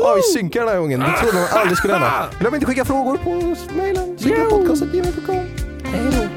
Ja, 0.02 0.14
vi 0.16 0.22
synkar 0.22 0.60
den 0.60 0.70
här 0.70 0.80
gången. 0.80 1.00
Det 1.00 1.18
trodde 1.22 1.34
man 1.36 1.48
aldrig 1.52 1.78
skulle 1.78 1.94
hända. 1.94 2.30
Glöm 2.40 2.54
inte 2.56 2.66
skicka 2.66 2.86
frågor 2.86 3.18
på 3.18 3.56
mejlen 3.78 4.18
synkatpodcast.gmail.com. 4.20 5.36
Hej 5.84 6.12
då! 6.12 6.37